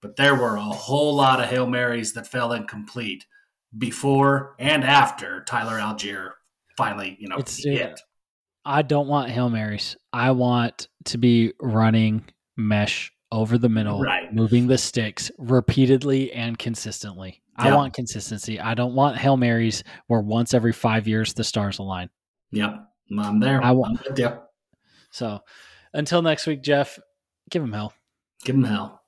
But 0.00 0.16
there 0.16 0.34
were 0.34 0.56
a 0.56 0.62
whole 0.62 1.14
lot 1.14 1.40
of 1.40 1.48
Hail 1.48 1.66
Marys 1.66 2.12
that 2.14 2.26
fell 2.26 2.52
incomplete 2.52 3.26
before 3.76 4.54
and 4.58 4.82
after 4.84 5.44
Tyler 5.44 5.78
Allgeier 5.78 6.30
finally, 6.76 7.16
you 7.20 7.28
know, 7.28 7.36
It's- 7.36 7.62
hit. 7.62 8.00
I 8.64 8.82
don't 8.82 9.08
want 9.08 9.30
hail 9.30 9.48
marys. 9.50 9.96
I 10.12 10.30
want 10.32 10.88
to 11.06 11.16
be 11.18 11.52
running 11.60 12.24
mesh 12.56 13.12
over 13.32 13.56
the 13.58 13.68
middle, 13.68 14.00
Right. 14.00 14.32
moving 14.32 14.66
the 14.66 14.76
sticks 14.78 15.30
repeatedly 15.38 16.32
and 16.32 16.58
consistently. 16.58 17.42
I 17.58 17.68
Yep. 17.68 17.76
want 17.76 17.92
consistency. 17.94 18.60
I 18.60 18.74
don't 18.74 18.94
want 18.94 19.16
hail 19.18 19.36
marys 19.36 19.82
where 20.06 20.20
once 20.20 20.54
every 20.54 20.72
five 20.72 21.08
years 21.08 21.34
the 21.34 21.42
stars 21.44 21.78
align. 21.78 22.08
Yep. 22.52 22.84
I'm 23.18 23.40
there. 23.40 23.62
I 23.62 23.72
want. 23.72 24.00
I'm. 24.14 24.38
So 25.10 25.40
until 25.92 26.22
next 26.22 26.46
week, 26.46 26.62
Jeff, 26.62 26.98
give 27.50 27.62
him 27.62 27.72
hell. 27.72 27.92
Give 28.44 28.54
him 28.54 28.64
hell. 28.64 29.02